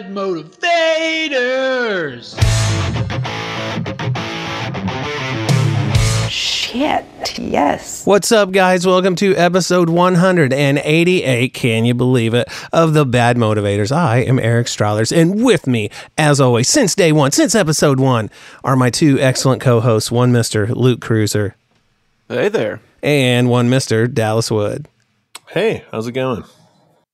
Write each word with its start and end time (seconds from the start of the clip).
bad 0.00 0.14
motivators. 0.14 0.60
Shit, 6.30 7.38
yes. 7.38 8.06
What's 8.06 8.32
up, 8.32 8.52
guys? 8.52 8.86
Welcome 8.86 9.14
to 9.16 9.34
episode 9.36 9.90
188. 9.90 11.52
Can 11.52 11.84
you 11.84 11.92
believe 11.94 12.32
it? 12.32 12.48
Of 12.72 12.94
the 12.94 13.04
Bad 13.04 13.36
Motivators. 13.36 13.92
I 13.94 14.18
am 14.18 14.38
Eric 14.38 14.68
Strothers, 14.68 15.12
and 15.12 15.44
with 15.44 15.66
me, 15.66 15.90
as 16.16 16.40
always, 16.40 16.68
since 16.68 16.94
day 16.94 17.12
one, 17.12 17.32
since 17.32 17.54
episode 17.54 18.00
one, 18.00 18.30
are 18.64 18.76
my 18.76 18.88
two 18.90 19.18
excellent 19.20 19.60
co 19.60 19.80
hosts 19.80 20.10
one 20.10 20.32
Mr. 20.32 20.74
Luke 20.74 21.00
Cruser 21.02 21.56
Hey 22.28 22.48
there. 22.48 22.80
and 23.02 23.50
one 23.50 23.68
Mr. 23.68 24.10
Dallas 24.12 24.50
Wood. 24.50 24.88
Hey, 25.48 25.84
how's 25.90 26.06
it 26.06 26.12
going? 26.12 26.44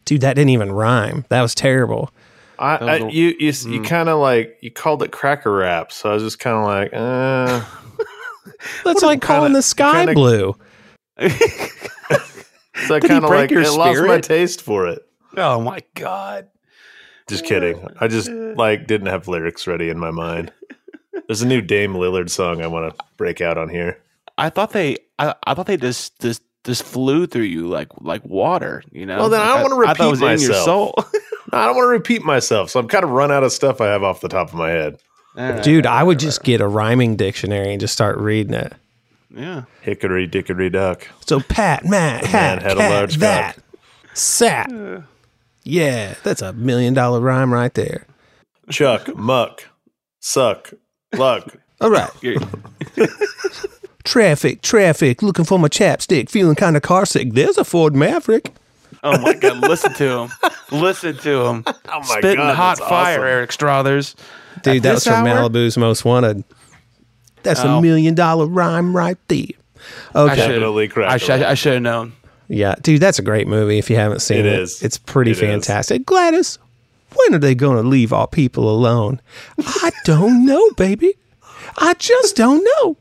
Dude, 0.04 0.20
that 0.20 0.34
didn't 0.34 0.50
even 0.50 0.70
rhyme. 0.70 1.24
That 1.30 1.42
was 1.42 1.54
terrible. 1.54 2.10
I, 2.58 2.72
was 2.84 2.88
I 2.88 2.96
a- 3.06 3.10
you 3.10 3.34
you, 3.38 3.52
you 3.70 3.82
kind 3.82 4.08
of 4.08 4.18
like 4.18 4.58
you 4.60 4.70
called 4.70 5.02
it 5.02 5.12
cracker 5.12 5.52
wrap, 5.52 5.92
so 5.92 6.10
I 6.10 6.14
was 6.14 6.22
just 6.22 6.38
kind 6.38 6.56
of 6.56 6.64
like, 6.64 6.90
uh, 6.92 7.64
That's 8.84 9.02
like 9.02 9.20
kinda- 9.20 9.26
calling 9.26 9.52
the 9.52 9.62
sky 9.62 10.06
kinda- 10.06 10.14
blue. 10.14 10.56
so 11.18 12.94
I 12.94 13.00
kind 13.00 13.24
of 13.24 13.30
like 13.30 13.50
your 13.50 13.62
it 13.62 13.70
lost 13.72 14.02
my 14.02 14.20
taste 14.20 14.62
for 14.62 14.86
it. 14.86 15.02
Oh 15.36 15.60
my 15.60 15.82
god. 15.94 16.48
Just 17.28 17.44
kidding. 17.44 17.84
I 18.00 18.06
just 18.08 18.30
like 18.30 18.86
didn't 18.86 19.08
have 19.08 19.26
lyrics 19.28 19.66
ready 19.66 19.88
in 19.88 19.98
my 19.98 20.10
mind. 20.10 20.52
There's 21.26 21.42
a 21.42 21.46
new 21.46 21.60
Dame 21.60 21.94
Lillard 21.94 22.30
song 22.30 22.62
I 22.62 22.68
want 22.68 22.96
to 22.96 23.04
break 23.16 23.40
out 23.40 23.58
on 23.58 23.68
here. 23.68 23.98
I 24.38 24.50
thought 24.50 24.70
they 24.72 24.98
I, 25.18 25.34
I 25.44 25.54
thought 25.54 25.66
they 25.66 25.76
just 25.76 26.20
just 26.20 26.42
just 26.64 26.82
flew 26.84 27.26
through 27.26 27.42
you 27.42 27.66
like 27.66 27.88
like 28.00 28.24
water, 28.24 28.82
you 28.92 29.06
know. 29.06 29.18
Well, 29.18 29.28
then 29.30 29.40
I 29.40 29.60
don't 29.60 29.70
wanna 29.70 29.90
I 29.90 29.94
thought 29.94 30.06
it 30.06 30.10
was 30.10 30.20
repeat 30.20 30.34
in 30.34 30.40
your 30.50 30.54
soul. 30.62 30.94
I 31.52 31.66
don't 31.66 31.76
want 31.76 31.86
to 31.86 31.90
repeat 31.90 32.24
myself, 32.24 32.70
so 32.70 32.80
I'm 32.80 32.88
kind 32.88 33.04
of 33.04 33.10
run 33.10 33.30
out 33.30 33.44
of 33.44 33.52
stuff 33.52 33.80
I 33.80 33.86
have 33.86 34.02
off 34.02 34.20
the 34.20 34.28
top 34.28 34.48
of 34.48 34.54
my 34.54 34.70
head. 34.70 34.98
All 35.36 35.50
right. 35.52 35.62
Dude, 35.62 35.86
I 35.86 36.02
would 36.02 36.18
just 36.18 36.42
get 36.42 36.60
a 36.60 36.68
rhyming 36.68 37.16
dictionary 37.16 37.70
and 37.70 37.80
just 37.80 37.92
start 37.92 38.16
reading 38.18 38.54
it. 38.54 38.72
Yeah. 39.30 39.64
Hickory 39.82 40.26
dickory 40.26 40.70
duck. 40.70 41.06
So 41.26 41.40
Pat, 41.40 41.84
Matt, 41.84 42.24
hat, 42.24 42.62
had 42.62 42.76
a 42.78 42.90
large 42.90 43.16
that, 43.16 43.56
cock. 43.56 43.64
sat. 44.14 44.70
Yeah, 45.64 46.14
that's 46.22 46.42
a 46.42 46.52
million 46.52 46.94
dollar 46.94 47.20
rhyme 47.20 47.52
right 47.52 47.74
there. 47.74 48.06
Chuck, 48.70 49.14
muck, 49.16 49.64
suck, 50.20 50.72
luck. 51.14 51.56
All 51.80 51.90
right. 51.90 52.10
Traffic, 54.04 54.62
traffic, 54.62 55.20
looking 55.20 55.44
for 55.44 55.58
my 55.58 55.68
chapstick, 55.68 56.30
feeling 56.30 56.54
kind 56.54 56.76
of 56.76 56.82
carsick. 56.82 57.32
There's 57.34 57.58
a 57.58 57.64
Ford 57.64 57.94
Maverick. 57.94 58.52
Oh 59.06 59.18
my 59.20 59.34
god, 59.34 59.58
listen 59.58 59.92
to 59.94 60.18
him. 60.20 60.30
Listen 60.72 61.16
to 61.18 61.44
him. 61.46 61.64
Oh 61.88 62.00
my 62.00 62.18
Spitting 62.18 62.36
God, 62.38 62.56
hot 62.56 62.78
that's 62.78 62.88
fire, 62.88 63.14
awesome. 63.20 63.24
Eric 63.28 63.52
Strothers. 63.52 64.16
Dude, 64.62 64.76
At 64.78 64.82
that 64.82 64.94
was 64.94 65.04
this 65.04 65.12
from 65.14 65.26
hour? 65.26 65.48
Malibu's 65.48 65.76
Most 65.78 66.04
Wanted. 66.04 66.42
That's 67.42 67.60
Oh. 67.60 67.78
a 67.78 67.82
million 67.82 68.14
dollar 68.14 68.46
rhyme 68.46 68.94
right 68.96 69.16
there. 69.28 69.46
I 70.14 70.18
Okay. 70.22 70.34
should 70.34 70.48
Definitely 70.48 70.88
cracker 70.88 71.10
I 71.14 71.16
should 71.18 71.40
wrap. 71.40 71.50
I 71.50 71.54
should 71.54 71.72
have 71.74 71.82
known. 71.82 72.12
Yeah, 72.48 72.74
dude, 72.82 73.00
that's 73.00 73.18
a 73.18 73.22
great 73.22 73.46
movie 73.48 73.78
if 73.78 73.88
you 73.88 73.96
haven't 73.96 74.20
seen 74.20 74.38
It 74.38 74.46
it. 74.46 74.58
is. 74.60 74.82
It's 74.82 74.98
pretty 74.98 75.30
It 75.30 75.34
is. 75.38 75.40
fantastic. 75.40 76.04
Gladys, 76.06 76.58
when 77.14 77.34
are 77.34 77.38
they 77.38 77.54
going 77.54 77.76
to 77.82 77.88
leave 77.88 78.12
our 78.12 78.26
people 78.26 78.68
alone? 78.68 79.20
I 79.58 79.90
don't 80.04 80.44
know, 80.44 80.70
baby. 80.76 81.14
I 81.78 81.94
just 81.94 82.36
don't 82.36 82.64
know. 82.82 82.96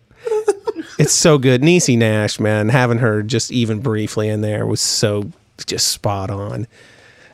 it's 0.99 1.13
so 1.13 1.37
good. 1.37 1.61
Niecy 1.61 1.97
Nash, 1.97 2.39
man, 2.39 2.69
having 2.69 2.99
her 2.99 3.21
just 3.23 3.51
even 3.51 3.79
briefly 3.79 4.29
in 4.29 4.41
there 4.41 4.65
was 4.65 4.81
so 4.81 5.31
just 5.65 5.87
spot 5.89 6.29
on. 6.29 6.67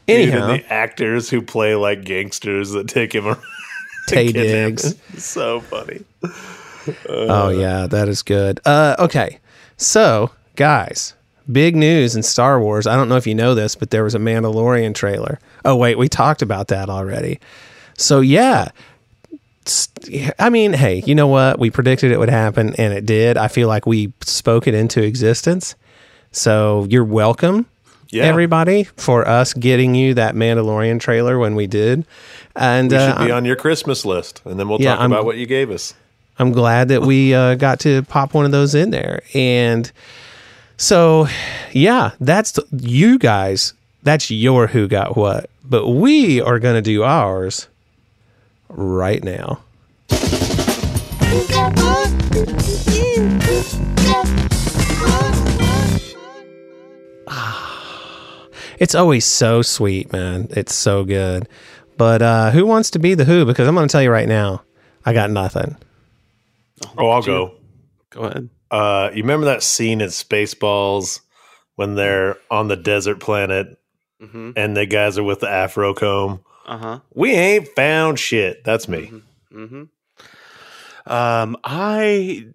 Anyhow, 0.07 0.49
and 0.49 0.59
the 0.59 0.73
actors 0.73 1.29
who 1.29 1.41
play 1.41 1.75
like 1.75 2.03
gangsters 2.03 2.71
that 2.71 2.87
take 2.87 3.13
him 3.13 3.27
around. 3.27 3.41
Taye 4.09 4.33
Diggs. 4.33 4.93
him. 4.93 5.19
so 5.19 5.59
funny. 5.61 6.03
Oh 7.07 7.49
yeah, 7.49 7.87
that 7.87 8.07
is 8.07 8.21
good. 8.23 8.59
Uh, 8.65 8.95
okay, 8.99 9.39
so 9.77 10.31
guys, 10.55 11.13
big 11.51 11.75
news 11.75 12.15
in 12.15 12.23
Star 12.23 12.59
Wars. 12.59 12.87
I 12.87 12.95
don't 12.95 13.07
know 13.09 13.17
if 13.17 13.27
you 13.27 13.35
know 13.35 13.53
this, 13.55 13.75
but 13.75 13.91
there 13.91 14.03
was 14.03 14.15
a 14.15 14.19
Mandalorian 14.19 14.95
trailer. 14.95 15.39
Oh 15.63 15.75
wait, 15.75 15.97
we 15.97 16.09
talked 16.09 16.41
about 16.41 16.67
that 16.69 16.89
already. 16.89 17.39
So 17.97 18.19
yeah, 18.19 18.69
I 20.39 20.49
mean, 20.49 20.73
hey, 20.73 21.03
you 21.05 21.13
know 21.13 21.27
what? 21.27 21.59
We 21.59 21.69
predicted 21.69 22.11
it 22.11 22.17
would 22.17 22.29
happen, 22.29 22.73
and 22.75 22.93
it 22.93 23.05
did. 23.05 23.37
I 23.37 23.47
feel 23.47 23.67
like 23.67 23.85
we 23.85 24.11
spoke 24.21 24.67
it 24.67 24.73
into 24.73 25.03
existence. 25.03 25.75
So 26.31 26.87
you're 26.89 27.05
welcome, 27.05 27.67
Yeah, 28.11 28.23
everybody, 28.23 28.83
for 28.97 29.27
us 29.27 29.53
getting 29.53 29.95
you 29.95 30.13
that 30.15 30.35
Mandalorian 30.35 30.99
trailer 30.99 31.39
when 31.39 31.55
we 31.55 31.65
did. 31.67 32.05
And 32.55 32.91
we 32.91 32.97
uh, 32.97 33.17
should 33.17 33.25
be 33.25 33.31
on 33.31 33.45
your 33.45 33.55
Christmas 33.55 34.05
list, 34.05 34.41
and 34.45 34.59
then 34.59 34.67
we'll 34.67 34.81
Yeah, 34.81 34.91
talk 34.93 35.01
I'm- 35.01 35.11
about 35.13 35.25
what 35.25 35.37
you 35.37 35.45
gave 35.45 35.71
us. 35.71 35.93
I'm 36.39 36.51
glad 36.53 36.87
that 36.87 37.03
we 37.03 37.33
uh, 37.35 37.55
got 37.55 37.79
to 37.81 38.01
pop 38.03 38.33
one 38.33 38.45
of 38.45 38.51
those 38.51 38.73
in 38.73 38.89
there. 38.89 39.21
And 39.35 39.91
so, 40.77 41.27
yeah, 41.71 42.11
that's 42.19 42.57
you 42.71 43.19
guys. 43.19 43.73
That's 44.03 44.31
your 44.31 44.67
who 44.67 44.87
got 44.87 45.15
what. 45.15 45.49
But 45.63 45.87
we 45.87 46.41
are 46.41 46.57
going 46.57 46.75
to 46.75 46.81
do 46.81 47.03
ours 47.03 47.67
right 48.69 49.23
now. 49.23 49.61
It's 58.81 58.95
always 58.95 59.25
so 59.25 59.61
sweet, 59.61 60.11
man. 60.11 60.47
It's 60.49 60.73
so 60.73 61.03
good. 61.03 61.47
But 61.97 62.23
uh, 62.23 62.49
who 62.49 62.65
wants 62.65 62.89
to 62.91 62.99
be 62.99 63.13
the 63.13 63.25
who? 63.25 63.45
Because 63.45 63.67
I'm 63.67 63.75
going 63.75 63.87
to 63.87 63.91
tell 63.91 64.01
you 64.01 64.09
right 64.09 64.27
now, 64.27 64.63
I 65.05 65.13
got 65.13 65.29
nothing. 65.29 65.77
Oh, 66.97 67.09
I'll 67.11 67.21
go. 67.21 67.53
Go 68.09 68.21
ahead. 68.23 68.49
Uh, 68.71 69.11
you 69.13 69.21
remember 69.21 69.45
that 69.45 69.61
scene 69.61 70.01
in 70.01 70.07
Spaceballs 70.09 71.19
when 71.75 71.93
they're 71.93 72.37
on 72.49 72.67
the 72.69 72.75
desert 72.75 73.19
planet 73.19 73.77
Mm-hmm. 74.21 74.51
and 74.55 74.77
the 74.77 74.85
guys 74.85 75.17
are 75.17 75.23
with 75.23 75.39
the 75.39 75.49
afro 75.49 75.93
comb? 75.95 76.43
Uh-huh. 76.67 76.99
We 77.13 77.31
ain't 77.33 77.67
found 77.69 78.19
shit. 78.19 78.63
That's 78.63 78.87
me. 78.87 79.11
Mm-hmm. 79.51 79.83
Um, 81.11 81.57
I 81.63 82.45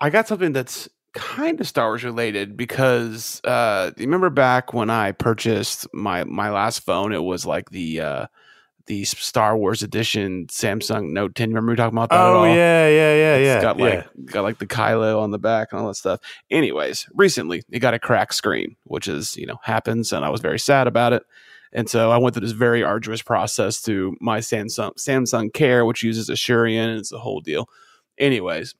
I 0.00 0.10
got 0.10 0.26
something 0.26 0.52
that's 0.52 0.88
kind 1.36 1.60
of 1.60 1.68
Star 1.68 1.88
Wars 1.88 2.04
related 2.04 2.56
because 2.56 3.40
uh, 3.44 3.90
you 3.96 4.04
remember 4.06 4.30
back 4.30 4.72
when 4.72 4.90
I 4.90 5.12
purchased 5.12 5.86
my 5.92 6.24
my 6.24 6.50
last 6.50 6.80
phone, 6.80 7.12
it 7.12 7.22
was 7.22 7.44
like 7.44 7.70
the 7.70 8.00
uh, 8.00 8.26
the 8.86 9.04
Star 9.04 9.56
Wars 9.56 9.82
edition 9.82 10.46
Samsung 10.46 11.10
Note 11.12 11.34
10. 11.34 11.50
Remember 11.50 11.72
we 11.72 11.76
talking 11.76 11.96
about 11.96 12.08
that? 12.10 12.16
at 12.16 12.22
Oh 12.22 12.38
all? 12.38 12.46
yeah, 12.46 12.88
yeah, 12.88 13.14
yeah, 13.14 13.34
It's 13.36 13.46
yeah. 13.46 13.62
got 13.62 13.78
yeah. 13.78 13.84
like 13.84 14.06
got 14.26 14.42
like 14.42 14.58
the 14.58 14.66
Kylo 14.66 15.20
on 15.20 15.30
the 15.30 15.38
back 15.38 15.68
and 15.72 15.80
all 15.80 15.88
that 15.88 15.94
stuff. 15.96 16.20
Anyways, 16.50 17.06
recently 17.14 17.62
it 17.70 17.80
got 17.80 17.94
a 17.94 17.98
cracked 17.98 18.34
screen, 18.34 18.76
which 18.84 19.06
is 19.06 19.36
you 19.36 19.46
know 19.46 19.58
happens, 19.62 20.12
and 20.12 20.24
I 20.24 20.30
was 20.30 20.40
very 20.40 20.58
sad 20.58 20.86
about 20.86 21.12
it. 21.12 21.22
And 21.72 21.90
so 21.90 22.10
I 22.10 22.16
went 22.16 22.34
through 22.34 22.46
this 22.46 22.52
very 22.52 22.82
arduous 22.82 23.20
process 23.20 23.78
through 23.80 24.16
my 24.20 24.38
Samsung 24.38 24.94
Samsung 24.94 25.52
Care, 25.52 25.84
which 25.84 26.02
uses 26.02 26.30
Asurion, 26.30 26.88
and 26.88 26.98
it's 26.98 27.12
a 27.12 27.18
whole 27.18 27.40
deal. 27.40 27.68
Anyways, 28.18 28.74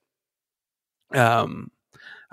um, 1.15 1.71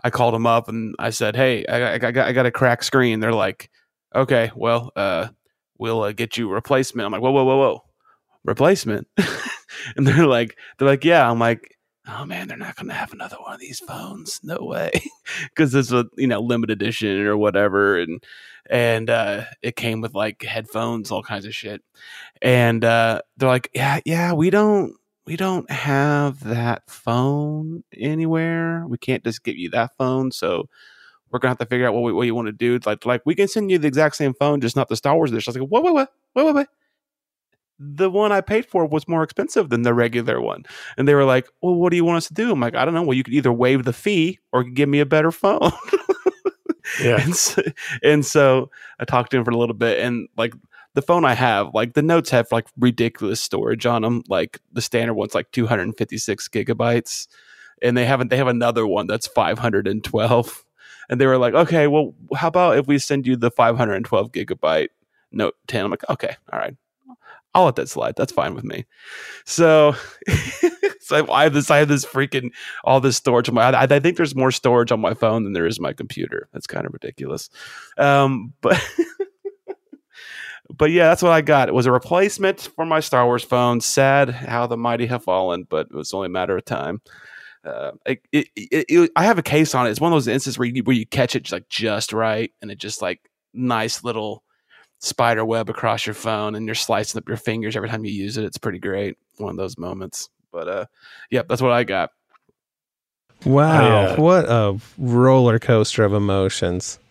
I 0.03 0.09
called 0.09 0.33
them 0.33 0.45
up 0.45 0.67
and 0.67 0.95
I 0.99 1.09
said, 1.11 1.35
"Hey, 1.35 1.65
I, 1.65 1.95
I, 1.95 1.97
got 1.97 2.17
I 2.17 2.31
got 2.33 2.45
a 2.45 2.51
cracked 2.51 2.85
screen." 2.85 3.19
They're 3.19 3.33
like, 3.33 3.69
"Okay, 4.13 4.51
well, 4.55 4.91
uh, 4.95 5.29
we'll 5.77 6.03
uh, 6.03 6.11
get 6.11 6.37
you 6.37 6.49
a 6.49 6.53
replacement." 6.53 7.05
I'm 7.05 7.11
like, 7.11 7.21
"Whoa, 7.21 7.31
whoa, 7.31 7.45
whoa, 7.45 7.57
whoa, 7.57 7.83
replacement?" 8.43 9.07
and 9.95 10.05
they're 10.05 10.27
like, 10.27 10.57
"They're 10.77 10.87
like, 10.87 11.05
yeah." 11.05 11.29
I'm 11.29 11.39
like, 11.39 11.77
"Oh 12.07 12.25
man, 12.25 12.47
they're 12.47 12.57
not 12.57 12.75
to 12.77 12.91
have 12.91 13.13
another 13.13 13.37
one 13.37 13.53
of 13.53 13.59
these 13.61 13.79
phones. 13.79 14.41
No 14.43 14.57
way," 14.61 14.91
because 15.43 15.73
it's 15.73 15.91
a 15.91 16.05
you 16.17 16.27
know 16.27 16.41
limited 16.41 16.81
edition 16.81 17.21
or 17.21 17.37
whatever, 17.37 17.97
and 17.97 18.21
and 18.69 19.09
uh, 19.09 19.45
it 19.61 19.75
came 19.75 20.01
with 20.01 20.13
like 20.13 20.43
headphones, 20.43 21.11
all 21.11 21.23
kinds 21.23 21.45
of 21.45 21.55
shit. 21.55 21.81
And 22.41 22.83
uh, 22.83 23.21
they're 23.37 23.49
like, 23.49 23.69
"Yeah, 23.73 24.01
yeah, 24.05 24.33
we 24.33 24.49
don't." 24.49 24.95
We 25.25 25.37
don't 25.37 25.69
have 25.71 26.43
that 26.43 26.83
phone 26.89 27.83
anywhere. 27.97 28.85
We 28.87 28.97
can't 28.97 29.23
just 29.23 29.43
give 29.43 29.55
you 29.55 29.69
that 29.69 29.91
phone. 29.97 30.31
So 30.31 30.67
we're 31.31 31.39
gonna 31.39 31.51
have 31.51 31.59
to 31.59 31.65
figure 31.65 31.87
out 31.87 31.93
what, 31.93 32.03
we, 32.03 32.11
what 32.11 32.25
you 32.27 32.35
want 32.35 32.47
to 32.47 32.51
do. 32.51 32.79
Like, 32.85 33.05
like 33.05 33.21
we 33.25 33.35
can 33.35 33.47
send 33.47 33.71
you 33.71 33.77
the 33.77 33.87
exact 33.87 34.15
same 34.15 34.33
phone, 34.33 34.61
just 34.61 34.75
not 34.75 34.89
the 34.89 34.95
Star 34.95 35.15
Wars 35.15 35.31
edition. 35.31 35.49
I 35.49 35.51
was 35.51 35.61
like, 35.61 35.71
what, 35.71 35.83
what, 35.83 35.93
what, 35.93 36.13
what, 36.33 36.45
what, 36.45 36.55
what? 36.55 36.67
The 37.79 38.09
one 38.09 38.31
I 38.31 38.41
paid 38.41 38.65
for 38.65 38.85
was 38.85 39.07
more 39.07 39.23
expensive 39.23 39.69
than 39.69 39.81
the 39.81 39.93
regular 39.93 40.39
one. 40.39 40.63
And 40.97 41.07
they 41.07 41.15
were 41.15 41.25
like, 41.25 41.47
well, 41.61 41.75
what 41.75 41.89
do 41.89 41.95
you 41.95 42.05
want 42.05 42.17
us 42.17 42.27
to 42.27 42.33
do? 42.33 42.51
I'm 42.51 42.59
like, 42.59 42.75
I 42.75 42.85
don't 42.85 42.93
know. 42.93 43.01
Well, 43.01 43.17
you 43.17 43.23
could 43.23 43.33
either 43.33 43.51
waive 43.51 43.83
the 43.83 43.93
fee 43.93 44.39
or 44.51 44.63
give 44.63 44.89
me 44.89 44.99
a 44.99 45.05
better 45.05 45.31
phone. 45.31 45.71
Yeah. 47.01 47.21
and, 47.23 47.35
so, 47.35 47.61
and 48.03 48.25
so 48.25 48.69
I 48.99 49.05
talked 49.05 49.31
to 49.31 49.37
him 49.37 49.45
for 49.45 49.51
a 49.51 49.57
little 49.57 49.75
bit, 49.75 49.99
and 49.99 50.27
like 50.37 50.53
the 50.93 51.01
phone 51.01 51.25
I 51.25 51.33
have, 51.33 51.73
like 51.73 51.93
the 51.93 52.01
notes 52.01 52.29
have 52.29 52.51
like 52.51 52.67
ridiculous 52.77 53.41
storage 53.41 53.85
on 53.85 54.03
them. 54.03 54.23
Like 54.27 54.59
the 54.71 54.81
standard 54.81 55.15
one's 55.15 55.35
like 55.35 55.51
256 55.51 56.47
gigabytes, 56.49 57.27
and 57.81 57.97
they 57.97 58.05
haven't 58.05 58.29
they 58.29 58.37
have 58.37 58.47
another 58.47 58.85
one 58.85 59.07
that's 59.07 59.27
512. 59.27 60.65
And 61.09 61.19
they 61.19 61.25
were 61.25 61.37
like, 61.37 61.53
okay, 61.53 61.87
well, 61.87 62.13
how 62.35 62.47
about 62.47 62.77
if 62.77 62.87
we 62.87 62.97
send 62.97 63.27
you 63.27 63.35
the 63.35 63.51
512 63.51 64.31
gigabyte 64.31 64.87
Note 65.31 65.55
10? 65.67 65.85
I'm 65.85 65.91
like, 65.91 66.09
okay, 66.09 66.35
all 66.51 66.59
right. 66.59 66.75
I'll 67.55 67.65
let 67.65 67.75
that 67.75 67.89
slide. 67.89 68.15
That's 68.15 68.31
fine 68.31 68.55
with 68.55 68.63
me. 68.63 68.85
So, 69.45 69.95
so 71.01 71.31
I 71.31 71.43
have 71.43 71.53
this. 71.53 71.69
I 71.69 71.77
have 71.77 71.87
this 71.87 72.05
freaking 72.05 72.51
all 72.83 72.99
this 72.99 73.17
storage 73.17 73.47
on 73.47 73.55
my. 73.55 73.63
I, 73.63 73.83
I 73.83 73.99
think 73.99 74.17
there's 74.17 74.35
more 74.35 74.51
storage 74.51 74.91
on 74.91 74.99
my 74.99 75.13
phone 75.13 75.43
than 75.43 75.53
there 75.53 75.67
is 75.67 75.79
my 75.79 75.93
computer. 75.93 76.49
That's 76.51 76.65
kind 76.65 76.87
of 76.87 76.93
ridiculous. 76.93 77.49
Um, 77.97 78.53
but 78.61 78.83
but 80.75 80.91
yeah, 80.91 81.07
that's 81.07 81.21
what 81.21 81.31
I 81.31 81.41
got. 81.41 81.69
It 81.69 81.73
was 81.73 81.85
a 81.85 81.91
replacement 81.91 82.61
for 82.75 82.85
my 82.85 82.99
Star 82.99 83.25
Wars 83.25 83.43
phone. 83.43 83.81
Sad 83.81 84.29
how 84.29 84.67
the 84.67 84.77
mighty 84.77 85.05
have 85.05 85.23
fallen, 85.23 85.65
but 85.69 85.87
it 85.91 85.95
was 85.95 86.13
only 86.13 86.27
a 86.27 86.29
matter 86.29 86.57
of 86.57 86.65
time. 86.65 87.01
Uh, 87.63 87.91
it, 88.05 88.21
it, 88.31 88.47
it, 88.55 89.11
I 89.15 89.23
have 89.23 89.37
a 89.37 89.43
case 89.43 89.73
on 89.75 89.87
it. 89.87 89.91
It's 89.91 90.01
one 90.01 90.11
of 90.11 90.15
those 90.15 90.27
instances 90.27 90.57
where 90.57 90.67
you, 90.67 90.83
where 90.83 90.95
you 90.95 91.05
catch 91.05 91.35
it 91.35 91.43
just 91.43 91.53
like 91.53 91.69
just 91.69 92.11
right, 92.11 92.51
and 92.61 92.71
it 92.71 92.77
just 92.77 93.01
like 93.01 93.21
nice 93.53 94.03
little 94.03 94.43
spider 94.99 95.45
web 95.45 95.69
across 95.69 96.05
your 96.05 96.15
phone, 96.15 96.55
and 96.55 96.65
you're 96.65 96.75
slicing 96.75 97.19
up 97.19 97.27
your 97.27 97.37
fingers 97.37 97.75
every 97.75 97.89
time 97.89 98.03
you 98.03 98.11
use 98.11 98.37
it. 98.37 98.43
It's 98.43 98.57
pretty 98.57 98.79
great. 98.79 99.15
One 99.37 99.51
of 99.51 99.57
those 99.57 99.77
moments. 99.77 100.29
But 100.51 100.67
uh, 100.67 100.85
yeah, 101.29 101.43
that's 101.47 101.61
what 101.61 101.71
I 101.71 101.83
got. 101.83 102.09
Wow, 103.45 104.05
uh, 104.05 104.15
what 104.15 104.45
a 104.45 104.79
roller 104.97 105.59
coaster 105.59 106.03
of 106.03 106.13
emotions. 106.13 106.99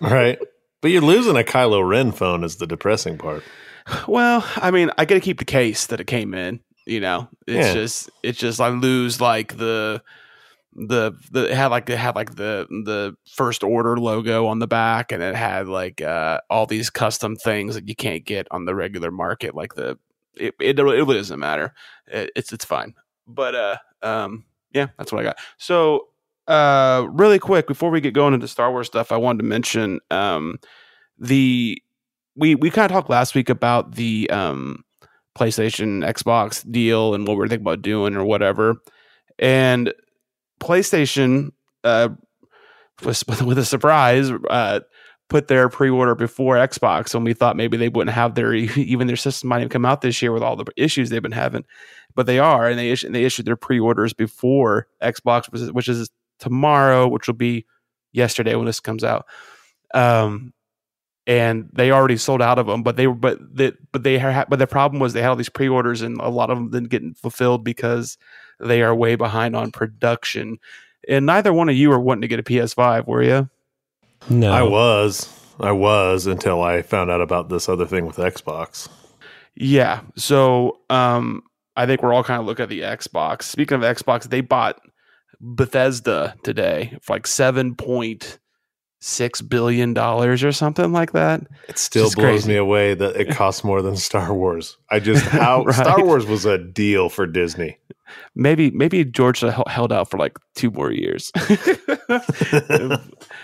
Right. 0.00 0.38
But 0.80 0.90
you're 0.90 1.02
losing 1.02 1.36
a 1.36 1.42
Kylo 1.42 1.86
Ren 1.86 2.12
phone 2.12 2.44
is 2.44 2.56
the 2.56 2.66
depressing 2.66 3.18
part. 3.18 3.42
Well, 4.06 4.46
I 4.56 4.70
mean, 4.70 4.90
I 4.98 5.04
got 5.04 5.16
to 5.16 5.20
keep 5.20 5.38
the 5.38 5.44
case 5.44 5.86
that 5.86 6.00
it 6.00 6.06
came 6.06 6.32
in. 6.34 6.60
You 6.86 7.00
know, 7.00 7.28
it's 7.46 7.68
Yeah. 7.68 7.74
just 7.74 8.10
it's 8.22 8.38
just 8.38 8.60
I 8.60 8.68
lose 8.68 9.20
like 9.20 9.56
the 9.56 10.02
the 10.74 11.12
the 11.30 11.50
it 11.50 11.56
had 11.56 11.66
like 11.68 11.88
it 11.90 11.98
had 11.98 12.14
like 12.14 12.36
the 12.36 12.66
the 12.84 13.16
first 13.28 13.62
order 13.62 13.96
logo 13.98 14.46
on 14.46 14.58
the 14.60 14.66
back, 14.66 15.12
and 15.12 15.22
it 15.22 15.34
had 15.34 15.68
like 15.68 16.00
uh 16.00 16.40
all 16.48 16.66
these 16.66 16.90
custom 16.90 17.36
things 17.36 17.74
that 17.74 17.88
you 17.88 17.94
can't 17.94 18.24
get 18.24 18.46
on 18.50 18.64
the 18.64 18.74
regular 18.74 19.10
market. 19.10 19.54
Like 19.54 19.74
the 19.74 19.98
it 20.36 20.54
it, 20.60 20.78
it 20.78 20.82
really 20.82 21.14
doesn't 21.14 21.38
matter. 21.40 21.74
It, 22.06 22.30
it's 22.36 22.52
it's 22.52 22.64
fine. 22.64 22.94
But 23.26 23.54
uh 23.54 23.76
um 24.02 24.44
yeah, 24.72 24.88
that's 24.98 25.12
what 25.12 25.20
I 25.20 25.24
got. 25.24 25.38
So 25.58 26.08
uh 26.50 27.06
really 27.10 27.38
quick 27.38 27.66
before 27.66 27.90
we 27.90 28.00
get 28.00 28.12
going 28.12 28.34
into 28.34 28.48
Star 28.48 28.70
Wars 28.72 28.88
stuff, 28.88 29.12
I 29.12 29.16
wanted 29.16 29.38
to 29.38 29.48
mention 29.48 30.00
um 30.10 30.58
the 31.18 31.80
we 32.34 32.56
we 32.56 32.70
kind 32.70 32.90
of 32.90 32.90
talked 32.90 33.08
last 33.08 33.34
week 33.34 33.48
about 33.48 33.94
the 33.94 34.28
um 34.30 34.84
PlayStation 35.38 36.04
Xbox 36.04 36.68
deal 36.70 37.14
and 37.14 37.26
what 37.26 37.36
we 37.36 37.44
are 37.44 37.48
thinking 37.48 37.64
about 37.64 37.82
doing 37.82 38.16
or 38.16 38.24
whatever. 38.24 38.76
And 39.38 39.94
PlayStation 40.60 41.52
uh 41.84 42.08
was 43.04 43.24
with 43.44 43.58
a 43.58 43.64
surprise 43.64 44.30
uh 44.50 44.80
put 45.28 45.46
their 45.46 45.68
pre-order 45.68 46.16
before 46.16 46.56
Xbox 46.56 47.14
and 47.14 47.24
we 47.24 47.32
thought 47.32 47.56
maybe 47.56 47.76
they 47.76 47.88
wouldn't 47.88 48.14
have 48.14 48.34
their 48.34 48.52
even 48.54 49.06
their 49.06 49.14
system 49.14 49.48
might 49.48 49.60
have 49.60 49.70
come 49.70 49.86
out 49.86 50.00
this 50.00 50.20
year 50.20 50.32
with 50.32 50.42
all 50.42 50.56
the 50.56 50.66
issues 50.76 51.08
they've 51.08 51.22
been 51.22 51.30
having 51.30 51.64
but 52.16 52.26
they 52.26 52.40
are 52.40 52.68
and 52.68 52.76
they 52.76 52.90
issued, 52.90 53.12
they 53.12 53.24
issued 53.24 53.46
their 53.46 53.54
pre-orders 53.54 54.12
before 54.12 54.88
Xbox 55.00 55.72
which 55.72 55.88
is 55.88 56.10
tomorrow 56.40 57.06
which 57.06 57.26
will 57.26 57.34
be 57.34 57.64
yesterday 58.12 58.54
when 58.54 58.66
this 58.66 58.80
comes 58.80 59.04
out 59.04 59.26
um 59.94 60.52
and 61.26 61.68
they 61.72 61.92
already 61.92 62.16
sold 62.16 62.42
out 62.42 62.58
of 62.58 62.66
them 62.66 62.82
but 62.82 62.96
they 62.96 63.06
were 63.06 63.14
but 63.14 63.38
the 63.54 63.76
but 63.92 64.02
they 64.02 64.18
had 64.18 64.46
but 64.48 64.58
the 64.58 64.66
problem 64.66 65.00
was 65.00 65.12
they 65.12 65.22
had 65.22 65.28
all 65.28 65.36
these 65.36 65.48
pre-orders 65.48 66.02
and 66.02 66.20
a 66.20 66.28
lot 66.28 66.50
of 66.50 66.58
them 66.58 66.70
didn't 66.70 66.88
get 66.88 67.18
fulfilled 67.18 67.62
because 67.62 68.18
they 68.58 68.82
are 68.82 68.94
way 68.94 69.14
behind 69.14 69.54
on 69.54 69.70
production 69.70 70.58
and 71.08 71.26
neither 71.26 71.52
one 71.52 71.68
of 71.68 71.76
you 71.76 71.92
are 71.92 72.00
wanting 72.00 72.22
to 72.22 72.28
get 72.28 72.40
a 72.40 72.42
PS5 72.42 73.06
were 73.06 73.22
you 73.22 73.48
No, 74.28 74.52
I 74.52 74.62
was. 74.62 75.28
I 75.60 75.72
was 75.72 76.26
until 76.26 76.62
I 76.62 76.82
found 76.82 77.10
out 77.10 77.20
about 77.20 77.48
this 77.50 77.68
other 77.68 77.86
thing 77.86 78.06
with 78.06 78.16
Xbox. 78.16 78.88
Yeah. 79.54 80.00
So 80.16 80.78
um 80.88 81.42
I 81.76 81.86
think 81.86 82.02
we're 82.02 82.12
all 82.12 82.24
kind 82.24 82.40
of 82.40 82.46
looking 82.46 82.64
at 82.64 82.68
the 82.68 82.80
Xbox. 82.80 83.42
Speaking 83.42 83.76
of 83.76 83.82
Xbox, 83.82 84.28
they 84.28 84.40
bought 84.40 84.80
Bethesda 85.40 86.34
today 86.42 86.96
for 87.02 87.14
like 87.16 87.26
seven 87.26 87.74
point 87.74 88.38
six 89.02 89.40
billion 89.40 89.94
dollars 89.94 90.44
or 90.44 90.52
something 90.52 90.92
like 90.92 91.12
that. 91.12 91.40
It 91.68 91.78
still 91.78 92.04
Just 92.04 92.16
blows 92.16 92.26
crazy. 92.42 92.48
me 92.52 92.56
away 92.56 92.92
that 92.94 93.16
it 93.16 93.30
costs 93.30 93.64
more 93.64 93.80
than 93.80 93.96
Star 93.96 94.34
Wars. 94.34 94.76
I 94.90 95.00
just 95.00 95.24
how 95.26 95.64
Right. 95.64 95.74
Star 95.74 96.04
Wars 96.04 96.26
was 96.26 96.44
a 96.44 96.58
deal 96.58 97.08
for 97.08 97.26
Disney. 97.26 97.78
Maybe 98.34 98.70
maybe 98.72 99.04
George 99.04 99.40
held 99.40 99.92
out 99.92 100.10
for 100.10 100.18
like 100.18 100.36
two 100.54 100.70
more 100.70 100.90
years. 100.92 101.32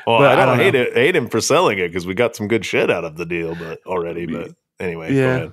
Well, 0.07 0.23
I 0.23 0.33
I 0.33 0.37
don't, 0.37 0.47
don't 0.47 0.59
hate 0.59 0.75
know. 0.75 0.83
it. 0.83 0.95
Hate 0.95 1.17
him 1.17 1.29
for 1.29 1.41
selling 1.41 1.79
it 1.79 1.89
because 1.89 2.07
we 2.07 2.15
got 2.15 2.37
some 2.37 2.47
good 2.49 2.65
shit 2.65 2.91
out 2.91 3.05
of 3.05 3.17
the 3.17 3.27
deal, 3.27 3.55
but 3.57 3.81
already. 3.87 4.27
But 4.27 4.53
anyway, 4.79 5.13
Yeah. 5.15 5.49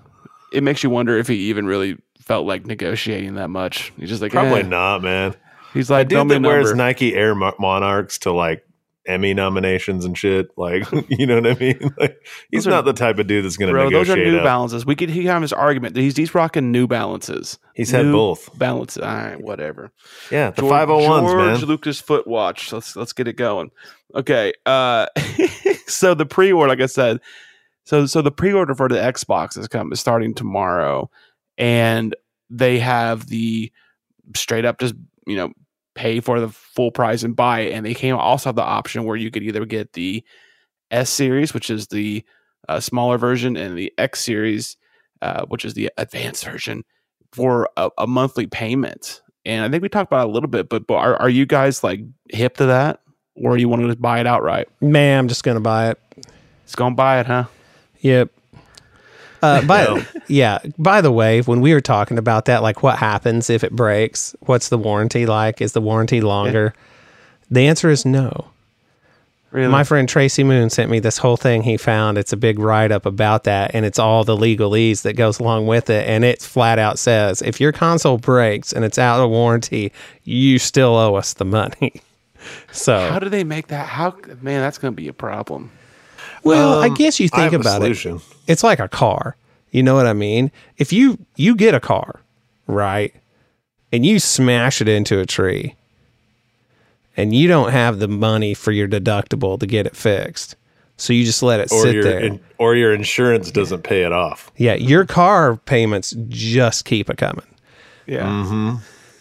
it 0.51 0.61
makes 0.63 0.83
you 0.83 0.89
wonder 0.91 1.17
if 1.17 1.27
he 1.27 1.35
even 1.49 1.65
really 1.65 1.97
felt 2.21 2.45
like 2.45 2.65
negotiating 2.65 3.35
that 3.35 3.49
much. 3.49 3.91
He's 3.97 4.09
just 4.09 4.21
like 4.21 4.31
probably 4.31 4.59
eh. 4.61 4.67
not, 4.67 5.01
man. 5.01 5.35
He's 5.73 5.89
like 5.89 6.07
dude 6.07 6.17
"Tell 6.17 6.25
me 6.25 6.37
wears 6.39 6.69
number." 6.69 6.83
Nike 6.83 7.15
Air 7.15 7.35
Monarchs 7.35 8.19
to 8.19 8.31
like 8.31 8.65
Emmy 9.05 9.33
nominations 9.33 10.05
and 10.05 10.17
shit, 10.17 10.49
like 10.57 10.85
you 11.09 11.25
know 11.25 11.35
what 11.41 11.47
I 11.47 11.55
mean. 11.59 11.91
Like 11.99 12.25
he's 12.51 12.65
are- 12.67 12.69
not 12.69 12.85
the 12.85 12.93
type 12.93 13.19
of 13.19 13.27
dude 13.27 13.43
that's 13.43 13.57
going 13.57 13.67
to 13.67 13.73
Bro, 13.73 13.89
those 13.89 14.09
are. 14.09 14.15
New 14.15 14.37
up. 14.37 14.43
Balances. 14.45 14.85
We 14.85 14.95
could 14.95 15.09
he 15.09 15.25
have 15.25 15.41
his 15.41 15.51
argument. 15.51 15.97
He's 15.97 16.15
he's 16.15 16.33
rocking 16.33 16.71
New 16.71 16.87
Balances. 16.87 17.59
He's 17.73 17.91
had 17.91 18.05
both. 18.11 18.57
Balances. 18.57 19.03
All 19.03 19.13
right, 19.13 19.41
whatever. 19.41 19.91
Yeah, 20.31 20.51
the 20.51 20.61
George- 20.61 20.69
five 20.71 20.87
hundred 20.87 21.07
ones, 21.09 21.31
George 21.31 21.59
man. 21.61 21.65
Lucas 21.67 21.99
foot 21.99 22.27
watch. 22.27 22.71
Let's 22.71 22.95
let's 22.95 23.11
get 23.13 23.27
it 23.27 23.33
going. 23.35 23.71
Okay. 24.15 24.53
Uh 24.65 25.07
so 25.87 26.13
the 26.13 26.25
pre-order, 26.25 26.69
like 26.69 26.79
I 26.81 26.85
said, 26.85 27.19
so 27.83 28.05
so 28.05 28.21
the 28.21 28.31
pre-order 28.31 28.73
for 28.75 28.87
the 28.87 28.95
Xbox 28.95 29.57
is 29.57 29.67
coming 29.67 29.91
is 29.91 29.99
starting 29.99 30.33
tomorrow. 30.33 31.09
And 31.57 32.15
they 32.49 32.79
have 32.79 33.27
the 33.27 33.71
straight 34.35 34.63
up 34.65 34.79
just, 34.79 34.95
you 35.27 35.35
know, 35.35 35.51
pay 35.95 36.19
for 36.19 36.39
the 36.39 36.49
full 36.49 36.91
price 36.91 37.23
and 37.23 37.35
buy 37.35 37.61
it. 37.61 37.73
And 37.73 37.85
they 37.85 37.93
came 37.93 38.15
also 38.15 38.49
have 38.49 38.55
the 38.55 38.63
option 38.63 39.03
where 39.03 39.15
you 39.15 39.31
could 39.31 39.43
either 39.43 39.65
get 39.65 39.93
the 39.93 40.23
S 40.91 41.09
series, 41.09 41.53
which 41.53 41.69
is 41.69 41.87
the 41.87 42.23
uh, 42.69 42.79
smaller 42.79 43.17
version, 43.17 43.57
and 43.57 43.77
the 43.77 43.91
X 43.97 44.23
series, 44.23 44.77
uh, 45.21 45.45
which 45.45 45.65
is 45.65 45.73
the 45.73 45.91
advanced 45.97 46.45
version, 46.45 46.83
for 47.31 47.69
a, 47.77 47.89
a 47.97 48.07
monthly 48.07 48.47
payment. 48.47 49.21
And 49.45 49.65
I 49.65 49.69
think 49.69 49.83
we 49.83 49.89
talked 49.89 50.09
about 50.09 50.27
it 50.27 50.29
a 50.29 50.33
little 50.33 50.49
bit, 50.49 50.69
but, 50.69 50.87
but 50.87 50.95
are, 50.95 51.15
are 51.17 51.29
you 51.29 51.45
guys 51.45 51.83
like 51.83 52.01
hip 52.29 52.57
to 52.57 52.67
that, 52.67 53.01
or 53.35 53.57
you 53.57 53.67
want 53.67 53.87
to 53.87 53.95
buy 53.95 54.19
it 54.19 54.27
outright? 54.27 54.69
man, 54.79 55.19
I'm 55.19 55.27
just 55.27 55.43
gonna 55.43 55.59
buy 55.59 55.89
it. 55.89 55.99
It's 56.63 56.75
gonna 56.75 56.95
buy 56.95 57.19
it, 57.19 57.25
huh? 57.25 57.45
Yep. 57.99 58.31
Uh, 59.43 59.61
by 59.65 59.83
No. 59.85 60.03
yeah. 60.27 60.59
By 60.79 61.01
the 61.01 61.11
way, 61.11 61.41
when 61.41 61.61
we 61.61 61.73
were 61.73 61.81
talking 61.81 62.17
about 62.17 62.45
that, 62.45 62.63
like 62.63 62.81
what 62.81 62.97
happens 62.97 63.49
if 63.49 63.63
it 63.63 63.73
breaks? 63.75 64.35
What's 64.41 64.69
the 64.69 64.77
warranty 64.77 65.25
like? 65.25 65.61
Is 65.61 65.73
the 65.73 65.81
warranty 65.81 66.21
longer? 66.21 66.73
The 67.51 67.67
answer 67.67 67.89
is 67.89 68.05
no. 68.05 68.47
Really? 69.51 69.67
My 69.71 69.83
friend 69.83 70.09
Tracy 70.09 70.43
Moon 70.43 70.71
sent 70.71 70.89
me 70.89 70.97
this 70.97 71.19
whole 71.19 71.37
thing 71.37 71.61
he 71.61 71.77
found. 71.77 72.17
It's 72.17 72.33
a 72.33 72.37
big 72.37 72.57
write 72.57 72.91
up 72.91 73.05
about 73.05 73.43
that, 73.43 73.75
and 73.75 73.85
it's 73.85 73.99
all 73.99 74.23
the 74.23 74.35
legalese 74.35 75.03
that 75.03 75.13
goes 75.13 75.39
along 75.39 75.67
with 75.67 75.91
it. 75.91 76.07
And 76.09 76.23
it 76.25 76.41
flat 76.41 76.79
out 76.79 76.97
says 76.97 77.43
if 77.43 77.61
your 77.61 77.71
console 77.71 78.17
breaks 78.17 78.73
and 78.73 78.83
it's 78.83 78.97
out 78.97 79.23
of 79.23 79.29
warranty, 79.29 79.91
you 80.23 80.57
still 80.57 80.95
owe 80.95 81.13
us 81.15 81.33
the 81.33 81.45
money. 81.45 81.93
So, 82.73 83.09
How 83.09 83.19
do 83.19 83.29
they 83.29 83.45
make 83.45 83.67
that? 83.67 83.87
How 83.87 84.13
man, 84.41 84.59
that's 84.59 84.77
gonna 84.77 84.91
be 84.91 85.07
a 85.07 85.13
problem. 85.13 85.71
well, 86.43 86.81
I 86.81 86.87
Um, 86.87 86.93
guess 86.95 87.17
you 87.17 87.29
think 87.29 87.43
have 87.43 87.53
a 87.53 87.55
about 87.61 87.83
it. 87.83 88.21
it's 88.47 88.63
like 88.65 88.79
a 88.79 88.89
car. 88.89 89.37
You 89.73 89.83
know 89.83 89.95
what 89.95 90.05
I 90.07 90.13
mean? 90.13 90.51
If 90.77 90.93
you 90.93 91.17
you 91.35 91.55
get 91.55 91.73
a 91.73 91.79
car, 91.81 92.21
right? 92.67 93.13
And 93.91 94.05
you 94.05 94.19
smash 94.19 94.79
it 94.81 94.87
into 94.87 95.19
a 95.19 95.25
tree 95.25 95.75
and 97.17 97.33
you 97.35 97.47
don't 97.47 97.71
have 97.71 97.99
the 97.99 98.07
money 98.07 98.53
for 98.53 98.71
your 98.71 98.87
deductible 98.87 99.59
to 99.59 99.67
get 99.67 99.85
it 99.85 99.95
fixed. 99.95 100.55
So 100.97 101.11
you 101.11 101.25
just 101.25 101.43
let 101.43 101.59
it 101.59 101.71
Or 101.71 101.81
sit 101.81 101.93
your 101.95 102.03
there. 102.03 102.19
in, 102.19 102.39
or 102.59 102.75
your 102.75 102.93
insurance 102.93 103.51
doesn't 103.51 103.81
pay 103.83 104.03
it 104.03 104.11
off. 104.11 104.51
yeah, 104.57 104.75
your 104.75 105.05
car 105.05 105.57
payments 105.57 106.15
just 106.29 106.85
keep 106.85 107.09
it 107.09 107.17
coming. 107.17 107.45
Yeah. 108.05 108.25
Mm-hmm. 108.25 108.75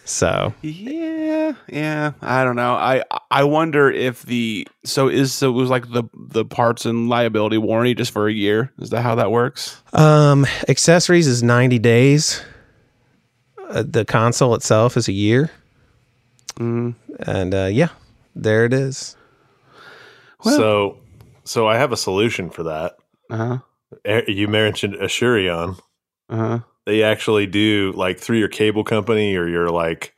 So, 0.05 0.53
Yeah, 0.61 1.53
yeah. 1.69 2.11
I 2.21 2.43
don't 2.43 2.57
know. 2.57 2.73
I 2.73 3.03
I 3.31 3.43
wonder 3.45 3.89
if 3.89 4.23
the 4.23 4.67
so 4.83 5.07
is 5.07 5.33
so 5.33 5.49
it 5.49 5.53
was 5.53 5.69
like 5.69 5.89
the 5.91 6.03
the 6.13 6.43
parts 6.43 6.85
and 6.85 7.07
liability 7.07 7.57
warranty 7.57 7.95
just 7.95 8.11
for 8.11 8.27
a 8.27 8.33
year. 8.33 8.71
Is 8.79 8.89
that 8.89 9.01
how 9.01 9.15
that 9.15 9.31
works? 9.31 9.81
um 9.93 10.45
accessories 10.67 11.25
is 11.27 11.41
90 11.41 11.79
days. 11.79 12.41
Uh, 13.69 13.83
the 13.87 14.03
console 14.03 14.55
itself 14.55 14.97
is 14.97 15.07
a 15.07 15.13
year. 15.13 15.49
Mm. 16.55 16.95
And 17.19 17.53
uh 17.55 17.69
yeah, 17.71 17.89
there 18.35 18.65
it 18.65 18.73
is. 18.73 19.15
Well- 20.43 20.55
so, 20.57 20.97
so 21.45 21.65
I 21.67 21.77
have 21.77 21.93
a 21.93 21.97
solution 21.97 22.49
for 22.49 22.63
that. 22.63 22.97
Uh 23.29 23.37
huh. 23.37 23.57
Eh, 24.03 24.21
You 24.27 24.49
mentioned 24.49 24.95
Asurion. 24.95 25.79
Uh 26.29 26.35
huh. 26.35 26.59
They 26.85 27.03
actually 27.03 27.45
do 27.47 27.93
like 27.95 28.19
through 28.19 28.37
your 28.37 28.47
cable 28.49 28.83
company 28.83 29.35
or 29.35 29.47
your 29.47 29.69
like 29.69 30.15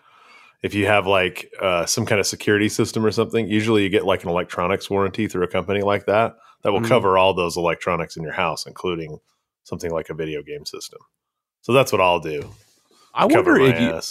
if 0.61 0.73
you 0.73 0.87
have 0.87 1.05
like 1.05 1.51
uh, 1.61 1.85
some 1.85 2.05
kind 2.05 2.19
of 2.19 2.25
security 2.25 2.69
system 2.69 3.05
or 3.05 3.11
something 3.11 3.47
usually 3.47 3.83
you 3.83 3.89
get 3.89 4.05
like 4.05 4.23
an 4.23 4.29
electronics 4.29 4.89
warranty 4.89 5.27
through 5.27 5.43
a 5.43 5.47
company 5.47 5.81
like 5.81 6.05
that 6.05 6.35
that 6.63 6.71
will 6.71 6.81
Mhm. 6.81 6.87
cover 6.87 7.17
all 7.17 7.33
those 7.33 7.57
electronics 7.57 8.17
in 8.17 8.23
your 8.23 8.33
house 8.33 8.65
including 8.65 9.19
something 9.63 9.91
like 9.91 10.09
a 10.09 10.13
video 10.13 10.41
game 10.43 10.65
system. 10.65 10.99
So 11.61 11.73
that's 11.73 11.91
what 11.91 12.01
I'll 12.01 12.19
do. 12.19 12.51
I 13.13 13.25
Cover 13.25 13.53
wonder 13.53 13.65
if 13.65 13.79
you. 13.79 14.01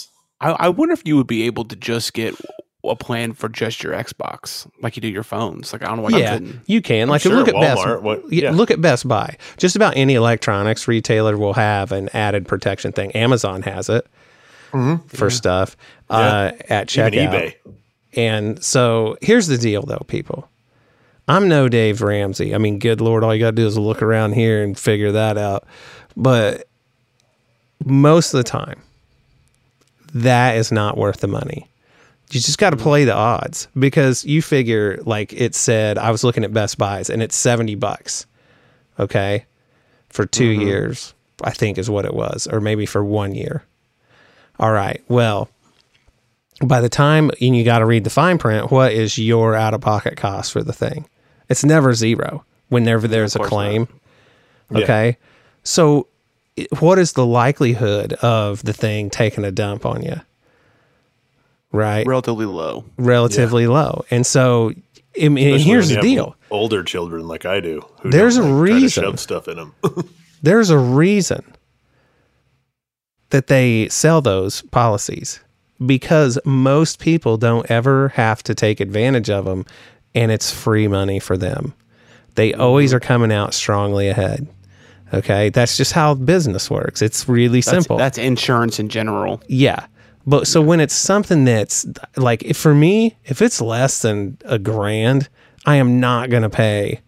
I, 0.40 0.50
I 0.50 0.68
wonder 0.68 0.92
if 0.92 1.02
you 1.06 1.16
would 1.16 1.28
be 1.28 1.44
able 1.44 1.64
to 1.66 1.76
just 1.76 2.12
get 2.12 2.34
a 2.90 2.96
plan 2.96 3.32
for 3.32 3.48
just 3.48 3.82
your 3.82 3.92
Xbox, 3.94 4.66
like 4.82 4.96
you 4.96 5.00
do 5.00 5.08
your 5.08 5.22
phones. 5.22 5.72
Like 5.72 5.82
I 5.82 5.86
don't 5.86 5.96
know 5.96 6.02
why 6.02 6.10
you 6.10 6.18
yeah, 6.18 6.34
couldn't. 6.34 6.60
you 6.66 6.82
can. 6.82 7.08
Like 7.08 7.22
sure 7.22 7.34
look 7.34 7.48
at 7.48 7.54
Best. 7.54 7.80
Walmart, 7.80 8.02
what- 8.02 8.32
yeah, 8.32 8.44
yeah. 8.44 8.50
Look 8.50 8.70
at 8.70 8.80
Best 8.80 9.06
Buy. 9.08 9.36
Just 9.56 9.76
about 9.76 9.96
any 9.96 10.14
electronics 10.14 10.86
retailer 10.88 11.36
will 11.36 11.54
have 11.54 11.92
an 11.92 12.08
added 12.14 12.46
protection 12.46 12.92
thing. 12.92 13.12
Amazon 13.12 13.62
has 13.62 13.88
it 13.88 14.06
for 15.08 15.30
stuff 15.30 15.76
uh, 16.10 16.50
at 16.68 16.96
Even 16.96 17.12
checkout. 17.12 17.30
eBay. 17.32 17.54
And 18.16 18.62
so 18.64 19.16
here's 19.22 19.46
the 19.46 19.56
deal, 19.58 19.82
though, 19.82 20.04
people. 20.08 20.48
I'm 21.28 21.48
no 21.48 21.68
Dave 21.68 22.02
Ramsey. 22.02 22.54
I 22.54 22.58
mean, 22.58 22.78
good 22.78 23.00
Lord, 23.00 23.24
all 23.24 23.32
you 23.34 23.40
got 23.40 23.50
to 23.50 23.56
do 23.56 23.66
is 23.66 23.78
look 23.78 24.02
around 24.02 24.32
here 24.32 24.62
and 24.62 24.78
figure 24.78 25.12
that 25.12 25.38
out. 25.38 25.64
But 26.16 26.68
most 27.84 28.34
of 28.34 28.38
the 28.38 28.44
time, 28.44 28.82
that 30.12 30.56
is 30.56 30.70
not 30.70 30.96
worth 30.96 31.20
the 31.20 31.26
money. 31.28 31.68
You 32.34 32.40
just 32.40 32.58
got 32.58 32.70
to 32.70 32.76
play 32.76 33.04
the 33.04 33.14
odds 33.14 33.68
because 33.78 34.24
you 34.24 34.42
figure, 34.42 34.98
like 35.04 35.32
it 35.32 35.54
said, 35.54 35.98
I 35.98 36.10
was 36.10 36.24
looking 36.24 36.44
at 36.44 36.52
Best 36.52 36.78
Buys 36.78 37.08
and 37.08 37.22
it's 37.22 37.36
70 37.36 37.76
bucks. 37.76 38.26
Okay. 38.98 39.46
For 40.08 40.26
2 40.26 40.44
years, 40.44 41.14
I 41.42 41.50
think 41.50 41.78
is 41.78 41.90
what 41.90 42.04
it 42.04 42.14
was, 42.14 42.46
or 42.46 42.60
maybe 42.60 42.86
for 42.86 43.04
one 43.04 43.34
year. 43.34 43.64
All 44.58 44.72
right. 44.72 45.02
Well, 45.08 45.48
by 46.64 46.80
the 46.80 46.88
time 46.88 47.30
and 47.40 47.56
you 47.56 47.64
got 47.64 47.80
to 47.80 47.86
read 47.86 48.04
the 48.04 48.10
fine 48.10 48.38
print, 48.38 48.70
what 48.70 48.92
is 48.92 49.18
your 49.18 49.54
out 49.54 49.74
of 49.74 49.80
pocket 49.80 50.16
cost 50.16 50.52
for 50.52 50.62
the 50.62 50.72
thing? 50.72 51.08
It's 51.48 51.64
never 51.64 51.94
zero 51.94 52.44
whenever 52.68 53.08
there's 53.08 53.34
a 53.34 53.40
claim. 53.40 53.88
Yeah. 54.70 54.78
Okay. 54.78 55.18
So, 55.64 56.06
what 56.78 56.98
is 56.98 57.14
the 57.14 57.26
likelihood 57.26 58.12
of 58.14 58.62
the 58.62 58.72
thing 58.72 59.10
taking 59.10 59.44
a 59.44 59.50
dump 59.50 59.84
on 59.84 60.02
you? 60.02 60.20
Right. 61.74 62.06
Relatively 62.06 62.46
low. 62.46 62.84
Relatively 62.98 63.66
low. 63.66 64.04
And 64.08 64.24
so, 64.24 64.72
I 65.20 65.28
mean, 65.28 65.54
and 65.54 65.60
here's 65.60 65.86
when 65.86 65.88
the 65.88 65.94
have 65.96 66.02
deal 66.04 66.36
Older 66.48 66.84
children 66.84 67.26
like 67.26 67.44
I 67.44 67.58
do. 67.58 67.84
Who 68.00 68.10
There's 68.12 68.36
don't, 68.36 68.48
a 68.48 68.54
like, 68.54 68.68
try 68.68 68.78
to 68.78 68.82
reason. 68.84 69.02
shove 69.02 69.18
stuff 69.18 69.48
in 69.48 69.56
them. 69.56 69.74
there's 70.42 70.70
a 70.70 70.78
reason 70.78 71.42
that 73.30 73.48
they 73.48 73.88
sell 73.88 74.20
those 74.20 74.62
policies 74.62 75.40
because 75.84 76.38
most 76.44 77.00
people 77.00 77.36
don't 77.38 77.68
ever 77.68 78.10
have 78.10 78.44
to 78.44 78.54
take 78.54 78.78
advantage 78.78 79.28
of 79.28 79.44
them 79.44 79.66
and 80.14 80.30
it's 80.30 80.52
free 80.52 80.86
money 80.86 81.18
for 81.18 81.36
them. 81.36 81.74
They 82.36 82.54
always 82.54 82.90
mm-hmm. 82.90 82.98
are 82.98 83.00
coming 83.00 83.32
out 83.32 83.52
strongly 83.52 84.08
ahead. 84.08 84.46
Okay. 85.12 85.48
That's 85.48 85.76
just 85.76 85.90
how 85.90 86.14
business 86.14 86.70
works. 86.70 87.02
It's 87.02 87.28
really 87.28 87.62
That's, 87.62 87.68
simple. 87.68 87.96
That's 87.96 88.16
insurance 88.16 88.78
in 88.78 88.88
general. 88.88 89.42
Yeah. 89.48 89.86
But 90.26 90.46
so 90.46 90.62
when 90.62 90.80
it's 90.80 90.94
something 90.94 91.44
that's 91.44 91.86
like 92.16 92.42
if 92.44 92.56
for 92.56 92.74
me, 92.74 93.16
if 93.24 93.42
it's 93.42 93.60
less 93.60 94.00
than 94.02 94.38
a 94.44 94.58
grand, 94.58 95.28
I 95.66 95.76
am 95.76 96.00
not 96.00 96.30
going 96.30 96.42
to 96.44 96.50
pay 96.50 97.00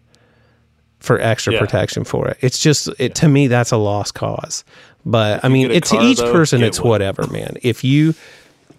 for 1.00 1.20
extra 1.20 1.54
Yeah. 1.54 1.61
protection 1.61 2.04
for 2.04 2.28
it. 2.28 2.37
It's 2.40 2.58
just 2.58 2.88
it 2.99 3.14
to 3.16 3.28
me 3.28 3.46
that's 3.46 3.70
a 3.73 3.76
lost 3.76 4.14
cause. 4.14 4.64
But 5.04 5.44
I 5.44 5.49
mean, 5.49 5.70
it's 5.70 5.90
to 5.90 5.96
car, 5.96 6.04
each 6.04 6.18
though, 6.18 6.32
person 6.32 6.62
it's 6.62 6.80
one. 6.80 6.90
whatever, 6.90 7.26
man. 7.28 7.56
If 7.62 7.85
you 7.85 8.14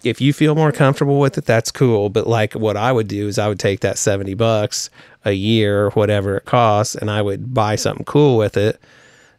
if 0.03 0.21
you 0.21 0.31
feel 0.33 0.53
more 0.53 0.71
comfortable 0.71 1.19
with 1.19 1.37
it, 1.39 1.45
that's 1.45 1.71
cool. 1.71 2.09
But 2.09 2.27
like 2.27 2.53
what 2.53 2.77
I 2.77 2.91
would 2.91 3.07
do 3.07 3.27
is 3.27 3.39
I 3.39 3.47
would 3.47 3.59
take 3.59 3.79
that 3.79 3.97
70 3.97 4.35
bucks 4.35 4.89
a 5.25 5.31
year, 5.31 5.89
whatever 5.91 6.37
it 6.37 6.45
costs, 6.45 6.93
and 6.95 7.09
I 7.09 7.21
would 7.21 7.53
buy 7.53 7.75
something 7.75 8.05
cool 8.05 8.37
with 8.37 8.55
it 8.57 8.79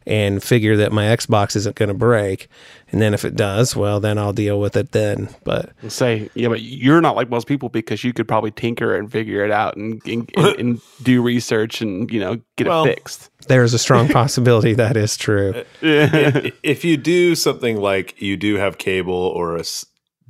and 0.09 0.41
figure 0.43 0.75
that 0.75 0.91
my 0.91 1.03
Xbox 1.05 1.55
isn't 1.55 1.75
going 1.75 1.87
to 1.89 1.93
break. 1.93 2.47
And 2.91 2.99
then 2.99 3.13
if 3.13 3.23
it 3.23 3.35
does, 3.35 3.75
well, 3.75 3.99
then 3.99 4.17
I'll 4.17 4.33
deal 4.33 4.59
with 4.59 4.75
it 4.75 4.91
then. 4.91 5.29
But 5.43 5.69
And 5.83 5.91
say, 5.91 6.31
yeah, 6.33 6.47
but 6.47 6.61
you're 6.61 6.99
not 6.99 7.15
like 7.15 7.29
most 7.29 7.45
people 7.45 7.69
because 7.69 8.03
you 8.03 8.11
could 8.11 8.27
probably 8.27 8.49
tinker 8.49 8.95
and 8.97 9.11
figure 9.11 9.45
it 9.45 9.51
out 9.51 9.77
and 9.77 10.01
and, 10.07 10.29
and, 10.35 10.45
and 10.59 10.81
do 11.03 11.21
research 11.21 11.79
and 11.81 12.09
you 12.11 12.19
know 12.19 12.41
get 12.57 12.65
Well, 12.67 12.85
it 12.85 12.95
fixed. 12.95 13.29
there's 13.47 13.75
a 13.75 13.79
strong 13.79 14.07
possibility 14.21 14.73
that 14.73 14.97
is 14.97 15.15
true. 15.15 15.53
if, 15.81 16.55
if 16.63 16.83
you 16.83 16.97
do 16.97 17.35
something 17.35 17.77
like 17.77 18.19
you 18.19 18.35
do 18.35 18.55
have 18.55 18.79
cable 18.79 19.13
or 19.13 19.55
a 19.57 19.63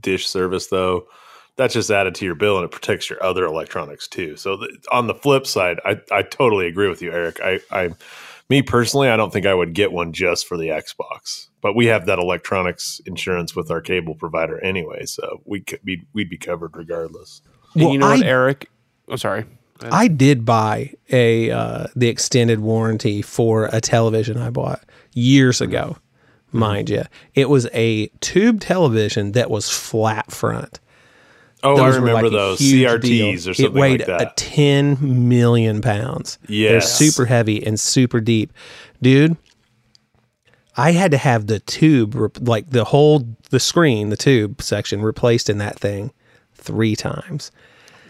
dish 0.02 0.28
service, 0.28 0.68
though, 0.68 1.08
that's 1.56 1.74
just 1.74 1.90
added 1.90 2.16
to 2.16 2.26
your 2.26 2.36
bill 2.36 2.58
and 2.58 2.66
it 2.66 2.72
protects 2.72 3.10
your 3.10 3.24
other 3.24 3.46
electronics 3.46 4.08
too. 4.10 4.36
So 4.36 4.58
the, 4.58 4.78
on 4.92 5.08
the 5.08 5.14
flip 5.14 5.48
side, 5.48 5.80
I, 5.86 6.02
I 6.12 6.22
totally 6.24 6.68
agree 6.68 6.90
with 6.90 7.02
you, 7.02 7.12
Eric. 7.14 7.40
I, 7.42 7.60
I, 7.72 7.90
me 8.50 8.62
personally, 8.62 9.10
I 9.10 9.18
don't 9.18 9.32
think 9.32 9.46
I 9.46 9.54
would 9.54 9.74
get 9.74 9.92
one 9.92 10.12
just 10.12 10.48
for 10.48 10.58
the 10.58 10.70
Xbox, 10.70 11.50
but 11.62 11.76
we 11.76 11.86
have 11.88 12.06
that 12.08 12.20
electronics 12.20 13.00
insurance 13.06 13.56
with 13.56 13.70
our 13.70 13.82
cable 13.82 14.16
provider 14.16 14.64
anyway, 14.64 15.06
so 15.06 15.42
we 15.46 15.62
could 15.62 15.84
be 15.84 16.02
we'd 16.14 16.30
be 16.30 16.38
covered 16.38 16.76
regardless. 16.76 17.42
And 17.74 17.84
Well, 17.84 17.94
you 17.94 18.00
know 18.00 18.10
what, 18.10 18.24
Eric? 18.24 18.70
I'm 19.08 19.18
sorry. 19.18 19.46
I 19.82 20.08
did 20.08 20.46
buy 20.46 20.94
a 21.10 21.52
uh, 21.52 21.88
the 21.96 22.10
extended 22.10 22.60
warranty 22.60 23.22
for 23.22 23.70
a 23.72 23.80
television 23.80 24.38
I 24.38 24.50
bought 24.50 24.84
years 25.14 25.62
ago, 25.62 25.98
mind 26.52 26.90
you. 26.90 27.04
It 27.34 27.50
was 27.50 27.68
a 27.74 28.08
tube 28.20 28.60
television 28.60 29.34
that 29.34 29.50
was 29.50 29.70
flat 29.70 30.32
front. 30.32 30.80
Oh, 31.64 31.76
Those 31.76 31.96
I 31.96 32.00
remember 32.00 32.24
like 32.24 32.32
those 32.32 32.60
CRTs 32.60 33.02
deal. 33.02 33.36
or 33.36 33.38
something 33.54 33.66
It 33.66 33.74
weighed 33.74 34.00
like 34.02 34.08
a 34.08 34.12
that. 34.26 34.38
10 34.38 35.28
million 35.30 35.82
pounds. 35.82 36.38
Yeah, 36.48 36.70
they're 36.72 36.82
super 36.82 37.26
heavy 37.26 37.66
and 37.66 37.80
super 37.80 38.22
deep. 38.22 38.54
Dude, 39.02 39.36
I 40.78 40.92
had 40.94 41.12
to 41.12 41.18
have 41.18 41.48
the 41.48 41.60
tube, 41.60 42.16
like 42.48 42.70
the 42.70 42.86
whole, 42.86 43.28
the 43.50 43.60
screen, 43.60 44.10
the 44.10 44.16
tube 44.18 44.62
section 44.62 45.02
replaced 45.02 45.50
in 45.50 45.58
that 45.58 45.78
thing 45.78 46.14
three 46.54 46.96
times. 46.96 47.52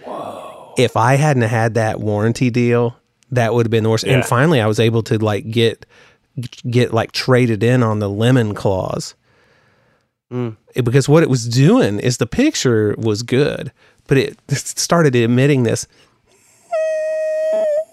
Whoa. 0.03 0.73
If 0.77 0.95
I 0.95 1.15
hadn't 1.15 1.43
had 1.43 1.73
that 1.73 1.99
warranty 1.99 2.49
deal, 2.51 2.95
that 3.31 3.53
would 3.53 3.65
have 3.65 3.71
been 3.71 3.83
the 3.83 3.89
worst. 3.89 4.05
Yeah. 4.05 4.13
And 4.13 4.25
finally, 4.25 4.61
I 4.61 4.67
was 4.67 4.79
able 4.79 5.01
to 5.03 5.17
like 5.17 5.49
get, 5.49 5.85
get 6.69 6.93
like 6.93 7.11
traded 7.11 7.63
in 7.63 7.81
on 7.83 7.99
the 7.99 8.09
lemon 8.09 8.53
clause 8.53 9.15
it- 10.31 10.83
because 10.83 11.09
what 11.09 11.23
it 11.23 11.29
was 11.29 11.47
doing 11.47 11.99
is 11.99 12.17
the 12.17 12.27
picture 12.27 12.95
was 12.97 13.23
good, 13.23 13.71
but 14.07 14.17
it 14.17 14.37
started 14.51 15.15
emitting 15.15 15.63
this 15.63 15.87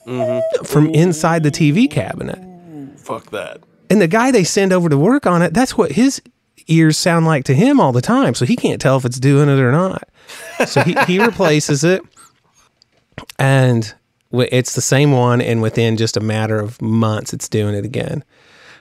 mm-hmm. 0.07 0.65
from 0.65 0.89
inside 0.91 1.43
the 1.43 1.51
TV 1.51 1.91
cabinet. 1.91 2.39
Fuck 2.99 3.31
that. 3.31 3.61
And 3.89 4.01
the 4.01 4.09
guy 4.09 4.31
they 4.31 4.45
send 4.45 4.73
over 4.73 4.89
to 4.89 4.99
work 4.99 5.27
on 5.27 5.43
it, 5.43 5.55
that's 5.55 5.79
what 5.79 5.93
his 5.93 6.21
ears 6.67 6.99
sound 6.99 7.27
like 7.27 7.45
to 7.45 7.55
him 7.55 7.81
all 7.81 7.93
the 7.93 8.01
time. 8.01 8.35
So 8.35 8.45
he 8.45 8.57
can't 8.57 8.81
tell 8.81 8.97
if 8.97 9.05
it's 9.05 9.21
doing 9.21 9.49
it 9.49 9.61
or 9.61 9.71
not. 9.71 10.09
So 10.67 10.83
he, 10.83 10.97
he 11.07 11.25
replaces 11.25 11.85
it. 11.85 12.03
And 13.39 13.95
it's 14.33 14.75
the 14.75 14.81
same 14.81 15.13
one. 15.13 15.41
And 15.41 15.63
within 15.63 15.97
just 15.97 16.17
a 16.17 16.21
matter 16.21 16.59
of 16.59 16.83
months, 16.83 17.33
it's 17.33 17.49
doing 17.49 17.75
it 17.75 17.85
again. 17.85 18.25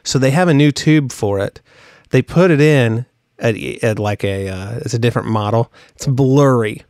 So 0.04 0.18
they 0.18 0.32
have 0.32 0.48
a 0.48 0.54
new 0.54 0.72
tube 0.72 1.12
for 1.12 1.40
it. 1.40 1.62
They 2.10 2.22
put 2.22 2.52
it 2.52 2.62
in 2.62 3.06
at, 3.40 3.56
at 3.84 4.00
like 4.00 4.24
a, 4.24 4.50
uh, 4.50 4.80
it's 4.84 4.94
a 4.94 5.00
different 5.00 5.28
model. 5.28 5.72
It's 5.96 6.08
blurry. 6.08 6.84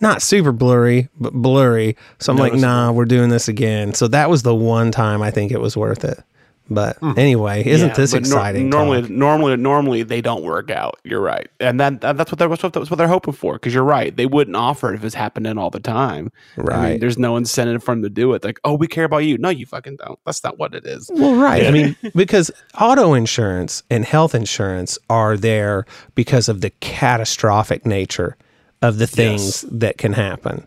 Not 0.00 0.22
super 0.22 0.52
blurry, 0.52 1.08
but 1.18 1.32
blurry. 1.32 1.96
So 2.20 2.32
I'm 2.32 2.38
like, 2.38 2.54
nah, 2.54 2.92
we're 2.92 3.04
doing 3.04 3.30
this 3.30 3.48
again. 3.48 3.94
So 3.94 4.06
that 4.08 4.30
was 4.30 4.44
the 4.44 4.54
one 4.54 4.92
time 4.92 5.22
I 5.22 5.30
think 5.32 5.50
it 5.50 5.60
was 5.60 5.76
worth 5.76 6.04
it. 6.04 6.22
But 6.70 6.98
hmm. 6.98 7.12
anyway, 7.16 7.64
isn't 7.64 7.88
Yeah, 7.88 7.94
this 7.94 8.12
but 8.12 8.22
nor- 8.24 8.38
exciting? 8.38 8.68
normally, 8.68 9.00
talk? 9.02 9.10
normally, 9.10 9.56
normally 9.56 10.02
they 10.02 10.20
don't 10.20 10.42
work 10.42 10.70
out. 10.70 10.98
You're 11.02 11.20
right, 11.22 11.48
and 11.60 11.80
that, 11.80 12.02
that- 12.02 12.08
uh, 12.10 12.12
that's 12.12 12.30
what 12.30 12.38
they're 12.38 12.48
that's 12.48 12.90
what, 12.90 12.96
they're 12.96 13.08
hoping 13.08 13.32
for. 13.32 13.54
Because 13.54 13.72
you're 13.72 13.84
right, 13.84 14.14
they 14.14 14.26
wouldn't 14.26 14.54
offer 14.56 14.92
it 14.92 14.96
if 14.96 15.04
it's 15.04 15.14
happening 15.14 15.56
all 15.56 15.70
the 15.70 15.80
time. 15.80 16.30
I 16.56 16.60
mean, 16.60 16.66
Right. 16.66 17.00
there's 17.00 17.16
no 17.16 17.36
incentive 17.36 17.82
for 17.82 17.94
them 17.94 18.02
to 18.02 18.10
do 18.10 18.34
it. 18.34 18.44
Like, 18.44 18.60
oh, 18.64 18.74
we 18.74 18.86
care 18.86 19.04
about 19.04 19.18
you. 19.18 19.38
No, 19.38 19.48
you 19.48 19.64
fucking 19.64 19.96
don't. 19.96 20.18
That's 20.26 20.44
not 20.44 20.58
what 20.58 20.74
it 20.74 20.84
is. 20.84 21.10
Well, 21.14 21.34
right. 21.36 21.66
I 21.66 21.70
mean, 21.70 21.96
because 22.14 22.50
auto 22.78 23.14
insurance 23.14 23.82
and 23.90 24.04
health 24.04 24.34
insurance 24.34 24.98
are 25.08 25.36
there 25.38 25.86
because 26.14 26.48
of 26.50 26.60
the 26.60 26.70
catastrophic 26.80 27.86
nature 27.86 28.36
of 28.82 28.98
the 28.98 29.06
things 29.06 29.62
that 29.70 29.96
can 29.96 30.12
happen. 30.12 30.66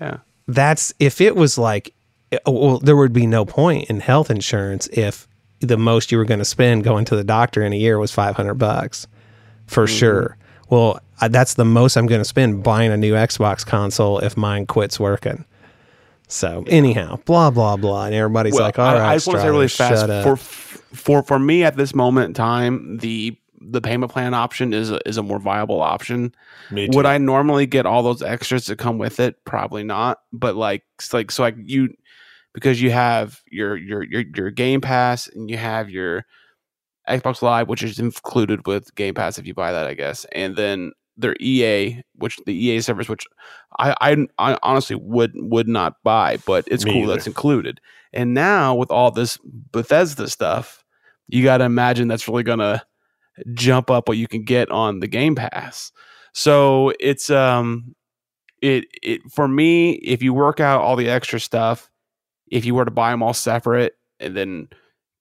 Yeah. 0.00 0.18
That's 0.46 0.94
if 1.00 1.20
it 1.20 1.36
was 1.36 1.58
like, 1.58 1.92
Uh, 2.46 2.50
well, 2.50 2.78
there 2.78 2.96
would 2.96 3.12
be 3.12 3.26
no 3.26 3.44
point 3.44 3.88
in 3.90 4.00
health 4.00 4.30
insurance 4.30 4.86
if 4.88 5.28
the 5.60 5.76
most 5.76 6.12
you 6.12 6.18
were 6.18 6.24
going 6.24 6.38
to 6.38 6.44
spend 6.44 6.84
going 6.84 7.04
to 7.06 7.16
the 7.16 7.24
doctor 7.24 7.62
in 7.62 7.72
a 7.72 7.76
year 7.76 7.98
was 7.98 8.12
500 8.12 8.54
bucks 8.54 9.06
for 9.66 9.84
mm-hmm. 9.84 9.96
sure. 9.96 10.36
Well, 10.68 11.00
I- 11.20 11.28
that's 11.28 11.54
the 11.54 11.64
most 11.64 11.96
I'm 11.96 12.06
going 12.06 12.20
to 12.20 12.26
spend 12.26 12.62
buying 12.62 12.92
a 12.92 12.96
new 12.96 13.14
Xbox 13.14 13.64
console 13.64 14.18
if 14.18 14.36
mine 14.36 14.66
quits 14.66 14.98
working. 15.00 15.44
So 16.28 16.64
anyhow, 16.66 17.20
blah 17.26 17.50
blah 17.50 17.76
blah, 17.76 18.06
and 18.06 18.14
everybody's 18.14 18.58
like, 18.58 18.78
"All 18.78 18.86
I, 18.86 18.94
right, 18.94 19.10
I 19.10 19.14
just 19.14 19.26
want 19.26 19.38
to 19.38 19.42
say 19.42 19.50
really 19.50 19.68
fast 19.68 20.00
shut 20.00 20.10
up." 20.10 20.24
for 20.24 20.36
for 20.36 21.22
for 21.22 21.38
me 21.38 21.62
at 21.62 21.76
this 21.76 21.94
moment 21.94 22.28
in 22.28 22.34
time, 22.34 22.96
the 22.98 23.36
the 23.60 23.80
payment 23.80 24.12
plan 24.12 24.34
option 24.34 24.72
is 24.72 24.90
a, 24.90 25.06
is 25.08 25.16
a 25.16 25.22
more 25.22 25.38
viable 25.38 25.80
option. 25.80 26.34
Me 26.70 26.88
too. 26.88 26.96
Would 26.96 27.06
I 27.06 27.18
normally 27.18 27.66
get 27.66 27.86
all 27.86 28.02
those 28.02 28.22
extras 28.22 28.66
that 28.66 28.78
come 28.78 28.98
with 28.98 29.20
it? 29.20 29.44
Probably 29.44 29.84
not. 29.84 30.20
But 30.32 30.56
like, 30.56 30.84
like 31.12 31.30
so, 31.30 31.42
like 31.42 31.56
you 31.58 31.94
because 32.54 32.80
you 32.80 32.90
have 32.90 33.40
your 33.50 33.76
your 33.76 34.02
your 34.04 34.22
your 34.34 34.50
Game 34.50 34.80
Pass 34.80 35.26
and 35.28 35.50
you 35.50 35.56
have 35.58 35.90
your 35.90 36.24
Xbox 37.08 37.42
Live, 37.42 37.68
which 37.68 37.82
is 37.82 37.98
included 37.98 38.66
with 38.66 38.94
Game 38.94 39.14
Pass 39.14 39.36
if 39.38 39.46
you 39.46 39.52
buy 39.52 39.72
that, 39.72 39.86
I 39.86 39.94
guess, 39.94 40.24
and 40.32 40.56
then 40.56 40.92
their 41.16 41.36
EA, 41.38 42.02
which 42.16 42.38
the 42.46 42.54
EA 42.54 42.80
service, 42.80 43.08
which 43.08 43.26
I 43.78 43.94
I, 44.00 44.26
I 44.38 44.58
honestly 44.62 44.96
would 44.96 45.32
would 45.34 45.68
not 45.68 45.96
buy, 46.02 46.38
but 46.46 46.64
it's 46.68 46.84
Me 46.84 46.92
cool 46.92 47.02
either. 47.02 47.12
that's 47.12 47.26
included. 47.26 47.80
And 48.12 48.32
now 48.32 48.74
with 48.74 48.90
all 48.90 49.10
this 49.10 49.38
Bethesda 49.44 50.28
stuff, 50.28 50.84
you 51.28 51.42
got 51.42 51.58
to 51.58 51.64
imagine 51.64 52.08
that's 52.08 52.28
really 52.28 52.42
gonna 52.42 52.82
jump 53.52 53.90
up 53.90 54.08
what 54.08 54.16
you 54.16 54.28
can 54.28 54.44
get 54.44 54.70
on 54.70 55.00
the 55.00 55.08
Game 55.08 55.34
Pass. 55.34 55.92
So 56.32 56.92
it's 57.00 57.30
um 57.30 57.94
it 58.62 58.86
it 59.02 59.20
for 59.30 59.46
me 59.46 59.92
if 59.94 60.22
you 60.22 60.32
work 60.32 60.58
out 60.60 60.80
all 60.80 60.96
the 60.96 61.08
extra 61.08 61.38
stuff, 61.38 61.90
if 62.54 62.64
you 62.64 62.74
were 62.74 62.84
to 62.84 62.90
buy 62.90 63.10
them 63.10 63.22
all 63.22 63.34
separate 63.34 63.94
and 64.20 64.36
then 64.36 64.68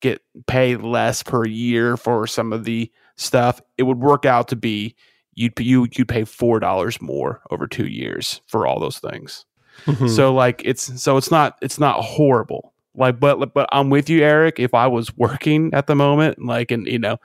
get 0.01 0.21
pay 0.45 0.75
less 0.75 1.23
per 1.23 1.45
year 1.45 1.97
for 1.97 2.27
some 2.27 2.53
of 2.53 2.63
the 2.63 2.91
stuff, 3.15 3.59
it 3.77 3.83
would 3.83 3.99
work 3.99 4.25
out 4.25 4.47
to 4.49 4.55
be 4.55 4.95
you'd 5.33 5.59
you 5.59 5.87
you'd 5.97 6.07
pay 6.07 6.23
four 6.23 6.59
dollars 6.59 7.01
more 7.01 7.41
over 7.49 7.65
two 7.65 7.87
years 7.87 8.41
for 8.47 8.67
all 8.67 8.79
those 8.79 8.99
things. 8.99 9.45
Mhm. 9.85 10.09
So 10.15 10.33
like 10.33 10.61
it's 10.63 11.01
so 11.01 11.17
it's 11.17 11.31
not 11.31 11.57
it's 11.61 11.79
not 11.79 12.01
horrible. 12.03 12.73
Like 12.95 13.19
but 13.19 13.53
but 13.55 13.67
I'm 13.71 13.89
with 13.89 14.09
you, 14.09 14.23
Eric. 14.23 14.59
If 14.59 14.75
I 14.75 14.85
was 14.85 15.15
working 15.17 15.73
at 15.73 15.87
the 15.87 15.95
moment, 15.95 16.43
like 16.45 16.69
and 16.69 16.85
you 16.85 16.99
know, 16.99 17.17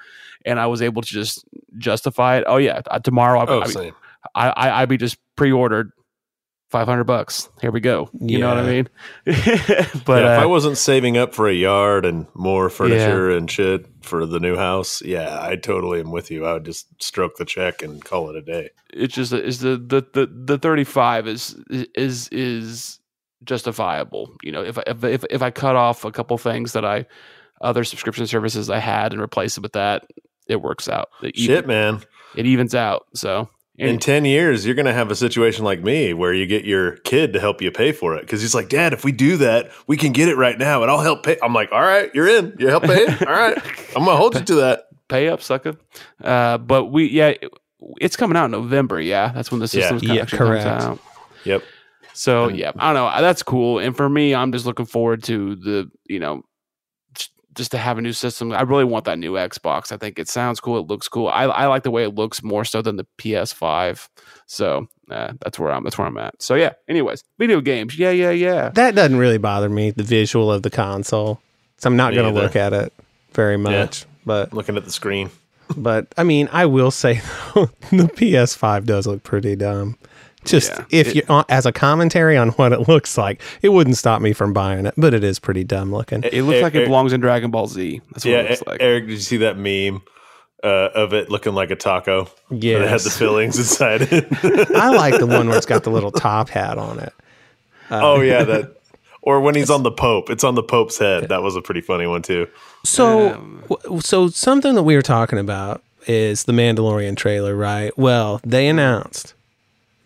and 0.47 0.59
I 0.59 0.67
was 0.67 0.81
able 0.81 1.03
to 1.03 1.09
just 1.09 1.45
justify 1.77 2.38
it. 2.38 2.45
Oh 2.47 2.57
yeah, 2.57 2.81
tomorrow 3.05 3.41
I, 3.41 3.47
Oh, 3.47 3.62
I. 3.62 3.93
I, 4.35 4.49
I 4.50 4.83
I'd 4.83 4.88
be 4.88 4.97
just 4.97 5.19
pre-ordered 5.37 5.93
five 6.69 6.87
hundred 6.87 7.05
bucks. 7.05 7.49
Here 7.61 7.71
we 7.71 7.81
go. 7.81 8.11
You 8.21 8.39
know 8.39 8.49
what 8.49 8.59
I 8.59 8.67
mean? 8.67 8.89
but 9.25 9.35
yeah, 9.35 9.95
if 9.95 10.05
uh, 10.39 10.43
I 10.43 10.47
wasn't 10.47 10.79
saving 10.79 11.17
up 11.17 11.35
for 11.35 11.49
a 11.49 11.55
yard 11.55 12.05
and 12.05 12.27
more 12.35 12.69
furniture 12.71 13.31
and 13.31 13.51
shit 13.51 13.87
for 14.03 14.27
the 14.27 14.41
new 14.41 14.57
house, 14.57 15.03
yeah, 15.03 15.39
I 15.41 15.57
totally 15.57 16.01
am 16.01 16.11
with 16.11 16.31
you. 16.31 16.47
I 16.47 16.53
would 16.55 16.65
just 16.65 17.03
stroke 17.03 17.37
the 17.37 17.45
check 17.45 17.83
and 17.83 18.05
call 18.05 18.31
it 18.31 18.37
a 18.37 18.43
day. 18.43 18.71
it's 18.93 19.15
just 19.15 19.33
is 19.33 19.61
the 19.61 19.77
the 19.77 20.07
the, 20.13 20.27
the 20.27 20.59
35 20.59 21.29
is 21.29 21.57
is 21.95 22.29
is 22.31 22.99
justifiable 23.45 24.35
you 24.43 24.51
know 24.51 24.63
if 24.65 24.79
I, 24.79 24.83
if 24.89 25.05
if 25.05 25.25
if 25.31 25.43
I 25.43 25.51
cut 25.51 25.77
off 25.77 26.05
a 26.05 26.11
couple 26.11 26.37
things 26.39 26.73
that 26.73 26.85
I 26.85 27.07
other 27.61 27.85
subscription 27.85 28.27
services 28.27 28.69
I 28.69 28.79
had 28.79 29.13
and 29.13 29.23
replace 29.23 29.57
it 29.57 29.63
with 29.63 29.73
that 29.75 30.07
it 30.49 30.61
works 30.61 30.89
out 30.89 31.09
it, 31.23 31.37
Shit, 31.37 31.51
even, 31.65 31.67
man. 31.69 32.01
it 32.35 32.47
evens 32.47 32.75
out 32.75 33.07
so 33.15 33.49
In 33.79 33.99
10 34.01 34.25
years, 34.25 34.67
you're 34.67 34.75
going 34.75 34.87
to 34.87 34.93
have 34.93 35.11
a 35.11 35.15
situation 35.15 35.65
like 35.65 35.83
me 35.83 36.13
where 36.13 36.33
you 36.33 36.47
get 36.47 36.65
your 36.65 36.97
kid 36.99 37.33
to 37.35 37.41
help 37.41 37.63
you 37.63 37.71
pay 37.71 37.93
for 37.93 38.17
it. 38.17 38.27
Cause 38.27 38.41
he's 38.41 38.55
like, 38.55 38.69
Dad, 38.69 38.93
if 38.93 39.05
we 39.05 39.13
do 39.13 39.37
that, 39.37 39.71
we 39.87 39.97
can 39.97 40.13
get 40.13 40.29
it 40.29 40.37
right 40.37 40.59
now 40.59 40.83
and 40.83 40.91
I'll 40.91 41.01
help 41.01 41.23
pay. 41.25 41.37
I'm 41.43 41.55
like, 41.55 41.71
All 41.71 41.81
right, 41.81 42.11
you're 42.13 42.27
in. 42.27 42.57
You 42.59 42.67
help 42.69 42.83
pay. 42.85 43.07
All 43.27 43.33
right. 43.33 43.57
I'm 43.97 44.05
going 44.05 44.07
to 44.07 44.17
hold 44.17 44.35
you 44.35 44.41
to 44.45 44.55
that. 44.57 44.89
pay 45.09 45.29
up 45.29 45.41
sucker 45.41 45.77
uh 46.23 46.59
but 46.59 46.87
we 46.87 47.07
yeah 47.09 47.33
it's 48.01 48.17
coming 48.17 48.37
out 48.37 48.47
in 48.47 48.51
November 48.51 49.01
yeah 49.01 49.31
that's 49.33 49.51
when 49.53 49.61
the 49.61 49.69
Yeah. 49.73 49.99
Yeah, 50.03 50.23
actually 50.23 50.39
comes 50.39 50.65
out 50.67 50.99
Yep. 51.45 51.63
So 52.15 52.49
yeah, 52.49 52.73
I 52.77 52.93
don't 52.93 52.95
know. 53.15 53.21
That's 53.23 53.45
cool. 53.45 53.79
And 53.79 53.97
for 53.97 54.09
me, 54.09 54.35
I'm 54.35 54.51
just 54.51 54.67
looking 54.67 54.87
forward 54.87 55.23
to 55.25 55.55
the 55.55 55.89
you 56.09 56.19
know 56.19 56.39
j- 56.39 56.43
just 57.59 57.73
to 57.73 57.79
have 57.79 57.99
a 57.99 58.00
new 58.00 58.15
system. 58.15 58.53
I 58.53 58.62
really 58.62 58.85
want 58.85 59.05
that 59.05 59.19
new 59.19 59.33
Xbox. 59.33 59.93
I 59.93 59.99
think 59.99 60.19
it 60.19 60.29
sounds 60.29 60.61
cool. 60.61 60.79
It 60.79 60.87
looks 60.87 61.09
cool. 61.09 61.29
I, 61.29 61.43
I 61.43 61.67
like 61.67 61.83
the 61.83 61.91
way 61.91 62.05
it 62.05 62.15
looks 62.15 62.43
more 62.43 62.65
so 62.65 62.81
than 62.81 62.97
the 62.97 63.07
PS5. 63.19 64.09
So 64.47 64.87
uh, 65.11 65.33
that's 65.41 65.59
where 65.59 65.73
I'm. 65.73 65.85
That's 65.85 65.99
where 65.99 66.07
I'm 66.07 66.17
at. 66.17 66.41
So 66.41 66.55
yeah. 66.55 66.73
Anyways, 66.88 67.23
video 67.38 67.61
games. 67.61 67.99
Yeah, 67.99 68.11
yeah, 68.11 68.31
yeah. 68.31 68.71
that 68.71 68.95
doesn't 68.95 69.19
really 69.19 69.38
bother 69.38 69.69
me. 69.69 69.91
The 69.91 70.05
visual 70.05 70.50
of 70.50 70.62
the 70.62 70.71
console, 70.71 71.41
so 71.77 71.88
I'm 71.88 71.97
not 71.97 72.15
going 72.15 72.33
to 72.33 72.41
look 72.41 72.57
at 72.57 72.73
it 72.73 72.93
very 73.33 73.59
much. 73.59 74.07
But 74.25 74.53
Looking 74.53 74.77
at 74.77 74.85
the 74.85 74.93
screen. 74.93 75.31
but 75.77 76.07
I 76.17 76.23
mean, 76.23 76.49
I 76.53 76.67
will 76.67 76.91
say 76.91 77.21
though, 77.55 77.67
the 77.91 78.09
PS5 78.14 78.87
does 78.87 79.07
look 79.07 79.23
pretty 79.23 79.57
dumb. 79.57 79.99
Just 80.44 80.70
Yeah, 80.70 80.85
if 80.90 81.09
it- 81.09 81.16
you 81.16 81.22
uh, 81.29 81.44
as 81.48 81.66
a 81.66 81.72
commentary 81.72 82.37
on 82.37 82.51
what 82.51 82.72
it 82.72 82.88
looks 82.88 83.18
like, 83.18 83.42
it 83.62 83.70
wouldn't 83.70 83.96
stop 83.96 84.22
me 84.22 84.33
from 84.33 84.53
buying 84.53 84.87
it, 84.87 84.94
but 84.96 85.12
it 85.14 85.24
is 85.24 85.38
pretty 85.38 85.64
dumb 85.64 85.92
looking. 85.92 86.22
It 86.24 86.42
looks 86.42 86.59
Eh, 86.59 86.62
like 86.62 86.74
it 86.74 86.87
belongs 86.87 87.12
in 87.12 87.20
Dragon 87.20 87.51
Ball 87.51 87.66
Z. 87.66 88.01
That's 88.12 88.24
what 88.24 88.31
Yeah. 88.31 88.38
it 88.40 88.51
looks 88.51 88.62
like. 88.66 88.81
Eric, 88.83 89.07
did 89.07 89.12
you 89.14 89.18
see 89.18 89.37
that 89.38 89.59
meme 89.59 90.03
uh, 90.64 90.90
of 90.94 91.12
it 91.12 91.31
looking 91.31 91.55
like 91.55 91.70
a 91.70 91.77
taco? 91.77 92.29
Yeah, 92.51 92.79
It 92.83 92.88
had 92.88 93.01
the 93.01 93.11
fillings 93.11 93.59
inside 93.59 94.03
it. 94.03 94.27
I 94.77 94.90
like 94.90 95.18
the 95.18 95.27
one 95.27 95.48
where 95.48 95.57
it's 95.57 95.66
got 95.66 95.83
the 95.85 95.90
little 95.90 96.11
top 96.12 96.48
hat 96.48 96.79
on 96.79 96.98
it. 97.01 97.12
oh, 97.90 98.20
yeah. 98.20 98.44
That. 98.44 98.74
Or 99.22 99.40
when 99.40 99.55
he's 99.57 99.70
on 99.70 99.83
the 99.83 99.90
Pope, 99.90 100.31
it's 100.31 100.44
on 100.44 100.55
the 100.55 100.62
Pope's 100.62 100.98
head. 100.98 101.29
That 101.29 101.42
was 101.42 101.55
a 101.57 101.61
pretty 101.61 101.81
funny 101.81 102.07
one, 102.07 102.22
too. 102.22 102.46
So, 102.85 103.35
Um, 103.35 103.64
so 104.01 104.29
something 104.29 104.74
that 104.74 104.85
we 104.85 104.94
were 104.94 105.03
talking 105.03 105.38
about 105.38 105.83
is 106.07 106.44
the 106.44 106.53
Mandalorian 106.53 107.16
trailer, 107.16 107.55
right? 107.55 107.96
Well, 107.98 108.40
they 108.44 108.68
announced 108.68 109.35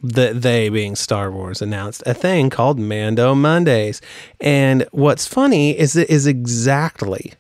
that 0.03 0.43
they, 0.43 0.69
being 0.69 0.97
Star 0.97 1.31
Wars, 1.31 1.63
announced 1.63 2.03
a 2.07 2.15
thing 2.15 2.51
called 2.51 2.79
Mando 2.79 3.35
Mondays, 3.35 4.01
and 4.41 4.87
what's 4.91 5.27
funny 5.27 5.79
is 5.79 5.97
it 5.97 6.11
is 6.11 6.27
exactly 6.27 7.35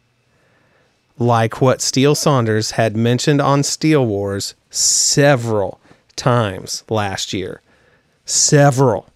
like 1.19 1.61
what 1.61 1.81
Steele 1.81 2.15
Saunders 2.15 2.73
had 2.73 2.97
mentioned 2.97 3.41
on 3.41 3.63
Steele 3.63 4.07
Wars 4.07 4.55
several 4.71 5.81
times 6.17 6.85
last 6.89 7.33
year, 7.33 7.61
several. 8.25 9.09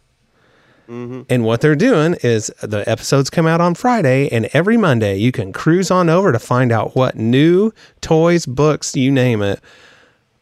Mm-hmm. 0.88 1.22
And 1.28 1.44
what 1.44 1.60
they're 1.60 1.74
doing 1.74 2.14
is 2.22 2.46
the 2.60 2.88
episodes 2.88 3.28
come 3.28 3.46
out 3.46 3.60
on 3.60 3.74
Friday, 3.74 4.28
and 4.28 4.48
every 4.52 4.76
Monday 4.76 5.16
you 5.16 5.32
can 5.32 5.52
cruise 5.52 5.90
on 5.90 6.08
over 6.08 6.30
to 6.32 6.38
find 6.38 6.70
out 6.70 6.94
what 6.94 7.16
new 7.16 7.72
toys, 8.00 8.46
books, 8.46 8.94
you 8.94 9.10
name 9.10 9.42
it, 9.42 9.60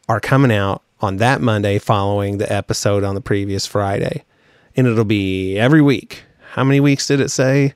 are 0.07 0.19
coming 0.19 0.51
out 0.51 0.83
on 1.01 1.17
that 1.17 1.41
Monday 1.41 1.79
following 1.79 2.37
the 2.37 2.51
episode 2.51 3.03
on 3.03 3.15
the 3.15 3.21
previous 3.21 3.65
Friday. 3.65 4.23
And 4.75 4.87
it'll 4.87 5.05
be 5.05 5.57
every 5.57 5.81
week. 5.81 6.23
How 6.51 6.63
many 6.63 6.79
weeks 6.79 7.07
did 7.07 7.19
it 7.19 7.29
say? 7.29 7.73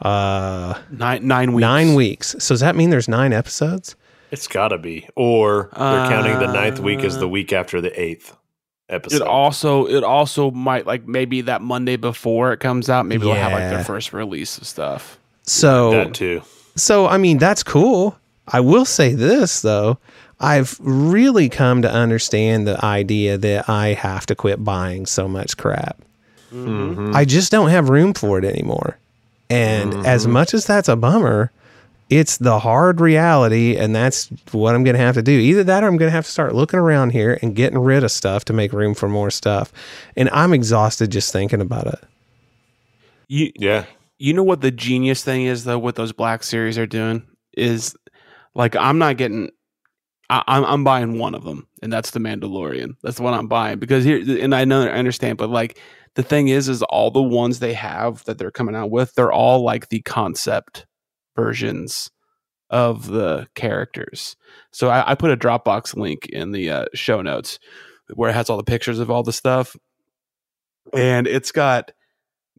Uh, 0.00 0.78
nine 0.90 1.26
nine 1.26 1.52
weeks. 1.52 1.60
nine 1.60 1.94
weeks. 1.94 2.36
So 2.38 2.54
does 2.54 2.60
that 2.60 2.76
mean 2.76 2.90
there's 2.90 3.08
nine 3.08 3.32
episodes? 3.32 3.96
It's 4.30 4.46
got 4.48 4.68
to 4.68 4.78
be. 4.78 5.08
Or 5.16 5.70
they're 5.76 6.08
counting 6.08 6.38
the 6.38 6.52
ninth 6.52 6.80
week 6.80 7.00
as 7.00 7.18
the 7.18 7.28
week 7.28 7.52
after 7.52 7.80
the 7.80 7.98
eighth 8.00 8.36
episode. 8.88 9.22
It 9.22 9.22
also 9.22 9.86
it 9.86 10.04
also 10.04 10.50
might 10.50 10.86
like 10.86 11.06
maybe 11.06 11.40
that 11.42 11.62
Monday 11.62 11.96
before 11.96 12.52
it 12.52 12.60
comes 12.60 12.90
out. 12.90 13.06
Maybe 13.06 13.24
they'll 13.24 13.34
have 13.34 13.52
like 13.52 13.70
their 13.70 13.84
first 13.84 14.12
release 14.12 14.58
of 14.58 14.66
stuff. 14.66 15.18
So 15.44 15.92
that, 15.92 16.14
too. 16.14 16.42
So, 16.74 17.06
I 17.06 17.16
mean, 17.16 17.38
that's 17.38 17.62
cool. 17.62 18.18
I 18.48 18.60
will 18.60 18.84
say 18.84 19.14
this, 19.14 19.62
though. 19.62 19.98
I've 20.38 20.78
really 20.80 21.48
come 21.48 21.82
to 21.82 21.90
understand 21.90 22.66
the 22.66 22.84
idea 22.84 23.38
that 23.38 23.68
I 23.68 23.88
have 23.88 24.26
to 24.26 24.34
quit 24.34 24.62
buying 24.62 25.06
so 25.06 25.28
much 25.28 25.56
crap. 25.56 25.98
Mm-hmm. 26.52 27.14
I 27.14 27.24
just 27.24 27.50
don't 27.50 27.70
have 27.70 27.88
room 27.88 28.14
for 28.14 28.38
it 28.38 28.44
anymore. 28.44 28.98
And 29.48 29.92
mm-hmm. 29.92 30.06
as 30.06 30.26
much 30.26 30.54
as 30.54 30.66
that's 30.66 30.88
a 30.88 30.96
bummer, 30.96 31.50
it's 32.10 32.36
the 32.36 32.58
hard 32.58 33.00
reality. 33.00 33.76
And 33.76 33.94
that's 33.94 34.28
what 34.52 34.74
I'm 34.74 34.84
going 34.84 34.96
to 34.96 35.02
have 35.02 35.14
to 35.14 35.22
do. 35.22 35.32
Either 35.32 35.64
that 35.64 35.82
or 35.82 35.86
I'm 35.86 35.96
going 35.96 36.08
to 36.10 36.14
have 36.14 36.26
to 36.26 36.30
start 36.30 36.54
looking 36.54 36.78
around 36.78 37.10
here 37.10 37.38
and 37.42 37.56
getting 37.56 37.78
rid 37.78 38.04
of 38.04 38.10
stuff 38.10 38.44
to 38.46 38.52
make 38.52 38.72
room 38.72 38.94
for 38.94 39.08
more 39.08 39.30
stuff. 39.30 39.72
And 40.16 40.28
I'm 40.30 40.52
exhausted 40.52 41.10
just 41.10 41.32
thinking 41.32 41.60
about 41.60 41.86
it. 41.86 42.00
You 43.28 43.52
Yeah. 43.56 43.86
you 44.18 44.32
know 44.34 44.44
what 44.44 44.60
the 44.60 44.70
genius 44.70 45.24
thing 45.24 45.46
is 45.46 45.64
though? 45.64 45.78
What 45.78 45.96
those 45.96 46.12
Black 46.12 46.42
Series 46.42 46.78
are 46.78 46.86
doing 46.86 47.22
is 47.56 47.96
like 48.54 48.76
I'm 48.76 48.98
not 48.98 49.16
getting. 49.16 49.50
I, 50.28 50.42
I'm 50.46 50.64
I'm 50.64 50.84
buying 50.84 51.18
one 51.18 51.34
of 51.34 51.44
them, 51.44 51.66
and 51.82 51.92
that's 51.92 52.10
the 52.10 52.18
Mandalorian. 52.18 52.96
That's 53.02 53.20
what 53.20 53.34
I'm 53.34 53.48
buying 53.48 53.78
because 53.78 54.04
here, 54.04 54.22
and 54.42 54.54
I 54.54 54.64
know 54.64 54.82
I 54.82 54.90
understand, 54.90 55.38
but 55.38 55.50
like 55.50 55.80
the 56.14 56.22
thing 56.22 56.48
is, 56.48 56.68
is 56.68 56.82
all 56.84 57.10
the 57.10 57.22
ones 57.22 57.58
they 57.58 57.74
have 57.74 58.24
that 58.24 58.38
they're 58.38 58.50
coming 58.50 58.74
out 58.74 58.90
with, 58.90 59.14
they're 59.14 59.32
all 59.32 59.62
like 59.62 59.88
the 59.88 60.02
concept 60.02 60.86
versions 61.36 62.10
of 62.70 63.06
the 63.08 63.46
characters. 63.54 64.36
So 64.72 64.88
I, 64.88 65.12
I 65.12 65.14
put 65.14 65.30
a 65.30 65.36
Dropbox 65.36 65.94
link 65.94 66.26
in 66.26 66.52
the 66.52 66.70
uh, 66.70 66.84
show 66.94 67.22
notes 67.22 67.58
where 68.14 68.30
it 68.30 68.34
has 68.34 68.50
all 68.50 68.56
the 68.56 68.64
pictures 68.64 68.98
of 68.98 69.10
all 69.10 69.22
the 69.22 69.32
stuff, 69.32 69.76
and 70.92 71.26
it's 71.26 71.52
got 71.52 71.92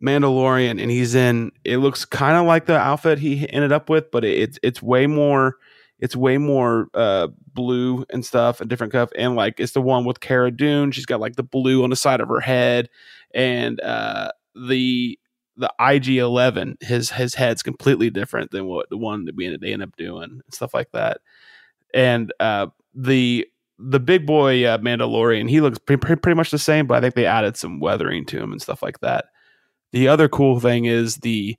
Mandalorian, 0.02 0.82
and 0.82 0.92
he's 0.92 1.16
in. 1.16 1.52
It 1.66 1.78
looks 1.78 2.06
kind 2.06 2.38
of 2.38 2.46
like 2.46 2.66
the 2.66 2.78
outfit 2.78 3.20
he 3.20 3.52
ended 3.52 3.72
up 3.72 3.90
with, 3.90 4.12
but 4.12 4.24
it, 4.24 4.38
it's 4.38 4.60
it's 4.64 4.82
way 4.82 5.08
more. 5.08 5.58
It's 6.00 6.16
way 6.16 6.38
more 6.38 6.88
uh, 6.94 7.30
blue 7.54 8.06
and 8.12 8.26
stuff, 8.26 8.62
and 8.62 8.70
different 8.70 8.94
stuff, 8.94 9.10
and 9.18 9.36
like 9.36 9.60
it's 9.60 9.74
the 9.74 9.82
one 9.82 10.06
with 10.06 10.20
Cara 10.20 10.52
Dune. 10.52 10.92
She's 10.92 11.06
got 11.08 11.20
like 11.20 11.36
the 11.36 11.44
blue 11.44 11.84
on 11.84 11.90
the 11.90 11.96
side 11.96 12.22
of 12.22 12.28
her 12.28 12.40
head, 12.40 12.90
and 13.34 13.82
uh, 13.82 14.32
the 14.56 15.18
the 15.56 15.72
IG 15.80 16.18
Eleven. 16.18 16.78
His 16.82 17.10
his 17.10 17.34
head's 17.34 17.64
completely 17.64 18.10
different 18.10 18.52
than 18.52 18.66
what 18.66 18.90
the 18.90 18.98
one 18.98 19.26
that 19.26 19.36
we 19.36 19.46
ended, 19.46 19.62
they 19.62 19.74
end 19.74 19.84
up 19.84 19.96
doing 19.98 20.24
and 20.24 20.54
stuff 20.54 20.74
like 20.74 20.92
that. 20.92 21.18
And 21.94 22.32
uh, 22.40 22.68
the 22.94 23.48
the 23.80 24.00
big 24.00 24.26
boy 24.26 24.66
uh, 24.66 24.78
Mandalorian, 24.80 25.50
he 25.50 25.62
looks 25.62 25.78
pretty, 25.80 26.02
pretty 26.02 26.36
much 26.36 26.52
the 26.52 26.58
same, 26.58 26.88
but 26.88 26.98
I 26.98 27.02
think 27.02 27.16
they 27.16 27.26
added 27.26 27.58
some 27.58 27.80
weathering 27.80 28.26
to 28.26 28.42
him 28.42 28.52
and 28.52 28.62
stuff 28.62 28.82
like 28.82 29.00
that. 29.00 29.26
The 29.92 30.08
other 30.08 30.28
cool 30.28 30.60
thing 30.60 30.86
is 30.86 31.18
the 31.18 31.56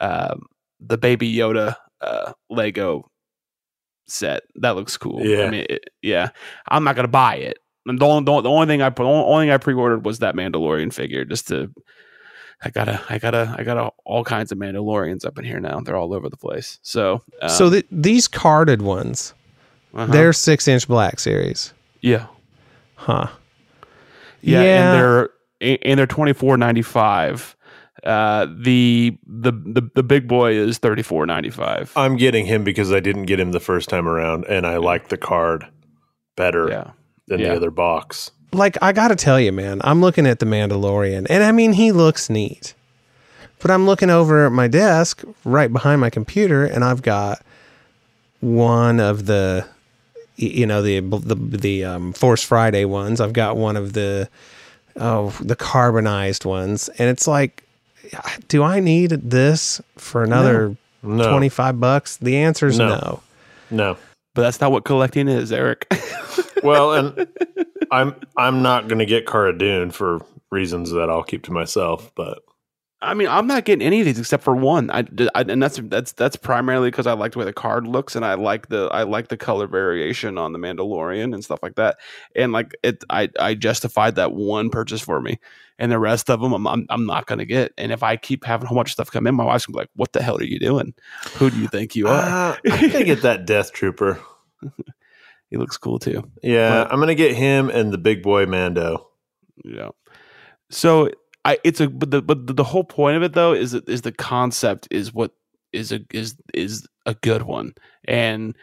um, 0.00 0.46
the 0.80 0.98
Baby 0.98 1.32
Yoda 1.32 1.76
uh, 2.00 2.32
Lego 2.50 3.10
set. 4.12 4.42
That 4.56 4.76
looks 4.76 4.96
cool. 4.96 5.24
Yeah. 5.24 5.44
I 5.44 5.50
mean, 5.50 5.66
it, 5.68 5.90
yeah. 6.02 6.30
I'm 6.68 6.84
not 6.84 6.96
gonna 6.96 7.08
buy 7.08 7.36
it. 7.36 7.58
And 7.86 7.98
the 7.98 8.06
only, 8.06 8.24
the 8.24 8.48
only 8.48 8.66
thing 8.66 8.80
I 8.82 8.90
put, 8.90 9.02
the 9.02 9.08
only 9.08 9.46
thing 9.46 9.50
I 9.50 9.56
pre-ordered 9.56 10.04
was 10.04 10.20
that 10.20 10.34
Mandalorian 10.36 10.92
figure, 10.92 11.24
just 11.24 11.48
to. 11.48 11.72
I 12.64 12.70
gotta, 12.70 13.02
I 13.08 13.18
gotta, 13.18 13.52
I 13.58 13.64
gotta 13.64 13.90
all 14.04 14.22
kinds 14.22 14.52
of 14.52 14.58
Mandalorians 14.58 15.26
up 15.26 15.36
in 15.36 15.44
here 15.44 15.58
now. 15.58 15.80
They're 15.80 15.96
all 15.96 16.14
over 16.14 16.28
the 16.28 16.36
place. 16.36 16.78
So, 16.82 17.20
um, 17.40 17.48
so 17.48 17.68
th- 17.70 17.86
these 17.90 18.28
carded 18.28 18.82
ones, 18.82 19.34
uh-huh. 19.92 20.12
they're 20.12 20.32
six 20.32 20.68
inch 20.68 20.86
black 20.86 21.18
series, 21.18 21.74
yeah, 22.02 22.26
huh? 22.94 23.26
yeah, 24.42 24.62
Yeah. 24.62 24.92
and 24.92 25.00
they're 25.00 25.30
and 25.82 25.98
they're 25.98 26.06
twenty 26.06 26.32
four 26.34 26.56
ninety 26.56 26.82
five. 26.82 27.56
Uh, 28.04 28.46
the 28.58 29.16
the 29.26 29.52
the 29.52 29.90
the 29.94 30.02
big 30.02 30.26
boy 30.26 30.52
is 30.54 30.78
thirty 30.78 31.02
four 31.02 31.26
ninety 31.26 31.50
five. 31.50 31.92
I'm 31.94 32.16
getting 32.16 32.46
him 32.46 32.64
because 32.64 32.90
I 32.92 33.00
didn't 33.00 33.26
get 33.26 33.38
him 33.38 33.52
the 33.52 33.60
first 33.60 33.88
time 33.88 34.08
around, 34.08 34.44
and 34.46 34.66
I 34.66 34.78
like 34.78 35.08
the 35.08 35.18
card 35.18 35.66
better 36.36 36.68
Yeah, 36.68 36.90
than 37.28 37.40
Yeah. 37.40 37.50
the 37.50 37.56
other 37.56 37.70
box. 37.70 38.30
Like 38.52 38.76
I 38.82 38.92
gotta 38.92 39.14
tell 39.14 39.38
you, 39.38 39.52
man, 39.52 39.80
I'm 39.84 40.00
looking 40.00 40.26
at 40.26 40.38
the 40.38 40.46
Mandalorian, 40.46 41.26
and 41.30 41.42
I 41.44 41.52
mean 41.52 41.74
he 41.74 41.92
looks 41.92 42.28
neat, 42.30 42.74
but 43.60 43.70
I'm 43.70 43.86
looking 43.86 44.10
over 44.10 44.46
at 44.46 44.52
my 44.52 44.68
desk 44.68 45.22
right 45.44 45.72
behind 45.72 46.00
my 46.00 46.10
computer, 46.10 46.64
and 46.64 46.84
I've 46.84 47.02
got 47.02 47.42
one 48.40 48.98
of 49.00 49.26
the, 49.26 49.66
you 50.36 50.66
know, 50.66 50.82
the 50.82 51.00
the 51.00 51.34
the 51.36 51.84
um, 51.84 52.12
Force 52.14 52.42
Friday 52.42 52.84
ones. 52.86 53.20
I've 53.20 53.32
got 53.34 53.56
one 53.56 53.76
of 53.76 53.92
the, 53.92 54.28
oh, 54.96 55.30
the 55.40 55.56
carbonized 55.56 56.44
ones, 56.44 56.88
and 56.98 57.08
it's 57.08 57.26
like, 57.28 57.64
do 58.48 58.62
I 58.62 58.80
need 58.80 59.10
this 59.10 59.80
for 59.96 60.22
another 60.22 60.76
No. 61.02 61.28
twenty 61.30 61.48
five 61.48 61.80
bucks? 61.80 62.16
The 62.18 62.36
answer 62.36 62.66
is 62.68 62.78
No. 62.78 62.88
no. 62.88 63.22
No. 63.70 63.96
but 64.34 64.42
that's 64.42 64.60
not 64.60 64.70
what 64.72 64.84
collecting 64.84 65.28
is, 65.28 65.52
Eric. 65.52 65.86
Well, 66.62 66.92
and 66.92 67.26
I'm 67.90 68.14
I'm 68.38 68.62
not 68.62 68.86
going 68.86 69.00
to 69.00 69.04
get 69.06 69.26
Cara 69.26 69.56
Dune 69.56 69.90
for 69.90 70.20
reasons 70.50 70.92
that 70.92 71.10
I'll 71.10 71.24
keep 71.24 71.42
to 71.44 71.50
myself. 71.52 72.12
But 72.14 72.38
I 73.02 73.14
mean, 73.14 73.26
I'm 73.28 73.46
not 73.48 73.64
getting 73.64 73.84
any 73.84 73.98
of 74.00 74.06
these 74.06 74.18
except 74.18 74.44
for 74.44 74.54
one. 74.54 74.90
I, 74.90 75.04
I- 75.34 75.42
and 75.42 75.60
that's 75.62 75.78
that's 75.82 76.12
that's 76.12 76.36
primarily 76.36 76.90
because 76.90 77.06
I 77.06 77.12
like 77.14 77.32
the 77.32 77.40
way 77.40 77.44
the 77.44 77.52
card 77.52 77.86
looks, 77.86 78.14
and 78.16 78.24
I 78.24 78.34
like 78.34 78.68
the 78.68 78.86
I 78.92 79.02
like 79.02 79.28
the 79.28 79.36
color 79.36 79.66
variation 79.66 80.38
on 80.38 80.52
the 80.52 80.58
Mandalorian 80.58 81.34
and 81.34 81.44
stuff 81.44 81.58
like 81.62 81.74
that. 81.74 81.98
And 82.36 82.52
like 82.52 82.74
it, 82.82 83.02
I 83.10 83.28
I 83.40 83.54
justified 83.54 84.14
that 84.14 84.32
one 84.32 84.70
purchase 84.70 85.00
for 85.00 85.20
me, 85.20 85.38
and 85.78 85.90
the 85.90 85.98
rest 85.98 86.30
of 86.30 86.40
them 86.40 86.52
I'm 86.52 86.66
I'm, 86.66 86.86
I'm 86.90 87.04
not 87.06 87.26
gonna 87.26 87.44
get. 87.44 87.72
And 87.76 87.90
if 87.90 88.02
I 88.04 88.16
keep 88.16 88.44
having 88.44 88.66
a 88.66 88.68
whole 88.68 88.76
bunch 88.76 88.90
of 88.90 88.92
stuff 88.92 89.10
come 89.10 89.26
in, 89.26 89.34
my 89.34 89.44
wife's 89.44 89.66
gonna 89.66 89.74
be 89.76 89.80
like, 89.82 89.90
"What 89.96 90.12
the 90.12 90.22
hell 90.22 90.38
are 90.38 90.44
you 90.44 90.60
doing? 90.60 90.94
Who 91.38 91.50
do 91.50 91.58
you 91.58 91.66
think 91.68 91.96
you 91.96 92.06
are?" 92.06 92.52
uh, 92.54 92.56
I'm 92.70 92.90
to 92.90 93.04
get 93.04 93.22
that 93.22 93.46
Death 93.46 93.72
Trooper. 93.72 94.20
he 95.50 95.56
looks 95.56 95.76
cool 95.76 95.98
too. 95.98 96.22
Yeah, 96.42 96.84
But- 96.84 96.92
I'm 96.92 96.98
going 96.98 97.08
to 97.08 97.14
get 97.14 97.34
him 97.34 97.68
and 97.68 97.92
the 97.92 97.98
big 97.98 98.22
boy 98.22 98.46
Mando. 98.46 99.08
Yeah. 99.64 99.88
So 100.70 101.10
I 101.44 101.58
it's 101.64 101.80
a 101.80 101.88
but 101.88 102.10
the 102.10 102.22
but 102.22 102.46
the, 102.46 102.52
the 102.52 102.64
whole 102.64 102.84
point 102.84 103.16
of 103.16 103.22
it 103.22 103.32
though 103.32 103.52
is 103.52 103.72
that 103.72 103.88
is 103.88 104.02
the 104.02 104.12
concept 104.12 104.88
is 104.90 105.12
what 105.12 105.32
is 105.72 105.90
a 105.92 106.00
is 106.12 106.36
is 106.54 106.86
a 107.06 107.14
good 107.14 107.42
one 107.42 107.74
and 108.06 108.56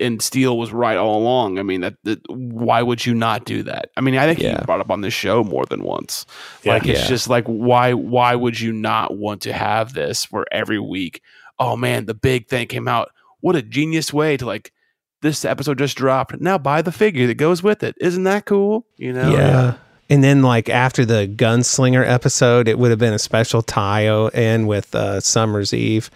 and 0.00 0.22
Steele 0.22 0.56
was 0.56 0.72
right 0.72 0.96
all 0.96 1.18
along. 1.20 1.58
I 1.58 1.62
mean 1.62 1.82
that, 1.82 1.94
that 2.04 2.18
why 2.30 2.80
would 2.80 3.04
you 3.04 3.12
not 3.14 3.44
do 3.44 3.62
that? 3.64 3.90
I 3.96 4.00
mean 4.00 4.16
I 4.16 4.26
think 4.26 4.38
Yeah. 4.38 4.58
he 4.60 4.64
brought 4.64 4.80
up 4.80 4.90
on 4.90 5.02
this 5.02 5.12
show 5.12 5.44
more 5.44 5.66
than 5.66 5.82
once. 5.82 6.24
Yeah. 6.62 6.74
like 6.74 6.86
it's 6.86 7.02
Yeah. 7.02 7.08
just 7.08 7.28
like 7.28 7.44
why 7.46 7.92
why 7.92 8.34
would 8.34 8.58
you 8.58 8.72
not 8.72 9.16
want 9.18 9.42
to 9.42 9.52
have 9.52 9.92
this 9.92 10.30
where 10.32 10.46
every 10.50 10.78
week 10.78 11.20
oh 11.58 11.76
man 11.76 12.06
the 12.06 12.14
big 12.14 12.48
thing 12.48 12.66
came 12.68 12.88
out 12.88 13.10
what 13.40 13.56
a 13.56 13.60
genius 13.62 14.12
way 14.12 14.36
to 14.38 14.46
like 14.46 14.72
this 15.20 15.44
episode 15.44 15.76
just 15.78 15.96
dropped 15.98 16.40
now 16.40 16.56
buy 16.56 16.80
the 16.80 16.90
figure 16.92 17.26
that 17.26 17.34
goes 17.34 17.62
with 17.62 17.82
it 17.82 17.94
isn't 18.00 18.24
that 18.24 18.46
cool 18.46 18.86
you 18.96 19.12
know 19.12 19.30
Yeah. 19.30 19.74
And 20.12 20.22
then, 20.22 20.42
like 20.42 20.68
after 20.68 21.06
the 21.06 21.26
gunslinger 21.26 22.06
episode, 22.06 22.68
it 22.68 22.78
would 22.78 22.90
have 22.90 22.98
been 22.98 23.14
a 23.14 23.18
special 23.18 23.62
tie 23.62 24.28
in 24.34 24.66
with 24.66 24.94
uh, 24.94 25.20
Summer's 25.20 25.72
Eve. 25.72 26.10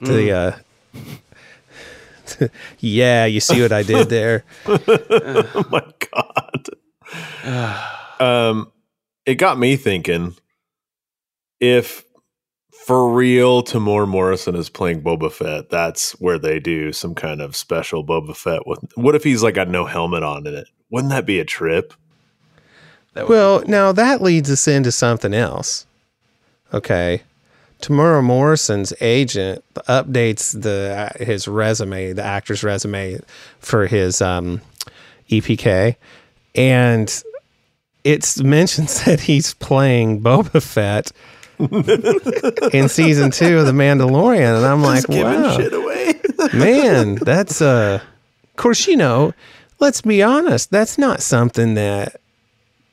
The 0.00 0.32
uh, 0.32 0.56
yeah, 2.80 3.26
you 3.26 3.38
see 3.38 3.62
what 3.62 3.70
I 3.70 3.84
did 3.84 4.08
there. 4.08 4.44
oh 4.66 5.64
my 5.70 5.84
god. 7.44 8.20
um, 8.20 8.72
it 9.24 9.36
got 9.36 9.56
me 9.56 9.76
thinking 9.76 10.34
if 11.60 12.04
for 12.72 13.12
real 13.12 13.62
Temuera 13.62 14.08
Morrison 14.08 14.56
is 14.56 14.68
playing 14.68 15.02
Boba 15.02 15.30
Fett, 15.30 15.70
that's 15.70 16.10
where 16.20 16.40
they 16.40 16.58
do 16.58 16.92
some 16.92 17.14
kind 17.14 17.40
of 17.40 17.54
special 17.54 18.04
Boba 18.04 18.34
Fett 18.34 18.66
with 18.66 18.80
what 18.96 19.14
if 19.14 19.22
he's 19.22 19.44
like 19.44 19.54
got 19.54 19.68
no 19.68 19.84
helmet 19.84 20.24
on 20.24 20.44
in 20.44 20.54
it? 20.54 20.66
Wouldn't 20.90 21.12
that 21.12 21.24
be 21.24 21.38
a 21.38 21.44
trip? 21.44 21.94
Well, 23.14 23.60
cool. 23.60 23.68
now 23.68 23.92
that 23.92 24.22
leads 24.22 24.50
us 24.50 24.68
into 24.68 24.92
something 24.92 25.34
else. 25.34 25.86
Okay. 26.72 27.22
Temuera 27.80 28.22
Morrison's 28.24 28.92
agent 29.00 29.64
updates 29.88 30.60
the 30.60 31.12
his 31.24 31.46
resume, 31.46 32.12
the 32.12 32.24
actor's 32.24 32.64
resume 32.64 33.20
for 33.60 33.86
his 33.86 34.20
um, 34.20 34.60
EPK, 35.30 35.94
and 36.56 37.22
it 38.04 38.36
mentions 38.42 39.04
that 39.04 39.20
he's 39.20 39.54
playing 39.54 40.20
Boba 40.20 40.60
Fett 40.62 41.12
in 42.74 42.88
season 42.88 43.30
two 43.30 43.58
of 43.58 43.66
The 43.66 43.72
Mandalorian, 43.72 44.56
and 44.56 44.66
I'm 44.66 44.82
like, 44.82 45.08
wow, 45.08 45.56
away. 45.56 46.20
man, 46.52 47.16
that's 47.16 47.62
uh 47.62 48.00
of 48.42 48.56
course, 48.56 48.88
you 48.88 48.96
know, 48.96 49.34
let's 49.78 50.00
be 50.00 50.20
honest, 50.20 50.72
that's 50.72 50.98
not 50.98 51.22
something 51.22 51.74
that 51.74 52.20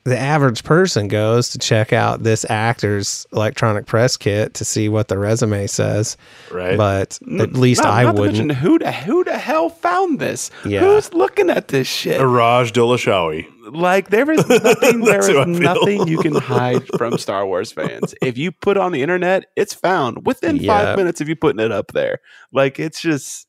the 0.06 0.18
average 0.18 0.62
person 0.64 1.08
goes 1.08 1.50
to 1.50 1.58
check 1.58 1.92
out 1.92 2.22
this 2.22 2.46
actor's 2.48 3.26
electronic 3.32 3.86
press 3.86 4.16
kit 4.16 4.54
to 4.54 4.64
see 4.64 4.88
what 4.88 5.08
the 5.08 5.18
resume 5.18 5.66
says. 5.66 6.16
right. 6.50 6.76
But 6.76 7.18
at 7.40 7.52
least 7.54 7.82
Not- 7.82 7.92
I 7.92 8.02
not 8.04 8.14
to 8.16 8.20
wouldn't. 8.20 8.38
mention 8.46 8.56
who 8.62 8.78
the 8.78 8.92
who 8.92 9.24
the 9.24 9.36
hell 9.36 9.68
found 9.68 10.18
this? 10.20 10.50
Yeah. 10.64 10.80
Who's 10.80 11.12
looking 11.12 11.50
at 11.50 11.68
this 11.68 11.86
shit? 11.88 12.20
Araj 12.20 12.70
Dolashawi. 12.72 13.46
Like 13.72 14.10
there 14.10 14.30
is 14.30 14.46
nothing 14.48 15.00
there 15.00 15.14
That's 15.20 15.28
is 15.28 15.34
how 15.34 15.42
I 15.42 15.44
feel. 15.44 15.54
nothing 15.60 16.06
you 16.08 16.18
can 16.18 16.36
hide 16.36 16.86
from 16.96 17.18
Star 17.18 17.44
Wars 17.44 17.72
fans. 17.72 18.14
If 18.22 18.38
you 18.38 18.52
put 18.52 18.76
on 18.76 18.92
the 18.92 19.02
internet, 19.02 19.46
it's 19.56 19.74
found 19.74 20.24
within 20.24 20.56
Yeah. 20.56 20.78
five 20.78 20.96
minutes 20.96 21.20
of 21.20 21.28
you 21.28 21.34
putting 21.34 21.58
it 21.64 21.72
up 21.72 21.92
there. 21.92 22.20
Like 22.52 22.78
it's 22.78 23.00
just 23.00 23.48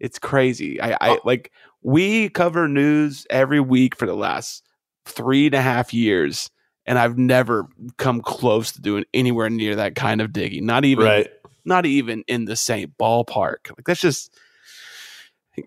it's 0.00 0.18
crazy. 0.18 0.80
I, 0.80 0.96
I 1.00 1.10
uh, 1.12 1.16
like 1.24 1.52
we 1.82 2.28
cover 2.28 2.66
news 2.66 3.24
every 3.30 3.60
week 3.60 3.94
for 3.96 4.06
the 4.06 4.16
last 4.16 4.64
three 5.06 5.46
and 5.46 5.54
a 5.54 5.62
half 5.62 5.94
years. 5.94 6.50
And 6.88 6.98
I've 6.98 7.18
never 7.18 7.66
come 7.96 8.20
close 8.20 8.70
to 8.72 8.80
doing 8.80 9.04
anywhere 9.12 9.50
near 9.50 9.74
that 9.76 9.94
kind 9.96 10.20
of 10.20 10.32
digging. 10.32 10.66
Not 10.66 10.84
even 10.84 11.04
Right. 11.04 11.28
not 11.64 11.84
even 11.86 12.22
in 12.28 12.44
the 12.44 12.54
same 12.54 12.92
ballpark. 13.00 13.70
Like 13.76 13.86
that's 13.86 14.00
just 14.00 14.32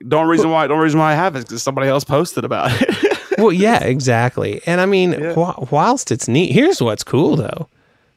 the 0.01 0.15
only 0.15 0.31
reason 0.31 0.49
why 0.51 0.67
the 0.67 0.73
only 0.73 0.83
reason 0.85 0.99
why 0.99 1.11
I 1.11 1.15
have 1.15 1.35
it 1.35 1.39
is 1.39 1.45
because 1.45 1.63
somebody 1.63 1.87
else 1.89 2.03
posted 2.05 2.45
about 2.45 2.71
it. 2.81 3.19
well, 3.37 3.51
yeah, 3.51 3.83
exactly. 3.83 4.61
And 4.65 4.79
I 4.79 4.85
mean, 4.85 5.11
Yeah. 5.13 5.33
wh- 5.33 5.71
whilst 5.73 6.11
it's 6.11 6.27
neat, 6.27 6.51
here's 6.53 6.81
what's 6.81 7.03
cool 7.03 7.35
though. 7.35 7.67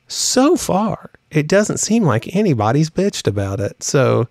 So 0.06 0.54
far, 0.56 1.10
it 1.30 1.48
doesn't 1.48 1.78
seem 1.78 2.04
like 2.04 2.36
anybody's 2.36 2.90
bitched 2.90 3.26
about 3.26 3.58
it. 3.58 3.82
So 3.82 4.28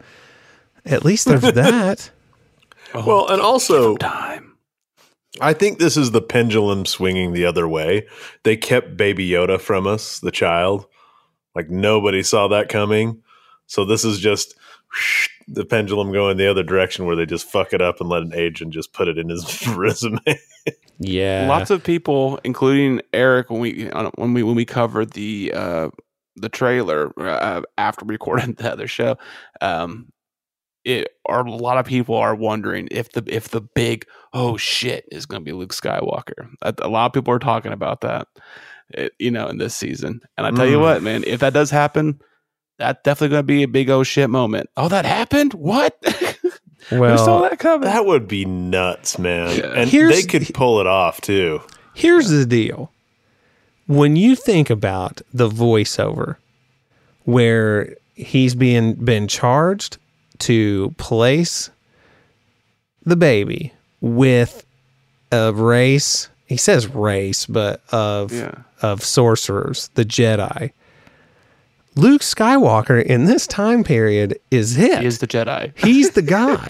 at 0.86 1.04
least 1.04 1.25
there's 1.25 1.41
that. 1.54 2.10
Well, 2.93 3.27
and 3.30 3.41
also 3.41 3.97
time. 3.97 4.50
I 5.39 5.54
think 5.54 5.80
this 5.80 5.96
is 5.96 6.12
the 6.12 6.22
pendulum 6.22 6.86
swinging 6.86 7.32
the 7.32 7.46
other 7.46 7.67
way. 7.67 8.08
They 8.44 8.58
kept 8.58 8.98
Baby 8.98 9.30
Yoda 9.30 9.62
from 9.62 9.88
us, 9.88 10.20
the 10.20 10.32
child. 10.32 10.86
Like 11.56 11.70
nobody 11.70 12.24
saw 12.24 12.48
that 12.50 12.70
coming. 12.70 13.22
So 13.67 13.86
this 13.86 14.04
is 14.04 14.20
just 14.20 14.56
the 15.48 15.65
pendulum 15.65 16.12
going 16.12 16.38
the 16.38 16.50
other 16.50 16.63
direction 16.63 17.06
where 17.06 17.15
they 17.15 17.26
just 17.26 17.50
fuck 17.50 17.74
it 17.74 17.82
up 17.82 18.02
and 18.02 18.10
let 18.10 18.24
an 18.24 18.34
agent 18.34 18.74
just 18.74 18.94
put 18.94 19.08
it 19.08 19.17
in 19.17 19.30
his 19.30 19.67
resume. 19.76 20.20
Yeah. 21.00 21.48
Lots 21.48 21.72
of 21.72 21.84
people, 21.84 22.39
including 22.44 23.02
Eric, 23.13 23.50
when 23.50 23.60
we 23.60 23.89
when 24.15 24.34
we 24.34 24.44
when 24.44 24.56
we 24.56 24.65
covered 24.65 25.12
the 25.12 25.52
uh, 25.56 25.89
the 26.36 26.50
trailer 26.50 27.12
uh, 27.20 27.62
after 27.78 28.06
we 28.06 28.15
recorded 28.15 28.58
the 28.58 28.72
other 28.72 28.88
show, 28.88 29.17
um, 29.62 30.12
it 30.86 31.10
are 31.28 31.46
a 31.46 31.52
lot 31.52 31.78
of 31.78 31.86
people 31.86 32.15
are 32.15 32.34
wondering 32.36 32.88
if 32.91 33.12
the 33.12 33.24
if 33.28 33.50
the 33.50 33.62
big 33.62 34.06
oh 34.34 34.58
shit 34.58 35.06
is 35.12 35.26
going 35.26 35.41
to 35.41 35.46
be 35.46 35.52
Luke 35.54 35.74
Skywalker. 35.74 36.50
A, 36.62 36.74
a 36.82 36.88
lot 36.88 37.06
of 37.06 37.13
people 37.13 37.34
are 37.34 37.39
talking 37.39 37.72
about 37.72 38.02
that, 38.02 38.28
it, 38.89 39.13
you 39.20 39.30
know, 39.32 39.48
in 39.48 39.58
this 39.58 39.76
season. 39.76 40.22
And 40.38 40.48
I 40.48 40.52
tell 40.52 40.65
you 40.67 40.78
Mm. 40.78 40.82
what, 40.82 41.04
man, 41.04 41.24
if 41.28 41.39
that 41.41 41.54
does 41.54 41.70
happen, 41.70 42.20
that's 42.80 43.00
definitely 43.04 43.30
going 43.36 43.39
to 43.44 43.48
be 43.48 43.63
a 43.63 43.67
big 43.67 43.89
oh 43.89 44.04
shit 44.04 44.30
moment. 44.30 44.70
Oh, 44.78 44.88
that 44.88 45.06
happened? 45.06 45.54
What? 45.54 45.98
Who 46.89 46.98
saw 47.17 47.41
that 47.41 47.60
coming? 47.60 47.82
that 47.86 48.08
would 48.08 48.28
be 48.28 48.44
nuts, 48.46 49.20
man. 49.20 49.56
Yeah. 49.56 49.74
And 49.76 49.89
Here's- 49.89 50.15
they 50.15 50.24
could 50.28 50.52
pull 50.56 50.80
it 50.82 50.88
off 50.88 51.22
too. 51.22 51.62
here's 51.94 52.30
the 52.30 52.46
deal. 52.46 52.91
When 53.88 54.15
you 54.15 54.36
think 54.36 54.70
about 54.72 55.22
the 55.34 55.48
voiceover, 55.50 56.38
where 57.26 57.96
he's 58.15 58.56
being 58.56 58.94
been 58.96 59.28
charged 59.28 59.98
to 60.41 60.93
place 60.97 61.69
the 63.06 63.15
baby 63.15 63.73
with 64.01 64.65
a 65.32 65.51
race. 65.54 66.30
He 66.45 66.58
says 66.58 66.88
race, 66.88 67.45
but 67.45 67.82
of 67.91 68.32
Yeah. 68.34 68.51
of 68.82 69.04
sorcerers, 69.04 69.89
the 69.95 70.04
Jedi. 70.06 70.71
Luke 71.95 72.21
Skywalker 72.21 73.04
in 73.04 73.25
this 73.25 73.45
time 73.45 73.84
period 73.84 74.39
is 74.49 74.77
it. 74.77 74.99
He 75.01 75.06
is 75.06 75.19
the 75.19 75.27
Jedi. 75.27 75.77
He's 75.84 76.12
the 76.12 76.21
guy. 76.21 76.69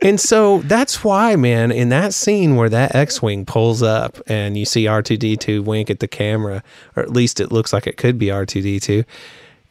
and 0.00 0.20
so 0.20 0.60
that's 0.62 1.02
why, 1.02 1.34
man, 1.36 1.72
in 1.72 1.88
that 1.88 2.14
scene 2.14 2.54
where 2.54 2.68
that 2.68 2.94
X 2.94 3.20
Wing 3.20 3.44
pulls 3.44 3.82
up 3.82 4.18
and 4.28 4.56
you 4.56 4.64
see 4.64 4.84
R2D2 4.84 5.64
wink 5.64 5.90
at 5.90 5.98
the 5.98 6.06
camera, 6.08 6.62
or 6.94 7.02
at 7.02 7.10
least 7.10 7.40
it 7.40 7.50
looks 7.50 7.72
like 7.72 7.86
it 7.88 7.96
could 7.96 8.16
be 8.18 8.26
R2D2, 8.26 9.04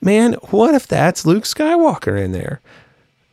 man, 0.01 0.33
what 0.49 0.75
if 0.75 0.85
that's 0.85 1.25
Luke 1.25 1.45
Skywalker 1.45 2.21
in 2.21 2.33
there? 2.33 2.59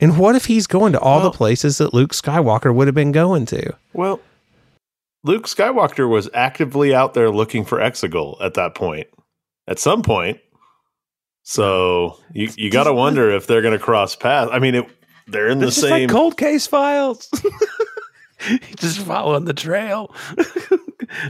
And 0.01 0.19
what 0.19 0.37
if 0.37 0.45
he's 0.47 0.67
going 0.67 0.93
to 0.93 1.01
all 1.01 1.21
Well- 1.21 1.31
the 1.31 1.37
places 1.37 1.79
that 1.79 1.95
Luke 1.95 2.13
Skywalker 2.13 2.75
would 2.75 2.87
have 2.87 2.95
been 2.95 3.13
going 3.13 3.47
to? 3.47 3.73
Well, 3.93 4.21
Luke 5.25 5.47
Skywalker 5.47 6.09
was 6.09 6.29
actively 6.35 6.95
out 6.95 7.15
there 7.15 7.31
looking 7.31 7.65
for 7.65 7.79
Exegol 7.79 8.37
at 8.41 8.55
that 8.55 8.75
point. 8.75 9.09
At 9.67 9.79
some 9.79 10.03
point. 10.03 10.39
So 11.43 12.19
you 12.33 12.51
you 12.57 12.71
got 12.71 12.85
to 12.85 12.93
wonder 12.93 13.31
if 13.31 13.47
they're 13.47 13.63
going 13.63 13.73
to 13.77 13.83
cross 13.85 14.15
paths. 14.17 14.51
I 14.53 14.59
mean, 14.59 14.75
it, 14.77 14.87
they're 15.29 15.49
in 15.49 15.59
the 15.61 15.69
It's 15.69 15.77
same. 15.81 15.91
like 15.91 16.09
cold 16.11 16.37
case 16.37 16.67
files. 16.67 17.29
just 18.77 18.99
following 19.01 19.45
the 19.45 19.55
trail. 19.55 20.15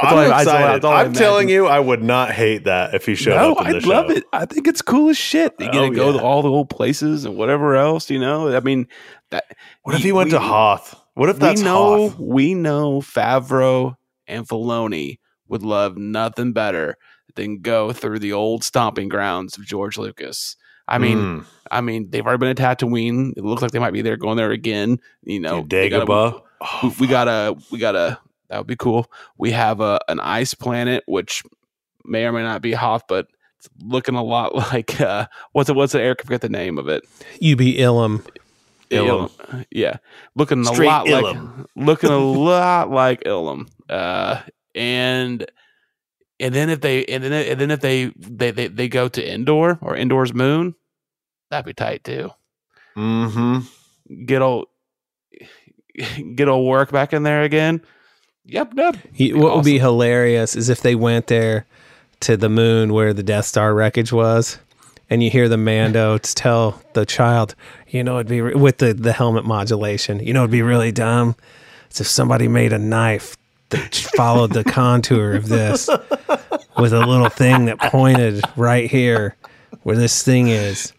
I'm 0.01 0.17
I- 0.19 0.41
excited. 0.41 0.85
I 0.85 1.03
I'm 1.03 1.13
telling 1.13 1.49
you, 1.49 1.67
I 1.67 1.79
would 1.81 2.03
not 2.03 2.31
hate 2.33 2.65
that 2.65 2.95
if 2.95 3.07
he 3.07 3.15
showed 3.15 3.37
No, 3.37 3.53
up 3.55 3.67
I'd 3.67 3.83
show. 3.83 3.89
love 3.89 4.11
it. 4.11 4.25
I 4.33 4.47
think 4.47 4.67
it's 4.67 4.83
cool 4.83 5.09
as 5.11 5.19
shit. 5.19 5.55
You 5.59 5.67
get 5.71 5.77
Oh, 5.77 5.91
to 5.91 5.95
go 5.95 6.13
to 6.13 6.23
all 6.23 6.43
the 6.43 6.49
old 6.51 6.71
places 6.71 7.25
and 7.25 7.37
whatever 7.37 7.77
else, 7.77 8.11
you 8.11 8.19
know. 8.19 8.55
I 8.55 8.61
mean, 8.61 8.89
that. 9.31 9.45
What 9.83 9.95
if 9.95 10.01
we- 10.01 10.07
he 10.09 10.13
went 10.13 10.31
to 10.31 10.41
Hoth? 10.41 10.95
What 11.15 11.29
if 11.29 11.39
that's 11.39 11.61
we 11.61 11.65
know 11.65 12.09
Hoth? 12.11 12.19
we 12.19 12.55
know 12.55 13.01
Favreau 13.01 13.97
and 14.27 14.47
Filoni 14.47 15.19
would 15.49 15.63
love 15.63 15.97
nothing 15.97 16.53
better 16.53 16.97
than 17.37 17.61
go 17.61 17.93
through 17.93 18.19
the 18.19 18.33
old 18.33 18.65
stomping 18.65 19.09
grounds 19.09 19.57
of 19.59 19.65
George 19.65 19.99
Lucas. 19.99 20.57
I 20.89 20.99
mean, 20.99 21.19
Mm. 21.19 21.45
I 21.71 21.81
mean, 21.81 22.11
they've 22.11 22.25
already 22.25 22.39
been 22.39 22.49
at 22.51 22.79
Tatooine. 22.79 23.33
It 23.37 23.45
looks 23.45 23.61
like 23.61 23.73
they 23.73 23.79
might 23.79 23.93
be 23.93 24.03
there, 24.03 24.17
going 24.17 24.37
there 24.37 24.53
again. 24.53 24.99
You 25.23 25.41
know, 25.41 25.67
they 25.69 25.89
gotta- 26.61 26.87
we, 26.87 26.95
we 27.01 27.07
got 27.07 27.29
a 27.29 27.57
we 27.71 27.79
got 27.79 27.97
a 27.97 28.19
That 28.49 28.59
would 28.59 28.67
be 28.67 28.77
cool. 28.77 29.11
We 29.39 29.51
have 29.53 29.81
a 29.81 29.99
an 30.09 30.21
ice 30.21 30.55
planet, 30.55 31.03
which 31.07 31.43
may 32.05 32.25
or 32.25 32.33
may 32.33 32.43
not 32.43 32.63
be 32.63 32.73
Hoth, 32.73 33.05
but 33.09 33.27
it's 33.59 33.69
looking 33.83 34.15
a 34.15 34.23
lot 34.23 34.55
like 34.73 35.01
uh, 35.01 35.27
what's 35.53 35.69
it? 35.71 35.77
What's 35.77 35.95
it? 35.95 36.01
Eric, 36.01 36.21
I 36.21 36.25
forget 36.25 36.41
the 36.43 36.49
name 36.49 36.79
of 36.79 36.89
it. 36.89 37.05
Ilum. 37.43 38.25
Ilum. 38.91 39.31
Ilum. 39.31 39.65
Yeah, 39.71 39.97
looking 40.37 40.65
Straight 40.65 40.87
a 40.87 40.91
lot 40.91 41.07
Ilum. 41.07 41.59
like 41.59 41.67
looking 41.75 42.11
a 42.11 42.19
lot 42.19 42.91
like 42.91 43.25
Ilum. 43.25 43.69
Uh, 43.89 44.41
and 44.75 45.45
and 46.39 46.55
then 46.55 46.71
if 46.71 46.81
they 46.83 47.05
and 47.07 47.25
then 47.25 47.33
and 47.33 47.61
then 47.61 47.71
if 47.71 47.81
they 47.81 48.13
they 48.17 48.51
they, 48.53 48.69
they 48.69 48.89
go 48.89 49.09
to 49.09 49.33
Endor 49.33 49.79
or 49.81 49.97
Endor's 49.97 50.33
moon, 50.35 50.75
that'd 51.51 51.67
be 51.67 51.73
tight 51.75 52.05
too. 52.05 52.31
Mm-hmm. 52.97 54.25
Get 54.25 54.43
old 54.43 54.69
get 56.35 56.49
old 56.49 56.67
work 56.67 56.93
back 56.93 57.13
in 57.13 57.23
there 57.23 57.43
again. 57.43 57.81
Yep. 58.45 58.75
He, 59.13 59.33
what 59.33 59.57
would 59.57 59.65
be 59.65 59.79
hilarious 59.79 60.55
is 60.55 60.69
if 60.69 60.81
they 60.81 60.95
went 60.95 61.27
there 61.27 61.67
to 62.21 62.37
the 62.37 62.49
moon 62.49 62.93
where 62.93 63.13
the 63.13 63.23
Death 63.23 63.47
Star 63.47 63.75
wreckage 63.75 64.13
was, 64.13 64.59
and 65.11 65.23
you 65.23 65.31
hear 65.31 65.49
the 65.49 65.57
Mando 65.57 66.19
to 66.23 66.35
tell 66.35 66.83
the 66.95 67.05
child, 67.05 67.55
you 67.89 68.05
know, 68.05 68.17
it'd 68.17 68.29
be 68.29 68.41
re- 68.41 68.55
with 68.55 68.79
the, 68.79 68.95
the 68.95 69.13
helmet 69.13 69.45
modulation, 69.45 70.21
you 70.21 70.33
know, 70.33 70.43
it'd 70.43 70.51
be 70.51 70.63
really 70.63 70.93
dumb. 70.93 71.37
It's 71.87 72.01
if 72.01 72.07
somebody 72.07 72.49
made 72.49 72.73
a 72.73 72.79
knife 72.79 73.37
that 73.71 73.95
followed 74.17 74.53
the 74.53 74.65
contour 74.65 75.35
of 75.35 75.49
this 75.49 75.89
with 76.79 76.93
a 76.93 77.05
little 77.05 77.29
thing 77.29 77.65
that 77.67 77.79
pointed 77.81 78.43
right 78.57 78.89
here 78.89 79.37
where 79.83 79.97
this 79.97 80.23
thing 80.23 80.49
is. 80.49 80.93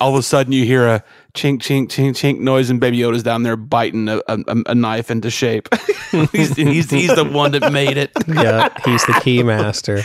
All 0.00 0.14
of 0.14 0.18
a 0.18 0.22
sudden 0.22 0.52
you 0.52 0.64
hear 0.64 0.86
a 0.86 1.04
chink 1.34 1.58
chink 1.58 1.88
chink 1.88 2.10
chink 2.10 2.38
noise 2.38 2.70
and 2.70 2.80
Baby 2.80 2.98
Yoda's 2.98 3.24
down 3.24 3.42
there 3.42 3.56
biting 3.56 4.08
a, 4.08 4.20
a, 4.28 4.38
a 4.66 4.74
knife 4.74 5.10
into 5.10 5.30
shape. 5.30 5.68
he's, 6.32 6.56
he's 6.56 6.90
he's 6.90 7.14
the 7.14 7.24
one 7.24 7.52
that 7.52 7.72
made 7.72 7.96
it. 7.96 8.10
Yeah, 8.26 8.68
he's 8.84 9.04
the 9.06 9.20
key 9.22 9.42
master. 9.42 10.02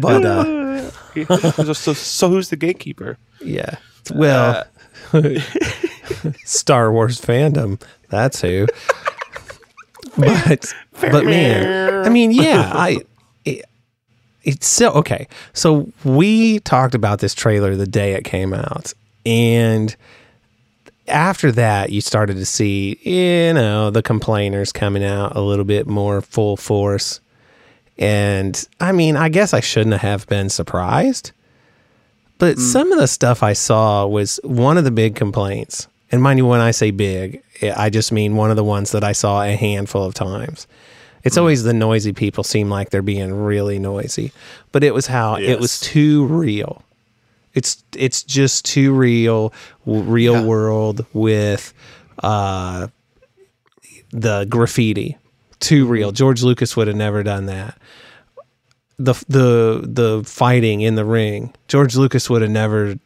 But 0.00 0.24
uh, 0.24 0.90
so, 1.52 1.72
so, 1.72 1.92
so 1.92 2.28
who's 2.28 2.50
the 2.50 2.56
gatekeeper? 2.56 3.16
Yeah. 3.40 3.76
Well, 4.14 4.64
Star 6.44 6.92
Wars 6.92 7.20
fandom. 7.20 7.80
That's 8.10 8.40
who. 8.40 8.66
But 10.16 10.74
but 11.00 11.24
man, 11.24 12.06
I 12.06 12.08
mean, 12.10 12.32
yeah, 12.32 12.70
I 12.74 12.98
it, 13.44 13.64
it's 14.42 14.66
so 14.66 14.90
okay. 14.92 15.26
So 15.52 15.90
we 16.04 16.60
talked 16.60 16.94
about 16.94 17.20
this 17.20 17.34
trailer 17.34 17.74
the 17.76 17.86
day 17.86 18.12
it 18.12 18.24
came 18.24 18.52
out, 18.52 18.92
and 19.24 19.96
after 21.08 21.52
that, 21.52 21.90
you 21.90 22.00
started 22.00 22.36
to 22.36 22.46
see, 22.46 22.98
you 23.02 23.52
know, 23.54 23.90
the 23.90 24.02
complainers 24.02 24.72
coming 24.72 25.04
out 25.04 25.36
a 25.36 25.40
little 25.40 25.64
bit 25.64 25.86
more 25.86 26.20
full 26.20 26.56
force. 26.56 27.20
And 27.98 28.68
I 28.80 28.92
mean, 28.92 29.16
I 29.16 29.28
guess 29.28 29.52
I 29.52 29.60
shouldn't 29.60 30.00
have 30.00 30.26
been 30.26 30.48
surprised. 30.48 31.32
But 32.38 32.56
mm. 32.56 32.60
some 32.60 32.92
of 32.92 32.98
the 32.98 33.08
stuff 33.08 33.42
I 33.42 33.52
saw 33.52 34.06
was 34.06 34.40
one 34.42 34.78
of 34.78 34.84
the 34.84 34.90
big 34.90 35.14
complaints. 35.14 35.86
And 36.10 36.22
mind 36.22 36.38
you, 36.38 36.46
when 36.46 36.60
I 36.60 36.72
say 36.72 36.90
big, 36.90 37.42
eh, 37.60 37.72
I 37.76 37.90
just 37.90 38.12
mean 38.12 38.36
one 38.36 38.50
of 38.50 38.56
the 38.56 38.64
ones 38.64 38.92
that 38.92 39.04
I 39.04 39.12
saw 39.12 39.42
a 39.42 39.52
handful 39.52 40.04
of 40.04 40.14
times. 40.14 40.66
It's 41.24 41.36
mm. 41.36 41.40
always 41.40 41.62
the 41.62 41.72
noisy 41.72 42.12
people 42.12 42.44
seem 42.44 42.68
like 42.68 42.90
they're 42.90 43.02
being 43.02 43.32
really 43.32 43.78
noisy, 43.78 44.32
but 44.72 44.82
it 44.82 44.92
was 44.92 45.06
how 45.06 45.36
it 45.36 45.60
was 45.60 45.80
too 45.80 46.26
real. 46.26 46.82
It's 47.54 47.82
it's 47.96 48.22
just 48.22 48.64
too 48.64 48.92
real, 48.94 49.52
real 49.86 50.44
world 50.46 51.04
with 51.12 51.72
uh, 52.22 52.88
the 54.10 54.46
graffiti. 54.48 55.16
Too 55.60 55.86
real. 55.86 56.12
George 56.12 56.42
Lucas 56.42 56.76
would 56.76 56.86
have 56.88 56.96
never 56.96 57.22
done 57.22 57.46
that 57.46 57.78
the 58.98 59.14
the 59.28 59.80
the 59.84 60.22
fighting 60.24 60.80
in 60.82 60.94
the 60.96 61.04
ring. 61.04 61.52
George 61.68 61.96
Lucas 61.96 62.28
would 62.30 62.42
have 62.42 62.50
never 62.50 62.96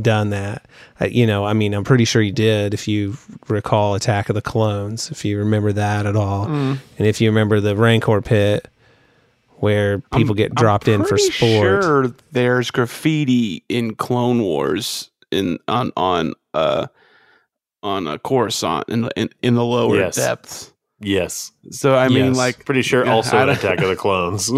done 0.00 0.30
that. 0.30 0.66
Uh, 1.00 1.06
you 1.06 1.26
know, 1.26 1.44
I 1.44 1.52
mean, 1.52 1.74
I'm 1.74 1.82
pretty 1.84 2.04
sure 2.04 2.22
he 2.22 2.30
did. 2.30 2.74
If 2.74 2.86
you 2.86 3.16
recall 3.48 3.94
Attack 3.94 4.28
of 4.28 4.34
the 4.34 4.42
Clones, 4.42 5.10
if 5.10 5.24
you 5.24 5.38
remember 5.38 5.72
that 5.72 6.06
at 6.06 6.14
all, 6.16 6.46
Mm. 6.46 6.78
and 6.98 7.06
if 7.06 7.20
you 7.20 7.28
remember 7.30 7.58
the 7.60 7.74
Rancor 7.74 8.20
pit 8.22 8.68
where 9.60 10.00
people 10.14 10.34
get 10.34 10.54
dropped 10.54 10.88
in 10.88 11.04
for 11.04 11.16
sports. 11.16 11.36
Sport. 11.36 11.82
Sure, 11.84 12.14
there's 12.32 12.70
graffiti 12.70 13.64
in 13.68 13.94
Clone 13.94 14.42
Wars 14.42 15.10
in 15.30 15.58
on 15.68 15.92
on 15.96 16.34
uh 16.54 16.86
on 17.82 18.06
a 18.06 18.18
Coruscant 18.18 18.88
in 18.88 19.02
the 19.02 19.10
in, 19.16 19.30
in 19.42 19.54
the 19.54 19.64
lower 19.64 19.96
Yes. 19.96 20.16
depths. 20.16 20.72
Yes. 21.00 21.50
So 21.70 21.94
I 21.96 22.08
mean, 22.08 22.26
Yes. 22.26 22.36
like, 22.36 22.64
Pretty 22.66 22.82
sure 22.82 23.08
also 23.08 23.38
I, 23.38 23.50
Attack 23.52 23.80
of 23.80 23.88
the 23.88 23.96
Clones. 23.96 24.50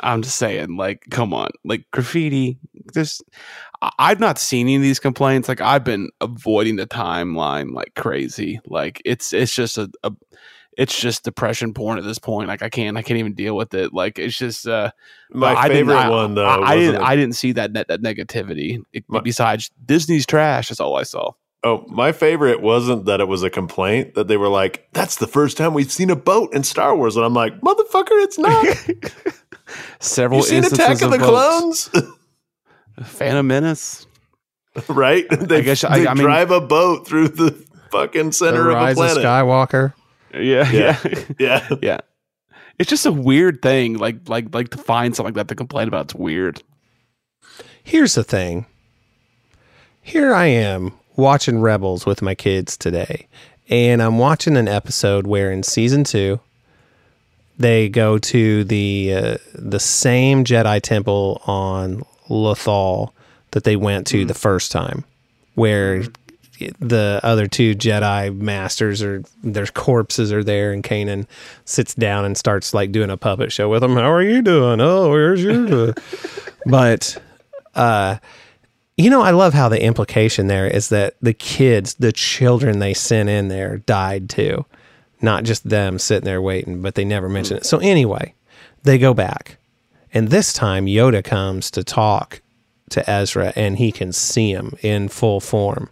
I'm 0.00 0.20
just 0.22 0.36
saying, 0.36 0.76
like, 0.76 1.04
come 1.10 1.32
on, 1.32 1.48
like 1.64 1.84
graffiti. 1.92 2.58
There's, 2.92 3.22
I- 3.80 3.92
I've 3.98 4.20
not 4.20 4.38
seen 4.38 4.66
any 4.66 4.76
of 4.76 4.82
these 4.82 4.98
complaints. 4.98 5.48
Like, 5.48 5.60
I've 5.60 5.84
been 5.84 6.10
avoiding 6.20 6.76
the 6.76 6.86
timeline 6.88 7.72
like 7.72 7.94
crazy. 7.94 8.58
Like, 8.66 9.00
it's 9.04 9.32
it's 9.32 9.54
just 9.54 9.78
a, 9.78 9.88
a 10.02 10.10
it's 10.76 10.98
just 10.98 11.24
depression 11.24 11.72
porn 11.74 11.98
at 11.98 12.04
this 12.04 12.18
point. 12.18 12.48
Like, 12.48 12.62
I 12.62 12.68
can't 12.68 12.96
I 12.96 13.02
can't 13.02 13.18
even 13.18 13.34
deal 13.34 13.56
with 13.56 13.72
it. 13.74 13.92
Like, 13.92 14.18
it's 14.18 14.36
just 14.36 14.66
uh, 14.68 14.90
My 15.30 15.54
I 15.54 15.68
favorite 15.68 15.96
I- 15.96 16.08
one 16.10 16.34
though. 16.34 16.46
I, 16.46 16.70
I 16.72 16.76
didn't 16.76 17.02
I 17.02 17.16
didn't 17.16 17.34
see 17.36 17.52
that 17.52 17.72
that, 17.74 17.88
that 17.88 18.02
negativity. 18.02 18.82
It- 18.92 19.04
My- 19.08 19.20
besides 19.20 19.70
Disney's 19.84 20.26
trash, 20.26 20.68
that's 20.68 20.80
all 20.80 20.96
I 20.96 21.02
saw. 21.04 21.32
Oh, 21.64 21.84
my 21.88 22.12
favorite 22.12 22.60
wasn't 22.60 23.06
that 23.06 23.20
it 23.20 23.26
was 23.26 23.42
a 23.42 23.50
complaint 23.50 24.14
that 24.14 24.28
they 24.28 24.36
were 24.36 24.48
like, 24.48 24.86
"That's 24.92 25.16
the 25.16 25.26
first 25.26 25.56
time 25.56 25.74
we've 25.74 25.90
seen 25.90 26.10
a 26.10 26.14
boat 26.16 26.54
in 26.54 26.62
Star 26.62 26.94
Wars," 26.94 27.16
and 27.16 27.24
I'm 27.24 27.34
like, 27.34 27.60
"Motherfucker, 27.60 28.22
it's 28.22 28.38
not." 28.38 28.66
Several 29.98 30.40
you 30.40 30.46
seen 30.46 30.56
instances 30.58 31.00
Attack 31.00 31.02
of 31.02 31.10
the 31.10 31.18
boats. 31.18 31.88
Clones, 31.88 32.12
Phantom 33.04 33.44
Menace. 33.46 34.06
right? 34.88 35.24
They, 35.30 35.62
guess 35.62 35.82
I- 35.82 36.00
they 36.00 36.06
I 36.06 36.14
mean- 36.14 36.22
drive 36.24 36.50
a 36.52 36.60
boat 36.60 37.06
through 37.08 37.28
the 37.28 37.50
fucking 37.90 38.26
The 38.26 38.32
center 38.32 38.60
of 38.70 38.76
a 38.76 38.80
Rise 38.80 38.98
of. 39.00 39.06
Skywalker. 39.18 39.94
Yeah, 40.40 40.70
Yeah. 40.70 41.14
yeah. 41.38 41.68
yeah. 41.82 41.98
It's 42.78 42.90
just 42.90 43.06
a 43.06 43.12
weird 43.12 43.62
thing, 43.62 43.96
like 43.96 44.28
like 44.28 44.54
like 44.54 44.68
to 44.70 44.78
find 44.78 45.16
something 45.16 45.34
like 45.34 45.46
that 45.46 45.48
to 45.48 45.54
complain 45.54 45.88
about. 45.88 46.06
It's 46.06 46.14
weird. 46.14 46.62
Here's 47.82 48.14
the 48.14 48.24
thing. 48.24 48.66
Here 50.02 50.34
I 50.34 50.46
am 50.46 50.92
watching 51.16 51.60
Rebels 51.60 52.04
with 52.04 52.20
my 52.20 52.34
kids 52.34 52.76
today, 52.76 53.28
and 53.68 54.02
I'm 54.02 54.18
watching 54.18 54.56
an 54.56 54.68
episode 54.68 55.26
where 55.26 55.50
in 55.50 55.62
season 55.62 56.04
two 56.04 56.40
they 57.58 57.88
go 57.88 58.18
to 58.18 58.64
the 58.64 59.14
uh, 59.14 59.36
the 59.54 59.80
same 59.80 60.44
Jedi 60.44 60.80
temple 60.82 61.40
on 61.46 62.02
Lothal 62.28 63.12
that 63.52 63.64
they 63.64 63.76
went 63.76 64.06
to 64.08 64.26
the 64.26 64.34
first 64.34 64.70
time, 64.70 65.04
where 65.54 66.04
the 66.58 67.20
other 67.22 67.46
two 67.46 67.74
Jedi 67.74 68.36
masters 68.36 69.02
or 69.02 69.22
their 69.42 69.66
corpses 69.66 70.32
are 70.32 70.44
there, 70.44 70.72
and 70.72 70.82
Kanan 70.82 71.26
sits 71.64 71.94
down 71.94 72.24
and 72.24 72.36
starts 72.36 72.74
like 72.74 72.92
doing 72.92 73.10
a 73.10 73.16
puppet 73.16 73.52
show 73.52 73.68
with 73.68 73.82
them. 73.82 73.94
How 73.96 74.10
are 74.10 74.22
you 74.22 74.42
doing? 74.42 74.80
Oh, 74.80 75.10
where's 75.10 75.42
your? 75.42 75.94
but, 76.66 77.20
uh, 77.74 78.18
you 78.96 79.10
know, 79.10 79.22
I 79.22 79.30
love 79.30 79.54
how 79.54 79.68
the 79.68 79.82
implication 79.82 80.46
there 80.46 80.66
is 80.66 80.88
that 80.88 81.16
the 81.20 81.34
kids, 81.34 81.94
the 81.94 82.12
children 82.12 82.78
they 82.78 82.94
sent 82.94 83.28
in 83.28 83.48
there, 83.48 83.78
died 83.78 84.30
too, 84.30 84.64
not 85.20 85.44
just 85.44 85.68
them 85.68 85.98
sitting 85.98 86.24
there 86.24 86.42
waiting, 86.42 86.82
but 86.82 86.94
they 86.94 87.04
never 87.04 87.28
mention 87.28 87.58
it. 87.58 87.66
So 87.66 87.78
anyway, 87.78 88.34
they 88.82 88.98
go 88.98 89.12
back, 89.12 89.58
and 90.12 90.28
this 90.28 90.52
time 90.52 90.86
Yoda 90.86 91.22
comes 91.22 91.70
to 91.72 91.84
talk 91.84 92.40
to 92.90 93.08
Ezra, 93.10 93.52
and 93.56 93.76
he 93.78 93.92
can 93.92 94.12
see 94.12 94.52
him 94.52 94.76
in 94.82 95.08
full 95.08 95.40
form. 95.40 95.90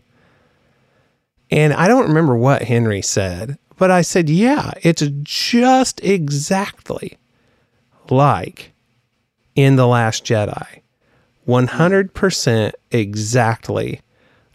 And 1.54 1.72
I 1.72 1.86
don't 1.86 2.08
remember 2.08 2.36
what 2.36 2.62
Henry 2.62 3.00
said, 3.00 3.58
but 3.78 3.88
I 3.90 4.02
said, 4.02 4.28
yeah, 4.28 4.72
it's 4.82 5.04
just 5.22 6.02
exactly 6.02 7.16
like 8.10 8.72
in 9.54 9.76
The 9.76 9.86
Last 9.86 10.24
Jedi. 10.24 10.80
100% 11.46 12.72
exactly 12.90 14.00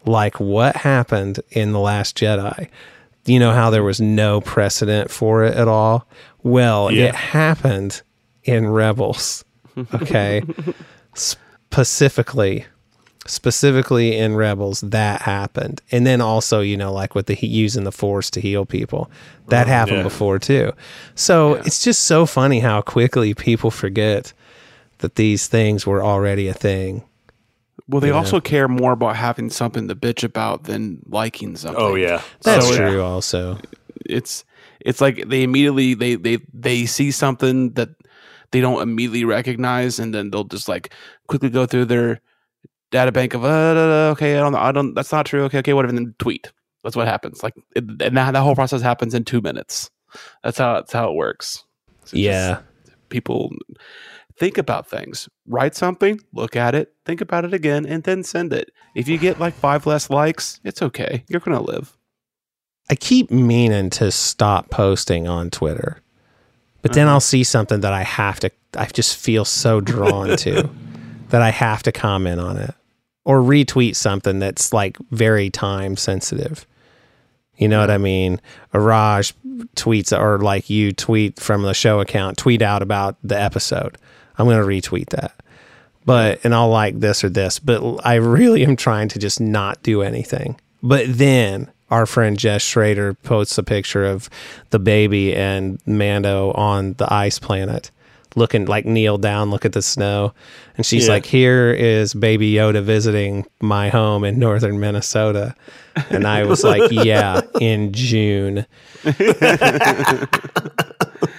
like 0.04 0.38
what 0.40 0.76
happened 0.76 1.40
in 1.50 1.72
The 1.72 1.78
Last 1.80 2.18
Jedi. 2.18 2.68
You 3.24 3.38
know 3.38 3.52
how 3.52 3.70
there 3.70 3.82
was 3.84 4.00
no 4.00 4.40
precedent 4.42 5.10
for 5.10 5.44
it 5.44 5.54
at 5.54 5.68
all? 5.68 6.06
Well, 6.42 6.90
Yeah. 6.90 7.06
it 7.06 7.14
happened 7.14 8.02
in 8.44 8.68
Rebels. 8.68 9.42
Okay. 9.94 10.42
Specifically, 11.14 12.66
specifically 13.30 14.16
in 14.16 14.34
Rebels, 14.34 14.80
that 14.80 15.22
happened. 15.22 15.80
And 15.90 16.06
then 16.06 16.20
also, 16.20 16.60
you 16.60 16.76
know, 16.76 16.92
like 16.92 17.14
with 17.14 17.26
the 17.26 17.34
he- 17.34 17.46
using 17.46 17.84
the 17.84 17.92
Force 17.92 18.30
to 18.30 18.40
heal 18.40 18.66
people, 18.66 19.10
that 19.48 19.66
oh, 19.66 19.70
happened 19.70 19.98
yeah. 19.98 20.02
before 20.02 20.38
too. 20.38 20.72
So 21.14 21.54
it's 21.54 21.82
just 21.82 22.02
so 22.02 22.26
funny 22.26 22.60
how 22.60 22.80
quickly 22.82 23.34
people 23.34 23.70
forget 23.70 24.32
that 24.98 25.14
these 25.14 25.46
things 25.46 25.86
were 25.86 26.02
already 26.02 26.48
a 26.48 26.54
thing. 26.54 27.04
Well, 27.88 28.00
they 28.00 28.08
Yeah. 28.08 28.14
also 28.14 28.40
care 28.40 28.68
more 28.68 28.92
about 28.92 29.16
having 29.16 29.50
something 29.50 29.88
to 29.88 29.96
bitch 29.96 30.22
about 30.22 30.64
than 30.64 31.00
liking 31.06 31.52
oh, 31.52 31.56
something. 31.56 31.82
Oh 31.82 31.94
yeah, 31.94 32.22
That's 32.42 32.68
So, 32.68 32.76
true, 32.76 33.02
also. 33.02 33.58
It's 34.06 34.44
it's 34.80 35.00
like 35.00 35.28
they 35.28 35.42
immediately 35.42 35.94
they 35.94 36.14
they 36.14 36.38
they 36.52 36.86
see 36.86 37.10
something 37.10 37.70
that 37.74 37.90
they 38.52 38.60
don't 38.60 38.82
immediately 38.82 39.24
recognize, 39.24 39.98
and 39.98 40.14
then 40.14 40.30
they'll 40.30 40.44
just 40.44 40.68
like 40.68 40.92
quickly 41.26 41.50
go 41.50 41.66
through 41.66 41.86
their 41.86 42.20
data 42.90 43.12
bank 43.12 43.34
of 43.34 43.44
uh, 43.44 44.10
okay, 44.12 44.36
I 44.36 44.40
don't 44.40 44.54
I 44.54 44.72
don't 44.72 44.94
that's 44.94 45.12
not 45.12 45.26
true. 45.26 45.44
Okay, 45.44 45.58
okay, 45.58 45.72
whatever, 45.72 45.90
and 45.94 45.98
then 46.06 46.14
tweet. 46.18 46.52
That's 46.82 46.96
what 46.96 47.06
happens. 47.08 47.42
Like, 47.42 47.54
it, 47.76 47.84
and 47.84 48.16
that, 48.16 48.32
that 48.32 48.40
whole 48.42 48.54
process 48.54 48.80
happens 48.80 49.12
in 49.14 49.24
two 49.24 49.40
minutes. 49.42 49.90
That's 50.42 50.58
how 50.58 50.74
that's 50.74 50.92
how 50.92 51.10
it 51.10 51.14
works. 51.14 51.64
So 52.04 52.16
Yeah. 52.16 52.60
people 53.10 53.50
think 54.38 54.56
about 54.56 54.88
things 54.88 55.28
write 55.46 55.74
something 55.74 56.18
look 56.32 56.56
at 56.56 56.74
it 56.74 56.94
think 57.04 57.20
about 57.20 57.44
it 57.44 57.52
again 57.52 57.84
and 57.84 58.04
then 58.04 58.22
send 58.22 58.54
it 58.54 58.70
if 58.94 59.06
you 59.06 59.18
get 59.18 59.38
like 59.38 59.54
five 59.54 59.84
less 59.84 60.08
likes 60.08 60.60
it's 60.64 60.80
okay 60.80 61.22
you're 61.28 61.40
gonna 61.40 61.60
live 61.60 61.94
I 62.88 62.94
keep 62.94 63.30
meaning 63.30 63.90
to 63.90 64.10
stop 64.10 64.70
posting 64.70 65.28
on 65.28 65.50
Twitter, 65.50 66.00
but 66.82 66.92
then 66.94 67.06
Uh-huh. 67.06 67.14
I'll 67.16 67.20
see 67.20 67.44
something 67.44 67.80
that 67.82 67.92
I 67.92 68.02
have 68.02 68.40
to, 68.40 68.50
I 68.76 68.86
just 68.86 69.16
feel 69.16 69.44
so 69.44 69.80
drawn 69.80 70.36
to 70.38 70.68
that 71.28 71.42
I 71.42 71.50
have 71.50 71.82
to 71.84 71.92
comment 71.92 72.40
on 72.40 72.56
it 72.56 72.74
or 73.24 73.40
retweet 73.40 73.96
something 73.96 74.38
that's 74.38 74.72
like 74.72 74.96
very 75.10 75.50
time 75.50 75.96
sensitive. 75.96 76.66
You 77.56 77.68
know 77.68 77.80
what 77.80 77.90
I 77.90 77.98
mean? 77.98 78.40
Raj 78.72 79.34
tweets 79.76 80.18
or 80.18 80.38
like 80.38 80.70
you 80.70 80.92
tweet 80.92 81.38
from 81.38 81.62
the 81.62 81.74
show 81.74 82.00
account, 82.00 82.38
tweet 82.38 82.62
out 82.62 82.82
about 82.82 83.16
the 83.22 83.38
episode. 83.38 83.98
I'm 84.38 84.46
going 84.46 84.60
to 84.60 84.66
retweet 84.66 85.10
that. 85.10 85.34
But, 86.06 86.40
and 86.42 86.54
I'll 86.54 86.70
like 86.70 87.00
this 87.00 87.22
or 87.22 87.28
this, 87.28 87.58
but 87.58 88.00
I 88.04 88.14
really 88.14 88.64
am 88.64 88.76
trying 88.76 89.08
to 89.08 89.18
just 89.18 89.40
not 89.40 89.82
do 89.82 90.00
anything. 90.00 90.58
But 90.82 91.04
then 91.06 91.70
our 91.90 92.06
friend 92.06 92.38
Jess 92.38 92.62
Schrader 92.62 93.12
posts 93.12 93.58
a 93.58 93.62
picture 93.62 94.06
of 94.06 94.30
the 94.70 94.78
baby 94.78 95.36
and 95.36 95.78
Mando 95.86 96.52
on 96.52 96.94
the 96.94 97.12
ice 97.12 97.38
planet, 97.38 97.90
looking 98.36 98.66
like 98.66 98.84
kneel 98.86 99.18
down, 99.18 99.50
look 99.50 99.64
at 99.64 99.72
the 99.72 99.82
snow. 99.82 100.32
And 100.76 100.84
she's 100.86 101.06
Yeah. 101.06 101.14
like, 101.14 101.26
Here 101.26 101.72
is 101.72 102.14
baby 102.14 102.52
Yoda 102.52 102.82
visiting 102.82 103.46
my 103.60 103.88
home 103.88 104.24
in 104.24 104.38
northern 104.38 104.78
Minnesota. 104.80 105.54
And 106.10 106.26
I 106.26 106.44
was 106.44 106.62
like, 106.64 106.90
Yeah, 106.92 107.40
in 107.60 107.92
June. 107.92 108.66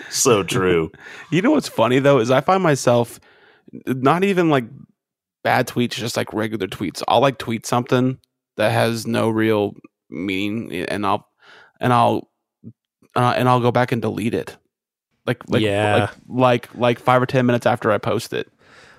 so 0.09 0.43
true. 0.43 0.91
you 1.31 1.41
know 1.41 1.51
what's 1.51 1.69
funny 1.69 1.99
though 1.99 2.19
is 2.19 2.29
i 2.29 2.41
find 2.41 2.61
myself 2.61 3.19
not 3.87 4.23
even 4.23 4.49
like 4.49 4.65
bad 5.43 5.67
tweets 5.67 5.91
just 5.93 6.17
like 6.17 6.31
regular 6.33 6.67
tweets 6.67 7.01
i'll 7.07 7.21
like 7.21 7.37
tweet 7.37 7.65
something 7.65 8.17
that 8.57 8.71
has 8.71 9.07
no 9.07 9.29
real 9.29 9.73
meaning 10.09 10.85
and 10.89 11.05
i'll 11.05 11.27
and 11.79 11.93
i'll 11.93 12.29
uh, 13.15 13.33
and 13.37 13.47
i'll 13.47 13.61
go 13.61 13.71
back 13.71 13.91
and 13.91 14.01
delete 14.01 14.33
it 14.33 14.57
like 15.25 15.37
like 15.49 15.61
Yeah. 15.61 16.09
like 16.27 16.69
like 16.73 16.75
like 16.75 16.99
five 16.99 17.21
or 17.21 17.25
ten 17.25 17.45
minutes 17.45 17.65
after 17.65 17.91
i 17.91 17.97
post 17.97 18.33
it 18.33 18.49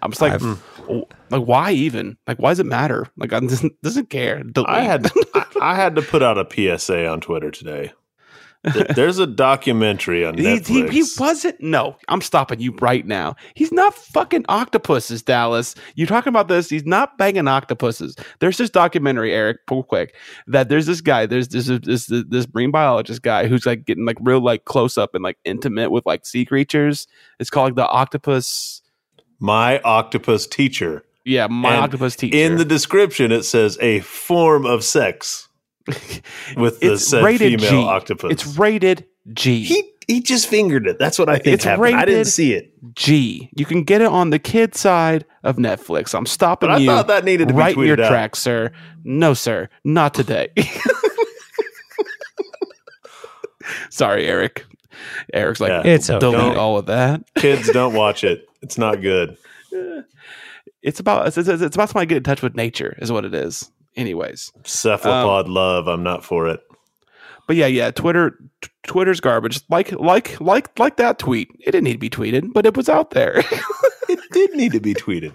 i'm 0.01 0.11
just 0.11 0.21
like 0.23 0.35
I've- 0.35 0.57
"Oh, 0.89 1.07
like 1.31 1.43
why 1.47 1.73
even 1.73 2.17
like 2.27 2.39
why 2.39 2.51
does 2.51 2.61
it 2.61 2.67
matter 2.67 3.07
like 3.17 3.33
i 3.33 3.41
doesn't 3.41 3.81
doesn't 3.83 4.11
care 4.11 4.43
delete. 4.43 4.69
I 4.69 4.81
had 4.83 5.11
I, 5.35 5.47
I 5.61 5.75
had 5.75 5.95
to 5.97 6.03
put 6.03 6.23
out 6.23 6.39
a 6.39 6.79
PSA 6.79 7.07
on 7.07 7.21
Twitter 7.21 7.51
today. 7.51 7.93
Th- 8.73 8.87
There's 8.89 9.19
a 9.19 9.27
documentary 9.27 10.25
on 10.25 10.39
He, 10.39 10.45
Netflix. 10.45 10.91
he, 10.91 11.03
he 11.03 11.05
wasn't. 11.19 11.61
No, 11.61 11.97
I'm 12.09 12.21
stopping 12.21 12.61
you 12.61 12.73
right 12.81 13.05
now. 13.05 13.35
He's 13.55 13.73
not 13.73 13.93
fucking 13.95 14.45
octopuses, 14.49 15.21
Dallas. 15.23 15.75
You're 15.97 16.07
talking 16.07 16.29
about 16.31 16.47
this. 16.49 16.69
He's 16.71 16.85
not 16.87 17.19
banging 17.19 17.49
octopuses. 17.49 18.15
There's 18.39 18.59
this 18.59 18.71
documentary, 18.71 19.33
Eric, 19.33 19.59
real 19.69 19.83
quick, 19.83 20.15
that 20.47 20.69
there's 20.69 20.87
this 20.87 21.01
guy, 21.01 21.27
there's 21.27 21.49
this 21.49 21.67
this 21.67 22.07
this, 22.07 22.25
this 22.29 22.47
marine 22.55 22.71
biologist 22.71 23.23
guy 23.23 23.49
who's 23.49 23.67
like 23.67 23.85
getting 23.85 24.05
like 24.05 24.19
real 24.21 24.41
like 24.41 24.65
close 24.65 24.97
up 24.97 25.15
and 25.15 25.25
like 25.25 25.39
intimate 25.45 25.91
with 25.91 26.07
like 26.07 26.25
sea 26.25 26.45
creatures. 26.45 27.09
It's 27.41 27.51
called 27.51 27.71
like 27.71 27.75
the 27.77 27.89
octopus. 27.89 28.81
My 29.41 29.81
octopus 29.81 30.47
teacher. 30.47 31.03
Yeah, 31.25 31.49
my 31.49 31.75
And 31.75 31.85
octopus 31.85 32.15
teacher. 32.17 32.37
In 32.37 32.57
the 32.59 32.65
description, 32.65 33.33
it 33.33 33.43
says 33.45 33.77
a 33.81 34.01
form 34.01 34.67
of 34.67 34.85
sex 34.85 35.49
with 36.57 36.81
the 36.81 36.93
It's 36.95 37.07
said 37.09 37.25
rated 37.25 37.61
female 37.61 37.71
G. 37.71 37.77
octopus. 37.89 38.31
it's 38.33 38.47
rated 38.59 39.07
G. 39.33 39.63
he 39.65 39.89
he 40.09 40.21
just 40.21 40.49
fingered 40.49 40.87
it. 40.89 40.99
That's 40.99 41.19
what 41.19 41.29
I 41.29 41.35
think 41.39 41.55
It's 41.55 41.65
happened. 41.65 41.95
I 41.95 42.05
didn't 42.05 42.25
see 42.27 42.55
it, 42.55 42.73
G. 42.95 43.49
You 43.57 43.65
can 43.65 43.85
get 43.85 44.01
it 44.01 44.09
on 44.09 44.31
the 44.31 44.39
kid 44.39 44.75
side 44.75 45.25
of 45.45 45.57
Netflix. 45.57 46.13
I'm 46.15 46.27
stopping 46.27 46.69
but 46.69 46.75
I 46.75 46.79
you. 46.79 46.87
thought 46.89 47.07
that 47.07 47.25
needed 47.25 47.49
to 47.49 47.55
be 47.55 47.59
right 47.61 47.77
in 47.77 47.85
your 47.85 48.01
out. 48.03 48.09
track, 48.09 48.35
sir. 48.37 48.73
No, 49.05 49.33
sir, 49.33 49.69
not 49.85 50.13
today. 50.15 50.49
Sorry, 53.91 54.27
Eric. 54.27 54.65
Eric's 55.33 55.61
like, 55.61 55.71
Yeah. 55.71 55.83
It's 55.93 56.11
okay. 56.11 56.19
delete 56.19 56.57
all 56.57 56.79
of 56.79 56.87
that. 56.87 57.23
Kids 57.37 57.71
don't 57.71 57.95
watch 57.95 58.25
it. 58.25 58.47
It's 58.61 58.77
not 58.79 59.01
good. 59.01 59.37
It's 60.83 60.99
about 61.01 61.29
it's, 61.29 61.37
it's, 61.37 61.49
it's 61.49 61.77
about 61.77 61.89
somebody 61.91 62.07
getting 62.07 62.19
in 62.21 62.25
touch 62.25 62.43
with 62.43 62.57
nature, 62.57 62.97
is 63.01 63.13
what 63.13 63.25
it 63.25 63.35
is. 63.35 63.71
Anyways, 63.97 64.53
Cephalopod 64.65 65.49
love. 65.49 65.87
I'm 65.87 66.03
not 66.03 66.25
for 66.25 66.49
it. 66.49 66.61
but 67.47 67.57
yeah, 67.57 67.67
yeah. 67.67 67.91
Twitter, 67.91 68.39
t- 68.63 68.71
Twitter's 68.85 69.21
garbage. 69.21 69.61
Like, 69.69 69.93
like, 69.93 70.41
like, 70.41 70.79
like 70.79 70.97
that 70.97 71.19
tweet. 71.19 71.51
It 71.61 71.73
didn't 71.73 71.85
need 71.85 71.93
to 71.93 71.99
be 71.99 72.11
tweeted, 72.11 72.53
but 72.53 72.65
it 72.67 72.77
was 72.77 72.89
out 72.89 73.11
there. 73.11 73.43
It 74.09 74.19
did 74.31 74.55
need 74.55 74.73
to 74.73 74.81
be 74.81 74.93
tweeted. 74.93 75.35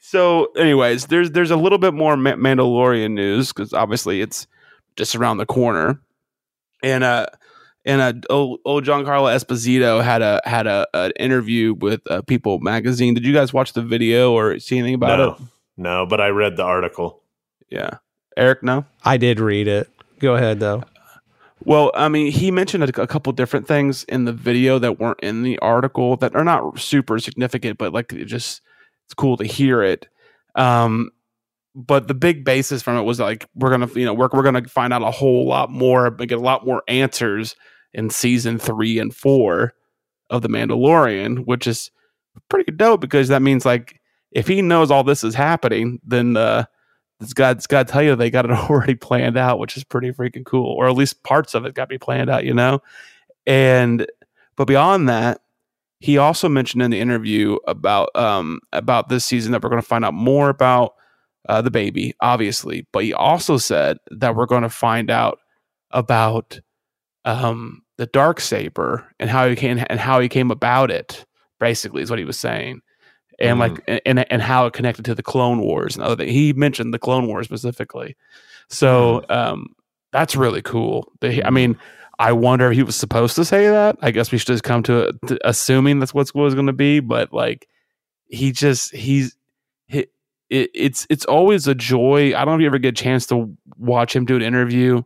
So, 0.00 0.46
anyways, 0.56 1.06
there's 1.06 1.32
there's 1.32 1.50
a 1.50 1.56
little 1.56 1.78
bit 1.78 1.92
more 1.92 2.16
Ma- 2.16 2.32
Mandalorian 2.32 3.10
news 3.10 3.52
because 3.52 3.74
obviously 3.74 4.20
it's 4.22 4.46
just 4.96 5.16
around 5.16 5.38
the 5.38 5.44
corner, 5.44 6.00
and 6.82 7.04
uh, 7.04 7.26
and 7.84 8.00
uh, 8.00 8.12
old, 8.30 8.60
old 8.64 8.84
Giancarlo 8.84 9.34
Esposito 9.34 10.02
had 10.02 10.22
a 10.22 10.40
had 10.44 10.66
a 10.66 10.86
an 10.94 11.12
interview 11.18 11.74
with 11.74 12.00
uh, 12.10 12.22
People 12.22 12.60
Magazine. 12.60 13.14
Did 13.14 13.26
you 13.26 13.34
guys 13.34 13.52
watch 13.52 13.72
the 13.72 13.82
video 13.82 14.32
or 14.32 14.58
see 14.60 14.78
anything 14.78 14.94
about 14.94 15.18
no, 15.18 15.30
it? 15.32 15.38
No, 15.76 16.06
but 16.06 16.20
I 16.20 16.28
read 16.28 16.56
the 16.56 16.64
article. 16.64 17.22
Yeah, 17.68 17.98
Eric, 18.36 18.62
no. 18.62 18.84
I 19.04 19.16
did 19.16 19.40
read 19.40 19.68
it. 19.68 19.90
Go 20.18 20.34
ahead, 20.34 20.60
though. 20.60 20.84
Well, 21.64 21.90
I 21.94 22.08
mean, 22.08 22.30
he 22.30 22.50
mentioned 22.50 22.84
a, 22.84 23.02
a 23.02 23.06
couple 23.06 23.32
different 23.32 23.66
things 23.66 24.04
in 24.04 24.24
the 24.24 24.32
video 24.32 24.78
that 24.78 25.00
weren't 25.00 25.20
in 25.20 25.42
the 25.42 25.58
article 25.58 26.16
that 26.18 26.34
are 26.36 26.44
not 26.44 26.78
super 26.78 27.18
significant, 27.18 27.78
but 27.78 27.92
like 27.92 28.12
it 28.12 28.26
just 28.26 28.60
it's 29.06 29.14
cool 29.14 29.36
to 29.38 29.44
hear 29.44 29.82
it. 29.82 30.08
Um, 30.54 31.10
but 31.74 32.08
the 32.08 32.14
big 32.14 32.44
basis 32.44 32.82
from 32.82 32.96
it 32.96 33.02
was 33.02 33.20
like 33.20 33.46
we're 33.54 33.70
gonna, 33.70 33.88
you 33.94 34.04
know, 34.04 34.14
we're 34.14 34.28
we're 34.32 34.42
gonna 34.42 34.68
find 34.68 34.92
out 34.92 35.02
a 35.02 35.10
whole 35.10 35.46
lot 35.46 35.70
more, 35.70 36.06
and 36.06 36.28
get 36.28 36.38
a 36.38 36.42
lot 36.42 36.66
more 36.66 36.82
answers 36.88 37.56
in 37.92 38.10
season 38.10 38.58
three 38.58 38.98
and 38.98 39.14
four 39.14 39.74
of 40.30 40.42
the 40.42 40.48
Mandalorian, 40.48 41.46
which 41.46 41.66
is 41.66 41.90
pretty 42.48 42.70
dope 42.72 43.00
because 43.00 43.28
that 43.28 43.42
means 43.42 43.64
like 43.64 44.00
if 44.32 44.46
he 44.46 44.62
knows 44.62 44.90
all 44.90 45.04
this 45.04 45.24
is 45.24 45.34
happening, 45.34 46.00
then 46.04 46.36
uh, 46.36 46.64
it's 47.20 47.32
got 47.32 47.56
it's 47.56 47.66
got 47.66 47.86
to 47.86 47.92
tell 47.92 48.02
you 48.02 48.14
they 48.16 48.30
got 48.30 48.44
it 48.44 48.50
already 48.70 48.94
planned 48.94 49.36
out, 49.36 49.58
which 49.58 49.76
is 49.76 49.84
pretty 49.84 50.10
freaking 50.12 50.44
cool, 50.44 50.72
or 50.72 50.88
at 50.88 50.94
least 50.94 51.22
parts 51.22 51.54
of 51.54 51.64
it 51.64 51.74
got 51.74 51.84
to 51.84 51.88
be 51.88 51.98
planned 51.98 52.30
out, 52.30 52.44
you 52.44 52.54
know. 52.54 52.80
And 53.46 54.06
but 54.56 54.66
beyond 54.66 55.08
that, 55.08 55.40
he 56.00 56.18
also 56.18 56.48
mentioned 56.48 56.82
in 56.82 56.90
the 56.90 57.00
interview 57.00 57.56
about 57.66 58.14
um 58.14 58.60
about 58.72 59.08
this 59.08 59.24
season 59.24 59.52
that 59.52 59.62
we're 59.62 59.70
going 59.70 59.82
to 59.82 59.88
find 59.88 60.04
out 60.04 60.14
more 60.14 60.48
about 60.48 60.94
uh, 61.48 61.62
the 61.62 61.70
baby, 61.70 62.12
obviously, 62.20 62.86
but 62.92 63.04
he 63.04 63.14
also 63.14 63.56
said 63.56 63.98
that 64.10 64.34
we're 64.34 64.46
going 64.46 64.62
to 64.62 64.68
find 64.68 65.10
out 65.10 65.38
about 65.92 66.60
um 67.24 67.82
the 67.98 68.06
dark 68.06 68.40
saber 68.40 69.06
and 69.18 69.30
how 69.30 69.48
he 69.48 69.56
came 69.56 69.82
and 69.88 70.00
how 70.00 70.20
he 70.20 70.28
came 70.28 70.50
about 70.50 70.90
it. 70.90 71.24
Basically, 71.58 72.02
is 72.02 72.10
what 72.10 72.18
he 72.18 72.26
was 72.26 72.38
saying 72.38 72.82
and 73.38 73.58
like 73.58 74.02
and 74.04 74.30
and 74.30 74.42
how 74.42 74.66
it 74.66 74.72
connected 74.72 75.04
to 75.04 75.14
the 75.14 75.22
Clone 75.22 75.60
Wars 75.60 75.96
and 75.96 76.04
other 76.04 76.16
things. 76.16 76.32
He 76.32 76.52
mentioned 76.52 76.94
the 76.94 76.98
Clone 76.98 77.26
Wars 77.26 77.46
specifically, 77.46 78.16
so 78.68 79.24
um, 79.28 79.74
that's 80.12 80.36
really 80.36 80.62
cool. 80.62 81.12
I 81.22 81.50
mean, 81.50 81.78
I 82.18 82.32
wonder 82.32 82.70
if 82.70 82.76
he 82.76 82.82
was 82.82 82.96
supposed 82.96 83.36
to 83.36 83.44
say 83.44 83.68
that. 83.68 83.96
I 84.00 84.10
guess 84.10 84.32
we 84.32 84.38
should 84.38 84.46
just 84.46 84.64
come 84.64 84.82
to, 84.84 85.12
to 85.26 85.38
assuming 85.46 85.98
that's 85.98 86.14
what's 86.14 86.34
was 86.34 86.54
going 86.54 86.66
to 86.66 86.72
be. 86.72 87.00
But 87.00 87.32
like, 87.32 87.68
he 88.28 88.52
just 88.52 88.94
he's 88.94 89.36
he, 89.86 90.06
it, 90.48 90.70
it's 90.74 91.06
it's 91.10 91.26
always 91.26 91.66
a 91.66 91.74
joy. 91.74 92.34
I 92.34 92.44
don't 92.44 92.46
know 92.46 92.54
if 92.54 92.60
you 92.60 92.66
ever 92.66 92.78
get 92.78 92.98
a 92.98 93.02
chance 93.02 93.26
to 93.26 93.54
watch 93.76 94.16
him 94.16 94.24
do 94.24 94.36
an 94.36 94.42
interview, 94.42 95.02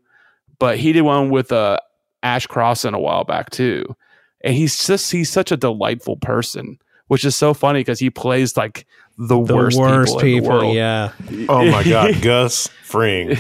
but 0.59 0.78
he 0.78 0.93
did 0.93 1.03
one 1.03 1.31
with 1.31 1.51
uh, 1.51 1.78
Ash 2.22 2.47
Crossan 2.47 2.95
a 2.95 3.01
while 3.01 3.24
back 3.24 3.51
too, 3.51 3.97
and 4.43 4.55
he's 4.55 4.87
just 4.87 5.11
he's 5.11 5.31
such 5.31 5.51
a 5.51 5.57
delightful 5.57 6.16
person 6.16 6.78
which 7.11 7.24
is 7.24 7.34
so 7.34 7.52
funny 7.52 7.80
because 7.80 7.98
he 7.98 8.08
plays 8.08 8.56
like 8.56 8.86
the, 9.18 9.42
The 9.42 9.54
worst, 9.56 9.76
worst, 9.76 10.18
people, 10.20 10.20
in 10.20 10.34
the 10.36 10.40
people. 10.42 10.58
world. 10.58 10.74
yeah. 10.76 11.12
Oh 11.48 11.68
my 11.68 11.82
God, 11.82 12.14
Gus 12.22 12.68
Fring. 12.84 13.36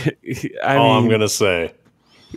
I 0.64 0.74
all 0.74 0.98
I'm 0.98 1.08
gonna 1.08 1.28
say. 1.28 1.72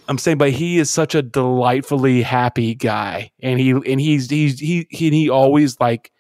I'm 0.07 0.19
saying, 0.19 0.37
but 0.37 0.51
he 0.51 0.77
is 0.77 0.91
such 0.91 1.15
a 1.15 1.23
delightfully 1.23 2.21
happy 2.21 2.75
guy, 2.75 3.31
and 3.41 3.59
he 3.59 3.71
and 3.71 3.99
he's 3.99 4.29
he's 4.29 4.59
he 4.59 4.85
he, 4.91 5.09
he 5.09 5.29
always 5.29 5.79
like 5.79 6.11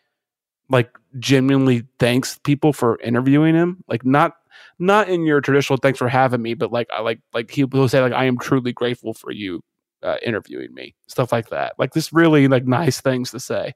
like 0.69 0.89
genuinely 1.19 1.83
thanks 1.99 2.39
people 2.43 2.73
for 2.73 2.99
interviewing 3.01 3.53
him, 3.53 3.83
like 3.87 4.03
not 4.03 4.33
not 4.79 5.09
in 5.09 5.25
your 5.25 5.41
traditional 5.41 5.77
thanks 5.77 5.99
for 5.99 6.07
having 6.09 6.41
me, 6.41 6.55
but 6.55 6.71
like 6.71 6.87
I 6.91 7.01
like 7.01 7.19
like 7.35 7.51
he 7.51 7.65
will 7.65 7.87
say 7.87 8.01
like 8.01 8.13
I 8.13 8.25
am 8.25 8.39
truly 8.39 8.73
grateful 8.73 9.13
for 9.13 9.29
you 9.31 9.61
uh, 10.03 10.17
interviewing 10.21 10.73
me, 10.73 10.95
stuff 11.07 11.31
like 11.31 11.49
that, 11.49 11.73
like 11.77 11.93
this 11.93 12.13
really 12.13 12.47
like 12.47 12.65
nice 12.65 13.01
things 13.01 13.31
to 13.31 13.39
say, 13.39 13.73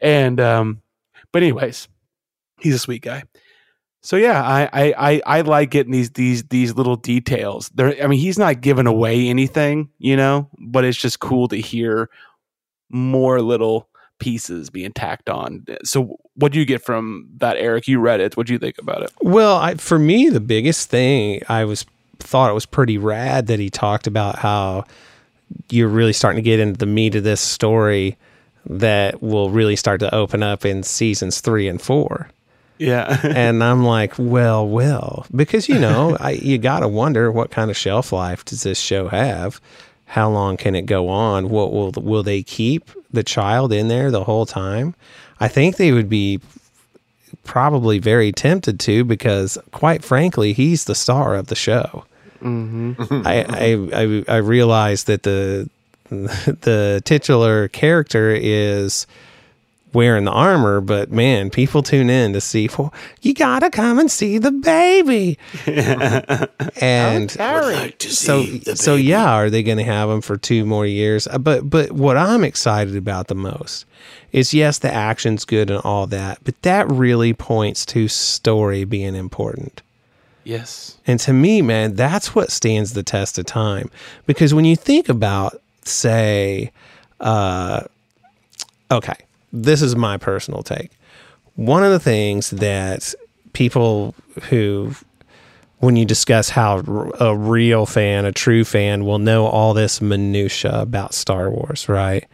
and 0.00 0.40
um, 0.40 0.82
but 1.32 1.42
anyways, 1.42 1.88
he's 2.60 2.74
a 2.74 2.78
sweet 2.78 3.02
guy. 3.02 3.24
So 4.02 4.16
yeah, 4.16 4.40
I, 4.42 4.68
I 4.72 4.94
I 4.96 5.22
I 5.26 5.40
like 5.40 5.70
getting 5.70 5.92
these 5.92 6.10
these 6.10 6.44
these 6.44 6.74
little 6.74 6.96
details. 6.96 7.70
There, 7.70 7.94
I 8.02 8.06
mean, 8.06 8.20
he's 8.20 8.38
not 8.38 8.60
giving 8.60 8.86
away 8.86 9.28
anything, 9.28 9.90
you 9.98 10.16
know, 10.16 10.48
but 10.58 10.84
it's 10.84 10.96
just 10.98 11.18
cool 11.18 11.48
to 11.48 11.56
hear 11.56 12.08
more 12.88 13.42
little 13.42 13.88
pieces 14.18 14.70
being 14.70 14.92
tacked 14.92 15.28
on. 15.28 15.66
So, 15.84 16.18
what 16.34 16.52
do 16.52 16.58
you 16.58 16.64
get 16.64 16.84
from 16.84 17.28
that, 17.38 17.56
Eric? 17.56 17.88
You 17.88 17.98
read 18.00 18.20
it. 18.20 18.36
What 18.36 18.46
do 18.46 18.52
you 18.52 18.58
think 18.58 18.78
about 18.78 19.02
it? 19.02 19.12
Well, 19.20 19.56
I, 19.56 19.74
for 19.74 19.98
me, 19.98 20.28
the 20.28 20.40
biggest 20.40 20.88
thing 20.88 21.42
I 21.48 21.64
was 21.64 21.84
thought 22.18 22.50
it 22.50 22.54
was 22.54 22.66
pretty 22.66 22.98
rad 22.98 23.46
that 23.48 23.58
he 23.58 23.70
talked 23.70 24.06
about 24.06 24.38
how 24.38 24.84
you're 25.70 25.88
really 25.88 26.12
starting 26.12 26.36
to 26.36 26.42
get 26.42 26.60
into 26.60 26.78
the 26.78 26.86
meat 26.86 27.14
of 27.14 27.24
this 27.24 27.40
story 27.40 28.16
that 28.66 29.22
will 29.22 29.50
really 29.50 29.76
start 29.76 30.00
to 30.00 30.14
open 30.14 30.42
up 30.42 30.64
in 30.64 30.82
seasons 30.82 31.40
three 31.40 31.68
and 31.68 31.80
four. 31.80 32.28
Yeah, 32.78 33.20
and 33.24 33.62
I'm 33.62 33.84
like, 33.84 34.14
well, 34.18 34.66
well, 34.68 35.26
because 35.34 35.68
you 35.68 35.78
know, 35.78 36.16
I, 36.20 36.32
you 36.32 36.58
got 36.58 36.80
to 36.80 36.88
wonder 36.88 37.30
what 37.30 37.50
kind 37.50 37.70
of 37.70 37.76
shelf 37.76 38.12
life 38.12 38.44
does 38.44 38.62
this 38.62 38.78
show 38.78 39.08
have? 39.08 39.60
How 40.06 40.30
long 40.30 40.56
can 40.56 40.74
it 40.74 40.86
go 40.86 41.08
on? 41.08 41.48
What 41.48 41.72
will 41.72 41.92
will 41.92 42.22
they 42.22 42.42
keep 42.42 42.90
the 43.12 43.24
child 43.24 43.72
in 43.72 43.88
there 43.88 44.10
the 44.10 44.24
whole 44.24 44.46
time? 44.46 44.94
I 45.40 45.48
think 45.48 45.76
they 45.76 45.92
would 45.92 46.08
be 46.08 46.40
probably 47.44 47.98
very 47.98 48.32
tempted 48.32 48.80
to 48.80 49.04
because, 49.04 49.58
quite 49.72 50.04
frankly, 50.04 50.52
he's 50.52 50.84
the 50.84 50.94
star 50.94 51.34
of 51.34 51.48
the 51.48 51.54
show. 51.54 52.04
I, 52.42 53.44
I 53.48 53.88
I 53.92 54.24
I 54.28 54.36
realize 54.38 55.04
that 55.04 55.22
the 55.22 55.68
the 56.08 57.02
titular 57.04 57.68
character 57.68 58.30
is 58.30 59.06
wearing 59.92 60.24
the 60.24 60.30
armor, 60.30 60.80
but 60.82 61.10
man, 61.10 61.48
people 61.48 61.82
tune 61.82 62.10
in 62.10 62.32
to 62.34 62.40
see. 62.40 62.68
Well, 62.76 62.92
you 63.22 63.32
gotta 63.34 63.70
come 63.70 63.98
and 63.98 64.10
see 64.10 64.36
the 64.38 64.50
baby. 64.52 65.38
and 66.80 67.30
so 68.00 68.44
so 68.74 68.94
yeah, 68.94 69.32
are 69.32 69.48
they 69.50 69.62
going 69.62 69.78
to 69.78 69.84
have 69.84 70.10
him 70.10 70.20
for 70.20 70.36
two 70.36 70.64
more 70.66 70.86
years? 70.86 71.26
Uh, 71.26 71.38
But 71.38 71.68
but 71.70 71.92
what 71.92 72.16
I'm 72.16 72.44
excited 72.44 72.94
about 72.96 73.28
the 73.28 73.34
most 73.34 73.86
is 74.32 74.52
yes, 74.52 74.78
the 74.78 74.92
action's 74.92 75.44
good 75.44 75.70
and 75.70 75.80
all 75.82 76.06
that, 76.08 76.38
but 76.44 76.60
that 76.62 76.88
really 76.90 77.32
points 77.32 77.86
to 77.86 78.06
story 78.08 78.84
being 78.84 79.14
important. 79.14 79.80
Yes, 80.46 80.96
And 81.06 81.18
to 81.20 81.32
me, 81.32 81.60
man, 81.60 81.94
that's 81.94 82.34
what 82.34 82.50
stands 82.50 82.92
the 82.92 83.02
test 83.02 83.38
of 83.38 83.46
time. 83.46 83.90
Because 84.26 84.54
when 84.54 84.64
you 84.64 84.76
think 84.76 85.08
about, 85.08 85.60
say, 85.84 86.72
uh, 87.20 87.82
okay, 88.90 89.16
this 89.52 89.82
is 89.82 89.96
my 89.96 90.16
personal 90.16 90.62
take. 90.62 90.90
One 91.56 91.82
of 91.82 91.90
the 91.90 91.98
things 91.98 92.50
that 92.50 93.14
people 93.54 94.14
who, 94.50 94.94
when 95.78 95.96
you 95.96 96.04
discuss 96.04 96.50
how 96.50 96.78
a 97.18 97.34
real 97.34 97.86
fan, 97.86 98.24
a 98.24 98.32
true 98.32 98.64
fan, 98.64 99.04
will 99.04 99.18
know 99.18 99.46
all 99.46 99.74
this 99.74 100.00
minutia 100.00 100.80
about 100.80 101.14
Star 101.14 101.50
Wars, 101.50 101.88
right? 101.88 102.24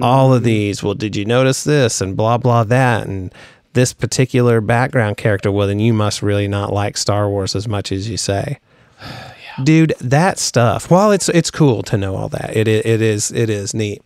All 0.00 0.32
of 0.32 0.44
these. 0.44 0.82
Well, 0.82 0.94
did 0.94 1.16
you 1.16 1.24
notice 1.24 1.64
this 1.64 2.00
and 2.00 2.16
blah 2.16 2.38
blah 2.38 2.62
that 2.64 3.08
and 3.08 3.34
this 3.72 3.92
particular 3.92 4.60
background 4.60 5.16
character? 5.16 5.50
Well, 5.50 5.68
then 5.68 5.80
you 5.80 5.92
must 5.92 6.22
really 6.22 6.48
not 6.48 6.72
like 6.72 6.96
Star 6.96 7.28
Wars 7.28 7.54
as 7.54 7.68
much 7.68 7.92
as 7.92 8.08
you 8.08 8.16
say. 8.16 8.58
Dude 9.62 9.92
that 10.00 10.38
stuff 10.38 10.90
while 10.90 11.10
it's 11.10 11.28
it's 11.28 11.50
cool 11.50 11.82
to 11.82 11.98
know 11.98 12.16
all 12.16 12.28
that 12.30 12.56
it, 12.56 12.66
it 12.68 13.02
is 13.02 13.30
it 13.32 13.50
is 13.50 13.74
neat. 13.74 14.00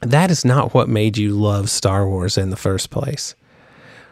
That 0.00 0.30
is 0.30 0.44
not 0.44 0.74
what 0.74 0.88
made 0.88 1.16
you 1.16 1.32
love 1.32 1.70
star 1.70 2.08
wars 2.08 2.36
in 2.36 2.50
the 2.50 2.56
first 2.56 2.90
place. 2.90 3.34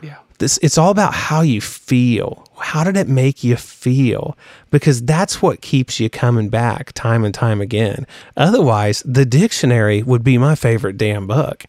Yeah, 0.00 0.18
this 0.38 0.58
it's 0.62 0.78
all 0.78 0.90
about 0.90 1.12
how 1.12 1.40
you 1.40 1.60
feel. 1.60 2.46
How 2.58 2.84
did 2.84 2.96
it 2.96 3.08
make 3.08 3.42
you 3.42 3.56
feel? 3.56 4.36
Because 4.70 5.02
that's 5.02 5.42
what 5.42 5.60
keeps 5.60 5.98
you 5.98 6.08
coming 6.08 6.48
back 6.48 6.92
time 6.92 7.24
and 7.24 7.34
time 7.34 7.60
again. 7.60 8.06
Otherwise 8.36 9.02
the 9.04 9.26
dictionary 9.26 10.02
would 10.02 10.22
be 10.22 10.38
my 10.38 10.54
favorite 10.54 10.96
damn 10.96 11.26
book 11.26 11.64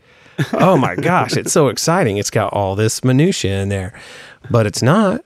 oh 0.54 0.78
my 0.78 0.96
gosh 0.96 1.36
it's 1.38 1.52
so 1.52 1.68
exciting 1.68 2.18
it's 2.18 2.30
got 2.32 2.52
all 2.54 2.76
this 2.76 3.04
minutia 3.04 3.62
in 3.62 3.70
there 3.70 3.94
but 4.50 4.66
it's 4.66 4.82
not 4.82 5.22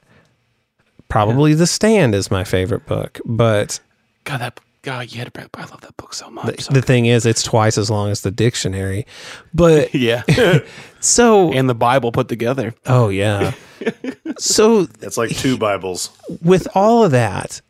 probably 1.10 1.54
the 1.54 1.68
stand 1.68 2.14
is 2.14 2.30
my 2.32 2.44
favorite 2.44 2.86
book 2.86 3.20
but 3.26 3.80
God, 4.26 4.40
that 4.42 4.60
God, 4.84 5.12
you 5.12 5.18
had 5.18 5.26
to 5.26 5.32
bring. 5.32 5.50
I 5.54 5.62
love 5.66 5.82
that 5.82 5.98
book 5.98 6.14
so 6.14 6.30
much. 6.30 6.56
the, 6.58 6.62
So- 6.64 6.74
the 6.74 6.82
thing 6.82 7.06
is 7.08 7.26
it's 7.26 7.44
twice 7.44 7.78
as 7.78 7.90
long 7.90 8.10
as 8.10 8.22
the 8.22 8.32
dictionary 8.32 9.06
but 9.54 9.94
yeah, 10.08 10.24
so 11.00 11.52
and 11.54 11.70
the 11.70 11.76
Bible 11.76 12.12
put 12.12 12.28
together. 12.30 12.74
oh 12.86 13.10
yeah 13.10 13.54
so 14.38 14.88
It's 15.02 15.18
like 15.18 15.30
two 15.36 15.58
Bibles. 15.58 16.10
with 16.44 16.68
all 16.76 17.04
of 17.06 17.12
that, 17.12 17.62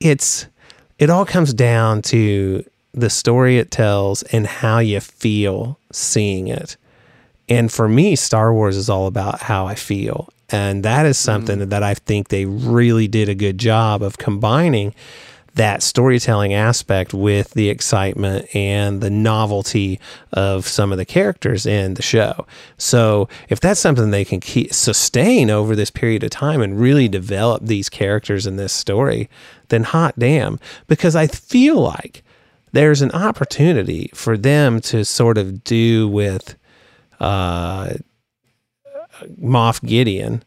it's 0.00 0.46
it 0.98 1.10
all 1.10 1.24
comes 1.24 1.52
down 1.54 2.02
to 2.02 2.64
the 2.92 3.10
story 3.10 3.58
it 3.58 3.70
tells 3.70 4.22
and 4.24 4.46
how 4.46 4.78
you 4.78 5.00
feel 5.00 5.78
seeing 5.92 6.48
it. 6.48 6.76
And 7.48 7.70
for 7.70 7.88
me, 7.88 8.16
Star 8.16 8.52
Wars 8.52 8.76
is 8.76 8.88
all 8.88 9.06
about 9.06 9.42
how 9.42 9.66
I 9.66 9.74
feel. 9.74 10.28
And 10.50 10.84
that 10.84 11.06
is 11.06 11.18
something 11.18 11.58
mm. 11.58 11.70
that 11.70 11.82
I 11.82 11.94
think 11.94 12.28
they 12.28 12.44
really 12.44 13.08
did 13.08 13.28
a 13.28 13.34
good 13.34 13.58
job 13.58 14.02
of 14.02 14.18
combining 14.18 14.94
that 15.54 15.82
storytelling 15.82 16.54
aspect 16.54 17.12
with 17.12 17.50
the 17.52 17.68
excitement 17.68 18.46
and 18.54 19.00
the 19.00 19.10
novelty 19.10 20.00
of 20.32 20.66
some 20.66 20.92
of 20.92 20.98
the 20.98 21.04
characters 21.04 21.66
in 21.66 21.94
the 21.94 22.02
show. 22.02 22.46
So, 22.78 23.28
if 23.48 23.60
that's 23.60 23.80
something 23.80 24.10
they 24.10 24.24
can 24.24 24.40
keep, 24.40 24.72
sustain 24.72 25.50
over 25.50 25.76
this 25.76 25.90
period 25.90 26.24
of 26.24 26.30
time 26.30 26.62
and 26.62 26.80
really 26.80 27.08
develop 27.08 27.62
these 27.64 27.90
characters 27.90 28.46
in 28.46 28.56
this 28.56 28.72
story, 28.72 29.28
then 29.68 29.82
hot 29.82 30.18
damn. 30.18 30.58
Because 30.86 31.14
I 31.14 31.26
feel 31.26 31.80
like 31.80 32.24
there's 32.72 33.02
an 33.02 33.10
opportunity 33.12 34.10
for 34.14 34.36
them 34.36 34.80
to 34.80 35.04
sort 35.04 35.38
of 35.38 35.62
do 35.64 36.08
with 36.08 36.56
uh, 37.20 37.94
Moff 39.40 39.84
Gideon 39.86 40.42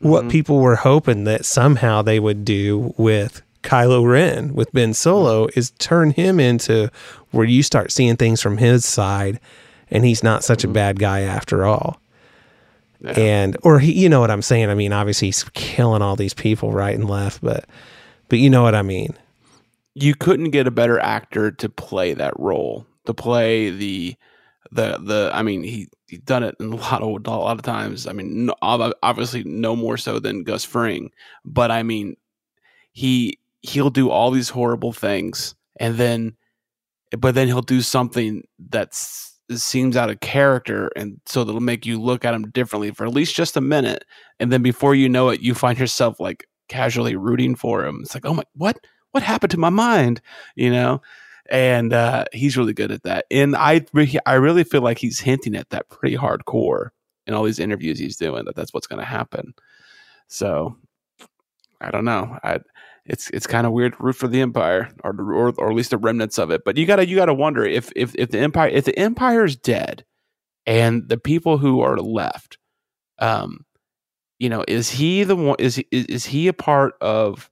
what 0.00 0.20
mm-hmm. 0.20 0.30
people 0.30 0.60
were 0.60 0.76
hoping 0.76 1.24
that 1.24 1.44
somehow 1.44 2.02
they 2.02 2.20
would 2.20 2.44
do 2.44 2.94
with 2.96 3.42
Kylo 3.62 4.08
Ren 4.08 4.54
with 4.54 4.72
Ben 4.72 4.94
Solo 4.94 5.46
mm-hmm. 5.46 5.58
is 5.58 5.70
turn 5.72 6.12
him 6.12 6.38
into 6.38 6.90
where 7.30 7.44
you 7.44 7.62
start 7.62 7.92
seeing 7.92 8.16
things 8.16 8.40
from 8.40 8.58
his 8.58 8.84
side 8.84 9.40
and 9.90 10.04
he's 10.04 10.22
not 10.22 10.44
such 10.44 10.64
a 10.64 10.66
mm-hmm. 10.66 10.74
bad 10.74 10.98
guy 10.98 11.20
after 11.20 11.64
all. 11.64 12.00
Yeah. 13.00 13.12
and 13.12 13.56
or 13.62 13.78
he, 13.78 13.92
you 13.92 14.08
know 14.08 14.18
what 14.18 14.30
I'm 14.30 14.42
saying. 14.42 14.70
I 14.70 14.74
mean, 14.74 14.92
obviously 14.92 15.28
he's 15.28 15.44
killing 15.54 16.02
all 16.02 16.16
these 16.16 16.34
people 16.34 16.72
right 16.72 16.96
and 16.96 17.08
left, 17.08 17.40
but 17.40 17.64
but 18.28 18.40
you 18.40 18.50
know 18.50 18.62
what 18.62 18.74
I 18.74 18.82
mean. 18.82 19.16
You 20.02 20.14
couldn't 20.14 20.50
get 20.50 20.66
a 20.66 20.70
better 20.70 20.98
actor 20.98 21.50
to 21.50 21.68
play 21.68 22.14
that 22.14 22.38
role 22.38 22.86
to 23.06 23.14
play 23.14 23.70
the 23.70 24.14
the 24.70 24.98
the 25.02 25.30
i 25.32 25.42
mean 25.42 25.62
he 25.62 25.88
he 26.06 26.18
done 26.18 26.42
it 26.42 26.54
in 26.60 26.72
a 26.72 26.76
lot 26.76 27.02
of 27.02 27.08
a 27.08 27.30
lot 27.30 27.56
of 27.58 27.62
times. 27.62 28.06
I 28.06 28.12
mean 28.12 28.46
no, 28.46 28.54
obviously 28.62 29.44
no 29.44 29.76
more 29.76 29.96
so 29.96 30.18
than 30.18 30.44
gus 30.44 30.64
fring 30.64 31.10
but 31.44 31.70
i 31.70 31.82
mean 31.82 32.16
he 32.92 33.38
he'll 33.62 33.90
do 33.90 34.10
all 34.10 34.30
these 34.30 34.48
horrible 34.48 34.92
things 34.92 35.54
and 35.78 35.96
then 35.96 36.36
but 37.16 37.34
then 37.34 37.46
he'll 37.46 37.62
do 37.62 37.80
something 37.80 38.42
that's 38.58 39.34
seems 39.56 39.96
out 39.96 40.10
of 40.10 40.20
character 40.20 40.90
and 40.94 41.18
so 41.24 41.42
that'll 41.42 41.60
make 41.60 41.86
you 41.86 42.00
look 42.00 42.24
at 42.24 42.34
him 42.34 42.50
differently 42.50 42.90
for 42.90 43.06
at 43.06 43.14
least 43.14 43.34
just 43.34 43.56
a 43.56 43.62
minute. 43.62 44.04
And 44.38 44.52
then 44.52 44.62
before 44.62 44.94
you 44.94 45.08
know 45.08 45.30
it 45.30 45.40
you 45.40 45.54
find 45.54 45.78
yourself 45.78 46.20
like 46.20 46.46
casually 46.68 47.16
rooting 47.16 47.54
for 47.54 47.84
him. 47.84 48.00
It's 48.02 48.14
like 48.14 48.26
oh 48.26 48.34
my 48.34 48.44
what 48.54 48.78
what 49.12 49.22
happened 49.22 49.50
to 49.52 49.58
my 49.58 49.70
mind? 49.70 50.20
You 50.56 50.70
know? 50.70 51.02
And 51.50 51.92
uh 51.92 52.26
he's 52.32 52.56
really 52.56 52.74
good 52.74 52.92
at 52.92 53.04
that. 53.04 53.24
And 53.30 53.56
i 53.56 53.84
re- 53.92 54.18
i 54.26 54.34
really 54.34 54.64
feel 54.64 54.82
like 54.82 54.98
he's 54.98 55.18
hinting 55.20 55.56
at 55.56 55.70
that 55.70 55.88
pretty 55.88 56.16
hardcore 56.16 56.90
in 57.26 57.34
all 57.34 57.44
these 57.44 57.58
interviews 57.58 57.98
he's 57.98 58.16
doing 58.16 58.44
that 58.44 58.54
that's 58.56 58.72
what's 58.74 58.86
going 58.86 59.00
to 59.00 59.04
happen. 59.06 59.54
So 60.28 60.76
i 61.80 61.90
don't 61.90 62.04
know. 62.04 62.38
I 62.42 62.60
it's 63.08 63.30
it's 63.30 63.46
kind 63.46 63.66
of 63.66 63.72
weird 63.72 63.96
root 63.98 64.16
for 64.16 64.28
the 64.28 64.42
empire 64.42 64.90
or, 65.02 65.12
or 65.18 65.54
or 65.56 65.70
at 65.70 65.74
least 65.74 65.90
the 65.90 65.98
remnants 65.98 66.38
of 66.38 66.50
it. 66.50 66.62
But 66.64 66.76
you 66.76 66.86
gotta 66.86 67.08
you 67.08 67.16
gotta 67.16 67.34
wonder 67.34 67.64
if 67.64 67.90
if 67.96 68.14
if 68.14 68.30
the 68.30 68.38
empire 68.38 68.68
if 68.68 68.84
the 68.84 68.98
empire 68.98 69.44
is 69.44 69.56
dead 69.56 70.04
and 70.66 71.08
the 71.08 71.16
people 71.16 71.56
who 71.56 71.80
are 71.80 71.96
left 71.96 72.58
um 73.20 73.64
you 74.38 74.50
know 74.50 74.64
is 74.68 74.90
he 74.90 75.24
the 75.24 75.34
one 75.34 75.56
is 75.58 75.82
is, 75.90 76.04
is 76.06 76.26
he 76.26 76.46
a 76.48 76.52
part 76.52 76.94
of 77.00 77.50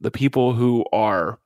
the 0.00 0.10
people 0.10 0.54
who 0.54 0.84
are 0.92 1.38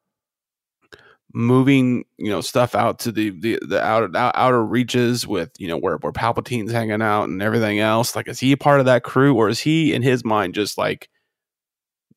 moving 1.37 2.05
you 2.17 2.31
know 2.31 2.41
stuff 2.41 2.77
out 2.77 3.01
to 3.01 3.11
the 3.11 3.31
the, 3.41 3.59
the 3.67 3.83
outer 3.83 4.09
outer 4.15 4.65
reaches 4.65 5.27
with 5.27 5.51
you 5.59 5.67
know 5.67 5.77
where 5.77 5.97
where 5.97 6.13
palpatine's 6.13 6.71
hanging 6.71 7.03
out 7.03 7.25
and 7.25 7.43
everything 7.43 7.81
else 7.81 8.15
like 8.15 8.29
is 8.29 8.39
he 8.39 8.53
a 8.53 8.57
part 8.57 8.79
of 8.79 8.87
that 8.87 9.03
crew 9.03 9.35
or 9.35 9.49
is 9.49 9.59
he 9.59 9.93
in 9.93 10.01
his 10.01 10.25
mind 10.25 10.55
just 10.55 10.79
like 10.79 11.09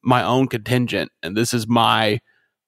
my 0.04 0.24
own 0.24 0.48
contingent 0.48 1.12
and 1.24 1.36
this 1.36 1.52
is 1.52 1.68
my 1.68 2.20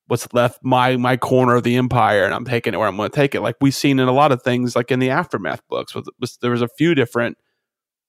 what's 0.08 0.28
left 0.34 0.60
my 0.64 0.98
my 0.98 1.16
corner 1.16 1.54
of 1.54 1.62
the 1.62 1.76
empire 1.76 2.26
and 2.26 2.34
i'm 2.34 2.46
taking 2.46 2.74
it 2.74 2.78
where 2.78 2.88
i'm 2.88 2.98
going 2.98 3.10
to 3.10 3.16
take 3.16 3.36
it? 3.36 3.42
Like 3.42 3.56
we've 3.62 3.76
seen 3.76 4.00
in 4.00 4.08
a 4.08 4.12
lot 4.12 4.32
of 4.32 4.42
things 4.42 4.76
like 4.76 4.90
in 4.90 5.00
the 5.00 5.12
aftermath 5.12 5.62
books 5.70 5.94
with 5.94 6.10
there 6.42 6.52
was 6.52 6.64
a 6.64 6.68
few 6.68 6.96
different 6.96 7.38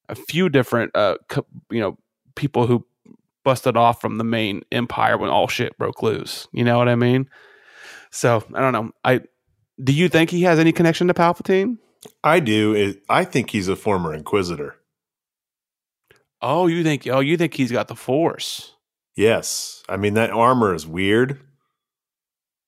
a 0.08 0.14
few 0.14 0.48
different 0.48 0.96
uh 0.96 1.16
co- 1.28 1.46
you 1.70 1.80
know 1.80 1.98
people 2.36 2.66
who 2.66 2.86
busted 3.44 3.76
off 3.76 4.00
from 4.00 4.18
the 4.18 4.24
main 4.24 4.62
empire 4.72 5.16
when 5.16 5.30
all 5.30 5.48
shit 5.48 5.76
broke 5.78 6.02
loose 6.02 6.46
you 6.52 6.64
know 6.64 6.78
what 6.78 6.88
i 6.88 6.94
mean 6.94 7.28
so 8.10 8.44
i 8.54 8.60
don't 8.60 8.72
know 8.72 8.90
i 9.04 9.20
do 9.82 9.92
you 9.92 10.08
think 10.08 10.30
he 10.30 10.42
has 10.42 10.58
any 10.58 10.72
connection 10.72 11.08
to 11.08 11.14
palpatine 11.14 11.76
I 12.24 12.40
do. 12.40 12.94
I 13.10 13.24
think 13.24 13.50
he's 13.50 13.68
a 13.68 13.76
former 13.76 14.14
Inquisitor. 14.14 14.74
oh 16.40 16.66
you 16.66 16.82
think 16.82 17.06
oh 17.06 17.20
you 17.20 17.36
think 17.36 17.52
he's 17.52 17.70
got 17.70 17.88
the 17.88 17.94
force 17.94 18.72
Yes. 19.20 19.82
I 19.86 19.98
mean, 19.98 20.14
that 20.14 20.30
armor 20.30 20.74
is 20.74 20.86
weird. 20.86 21.40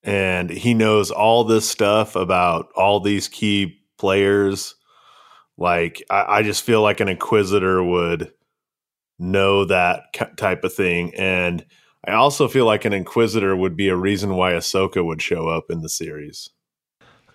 And 0.03 0.51
he 0.51 0.75
knows 0.75 1.11
all 1.11 1.45
this 1.45 1.69
stuff 1.69 2.15
about 2.15 2.69
all 2.77 3.01
these 3.01 3.27
key 3.27 3.81
players. 3.99 4.75
Like, 5.57 6.03
I, 6.11 6.25
I 6.39 6.43
just 6.43 6.63
feel 6.63 6.83
like 6.83 7.01
an 7.01 7.09
Inquisitor 7.09 7.83
would 7.83 8.33
know 9.19 9.65
that 9.67 10.13
type 10.37 10.65
of 10.65 10.73
thing. 10.75 11.15
And 11.17 11.65
I 12.07 12.13
also 12.13 12.49
feel 12.49 12.67
like 12.67 12.85
an 12.85 12.93
Inquisitor 12.93 13.55
would 13.57 13.77
be 13.77 13.89
a 13.89 13.97
reason 13.97 14.35
why 14.35 14.53
Ahsoka 14.53 15.05
would 15.05 15.23
show 15.23 15.49
up 15.49 15.65
in 15.71 15.83
the 15.83 15.89
series. 15.89 16.51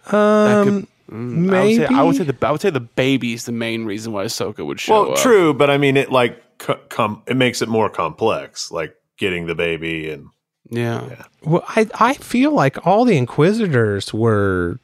Um, 0.07 0.87
Mm, 1.09 1.53
I 1.55 1.63
would 1.63 1.75
say 1.77 1.85
I 1.85 2.03
would 2.03 2.15
say 2.17 2.23
the 2.25 2.47
I 2.47 2.51
would 2.51 2.59
say 2.59 2.69
the 2.69 2.81
baby's 2.81 3.45
the 3.45 3.53
main 3.53 3.85
reason 3.85 4.11
why 4.11 4.25
Ahsoka 4.25 4.65
would 4.65 4.77
show 4.77 4.91
Well, 4.93 5.01
up. 5.03 5.07
Well, 5.11 5.17
true, 5.23 5.53
but 5.53 5.69
I 5.69 5.77
mean, 5.77 5.95
it 5.95 6.11
like 6.11 6.57
co- 6.57 6.81
com- 6.89 7.23
it 7.27 7.37
makes 7.37 7.61
it 7.61 7.69
more 7.69 7.89
complex, 7.89 8.71
like 8.73 8.93
getting 9.17 9.45
the 9.47 9.55
baby 9.55 10.09
and 10.09 10.27
Yeah. 10.69 11.07
Yeah. 11.07 11.23
well, 11.45 11.63
I 11.69 11.87
I 11.97 12.13
feel 12.15 12.51
like 12.51 12.85
all 12.85 13.05
the 13.05 13.15
Inquisitors 13.15 14.13
were 14.13 14.79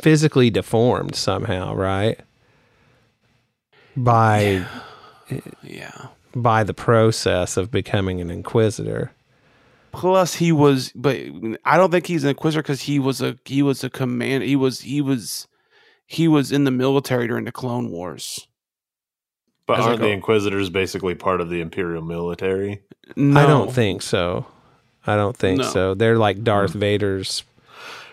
physically 0.00 0.48
deformed 0.48 1.14
somehow, 1.14 1.74
right? 1.74 2.18
By 3.96 4.40
Yeah. 4.40 4.80
By 6.34 6.64
the 6.64 6.74
process 6.74 7.56
of 7.56 7.70
becoming 7.70 8.20
an 8.20 8.30
Inquisitor. 8.30 9.12
Plus, 9.92 10.34
he 10.34 10.52
was, 10.52 10.92
but 10.94 11.16
I 11.64 11.76
don't 11.76 11.90
think 11.90 12.06
he's 12.06 12.22
an 12.22 12.30
inquisitor 12.30 12.62
because 12.62 12.82
he 12.82 13.00
was 13.00 13.20
a 13.20 13.36
he 13.44 13.60
was 13.62 13.82
a 13.82 13.90
command. 13.90 14.44
He 14.44 14.54
was 14.54 14.80
he 14.82 15.00
was 15.00 15.48
he 16.06 16.28
was 16.28 16.52
in 16.52 16.64
the 16.64 16.70
military 16.70 17.26
during 17.26 17.44
the 17.44 17.52
Clone 17.52 17.90
Wars. 17.90 18.46
But 19.66 19.80
As 19.80 19.86
aren't 19.86 20.00
the 20.00 20.08
Inquisitors 20.08 20.70
basically 20.70 21.14
part 21.14 21.40
of 21.40 21.50
the 21.50 21.60
Imperial 21.60 22.02
military? 22.02 22.82
No, 23.16 23.40
I 23.40 23.46
don't 23.46 23.72
think 23.72 24.02
so. 24.02 24.46
I 25.06 25.16
don't 25.16 25.36
think 25.36 25.58
No. 25.58 25.64
so. 25.64 25.94
They're 25.94 26.18
like 26.18 26.42
Darth 26.42 26.72
mm. 26.72 26.80
Vader's. 26.80 27.44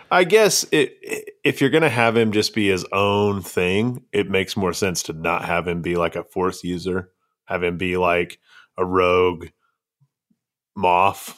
I 0.10 0.24
guess 0.24 0.66
it, 0.72 0.97
if 1.43 1.60
you're 1.62 1.70
going 1.70 1.84
to 1.84 1.89
have 1.89 2.16
him 2.16 2.32
just 2.32 2.53
be 2.55 2.68
his 2.68 2.86
own 2.91 3.41
thing, 3.41 4.03
it 4.12 4.30
makes 4.30 4.55
more 4.58 4.74
sense 4.74 5.03
to 5.03 5.14
not 5.14 5.45
have 5.45 5.68
him 5.68 5.82
be 5.82 5.95
like 5.95 6.16
a 6.16 6.24
Force 6.24 6.64
user. 6.64 7.10
Have 7.45 7.64
him 7.64 7.78
be 7.78 7.97
like 7.97 8.39
a 8.78 8.86
rogue 8.86 9.47
Moff. 10.78 11.38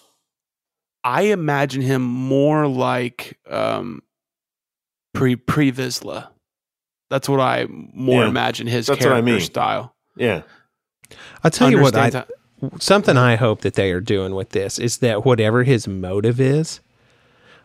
I 1.04 1.24
imagine 1.24 1.82
him 1.82 2.02
more 2.02 2.68
like 2.68 3.40
um 3.50 4.02
pre 5.14 5.36
pre 5.38 5.72
Vizsla. 5.72 6.28
That's 7.10 7.30
what 7.30 7.40
I 7.40 7.66
more 7.70 8.24
Yeah. 8.24 8.30
imagine 8.30 8.68
his 8.68 8.88
That's 8.88 9.00
what 9.00 9.08
I 9.08 9.10
character 9.12 9.32
mean. 9.32 9.42
style. 9.42 9.96
Yeah. 10.18 10.42
I'll 11.44 11.52
tell 11.52 11.72
you 11.72 11.80
what. 11.82 11.96
I, 11.96 12.26
something 12.80 13.16
I 13.18 13.36
hope 13.36 13.62
that 13.62 13.76
they 13.76 13.92
are 13.92 14.02
doing 14.02 14.36
with 14.36 14.50
this 14.50 14.78
is 14.78 14.98
that 14.98 15.26
whatever 15.26 15.64
his 15.64 15.88
motive 15.88 16.40
is, 16.42 16.82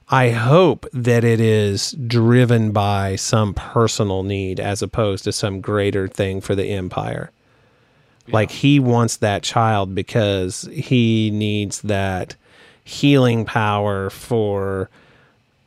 I 0.08 0.30
hope 0.30 0.86
that 0.92 1.24
it 1.24 1.40
is 1.40 1.92
driven 1.92 2.72
by 2.72 3.16
some 3.16 3.54
personal 3.54 4.22
need 4.22 4.60
as 4.60 4.82
opposed 4.82 5.24
to 5.24 5.32
some 5.32 5.60
greater 5.60 6.08
thing 6.08 6.40
for 6.40 6.54
the 6.54 6.70
empire. 6.70 7.30
Like 8.28 8.50
he 8.50 8.80
wants 8.80 9.16
that 9.18 9.42
child 9.42 9.94
because 9.94 10.68
he 10.72 11.30
needs 11.30 11.82
that 11.82 12.36
healing 12.82 13.44
power 13.44 14.10
for 14.10 14.88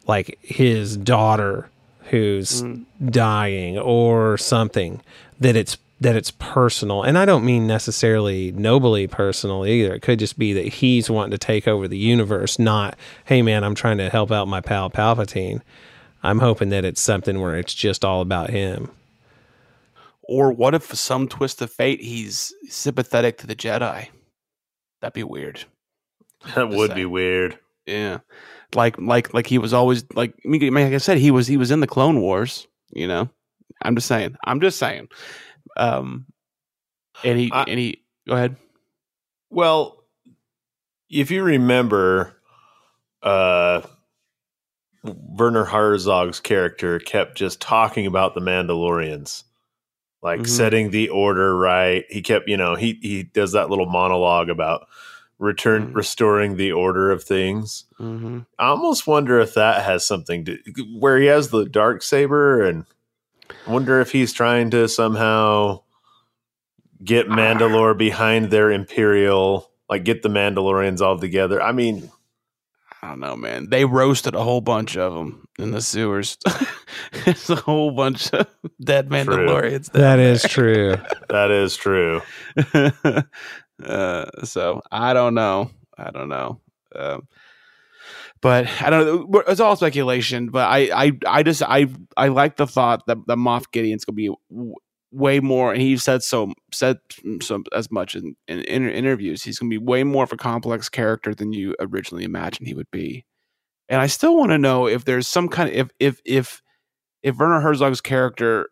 like 0.08 0.40
his 0.42 0.98
daughter 0.98 1.70
who's 2.10 2.64
mm. 2.64 2.86
dying 3.10 3.78
or 3.78 4.38
something 4.38 5.02
that 5.40 5.56
it's 5.56 5.78
that 6.00 6.16
it's 6.16 6.32
personal 6.32 7.04
and 7.04 7.18
i 7.18 7.26
don't 7.26 7.46
mean 7.46 7.66
necessarily 7.68 8.52
nobly 8.54 9.08
personal 9.08 9.66
either 9.66 9.94
it 9.96 10.02
could 10.02 10.20
just 10.20 10.38
be 10.38 10.54
that 10.54 10.68
he's 10.68 11.10
wanting 11.10 11.32
to 11.32 11.38
take 11.38 11.68
over 11.68 11.88
the 11.88 11.98
universe 11.98 12.60
not 12.60 12.98
hey 13.26 13.42
man 13.42 13.64
i'm 13.64 13.76
trying 13.76 13.98
to 13.98 14.10
help 14.10 14.32
out 14.32 14.48
my 14.48 14.62
pal 14.62 14.90
palpatine 14.90 15.62
i'm 16.24 16.40
hoping 16.40 16.70
that 16.70 16.86
it's 16.86 17.02
something 17.02 17.42
where 17.42 17.58
it's 17.58 17.74
just 17.74 18.06
all 18.06 18.22
about 18.22 18.50
him 18.52 18.90
Or 20.24 20.52
what 20.52 20.76
if 20.76 20.94
some 20.94 21.28
twist 21.28 21.62
of 21.62 21.72
fate 21.72 22.02
he's 22.02 22.54
sympathetic 22.70 23.38
to 23.40 23.48
the 23.48 23.56
Jedi? 23.56 24.10
That'd 25.02 25.14
be 25.14 25.24
weird. 25.24 25.66
That 26.56 26.70
would 26.70 26.94
be 26.94 27.06
weird. 27.06 27.58
Yeah, 27.86 28.20
like 28.76 28.98
like 29.00 29.34
like 29.34 29.48
he 29.48 29.58
was 29.58 29.74
always 29.74 30.06
like 30.14 30.34
I 30.46 30.50
like 30.50 30.94
I 30.94 30.98
said, 31.00 31.18
he 31.18 31.32
was 31.32 31.48
he 31.48 31.58
was 31.58 31.72
in 31.72 31.80
the 31.80 31.88
Clone 31.88 32.22
Wars. 32.22 32.68
You 32.92 33.08
know, 33.08 33.30
I'm 33.82 33.96
just 33.96 34.08
saying. 34.08 34.38
I'm 34.46 34.62
just 34.62 34.78
saying. 34.78 35.08
Um, 35.78 36.26
and 37.24 37.40
he 37.40 37.52
I- 37.52 37.64
and 37.64 37.80
he 37.80 38.04
go 38.28 38.34
ahead. 38.36 38.58
Well, 39.50 40.04
if 41.10 41.32
you 41.32 41.44
remember, 41.44 42.36
uh, 43.24 43.82
Werner 45.04 45.64
Herzog's 45.66 46.40
character 46.40 47.00
kept 47.00 47.38
just 47.38 47.62
talking 47.62 48.06
about 48.06 48.34
the 48.36 48.42
Mandalorians, 48.42 49.44
like 50.22 50.42
Mhm. 50.42 50.48
setting 50.48 50.90
the 50.92 51.10
order 51.10 51.56
right. 51.56 52.04
He 52.10 52.22
kept, 52.22 52.50
you 52.50 52.58
know, 52.58 52.76
he 52.76 53.00
he 53.02 53.24
does 53.24 53.54
that 53.54 53.70
little 53.70 53.86
monologue 53.86 54.50
about 54.50 54.88
return 55.40 55.90
Mhm. 55.92 55.96
restoring 55.96 56.58
the 56.58 56.72
order 56.72 57.12
of 57.12 57.24
things. 57.24 57.86
Mm-hmm. 58.00 58.40
I 58.58 58.68
almost 58.70 59.06
wonder 59.08 59.40
if 59.40 59.54
that 59.54 59.84
has 59.84 60.06
something 60.06 60.44
to 60.46 60.58
where 61.00 61.20
he 61.20 61.28
has 61.28 61.50
the 61.50 61.64
dark 61.66 62.02
saber, 62.02 62.64
and 62.64 62.86
I 63.68 63.72
wonder 63.72 64.00
if 64.02 64.12
he's 64.12 64.34
trying 64.34 64.70
to 64.72 64.88
somehow 64.88 65.82
get 67.04 67.28
Mandalore 67.28 67.98
behind 67.98 68.50
their 68.50 68.72
imperial, 68.72 69.70
like 69.90 70.04
get 70.04 70.24
the 70.24 70.30
Mandalorians 70.30 71.02
all 71.02 71.20
together. 71.20 71.62
I 71.62 71.72
mean, 71.72 72.12
I 73.02 73.10
don't 73.10 73.20
know, 73.20 73.36
man. 73.36 73.70
They 73.70 73.86
roasted 73.86 74.36
a 74.36 74.44
whole 74.44 74.62
bunch 74.62 74.98
of 74.98 75.14
them 75.14 75.48
in 75.60 75.72
the 75.72 75.82
sewers. 75.82 76.38
it's 77.26 77.50
a 77.50 77.56
whole 77.56 77.92
bunch 77.92 78.34
of 78.34 78.48
dead 78.84 79.10
Mandalorians. 79.10 79.92
down 79.92 80.02
That 80.02 80.20
is 80.20 80.44
true. 80.44 80.96
That 81.30 81.52
is 81.52 81.76
true. 81.76 82.22
uh, 83.84 84.26
so 84.46 84.82
I 84.90 85.14
don't 85.14 85.36
know. 85.36 85.72
I 85.98 86.10
don't 86.12 86.30
know. 86.30 86.62
Um, 86.96 87.28
but 88.42 88.68
I 88.82 88.90
don't 88.90 89.32
know. 89.32 89.44
It's 89.48 89.60
all 89.60 89.76
speculation. 89.76 90.50
But 90.50 90.68
I, 90.70 91.06
I, 91.06 91.12
I 91.26 91.44
just, 91.44 91.62
I, 91.64 91.88
I 92.16 92.28
like 92.28 92.58
the 92.58 92.68
thought 92.68 93.06
that 93.08 93.18
the 93.28 93.36
Moff 93.36 93.72
Gideon's 93.72 94.06
gonna 94.06 94.16
be 94.16 94.32
w- 94.50 94.76
way 95.12 95.40
more. 95.40 95.74
And 95.74 95.82
he 95.82 95.98
said 95.98 96.24
so, 96.24 96.54
said 96.74 96.98
so 97.42 97.64
as 97.74 97.92
much 97.92 98.16
in, 98.16 98.36
in 98.48 98.60
inter- 98.60 98.90
interviews. 98.90 99.44
He's 99.44 99.60
gonna 99.60 99.70
be 99.70 99.78
way 99.78 100.04
more 100.04 100.24
of 100.24 100.32
a 100.32 100.38
complex 100.38 100.90
character 100.90 101.34
than 101.34 101.54
you 101.54 101.76
originally 101.80 102.24
imagined 102.24 102.68
he 102.68 102.74
would 102.74 102.92
be. 102.92 103.26
And 103.90 104.02
I 104.02 104.08
still 104.08 104.36
want 104.38 104.52
to 104.52 104.58
know 104.58 104.88
if 104.88 105.06
there's 105.06 105.28
some 105.28 105.48
kind 105.48 105.70
of 105.70 105.76
if 105.76 105.90
if 106.00 106.22
if 106.26 106.62
if 107.24 107.38
Werner 107.38 107.62
Herzog's 107.62 108.02
character, 108.02 108.68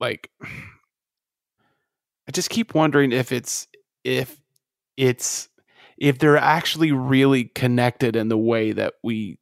like, 0.00 0.30
I 0.42 2.32
just 2.32 2.50
keep 2.50 2.74
wondering 2.74 3.12
if 3.12 3.32
it's 3.32 3.68
if 4.04 4.40
it's 4.96 5.48
if 6.00 6.18
they're 6.18 6.38
actually 6.38 6.90
really 6.90 7.44
connected 7.44 8.16
in 8.16 8.28
the 8.28 8.38
way 8.38 8.72
that 8.72 8.94
we 9.04 9.38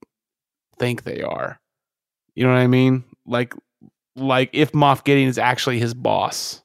think 0.78 1.04
they 1.04 1.22
are. 1.22 1.60
You 2.34 2.44
know 2.44 2.52
what 2.52 2.58
I 2.58 2.66
mean? 2.66 3.04
Like 3.24 3.54
like 4.16 4.50
if 4.52 4.72
Moff 4.72 5.04
Gideon 5.04 5.28
is 5.28 5.38
actually 5.38 5.78
his 5.78 5.94
boss. 5.94 6.60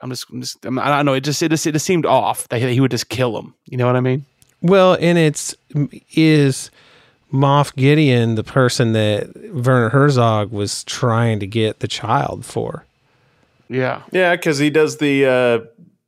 I'm 0.00 0.10
just, 0.10 0.28
I'm 0.30 0.40
just 0.40 0.64
I'm, 0.64 0.78
I 0.78 0.88
don't 0.88 1.06
know. 1.06 1.12
It 1.12 1.20
just 1.20 1.42
it 1.42 1.50
just 1.50 1.66
it 1.66 1.72
just 1.72 1.86
seemed 1.86 2.06
off 2.06 2.48
that 2.48 2.60
he 2.60 2.80
would 2.80 2.90
just 2.90 3.08
kill 3.08 3.38
him. 3.38 3.54
You 3.66 3.76
know 3.76 3.86
what 3.86 3.94
I 3.94 4.00
mean? 4.00 4.24
Well, 4.60 4.96
and 5.00 5.18
it's 5.18 5.54
is 6.14 6.70
Moff 7.32 7.74
Gideon 7.76 8.34
the 8.34 8.44
person 8.44 8.92
that 8.92 9.30
Werner 9.52 9.90
Herzog 9.90 10.50
was 10.50 10.82
trying 10.84 11.40
to 11.40 11.46
get 11.46 11.80
the 11.80 11.88
child 11.88 12.44
for? 12.44 12.84
Yeah. 13.68 14.02
Yeah, 14.12 14.36
because 14.36 14.58
he 14.58 14.70
does 14.70 14.98
the 14.98 15.26
uh, 15.26 15.58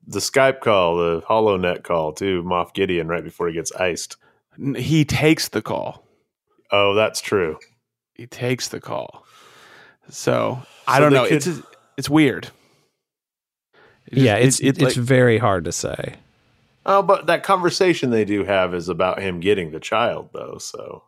the 0.07 0.19
Skype 0.19 0.61
call, 0.61 0.97
the 0.97 1.23
Hollow 1.27 1.59
HoloNet 1.59 1.83
call 1.83 2.13
to 2.15 2.43
Moff 2.43 2.75
Gideon 2.75 3.09
right 3.09 3.25
before 3.25 3.49
he 3.49 3.55
gets 3.55 3.73
iced. 3.73 4.17
He 4.77 5.05
takes 5.05 5.49
the 5.49 5.63
call. 5.63 6.05
Oh, 6.71 6.95
that's 6.95 7.21
true. 7.21 7.59
He 8.15 8.27
takes 8.27 8.69
the 8.69 8.81
call. 8.81 9.25
So, 10.11 10.63
I 10.87 11.01
don't 11.01 11.13
know. 11.13 11.25
could- 11.27 11.37
It's 11.47 11.49
it's 11.97 12.11
weird. 12.11 12.49
It 14.07 14.15
just- 14.15 14.25
yeah, 14.25 14.37
it's 14.37 14.61
it- 14.61 14.67
it's 14.69 14.83
like- 14.83 14.95
very 14.95 15.39
hard 15.39 15.65
to 15.65 15.73
say. 15.73 16.17
Oh, 16.87 17.03
but 17.03 17.27
that 17.27 17.43
conversation 17.43 18.11
they 18.11 18.27
do 18.27 18.45
have 18.45 18.75
is 18.75 18.89
about 18.91 19.19
him 19.23 19.41
getting 19.41 19.71
the 19.71 19.81
child, 19.81 20.29
though. 20.35 20.59
So 20.59 21.05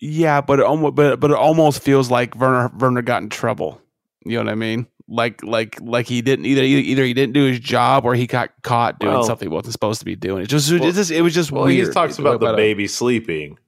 Yeah, 0.00 0.40
but 0.40 0.58
it 0.60 0.64
almost 0.64 0.94
but 0.94 1.20
but 1.20 1.30
it 1.30 1.36
almost 1.36 1.82
feels 1.82 2.10
like 2.10 2.34
Werner 2.34 2.70
Werner 2.78 3.02
got 3.02 3.22
in 3.22 3.28
trouble. 3.28 3.80
You 4.24 4.38
know 4.38 4.44
what 4.44 4.52
I 4.52 4.54
mean? 4.54 4.86
Like 5.12 5.42
like 5.42 5.76
like 5.80 6.06
he 6.06 6.22
didn't 6.22 6.46
either 6.46 6.62
either 6.62 7.02
he 7.04 7.12
didn't 7.14 7.32
do 7.34 7.44
his 7.46 7.58
job 7.58 8.04
or 8.04 8.14
he 8.14 8.28
got 8.28 8.50
caught 8.62 9.00
doing 9.00 9.12
Well- 9.12 9.24
something 9.24 9.48
he 9.48 9.52
wasn't 9.52 9.72
supposed 9.72 9.98
to 9.98 10.04
be 10.04 10.14
doing. 10.14 10.44
It 10.44 10.48
just 10.48 10.70
it 10.70 10.80
Well- 10.80 10.92
just 10.92 11.10
it 11.10 11.22
was 11.22 11.34
just 11.34 11.50
well, 11.50 11.64
weird. 11.64 11.88
he 11.88 11.92
talks 11.92 12.18
about 12.20 12.38
the 12.38 12.52
a- 12.52 12.56
baby 12.56 12.86
sleeping. 12.86 13.58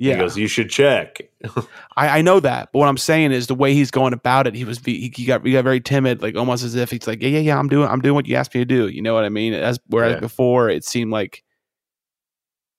Yeah, 0.00 0.14
He 0.14 0.20
goes, 0.20 0.36
"You 0.38 0.46
should 0.46 0.70
check." 0.70 1.18
I, 1.96 2.18
I 2.18 2.22
know 2.22 2.38
that, 2.40 2.70
but 2.72 2.78
what 2.80 2.88
I'm 2.88 2.96
saying 2.96 3.32
is 3.32 3.48
the 3.48 3.54
way 3.56 3.74
he's 3.74 3.90
going 3.90 4.12
about 4.12 4.46
it. 4.46 4.54
He 4.54 4.64
was 4.64 4.78
he, 4.84 5.12
he 5.14 5.24
got 5.24 5.44
he 5.44 5.52
got 5.52 5.64
very 5.64 5.80
timid, 5.80 6.22
like 6.22 6.36
almost 6.36 6.62
as 6.64 6.74
if 6.76 6.90
he's 6.90 7.06
like, 7.06 7.20
yeah 7.22 7.28
yeah 7.30 7.38
yeah, 7.40 7.58
I'm 7.58 7.68
doing 7.68 7.88
I'm 7.88 8.00
doing 8.00 8.14
what 8.14 8.26
you 8.26 8.36
asked 8.36 8.54
me 8.54 8.60
to 8.60 8.64
do. 8.64 8.88
You 8.88 9.02
know 9.02 9.14
what 9.14 9.24
I 9.24 9.28
mean? 9.28 9.54
As 9.54 9.78
whereas 9.88 10.14
Yeah. 10.14 10.20
before 10.20 10.68
it 10.68 10.84
seemed 10.84 11.10
like. 11.12 11.42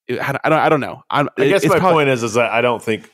it- 0.07 0.19
I 0.21 0.31
don't, 0.31 0.53
I 0.59 0.69
don't, 0.69 0.79
know. 0.79 1.03
I'm, 1.09 1.29
I 1.37 1.47
guess 1.49 1.65
my 1.65 1.77
probably- 1.79 1.93
point 2.05 2.09
is, 2.09 2.23
is 2.23 2.33
that 2.35 2.51
I 2.51 2.61
don't 2.61 2.81
think 2.81 3.09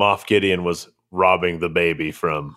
Moff 0.00 0.26
Gideon 0.26 0.64
was 0.64 0.88
robbing 1.10 1.58
the 1.60 1.68
baby 1.68 2.10
from 2.12 2.56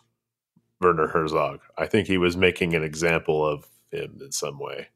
Werner 0.84 1.08
Herzog. 1.08 1.60
I 1.78 1.88
think 1.88 2.08
he 2.08 2.18
was 2.18 2.36
making 2.38 2.76
an 2.76 2.84
example 2.84 3.46
of 3.46 3.68
him 3.92 4.20
in 4.22 4.32
some 4.32 4.60
way. 4.60 4.90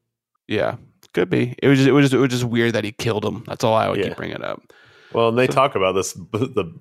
Yeah, 0.47 0.75
could 1.13 1.29
be. 1.29 1.55
It 1.61 1.67
was 1.67 1.77
just, 1.79 1.89
it 1.89 1.91
was 1.93 2.05
just, 2.05 2.13
it 2.13 2.19
was 2.19 2.29
just 2.29 2.43
weird 2.43 2.73
that 2.73 2.83
he 2.83 2.91
killed 2.91 3.25
him. 3.25 3.43
That's 3.47 3.63
all 3.63 3.73
I 3.73 3.89
would 3.89 3.97
Yeah. 3.99 4.09
keep 4.09 4.17
bringing 4.17 4.43
up. 4.43 4.61
Well, 5.13 5.29
and 5.29 5.37
they 5.37 5.47
So- 5.47 5.53
talk 5.53 5.75
about 5.75 5.93
this. 5.93 6.13
The 6.13 6.73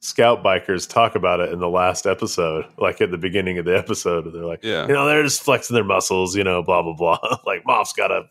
scout 0.00 0.44
bikers 0.44 0.88
talk 0.88 1.16
about 1.16 1.40
it 1.40 1.50
in 1.52 1.58
the 1.58 1.68
last 1.68 2.06
episode, 2.06 2.64
like 2.78 3.00
at 3.00 3.10
the 3.10 3.18
beginning 3.18 3.58
of 3.58 3.64
the 3.64 3.76
episode. 3.76 4.32
They're 4.32 4.44
like, 4.44 4.60
Yeah. 4.62 4.86
you 4.86 4.92
know, 4.94 5.06
they're 5.06 5.24
just 5.24 5.42
flexing 5.42 5.74
their 5.74 5.82
muscles, 5.82 6.36
you 6.36 6.44
know, 6.44 6.62
blah 6.62 6.82
blah 6.82 6.92
blah. 6.94 7.18
like 7.46 7.66
Moff's 7.66 7.92
got 7.92 8.12
a 8.12 8.22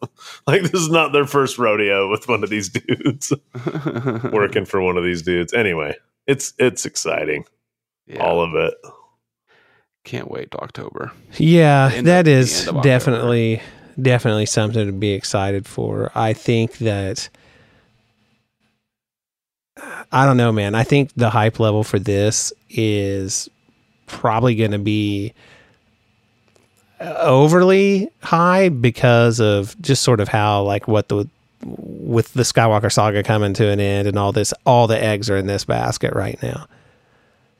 like 0.47 0.61
this 0.61 0.73
is 0.73 0.89
not 0.89 1.11
their 1.11 1.25
first 1.25 1.57
rodeo 1.57 2.09
with 2.09 2.29
one 2.29 2.41
of 2.43 2.49
these 2.49 2.69
dudes 2.69 3.33
working 4.31 4.63
for 4.65 4.81
one 4.81 4.95
of 4.97 5.03
these 5.03 5.21
dudes. 5.21 5.53
Anyway, 5.53 5.95
it's 6.25 6.53
it's 6.57 6.85
exciting, 6.85 7.43
Yeah, 8.05 8.23
all 8.23 8.41
of 8.41 8.55
it. 8.55 8.73
Can't 10.07 10.31
wait 10.31 10.49
to 10.51 10.57
October. 10.59 11.11
Yeah, 11.37 11.91
end 11.93 12.07
that 12.07 12.27
of- 12.27 12.33
is 12.33 12.59
end 12.61 12.69
of 12.69 12.75
October. 12.77 12.83
definitely 12.89 13.61
definitely 14.01 14.45
something 14.45 14.85
to 14.85 14.91
be 14.93 15.11
excited 15.11 15.65
for. 15.67 16.11
I 16.15 16.33
think 16.33 16.77
that 16.79 17.29
I 20.11 20.25
don't 20.25 20.37
know, 20.37 20.51
man. 20.51 20.73
I 20.75 20.83
think 20.83 21.11
the 21.15 21.29
hype 21.29 21.59
level 21.59 21.83
for 21.83 21.99
this 21.99 22.51
is 22.69 23.49
probably 24.07 24.55
going 24.55 24.71
to 24.71 24.79
be 24.79 25.33
overly 26.99 28.09
high 28.23 28.69
because 28.69 29.39
of 29.39 29.79
just 29.81 30.01
sort 30.01 30.19
of 30.19 30.27
how 30.27 30.63
like 30.63 30.87
what 30.87 31.09
the 31.09 31.27
with 31.63 32.33
the 32.33 32.43
Skywalker 32.43 32.91
saga 32.91 33.21
coming 33.23 33.53
to 33.53 33.67
an 33.67 33.79
end 33.79 34.07
and 34.07 34.17
all 34.17 34.31
this 34.31 34.53
all 34.65 34.87
the 34.87 35.01
eggs 35.01 35.29
are 35.29 35.37
in 35.37 35.47
this 35.47 35.65
basket 35.65 36.13
right 36.15 36.41
now 36.41 36.65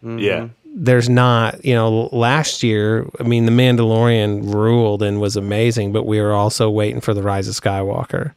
Yeah, 0.04 0.50
there's 0.76 1.10
not, 1.10 1.64
you 1.66 1.74
know, 1.74 2.10
last 2.12 2.62
year, 2.64 3.08
I 3.20 3.24
mean, 3.24 3.46
The 3.46 3.52
Mandalorian 3.52 4.54
ruled 4.54 5.02
and 5.02 5.20
was 5.20 5.36
amazing, 5.36 5.92
but 5.92 6.06
we 6.06 6.22
were 6.22 6.34
also 6.34 6.70
waiting 6.70 7.02
for 7.02 7.14
The 7.14 7.24
Rise 7.24 7.48
of 7.48 7.56
Skywalker. 7.56 8.34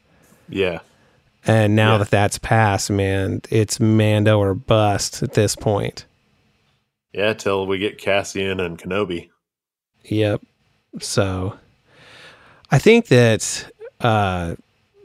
yeah. 0.48 0.80
And 1.46 1.74
now 1.74 1.92
Yeah. 1.92 1.98
that 1.98 2.10
that's 2.10 2.38
passed, 2.38 2.90
man, 2.90 3.40
it's 3.48 3.80
Mando 3.80 4.38
or 4.38 4.54
bust 4.54 5.22
at 5.22 5.32
this 5.32 5.56
point. 5.56 6.04
Yeah, 7.14 7.32
till 7.32 7.66
we 7.66 7.78
get 7.78 7.96
Cassian 7.96 8.60
and 8.60 8.78
Kenobi. 8.78 9.30
Yep. 10.04 10.42
So 11.00 11.54
I 12.70 12.78
think 12.78 13.06
that 13.06 13.70
uh, 14.00 14.56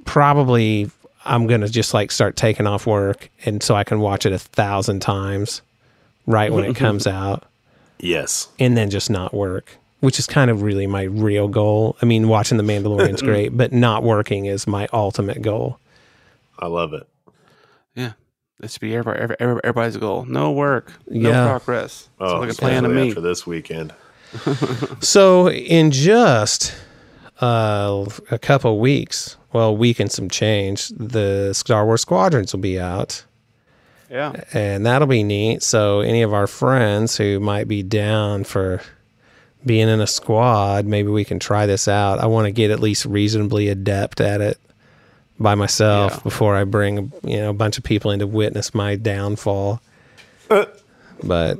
probably 0.03 0.91
I'm 1.23 1.47
going 1.47 1.61
to 1.61 1.69
just 1.69 1.93
like 1.93 2.11
start 2.11 2.35
taking 2.35 2.67
off 2.67 2.85
work 2.85 3.29
and 3.45 3.63
so 3.63 3.73
I 3.75 3.83
can 3.85 3.99
watch 4.01 4.25
it 4.25 4.33
a 4.33 4.39
thousand 4.39 4.99
times 5.01 5.61
right 6.25 6.51
when 6.51 6.65
it 6.65 6.75
comes 6.85 7.07
out. 7.07 7.43
Yes. 7.99 8.49
and 8.59 8.75
then 8.77 8.89
just 8.89 9.09
not 9.09 9.33
work, 9.33 9.77
which 10.01 10.19
is 10.19 10.27
kind 10.27 10.51
of 10.51 10.61
really 10.61 10.85
my 10.85 11.03
real 11.03 11.47
goal. 11.47 11.95
I 12.01 12.05
mean, 12.05 12.27
watching 12.27 12.57
The 12.57 12.63
Mandalorian's 12.63 13.21
great, 13.31 13.55
but 13.55 13.71
not 13.71 14.03
working 14.03 14.45
is 14.45 14.67
my 14.67 14.87
ultimate 14.91 15.41
goal. 15.41 15.79
I 16.59 16.67
love 16.67 16.93
it. 16.93 17.07
Yeah, 17.95 18.11
that 18.59 18.69
should 18.69 18.81
be 18.81 18.93
everybody, 18.95 19.23
every- 19.23 19.35
every- 19.39 19.61
everybody's 19.63 19.97
goal. 19.97 20.25
No 20.25 20.51
work, 20.51 20.91
no 21.07 21.29
Yeah. 21.29 21.47
progress. 21.47 22.09
Oh, 22.19 22.27
Sounds 22.27 22.41
like 22.41 22.51
a 22.51 22.55
plan 22.55 22.83
to 22.83 22.89
especially 22.89 23.01
me. 23.03 23.09
after 23.09 23.21
this 23.21 23.47
weekend. 23.47 23.93
So, 24.99 25.49
in 25.49 25.91
just 25.91 26.75
uh, 27.41 28.05
a 28.31 28.37
couple 28.39 28.77
weeks, 28.79 29.37
well, 29.53 29.69
a 29.69 29.73
week 29.73 29.99
and 30.01 30.11
some 30.11 30.29
change, 30.29 30.89
the 30.89 31.53
Star 31.53 31.85
Wars 31.85 32.01
Squadrons 32.01 32.53
will 32.53 32.59
be 32.61 32.79
out, 32.79 33.23
Yeah, 34.09 34.33
and 34.53 34.85
that'll 34.85 35.07
be 35.07 35.23
neat. 35.23 35.63
So, 35.63 36.01
any 36.01 36.21
of 36.21 36.33
our 36.33 36.47
friends 36.47 37.17
who 37.17 37.39
might 37.39 37.67
be 37.67 37.81
down 37.83 38.43
for 38.43 38.81
being 39.65 39.89
in 39.89 39.99
a 39.99 40.07
squad, 40.07 40.85
maybe 40.85 41.09
we 41.09 41.25
can 41.25 41.39
try 41.39 41.65
this 41.65 41.87
out. 41.87 42.19
I 42.19 42.27
want 42.27 42.45
to 42.45 42.51
get 42.51 42.69
at 42.71 42.79
least 42.79 43.05
reasonably 43.05 43.67
adept 43.69 44.21
at 44.21 44.41
it 44.41 44.59
by 45.39 45.55
myself 45.55 46.13
Yeah. 46.13 46.19
before 46.23 46.55
I 46.55 46.63
bring 46.65 47.11
you 47.23 47.37
know 47.37 47.49
a 47.49 47.53
bunch 47.53 47.77
of 47.79 47.83
people 47.83 48.11
in 48.11 48.19
to 48.19 48.27
witness 48.27 48.73
my 48.75 48.95
downfall. 48.95 49.81
Uh. 50.49 50.65
but 51.23 51.57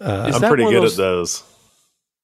uh, 0.00 0.26
Is 0.28 0.42
I'm 0.42 0.48
pretty 0.48 0.64
good 0.64 0.82
those- 0.82 0.92
at 0.98 1.02
those. 1.02 1.42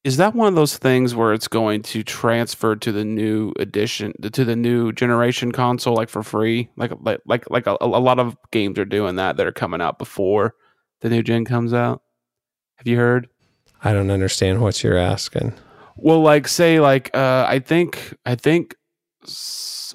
Is 0.05 0.19
that 0.19 0.35
one 0.35 0.49
of 0.49 0.55
those 0.55 0.77
things 0.77 1.15
where 1.15 1.33
it's 1.33 1.49
going 1.49 1.81
to 1.83 2.03
transfer 2.03 2.77
to 2.77 2.93
the 2.93 3.05
new 3.05 3.53
edition, 3.59 4.13
to 4.21 4.45
the 4.45 4.55
new 4.55 4.93
generation 4.93 5.51
console, 5.51 5.95
like 5.95 6.11
for 6.11 6.23
free? 6.23 6.69
Like, 6.77 6.93
like, 7.01 7.21
like, 7.25 7.49
like 7.51 7.67
a, 7.67 7.79
a 7.81 7.87
lot 7.87 8.19
of 8.19 8.37
games 8.53 8.79
are 8.79 8.85
doing 8.85 9.17
that 9.17 9.39
that 9.39 9.47
are 9.47 9.53
coming 9.53 9.81
out 9.81 9.99
before 9.99 10.55
the 11.01 11.09
new 11.09 11.23
gen 11.23 11.45
comes 11.45 11.73
out. 11.73 12.03
Have 12.77 12.87
you 12.87 12.97
heard? 12.97 13.29
I 13.83 13.93
don't 13.93 14.11
understand 14.11 14.61
what 14.61 14.83
you're 14.83 14.99
asking. 14.99 15.55
Well, 15.97 16.23
like 16.23 16.49
say 16.49 16.81
like 16.81 17.15
uh 17.15 17.47
I 17.49 17.59
think 17.61 18.15
I 18.27 18.35
think 18.35 18.75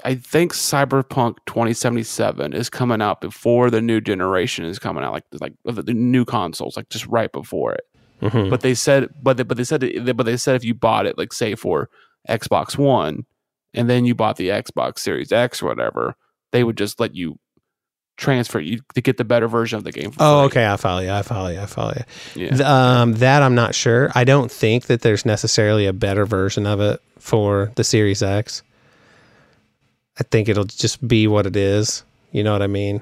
i 0.06 0.16
think 0.16 0.54
Cyberpunk 0.54 1.36
2077 1.46 2.54
is 2.54 2.68
coming 2.68 3.00
out 3.00 3.22
before 3.22 3.70
the 3.70 3.82
new 3.82 4.02
generation 4.02 4.66
is 4.66 4.80
coming 4.80 5.04
out 5.04 5.14
like 5.14 5.26
like 5.40 5.54
the 5.66 5.84
the 5.84 5.94
new 5.94 6.26
consoles 6.26 6.76
like 6.78 6.90
just 6.90 7.06
right 7.08 7.32
before 7.32 7.74
it. 7.74 7.84
Mhm. 8.22 8.50
But 8.50 8.62
they 8.62 8.74
said 8.74 9.10
but 9.22 9.38
they, 9.38 9.44
but 9.44 9.58
they 9.58 9.64
said 9.64 9.82
but 10.16 10.26
they 10.26 10.38
said 10.38 10.56
if 10.56 10.64
you 10.64 10.74
bought 10.74 11.06
it 11.06 11.18
like 11.18 11.32
say 11.34 11.56
for 11.56 11.90
Xbox 12.30 12.78
1 12.78 13.26
and 13.74 13.90
then 13.90 14.06
you 14.06 14.14
bought 14.16 14.36
the 14.38 14.50
Xbox 14.50 15.00
Series 15.00 15.32
X 15.32 15.62
or 15.62 15.68
whatever, 15.68 16.16
they 16.52 16.64
would 16.64 16.78
just 16.78 17.00
let 17.00 17.16
you 17.16 17.40
transfer 18.18 18.60
you 18.60 18.82
to 18.96 19.00
get 19.02 19.16
the 19.16 19.24
better 19.24 19.48
version 19.48 19.78
of 19.78 19.86
the 19.86 19.92
game. 19.94 20.12
For 20.12 20.18
Oh, 20.20 20.40
free. 20.50 20.62
okay. 20.62 20.68
I 20.68 20.76
follow 20.76 21.00
you. 21.00 21.12
I 21.12 21.22
follow 21.22 21.48
you. 21.50 21.60
I 21.62 21.66
follow 21.66 21.94
you. 22.36 22.48
Yeah. 22.48 23.00
Um, 23.02 23.14
that 23.14 23.42
I'm 23.42 23.56
not 23.56 23.74
sure. 23.74 24.12
I 24.14 24.26
don't 24.26 24.52
think 24.52 24.88
that 24.88 25.02
there's 25.02 25.26
necessarily 25.26 25.86
a 25.86 25.94
better 25.94 26.26
version 26.26 26.68
of 26.68 26.82
it 26.82 27.02
for 27.18 27.72
the 27.76 27.84
Series 27.86 28.22
X. 28.22 28.62
I 30.20 30.24
think 30.24 30.50
it'll 30.50 30.66
just 30.66 31.08
be 31.08 31.28
what 31.28 31.46
it 31.46 31.56
is. 31.56 32.04
You 32.34 32.44
know 32.44 32.52
what 32.52 32.62
I 32.62 32.68
mean? 32.68 33.02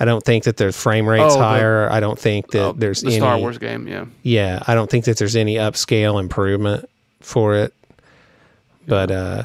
I 0.00 0.04
don't 0.04 0.22
think 0.24 0.44
that 0.44 0.56
the 0.58 0.70
frame 0.72 1.08
rates 1.08 1.34
Oh, 1.34 1.38
the- 1.38 1.44
higher. 1.44 1.90
I 1.90 1.98
don't 2.00 2.18
think 2.18 2.52
that 2.52 2.62
Oh, 2.62 2.72
there's 2.72 3.00
the 3.02 3.08
any. 3.08 3.16
Star 3.18 3.38
Wars 3.38 3.58
game. 3.58 3.88
Yeah. 3.88 4.04
Yeah, 4.22 4.62
I 4.66 4.74
don't 4.74 4.88
think 4.90 5.06
that 5.06 5.16
there's 5.18 5.34
any 5.36 5.56
upscale 5.56 6.20
improvement 6.20 6.88
for 7.20 7.54
it. 7.56 7.74
But 8.86 9.10
uh, 9.10 9.42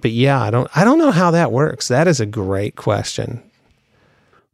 but 0.00 0.10
yeah, 0.10 0.40
I 0.42 0.50
don't 0.50 0.68
I 0.76 0.84
don't 0.84 0.98
know 0.98 1.10
how 1.12 1.30
that 1.30 1.52
works. 1.52 1.88
That 1.88 2.08
is 2.08 2.20
a 2.20 2.26
great 2.26 2.76
question. 2.76 3.42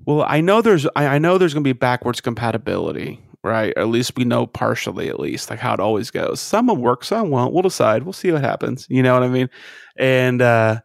Well, 0.05 0.25
I 0.29 0.41
know 0.41 0.63
there's 0.63 0.87
I, 0.97 1.07
I 1.07 1.19
know 1.19 1.39
there's 1.39 1.55
going 1.55 1.65
to 1.65 1.69
be 1.69 1.73
backwards 1.73 2.21
compatibility, 2.21 3.21
right? 3.43 3.73
Or 3.77 3.83
at 3.83 3.89
least 3.89 4.17
we 4.17 4.25
know 4.25 4.47
partially, 4.47 5.09
at 5.09 5.19
least 5.21 5.51
like 5.51 5.59
how 5.59 5.75
it 5.75 5.81
always 5.81 6.11
goes. 6.11 6.41
Some 6.41 6.69
will 6.69 6.77
work, 6.77 7.05
some 7.05 7.31
won't. 7.31 7.53
We'll 7.53 7.63
decide. 7.63 8.05
We'll 8.05 8.13
see 8.13 8.31
what 8.33 8.43
happens. 8.43 8.87
You 8.89 9.03
know 9.03 9.15
what 9.15 9.23
I 9.23 9.29
mean? 9.29 9.51
And 9.97 10.41
uh, 10.41 10.81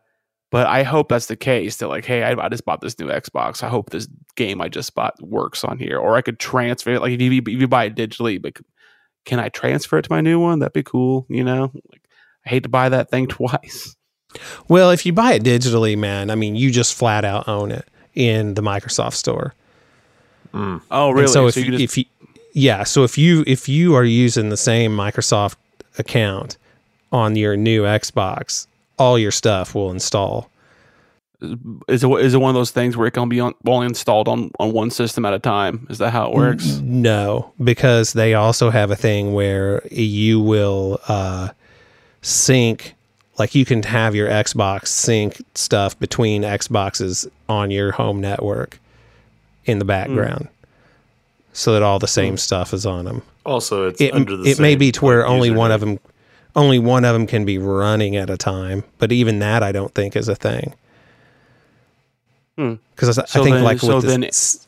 but 0.51 0.68
I 0.68 0.84
hope 0.84 1.10
that's 1.10 1.28
the 1.28 1.36
case. 1.36 1.78
That 1.78 1.88
like, 1.88 2.06
hey, 2.06 2.24
I, 2.24 2.32
I 2.32 2.49
just 2.49 2.66
bought 2.66 2.82
this 2.82 2.97
new 2.99 3.08
Xbox. 3.08 3.62
I 3.64 3.70
hope 3.70 3.91
this 3.91 4.08
game 4.36 4.62
I 4.62 4.70
just 4.70 4.94
bought 4.96 5.22
works 5.22 5.64
on 5.64 5.78
here, 5.80 5.98
or 5.98 6.16
I 6.16 6.22
could 6.22 6.40
transfer 6.40 6.92
it. 6.94 7.02
Like 7.02 7.14
if 7.14 7.22
you 7.22 7.42
if 7.42 7.48
you 7.48 7.68
buy 7.68 7.86
it 7.86 7.96
digitally, 7.96 8.42
but 8.42 8.58
can 9.26 9.40
I 9.40 9.50
transfer 9.50 9.98
it 9.98 10.04
to 10.04 10.12
my 10.12 10.22
new 10.22 10.40
one? 10.40 10.60
That'd 10.60 10.74
be 10.74 10.84
cool. 10.84 11.26
You 11.30 11.44
know, 11.44 11.72
like 11.92 12.02
I 12.46 12.50
hate 12.50 12.64
to 12.64 12.70
buy 12.70 12.90
that 12.90 13.10
thing 13.10 13.28
twice. 13.30 13.96
Well, 14.68 14.92
if 14.92 15.06
you 15.06 15.14
buy 15.14 15.34
it 15.34 15.44
digitally, 15.44 15.98
man, 15.98 16.30
I 16.30 16.36
mean, 16.36 16.56
you 16.56 16.70
just 16.72 16.94
flat 16.94 17.24
out 17.26 17.48
own 17.48 17.72
it 17.72 17.88
in 18.14 18.54
the 18.56 18.62
Microsoft 18.62 19.14
store. 19.14 19.54
Mm. 20.54 20.82
Oh, 20.92 21.10
And 21.10 21.18
really? 21.20 21.28
so 21.32 21.48
if 21.48 21.56
you 21.58 21.64
you, 21.64 21.72
just- 21.72 21.84
if 21.84 21.98
you 21.98 22.06
yeah, 22.54 22.84
so 22.84 23.04
if 23.04 23.18
you 23.18 23.44
if 23.48 23.68
you 23.68 23.96
are 23.96 24.04
using 24.06 24.50
the 24.50 24.58
same 24.58 24.96
Microsoft 24.96 25.56
account 25.98 26.58
on 27.12 27.36
your 27.36 27.58
new 27.58 27.84
Xbox, 27.84 28.68
all 28.98 29.20
your 29.20 29.32
stuff 29.32 29.76
will 29.76 29.92
install. 29.92 30.50
Is 31.88 32.04
it 32.04 32.10
is 32.10 32.34
it 32.34 32.38
one 32.38 32.50
of 32.50 32.56
those 32.56 32.72
things 32.72 32.96
where 32.98 33.08
it 33.08 33.12
can 33.12 33.30
be 33.30 33.40
on, 33.40 33.54
only 33.66 33.86
installed 33.88 34.28
on 34.28 34.52
on 34.60 34.72
one 34.72 34.90
system 34.90 35.26
at 35.26 35.34
a 35.34 35.40
time? 35.40 35.86
Is 35.90 35.98
that 35.98 36.12
how 36.12 36.30
it 36.30 36.36
works? 36.36 36.66
No, 36.84 37.52
because 37.64 38.14
they 38.14 38.34
also 38.34 38.70
have 38.70 38.92
a 38.92 38.96
thing 38.96 39.34
where 39.34 39.86
you 39.92 40.40
will 40.40 41.00
uh, 41.08 41.50
sync, 42.22 42.96
like 43.38 43.56
you 43.56 43.66
can 43.66 43.84
have 43.84 44.16
your 44.16 44.30
Xbox 44.30 44.88
sync 44.88 45.42
stuff 45.56 45.98
between 46.00 46.44
Xboxes 46.44 47.28
on 47.50 47.72
your 47.72 47.92
home 47.92 48.22
network 48.22 48.80
in 49.66 49.80
the 49.80 49.86
background, 49.86 50.48
so 51.54 51.74
that 51.74 51.84
all 51.84 52.00
the 52.00 52.08
same 52.08 52.38
stuff 52.38 52.74
is 52.74 52.86
on 52.86 53.06
them. 53.06 53.22
Also, 53.46 53.88
it's 53.88 54.02
It 54.02 54.14
under 54.14 54.38
the 54.38 54.50
it 54.50 54.60
may 54.60 54.76
be 54.76 54.92
to 54.94 55.06
where 55.06 55.26
only 55.26 55.52
one 55.52 55.70
username. 55.70 55.74
of 55.76 55.80
them, 55.82 56.00
only 56.56 56.80
one 56.80 57.06
of 57.06 57.14
them 57.14 57.28
can 57.28 57.46
be 57.46 57.58
running 57.58 58.16
at 58.16 58.30
a 58.30 58.38
time. 58.38 58.84
But 58.98 59.12
even 59.12 59.40
that, 59.40 59.62
I 59.62 59.72
don't 59.72 59.94
think 59.94 60.16
is 60.16 60.28
a 60.28 60.36
thing. 60.36 60.74
Hmm. 62.58 62.76
Because 62.95 63.18
I 63.20 63.26
So 63.26 63.43
think 63.43 63.56
then- 63.56 63.64
like 63.64 63.80
so 63.80 63.97
with 63.97 64.06
then- 64.06 64.22
this, 64.22 64.66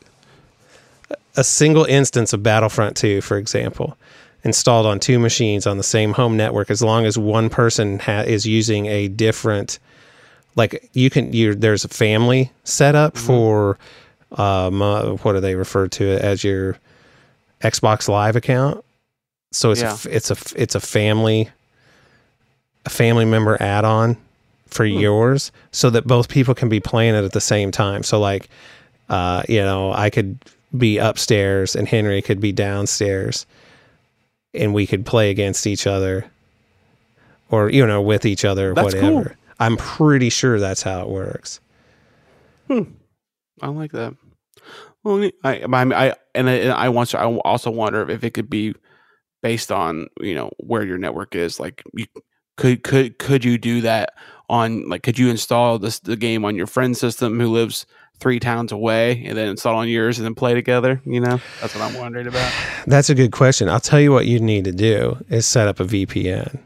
a 1.36 1.44
single 1.44 1.84
instance 1.84 2.32
of 2.32 2.42
Battlefront 2.42 2.96
2, 2.96 3.20
for 3.20 3.36
example, 3.38 3.96
installed 4.44 4.86
on 4.86 4.98
two 5.00 5.18
machines 5.18 5.66
on 5.66 5.76
the 5.78 5.82
same 5.82 6.12
home 6.12 6.36
network, 6.36 6.70
as 6.70 6.82
long 6.82 7.06
as 7.06 7.16
one 7.16 7.48
person 7.48 7.98
ha- 8.00 8.20
is 8.26 8.44
using 8.46 8.86
a 8.86 9.08
different, 9.08 9.78
like 10.56 10.88
you 10.92 11.10
can, 11.10 11.32
you 11.32 11.54
there's 11.54 11.84
a 11.84 11.88
family 11.88 12.50
setup 12.64 13.14
Mm-hmm. 13.14 13.26
for, 13.26 13.78
um, 14.32 14.82
uh, 14.82 15.12
what 15.22 15.32
do 15.32 15.40
they 15.40 15.54
refer 15.54 15.88
to 15.88 16.04
it 16.04 16.22
as 16.22 16.44
your 16.44 16.76
Xbox 17.62 18.08
Live 18.08 18.36
account? 18.36 18.84
So 19.52 19.70
it's 19.70 19.80
Yeah. 19.80 19.92
f 19.92 20.04
it's 20.06 20.30
a 20.30 20.36
it's 20.56 20.74
a 20.74 20.80
family, 20.80 21.48
a 22.84 22.90
family 22.90 23.24
member 23.24 23.56
add-on 23.62 24.18
for 24.68 24.86
Hmm. 24.86 24.98
yours, 24.98 25.52
so 25.72 25.90
that 25.90 26.06
both 26.06 26.28
people 26.28 26.54
can 26.54 26.68
be 26.68 26.80
playing 26.80 27.14
it 27.14 27.24
at 27.24 27.32
the 27.32 27.40
same 27.40 27.70
time. 27.70 28.02
So 28.02 28.18
like, 28.20 28.48
uh, 29.08 29.42
you 29.48 29.60
know, 29.60 29.92
I 29.92 30.10
could 30.10 30.38
be 30.76 30.98
upstairs 30.98 31.74
and 31.74 31.88
Henry 31.88 32.20
could 32.22 32.40
be 32.40 32.52
downstairs, 32.52 33.46
and 34.54 34.74
we 34.74 34.86
could 34.86 35.04
play 35.06 35.30
against 35.30 35.66
each 35.66 35.86
other, 35.86 36.26
or 37.50 37.70
you 37.70 37.86
know, 37.86 38.02
with 38.02 38.24
each 38.26 38.44
other, 38.44 38.70
or 38.70 38.74
That's 38.74 38.94
whatever. 38.94 39.24
cool. 39.24 39.32
I'm 39.60 39.76
pretty 39.76 40.28
sure 40.30 40.60
that's 40.60 40.82
how 40.82 41.02
it 41.02 41.08
works. 41.08 41.60
I 42.70 43.66
like 43.68 43.92
that. 43.92 44.14
Well, 45.04 45.30
I, 45.44 45.62
I, 45.62 45.82
I 45.82 46.14
and 46.34 46.48
I, 46.50 46.52
and 46.54 46.72
I 46.72 46.88
want 46.90 47.08
to. 47.10 47.18
I 47.18 47.24
also 47.38 47.70
wonder 47.70 48.08
if 48.10 48.22
it 48.24 48.34
could 48.34 48.50
be 48.50 48.74
based 49.42 49.72
on 49.72 50.08
you 50.20 50.34
know 50.34 50.50
where 50.58 50.84
your 50.84 50.98
network 50.98 51.34
is. 51.34 51.58
Like, 51.58 51.82
you 51.94 52.06
could 52.56 52.82
could 52.82 53.18
could 53.18 53.44
you 53.44 53.56
do 53.58 53.80
that 53.82 54.14
on 54.48 54.88
like 54.88 55.02
could 55.02 55.18
you 55.18 55.28
install 55.28 55.78
this 55.78 55.98
the 55.98 56.16
game 56.16 56.44
on 56.44 56.56
your 56.56 56.66
friend's 56.66 56.98
system 57.00 57.38
who 57.38 57.48
lives 57.48 57.86
three 58.20 58.40
towns 58.40 58.72
away 58.72 59.22
and 59.26 59.38
then 59.38 59.48
install 59.48 59.76
on 59.76 59.88
yours 59.88 60.18
and 60.18 60.24
then 60.24 60.34
play 60.34 60.54
together? 60.54 61.00
You 61.04 61.20
know, 61.20 61.40
that's 61.60 61.74
what 61.74 61.82
I'm 61.82 61.94
wondering 62.00 62.26
about. 62.26 62.52
That's 62.86 63.10
a 63.10 63.14
good 63.14 63.32
question. 63.32 63.68
I'll 63.68 63.80
tell 63.80 64.00
you 64.00 64.12
what 64.12 64.26
you 64.26 64.40
need 64.40 64.64
to 64.64 64.72
do 64.72 65.18
is 65.28 65.46
set 65.46 65.68
up 65.68 65.78
a 65.80 65.84
VPN. 65.84 66.58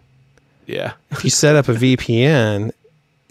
Yeah, 0.67 0.93
if 1.11 1.25
you 1.25 1.31
set 1.31 1.57
up 1.57 1.69
a 1.69 1.75
VPN, 1.75 2.71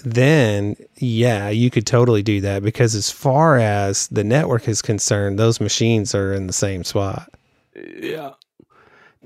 then 0.03 0.75
yeah, 0.97 1.49
you 1.49 1.69
could 1.71 1.87
totally 1.87 2.21
do 2.21 2.41
that 2.41 2.61
because 2.61 2.93
as 2.93 3.09
far 3.09 3.57
as 3.57 4.07
the 4.09 4.23
network 4.23 4.67
is 4.67 4.81
concerned, 4.81 5.39
those 5.39 5.61
machines 5.61 6.13
are 6.13 6.33
in 6.33 6.47
the 6.47 6.53
same 6.53 6.83
spot. 6.83 7.31
yeah. 7.75 8.31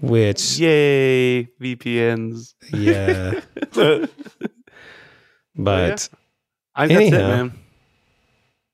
Which 0.02 0.60
Yay, 0.60 1.46
VPNs. 1.60 2.54
yeah, 2.74 3.40
but 5.56 6.10
I 6.76 6.88
think 6.88 7.12
that's 7.12 7.24
it, 7.24 7.28
man. 7.28 7.54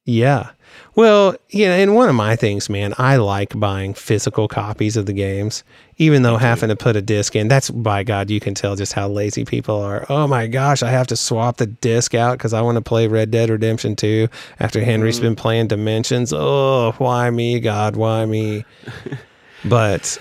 yeah. 0.05 0.51
Well, 0.95 1.36
yeah, 1.49 1.75
and 1.75 1.95
one 1.95 2.09
of 2.09 2.15
my 2.15 2.36
things, 2.36 2.69
man, 2.69 2.93
I 2.97 3.15
like 3.17 3.57
buying 3.57 3.93
physical 3.93 4.47
copies 4.47 4.95
of 4.97 5.05
the 5.05 5.13
games, 5.13 5.63
even 5.97 6.21
though 6.23 6.38
having 6.38 6.69
to 6.69 6.75
put 6.77 6.95
a 6.95 7.01
disc 7.01 7.36
in. 7.36 7.47
That's 7.49 7.69
by 7.69 8.03
God, 8.03 8.29
you 8.29 8.39
can 8.39 8.53
tell 8.53 8.75
just 8.75 8.93
how 8.93 9.07
lazy 9.09 9.43
people 9.45 9.75
are. 9.82 10.05
Oh 10.09 10.27
my 10.27 10.47
gosh, 10.47 10.82
I 10.84 10.89
have 10.89 11.07
to 11.07 11.15
swap 11.17 11.57
the 11.57 11.65
disc 11.67 12.13
out 12.15 12.38
because 12.38 12.53
I 12.53 12.61
want 12.61 12.75
to 12.77 12.82
play 12.82 13.07
Red 13.07 13.32
Dead 13.32 13.49
Redemption 13.49 13.95
2 13.95 14.27
after 14.59 14.82
Henry's 14.84 15.17
Mm-hmm. 15.17 15.25
been 15.27 15.36
playing 15.36 15.67
Dimensions. 15.67 16.34
Oh, 16.34 16.93
why 16.97 17.29
me, 17.29 17.59
God, 17.59 17.95
why 17.95 18.25
me? 18.25 18.65
But 19.63 20.17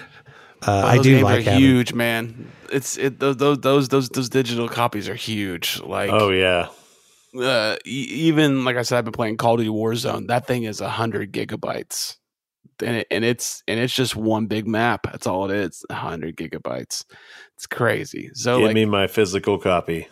uh, 0.66 0.82
I 0.86 0.98
do 0.98 1.20
like 1.20 1.44
having. 1.44 1.60
huge, 1.60 1.94
man. 1.94 2.50
It's 2.70 2.96
it 2.96 3.18
those 3.20 3.36
those 3.36 3.58
those 3.60 3.88
those 3.88 4.08
those 4.10 4.28
digital 4.28 4.68
copies 4.68 5.08
are 5.08 5.14
huge. 5.14 5.80
Like 5.84 6.10
Oh 6.12 6.30
yeah, 6.30 6.68
uh, 7.38 7.76
even 7.84 8.64
like 8.64 8.76
I 8.76 8.82
said, 8.82 8.98
I've 8.98 9.04
been 9.04 9.12
playing 9.12 9.36
Call 9.36 9.54
of 9.54 9.58
Duty 9.60 9.70
Warzone. 9.70 10.28
That 10.28 10.46
thing 10.46 10.64
is 10.64 10.80
a 10.80 10.88
hundred 10.88 11.32
gigabytes, 11.32 12.16
and 12.84 12.96
it, 12.98 13.06
and 13.10 13.24
it's 13.24 13.62
and 13.68 13.80
it's 13.80 13.94
just 13.94 14.14
one 14.16 14.46
big 14.46 14.66
map. 14.66 15.04
That's 15.10 15.26
all 15.26 15.50
it 15.50 15.56
is. 15.56 15.84
A 15.90 15.94
hundred 15.94 16.36
gigabytes. 16.36 17.04
It's 17.56 17.66
crazy. 17.66 18.30
So 18.34 18.58
give 18.58 18.66
like 18.68 18.74
me 18.74 18.84
my 18.84 19.06
physical 19.06 19.58
copy. 19.58 20.06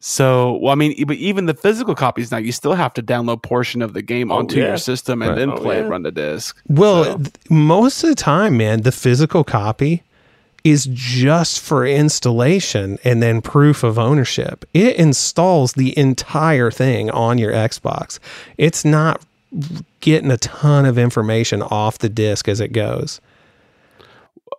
so 0.00 0.58
well, 0.62 0.72
I 0.72 0.76
mean, 0.76 0.94
but 1.06 1.16
even 1.16 1.46
the 1.46 1.54
physical 1.54 1.94
copies 1.94 2.30
now, 2.32 2.38
you 2.38 2.52
still 2.52 2.74
have 2.74 2.94
to 2.94 3.02
download 3.02 3.42
portion 3.42 3.82
of 3.82 3.92
the 3.92 4.02
game 4.02 4.32
Oh, 4.32 4.36
onto 4.38 4.58
yeah. 4.58 4.68
your 4.68 4.76
system 4.78 5.20
and 5.22 5.30
Right. 5.32 5.38
then 5.38 5.50
Oh, 5.50 5.56
play 5.58 5.78
yeah. 5.78 5.84
it, 5.84 5.88
run 5.88 6.02
the 6.02 6.10
disc. 6.12 6.56
Well, 6.66 7.04
So- 7.04 7.16
th- 7.18 7.30
most 7.50 8.02
of 8.02 8.08
the 8.08 8.14
time, 8.16 8.56
man, 8.56 8.82
the 8.82 8.92
physical 8.92 9.44
copy 9.44 10.02
is 10.64 10.88
just 10.92 11.60
for 11.60 11.86
installation 11.86 12.98
and 13.04 13.22
then 13.22 13.40
proof 13.40 13.82
of 13.82 13.98
ownership. 13.98 14.64
It 14.74 14.96
installs 14.96 15.72
the 15.74 15.96
entire 15.98 16.70
thing 16.70 17.10
on 17.10 17.38
your 17.38 17.52
Xbox. 17.52 18.18
It's 18.58 18.84
not 18.84 19.22
getting 20.00 20.30
a 20.30 20.36
ton 20.36 20.84
of 20.86 20.98
information 20.98 21.62
off 21.62 21.98
the 21.98 22.08
disk 22.08 22.48
as 22.48 22.60
it 22.60 22.68
goes. 22.72 23.20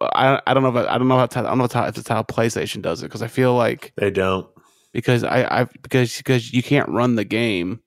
I 0.02 0.42
I 0.48 0.54
don't 0.54 0.64
know 0.64 0.70
if 0.78 0.88
I 0.88 0.98
don't 0.98 1.08
know 1.08 1.18
how 1.18 1.26
to, 1.28 1.40
I 1.40 1.44
don't 1.44 1.58
know 1.60 1.66
if, 1.66 1.72
how, 1.72 1.86
if 1.86 1.98
it's 1.98 2.08
how 2.08 2.24
PlayStation 2.24 2.82
does 2.82 3.02
it 3.04 3.06
because 3.08 3.22
I 3.22 3.28
feel 3.28 3.54
like 3.56 3.94
They 3.98 4.10
don't. 4.10 4.48
because 4.94 5.24
I 5.24 5.44
I 5.62 5.64
because 5.82 6.18
because 6.18 6.54
you 6.54 6.64
can't 6.64 6.90
run 6.90 7.16
the 7.16 7.24
game 7.26 7.82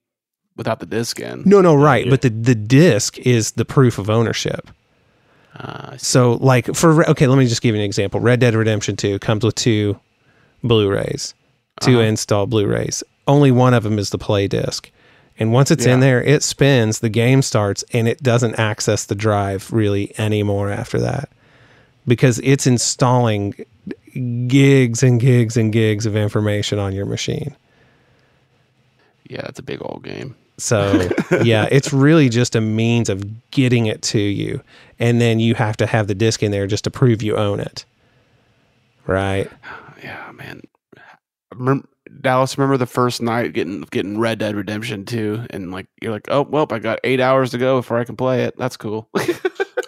without 0.56 0.78
the 0.78 0.86
disc 0.86 1.18
in. 1.18 1.42
No, 1.44 1.60
no, 1.60 1.74
right. 1.74 2.04
Yeah. 2.04 2.10
But 2.10 2.22
the, 2.22 2.30
the 2.30 2.54
disk 2.54 3.18
is 3.18 3.52
the 3.52 3.64
proof 3.64 3.98
of 3.98 4.08
ownership. 4.08 4.70
Uh, 5.58 5.96
So, 5.96 6.32
like, 6.40 6.74
for, 6.74 7.08
okay, 7.10 7.26
let 7.26 7.38
me 7.38 7.46
just 7.46 7.62
give 7.62 7.74
you 7.74 7.80
an 7.80 7.84
example. 7.86 8.20
Red 8.20 8.40
Dead 8.40 8.54
Redemption 8.54 8.96
2 8.96 9.18
comes 9.20 9.44
with 9.44 9.54
two 9.54 9.98
Blu 10.62 10.88
rays, 10.90 11.34
2 11.80 11.92
Uh-huh. 11.92 12.00
install 12.00 12.46
Blu 12.46 12.66
rays. 12.66 13.02
Only 13.26 13.50
one 13.50 13.74
of 13.74 13.82
them 13.84 13.98
is 13.98 14.10
the 14.10 14.18
play 14.18 14.48
disc. 14.48 14.90
And 15.38 15.52
once 15.52 15.70
it's 15.70 15.84
in 15.84 15.98
there, 16.00 16.22
it 16.22 16.42
spins, 16.44 17.00
the 17.00 17.08
game 17.08 17.42
starts, 17.42 17.84
and 17.92 18.06
it 18.06 18.22
doesn't 18.22 18.54
access 18.56 19.04
the 19.04 19.14
drive 19.16 19.72
really 19.72 20.12
anymore 20.18 20.70
after 20.70 20.98
that 21.00 21.28
because 22.06 22.38
it's 22.44 22.66
installing 22.68 23.54
gigs 24.46 25.02
and 25.02 25.18
gigs 25.20 25.56
and 25.56 25.72
gigs 25.72 26.06
of 26.06 26.14
information 26.16 26.78
on 26.78 26.92
your 26.94 27.06
machine. 27.06 27.56
yeah, 29.28 29.40
it's 29.48 29.58
a 29.58 29.62
big 29.62 29.80
old 29.82 30.04
game. 30.04 30.36
So 30.58 31.08
yeah, 31.42 31.66
it's 31.70 31.92
really 31.92 32.28
just 32.28 32.54
a 32.54 32.60
means 32.60 33.08
of 33.08 33.50
getting 33.50 33.86
it 33.86 34.02
to 34.02 34.20
you, 34.20 34.60
and 34.98 35.20
then 35.20 35.40
you 35.40 35.54
have 35.54 35.76
to 35.78 35.86
have 35.86 36.06
the 36.06 36.14
disc 36.14 36.42
in 36.42 36.50
there 36.50 36.66
just 36.66 36.84
to 36.84 36.90
prove 36.90 37.22
you 37.22 37.36
own 37.36 37.60
it. 37.60 37.84
Right? 39.06 39.50
Yeah, 40.02 40.32
man. 40.32 40.60
Remember, 41.54 41.88
Dallas, 42.20 42.58
remember 42.58 42.76
the 42.76 42.84
first 42.84 43.22
night 43.22 43.54
getting 43.54 43.80
getting 43.90 44.18
Red 44.18 44.38
Dead 44.38 44.54
Redemption 44.54 45.06
2 45.06 45.46
and 45.48 45.70
like 45.72 45.86
you're 46.02 46.12
like, 46.12 46.26
"Oh, 46.28 46.42
well, 46.42 46.66
I 46.70 46.78
got 46.78 46.98
8 47.04 47.20
hours 47.20 47.52
to 47.52 47.58
go 47.58 47.78
before 47.78 47.98
I 47.98 48.04
can 48.04 48.16
play 48.16 48.42
it." 48.44 48.54
That's 48.58 48.76
cool. 48.76 49.08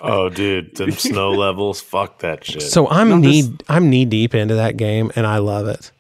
Oh, 0.03 0.29
dude, 0.29 0.77
them 0.77 0.93
snow 0.93 1.33
levels, 1.33 1.81
fuck 1.81 2.21
that 2.21 2.45
shit. 2.45 2.63
So 2.63 2.87
I'm 2.89 3.09
No, 3.09 3.17
knee 3.19 3.43
this- 3.43 3.51
I'm 3.69 3.91
knee 3.91 4.05
deep 4.05 4.35
into 4.35 4.55
that 4.55 4.77
game, 4.77 5.11
and 5.17 5.27
I 5.27 5.39
love 5.39 5.67
it. 5.67 5.91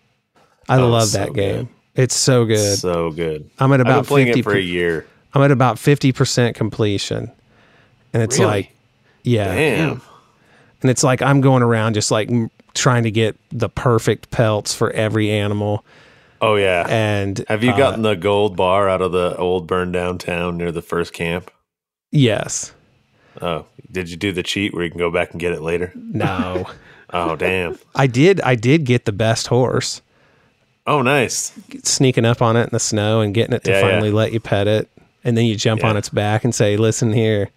I 0.69 0.79
Oh, 0.79 0.89
love 0.89 1.03
it's 1.05 1.13
so 1.13 1.19
that 1.19 1.29
good. 1.29 1.35
game. 1.35 1.69
It's 1.95 2.15
so 2.15 2.45
good. 2.45 2.79
so 2.79 3.11
good. 3.11 3.51
I'm 3.59 3.73
at 3.73 3.81
I've 3.81 3.87
been 3.87 3.93
about 3.95 4.07
playing 4.07 4.29
fifty. 4.29 4.41
it 4.41 4.45
for 4.45 4.55
a 4.55 4.61
year. 4.61 5.07
I'm 5.35 5.43
at 5.43 5.51
about 5.51 5.79
fifty 5.79 6.13
percent 6.13 6.57
completion, 6.57 7.31
and 8.13 8.23
it's 8.23 8.39
Really? 8.39 8.51
like, 8.51 8.76
yeah, 9.27 9.55
Damn. 9.55 10.01
and 10.83 10.91
it's 10.91 11.03
like 11.03 11.21
I'm 11.23 11.41
going 11.41 11.63
around 11.63 11.95
just 11.95 12.11
like 12.11 12.31
m- 12.31 12.51
trying 12.75 13.03
to 13.03 13.11
get 13.11 13.37
the 13.51 13.69
perfect 13.69 14.31
pelts 14.31 14.75
for 14.75 14.91
every 14.93 15.31
animal. 15.31 15.85
Oh 16.41 16.57
yeah. 16.57 16.87
And 16.89 17.45
Have 17.49 17.65
you 17.65 17.71
uh, 17.73 17.77
gotten 17.77 18.03
the 18.03 18.15
gold 18.15 18.57
bar 18.57 18.89
out 18.89 19.01
of 19.03 19.13
the 19.13 19.37
old 19.37 19.67
burned 19.67 19.93
down 19.95 20.19
town 20.19 20.57
near 20.59 20.71
the 20.71 20.83
first 20.83 21.13
camp? 21.13 21.51
Yes. 22.13 22.73
Oh, 23.43 23.67
did 23.91 24.11
you 24.11 24.17
do 24.17 24.33
the 24.33 24.43
cheat 24.43 24.73
where 24.75 24.85
you 24.85 24.91
can 24.91 24.99
go 24.99 25.11
back 25.11 25.31
and 25.33 25.41
get 25.41 25.53
it 25.53 25.61
later? 25.63 25.93
No. 25.95 26.67
Oh, 27.11 27.37
damn. 27.37 27.79
I 27.95 28.09
did. 28.09 28.41
I 28.41 28.57
did 28.57 28.85
get 28.85 29.05
the 29.05 29.13
best 29.13 29.47
horse, 29.47 30.03
Oh, 30.89 31.03
nice. 31.03 31.53
sneaking 31.85 32.25
up 32.25 32.43
on 32.43 32.57
it 32.57 32.65
in 32.65 32.69
the 32.73 32.81
snow 32.81 33.21
and 33.21 33.33
getting 33.33 33.55
it 33.55 33.63
to 33.63 33.71
Yeah, 33.71 33.77
yeah. 33.81 33.91
finally 33.93 34.11
let 34.11 34.33
you 34.33 34.41
pet 34.41 34.67
it, 34.67 34.89
and 35.23 35.37
then 35.39 35.45
you 35.47 35.55
jump 35.55 35.85
on 35.85 35.97
its 35.97 36.09
back 36.09 36.43
and 36.43 36.53
say, 36.53 36.77
"Listen 36.77 37.13
here." 37.13 37.51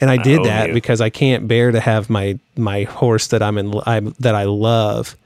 And 0.00 0.10
I 0.10 0.16
did 0.16 0.40
own 0.40 0.44
that 0.44 0.68
you. 0.68 0.74
because 0.74 1.00
I 1.00 1.10
can't 1.10 1.48
bear 1.48 1.72
to 1.72 1.80
have 1.80 2.08
my 2.08 2.38
my 2.56 2.84
horse 2.84 3.28
that 3.28 3.42
I'm 3.42 3.58
in 3.58 3.74
I'm, 3.86 4.14
that 4.20 4.34
I 4.34 4.44
love. 4.44 5.16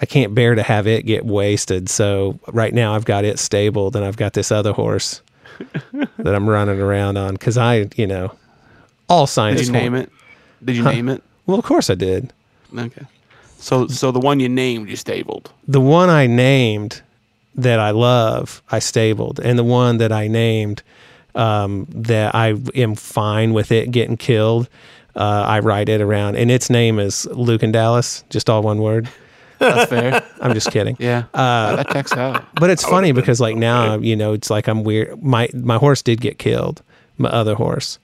I 0.00 0.06
can't 0.06 0.34
bear 0.34 0.54
to 0.54 0.62
have 0.62 0.86
it 0.86 1.06
get 1.06 1.24
wasted. 1.24 1.88
So 1.88 2.38
right 2.52 2.74
now 2.74 2.94
I've 2.94 3.04
got 3.04 3.24
it 3.24 3.38
stabled, 3.38 3.96
and 3.96 4.04
I've 4.04 4.16
got 4.16 4.34
this 4.34 4.52
other 4.52 4.72
horse 4.72 5.22
that 5.92 6.34
I'm 6.34 6.48
running 6.48 6.80
around 6.80 7.16
on 7.16 7.32
because 7.32 7.56
I, 7.56 7.88
you 7.96 8.06
know, 8.06 8.32
all 9.08 9.26
signs. 9.26 9.58
Did 9.58 9.68
you 9.68 9.72
name 9.72 9.94
it? 9.94 10.10
Did 10.64 10.76
you 10.76 10.82
name 10.82 11.08
it? 11.08 11.22
Well, 11.46 11.58
of 11.58 11.64
course 11.64 11.88
I 11.88 11.94
did. 11.94 12.32
Okay. 12.76 13.06
So 13.58 13.86
so 13.86 14.10
the 14.10 14.18
one 14.20 14.40
you 14.40 14.48
named 14.48 14.88
you 14.88 14.96
stabled. 14.96 15.50
the 15.66 15.80
one 15.80 16.10
I 16.10 16.26
named 16.26 17.02
that 17.54 17.80
I 17.80 17.90
love, 17.90 18.62
I 18.70 18.80
stabled, 18.80 19.40
and 19.40 19.58
the 19.58 19.64
one 19.64 19.98
that 19.98 20.12
I 20.12 20.28
named 20.28 20.82
um, 21.36 21.86
that 21.90 22.34
I 22.34 22.54
am 22.74 22.94
fine 22.94 23.52
with 23.52 23.70
it 23.70 23.90
getting 23.90 24.16
killed, 24.16 24.68
uh, 25.14 25.44
I 25.46 25.60
ride 25.60 25.88
it 25.88 26.00
around, 26.00 26.36
and 26.36 26.50
its 26.50 26.68
name 26.68 26.98
is 26.98 27.26
Luke 27.26 27.62
and 27.62 27.72
Dallas, 27.72 28.24
just 28.30 28.50
all 28.50 28.62
one 28.62 28.80
word. 28.80 29.08
That's 29.58 29.88
fair. 29.88 30.22
I'm 30.40 30.52
just 30.52 30.70
kidding. 30.70 30.96
Yeah. 30.98 31.24
Uh, 31.32 31.76
that 31.76 31.88
checks 31.90 32.12
out. 32.12 32.44
But 32.54 32.70
it's 32.70 32.84
funny 32.84 33.12
because 33.12 33.40
like 33.40 33.56
now, 33.56 33.96
you 33.96 34.14
know, 34.14 34.34
it's 34.34 34.50
like 34.50 34.68
I'm 34.68 34.84
weird. 34.84 35.22
My 35.22 35.48
my 35.54 35.76
horse 35.78 36.02
did 36.02 36.20
get 36.20 36.38
killed, 36.38 36.82
my 37.16 37.30
other 37.30 37.54
horse, 37.54 37.98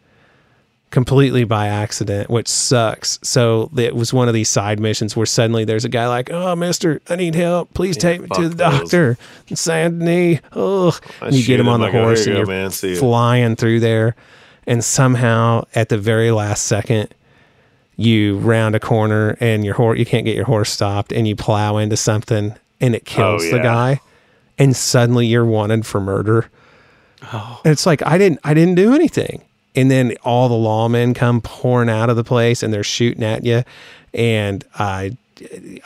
completely 0.92 1.42
by 1.42 1.66
accident, 1.66 2.30
which 2.30 2.46
sucks. 2.46 3.18
So 3.22 3.68
it 3.76 3.96
was 3.96 4.12
one 4.12 4.28
of 4.28 4.34
these 4.34 4.48
side 4.48 4.78
missions 4.78 5.16
where 5.16 5.26
suddenly 5.26 5.64
there's 5.64 5.84
a 5.84 5.88
guy 5.88 6.06
like, 6.06 6.30
"Oh, 6.30 6.54
Mister, 6.54 7.00
I 7.08 7.16
need 7.16 7.34
help. 7.34 7.74
Please 7.74 7.96
take 7.96 8.20
me 8.20 8.28
to 8.34 8.48
the 8.48 8.54
those. 8.54 8.80
doctor." 8.80 9.18
Saint 9.52 9.98
Denis. 9.98 10.40
Oh, 10.52 10.96
and 11.20 11.34
you 11.34 11.44
get 11.44 11.58
him 11.58 11.68
on 11.68 11.80
the 11.80 11.90
horse 11.90 12.24
"Here 12.24 12.34
and 12.34 12.40
you 12.40 12.46
go, 12.46 12.52
you're 12.52 12.68
man. 12.70 12.96
Flying 13.00 13.56
through 13.56 13.80
there, 13.80 14.14
and 14.68 14.84
somehow 14.84 15.64
at 15.74 15.88
the 15.88 15.98
very 15.98 16.30
last 16.30 16.64
second. 16.66 17.12
You 17.94 18.38
round 18.38 18.74
a 18.74 18.80
corner 18.80 19.36
and 19.38 19.66
your 19.66 19.74
horse, 19.74 19.98
you 19.98 20.06
can't 20.06 20.24
get 20.24 20.34
your 20.34 20.46
horse 20.46 20.70
stopped, 20.70 21.12
and 21.12 21.28
you 21.28 21.36
plow 21.36 21.76
into 21.76 21.96
something 21.96 22.54
and 22.80 22.94
it 22.94 23.04
kills 23.04 23.42
the 23.42 23.58
yeah. 23.58 23.62
guy 23.62 24.00
and 24.58 24.76
suddenly 24.76 25.26
you're 25.26 25.44
wanted 25.44 25.86
for 25.86 26.00
murder. 26.00 26.50
Oh. 27.32 27.60
And 27.64 27.72
it's 27.72 27.86
like 27.86 28.04
I 28.04 28.18
didn't 28.18 28.40
I 28.44 28.54
didn't 28.54 28.74
do 28.74 28.94
anything. 28.94 29.42
And 29.74 29.90
then 29.90 30.14
all 30.22 30.48
the 30.48 30.54
lawmen 30.54 31.14
come 31.14 31.40
pouring 31.40 31.88
out 31.88 32.10
of 32.10 32.16
the 32.16 32.24
place 32.24 32.62
and 32.62 32.72
they're 32.72 32.84
shooting 32.84 33.24
at 33.24 33.44
you. 33.44 33.64
And 34.12 34.64
I 34.74 35.16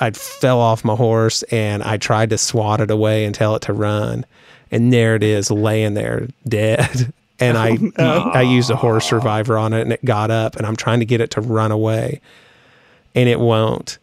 I 0.00 0.10
fell 0.10 0.60
off 0.60 0.84
my 0.84 0.94
horse 0.94 1.42
and 1.44 1.82
I 1.82 1.96
tried 1.96 2.30
to 2.30 2.38
swat 2.38 2.80
it 2.80 2.90
away 2.90 3.24
and 3.24 3.34
tell 3.34 3.54
it 3.54 3.62
to 3.62 3.72
run. 3.72 4.26
And 4.70 4.92
there 4.92 5.14
it 5.14 5.22
is 5.22 5.50
laying 5.50 5.94
there 5.94 6.28
dead. 6.46 7.12
And 7.38 7.58
I 7.58 7.76
oh, 7.98 8.30
I 8.30 8.40
used 8.40 8.70
a 8.70 8.76
horse 8.76 9.04
survivor 9.06 9.58
on 9.58 9.74
it 9.74 9.82
and 9.82 9.92
it 9.92 10.02
got 10.02 10.30
up 10.30 10.56
and 10.56 10.64
I'm 10.64 10.74
trying 10.74 11.00
to 11.00 11.04
get 11.04 11.20
it 11.20 11.32
to 11.32 11.42
run 11.42 11.70
away. 11.70 12.22
And 13.14 13.28
it 13.28 13.38
won't 13.38 13.98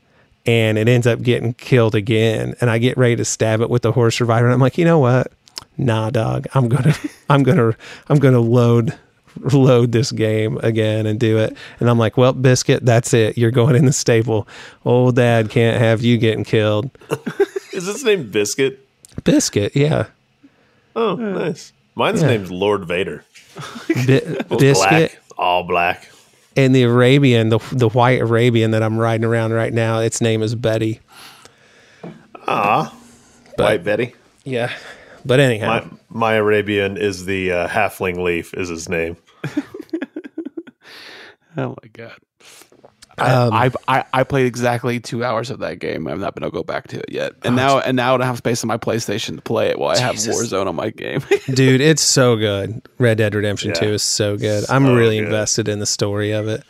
and 0.46 0.78
it 0.78 0.88
ends 0.88 1.08
up 1.08 1.22
getting 1.22 1.54
killed 1.54 1.96
again. 1.96 2.56
And 2.60 2.70
I 2.70 2.78
get 2.78 2.98
ready 2.98 3.16
to 3.16 3.26
stab 3.26 3.62
it 3.62 3.70
with 3.70 3.82
the 3.82 3.92
horse 3.92 4.16
survivor, 4.16 4.46
and 4.46 4.54
I'm 4.54 4.60
like, 4.60 4.78
you 4.78 4.86
know 4.86 5.00
what? 5.00 5.32
Nah, 5.78 6.10
dog. 6.10 6.48
I'm 6.54 6.68
gonna, 6.68 6.96
I'm 7.30 7.44
gonna, 7.44 7.76
I'm 8.08 8.20
gonna 8.20 8.40
load, 8.40 8.98
load 9.42 9.92
this 9.92 10.12
game 10.12 10.58
again 10.64 11.06
and 11.06 11.20
do 11.20 11.38
it. 11.38 11.56
And 11.80 11.90
I'm 11.90 11.98
like, 12.00 12.18
well, 12.18 12.34
biscuit, 12.34 12.86
that's 12.86 13.14
it. 13.14 13.38
You're 13.38 13.52
going 13.52 13.76
in 13.76 13.86
the 13.86 13.94
stable. 13.94 14.48
Old 14.86 15.16
dad 15.16 15.50
can't 15.50 15.80
have 15.80 16.02
you 16.02 16.18
getting 16.18 16.44
killed. 16.44 16.90
Is 17.74 17.86
his 17.88 18.04
name 18.04 18.30
Biscuit? 18.30 18.88
Biscuit, 19.24 19.76
yeah. 19.76 20.06
Oh, 20.96 21.16
nice. 21.16 21.74
Mine's 21.96 22.22
Yeah. 22.22 22.28
name's 22.28 22.52
Lord 22.52 22.86
Vader. 22.86 23.24
Bi- 23.88 24.22
biscuit 24.58 25.12
Black, 25.12 25.22
all 25.38 25.64
black. 25.64 26.10
and 26.56 26.74
the 26.76 26.84
Arabian, 26.84 27.50
the 27.50 27.60
the 27.72 27.90
white 27.90 28.20
Arabian 28.22 28.72
that 28.72 28.82
I'm 28.84 28.98
riding 28.98 29.26
around 29.26 29.54
right 29.54 29.74
now. 29.74 30.00
Its 30.00 30.20
name 30.22 30.42
is 30.42 30.56
Betty. 30.56 31.00
Ah, 32.48 32.94
White 33.58 33.84
Betty. 33.84 34.16
Yeah, 34.44 34.72
but 35.26 35.40
anyhow, 35.40 35.68
My 35.68 35.86
my 36.10 36.34
Arabian 36.34 36.98
is 36.98 37.26
the 37.26 37.52
uh, 37.52 37.68
halfling 37.68 38.22
leaf. 38.24 38.54
Is 38.56 38.70
his 38.70 38.90
name? 38.90 39.18
Oh 41.56 41.76
my 41.84 41.88
god. 41.92 42.18
Um, 43.20 43.54
I, 43.54 43.66
I've, 43.66 43.78
I 43.88 44.06
I 44.12 44.24
played 44.24 44.48
exactly 44.48 45.00
two 45.00 45.24
hours 45.24 45.52
of 45.52 45.60
that 45.60 45.78
game. 45.78 46.08
I've 46.08 46.18
not 46.20 46.34
been 46.34 46.44
able 46.44 46.50
to 46.52 46.56
go 46.58 46.64
back 46.64 46.88
to 46.88 46.98
it 47.00 47.12
yet, 47.12 47.34
and 47.44 47.56
now 47.56 47.78
and 47.78 47.96
now 47.96 48.16
I 48.16 48.18
don't 48.18 48.26
have 48.26 48.40
space 48.40 48.64
on 48.64 48.68
my 48.70 48.78
PlayStation 48.78 49.36
to 49.36 49.42
play 49.44 49.68
it 49.70 49.78
while 49.78 49.92
I 49.92 50.00
have 50.00 50.16
Warzone 50.16 50.66
on 50.66 50.76
my 50.76 50.90
game. 50.90 51.22
dude 51.54 51.80
it's 51.80 52.02
so 52.02 52.36
good 52.36 52.82
red 52.98 53.20
dead 53.20 53.36
redemption 53.36 53.70
Yeah. 53.70 53.82
2 53.82 53.86
is 53.90 54.02
so 54.04 54.36
good 54.36 54.66
i'm 54.70 54.86
really 54.88 55.18
good. 55.18 55.26
invested 55.26 55.68
in 55.68 55.78
the 55.80 55.86
story 55.86 56.32
of 56.32 56.48
it 56.48 56.64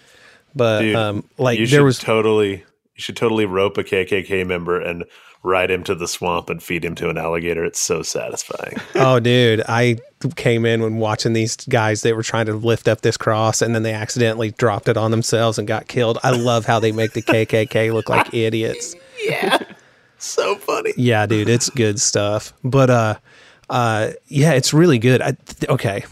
but 0.53 0.81
Dude, 0.81 0.95
um 0.97 1.23
like 1.37 1.59
you 1.59 1.65
there 1.67 1.79
should 1.79 1.85
was 1.85 1.99
totally 1.99 2.51
you 2.95 3.01
should 3.01 3.15
totally 3.15 3.45
rope 3.45 3.77
a 3.77 3.83
KKK 3.83 4.45
member 4.45 4.81
and 4.81 5.05
ride 5.43 5.69
him 5.69 5.83
to 5.83 5.93
the 5.93 6.07
swamp 6.07 6.49
and 6.49 6.63
feed 6.63 6.83
him 6.83 6.95
to 6.95 7.09
an 7.09 7.17
alligator. 7.17 7.65
It's 7.65 7.79
so 7.79 8.01
satisfying. 8.01 8.77
oh 8.95 9.19
dude. 9.19 9.61
I 9.67 9.97
came 10.37 10.65
in 10.65 10.81
when 10.81 10.97
watching 10.97 11.33
these 11.33 11.57
guys 11.57 12.01
they 12.01 12.13
were 12.13 12.23
trying 12.23 12.45
to 12.45 12.53
lift 12.53 12.87
up 12.87 13.01
this 13.01 13.17
cross 13.17 13.61
and 13.61 13.75
then 13.75 13.83
they 13.83 13.93
accidentally 13.93 14.51
dropped 14.51 14.87
it 14.87 14.95
on 14.95 15.11
themselves 15.11 15.59
and 15.59 15.67
got 15.67 15.89
killed. 15.89 16.17
I 16.23 16.31
love 16.31 16.65
how 16.65 16.79
they 16.79 16.93
make 16.93 17.11
the 17.11 17.21
kkk 17.21 17.93
look 17.93 18.07
like 18.07 18.33
idiots. 18.33 18.95
Yeah. 19.21 19.59
so 20.17 20.55
funny. 20.55 20.93
yeah 20.95 21.25
dude. 21.25 21.49
It's 21.49 21.69
good 21.69 21.99
stuff. 21.99 22.53
But 22.63 22.89
uh 22.89 23.15
uh 23.69 24.11
yeah 24.27 24.53
it's 24.53 24.73
really 24.73 24.97
good. 24.97 25.21
I, 25.21 25.31
th- 25.31 25.69
okay. 25.69 26.05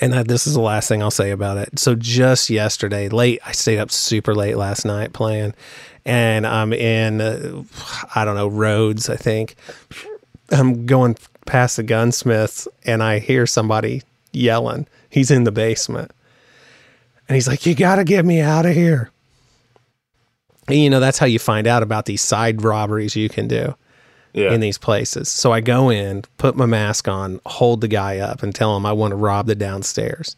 And 0.00 0.12
uh, 0.12 0.24
this 0.24 0.46
is 0.46 0.54
the 0.54 0.60
last 0.60 0.88
thing 0.88 1.02
i'll 1.02 1.10
say 1.10 1.30
about 1.30 1.56
it. 1.56 1.78
So 1.78 1.94
just 1.94 2.50
yesterday 2.50 3.08
late 3.08 3.40
i 3.46 3.52
stayed 3.52 3.78
up 3.78 3.90
super 3.90 4.34
late 4.34 4.58
last 4.58 4.84
night 4.84 5.14
playing 5.14 5.54
and 6.06 6.46
i'm 6.46 6.72
in 6.72 7.20
uh, 7.20 7.62
i 8.14 8.24
don't 8.24 8.36
know 8.36 8.48
Rhodes, 8.48 9.10
i 9.10 9.16
think 9.16 9.56
i'm 10.50 10.86
going 10.86 11.16
past 11.44 11.76
the 11.76 11.82
gunsmiths 11.82 12.66
and 12.86 13.02
i 13.02 13.18
hear 13.18 13.46
somebody 13.46 14.02
yelling 14.32 14.86
he's 15.10 15.30
in 15.30 15.44
the 15.44 15.52
basement 15.52 16.10
and 17.28 17.34
he's 17.34 17.46
like 17.48 17.66
you 17.66 17.74
gotta 17.74 18.04
get 18.04 18.24
me 18.24 18.40
out 18.40 18.64
of 18.64 18.74
here 18.74 19.10
and 20.68 20.78
you 20.78 20.88
know 20.90 21.00
that's 21.00 21.18
how 21.18 21.26
you 21.26 21.38
find 21.38 21.66
out 21.66 21.82
about 21.82 22.06
these 22.06 22.22
side 22.22 22.62
robberies 22.62 23.14
you 23.16 23.28
can 23.28 23.46
do 23.48 23.74
Yeah. 24.32 24.52
in 24.52 24.60
these 24.60 24.78
places. 24.78 25.28
So 25.30 25.52
I 25.52 25.60
go 25.60 25.88
in, 25.90 26.24
put 26.38 26.56
my 26.56 26.66
mask 26.66 27.08
on, 27.08 27.40
hold 27.46 27.80
the 27.80 27.88
guy 27.88 28.18
up, 28.18 28.42
and 28.42 28.52
tell 28.54 28.76
him 28.76 28.84
I 28.84 28.92
want 28.92 29.12
to 29.12 29.16
rob 29.16 29.46
the 29.46 29.54
downstairs. 29.54 30.36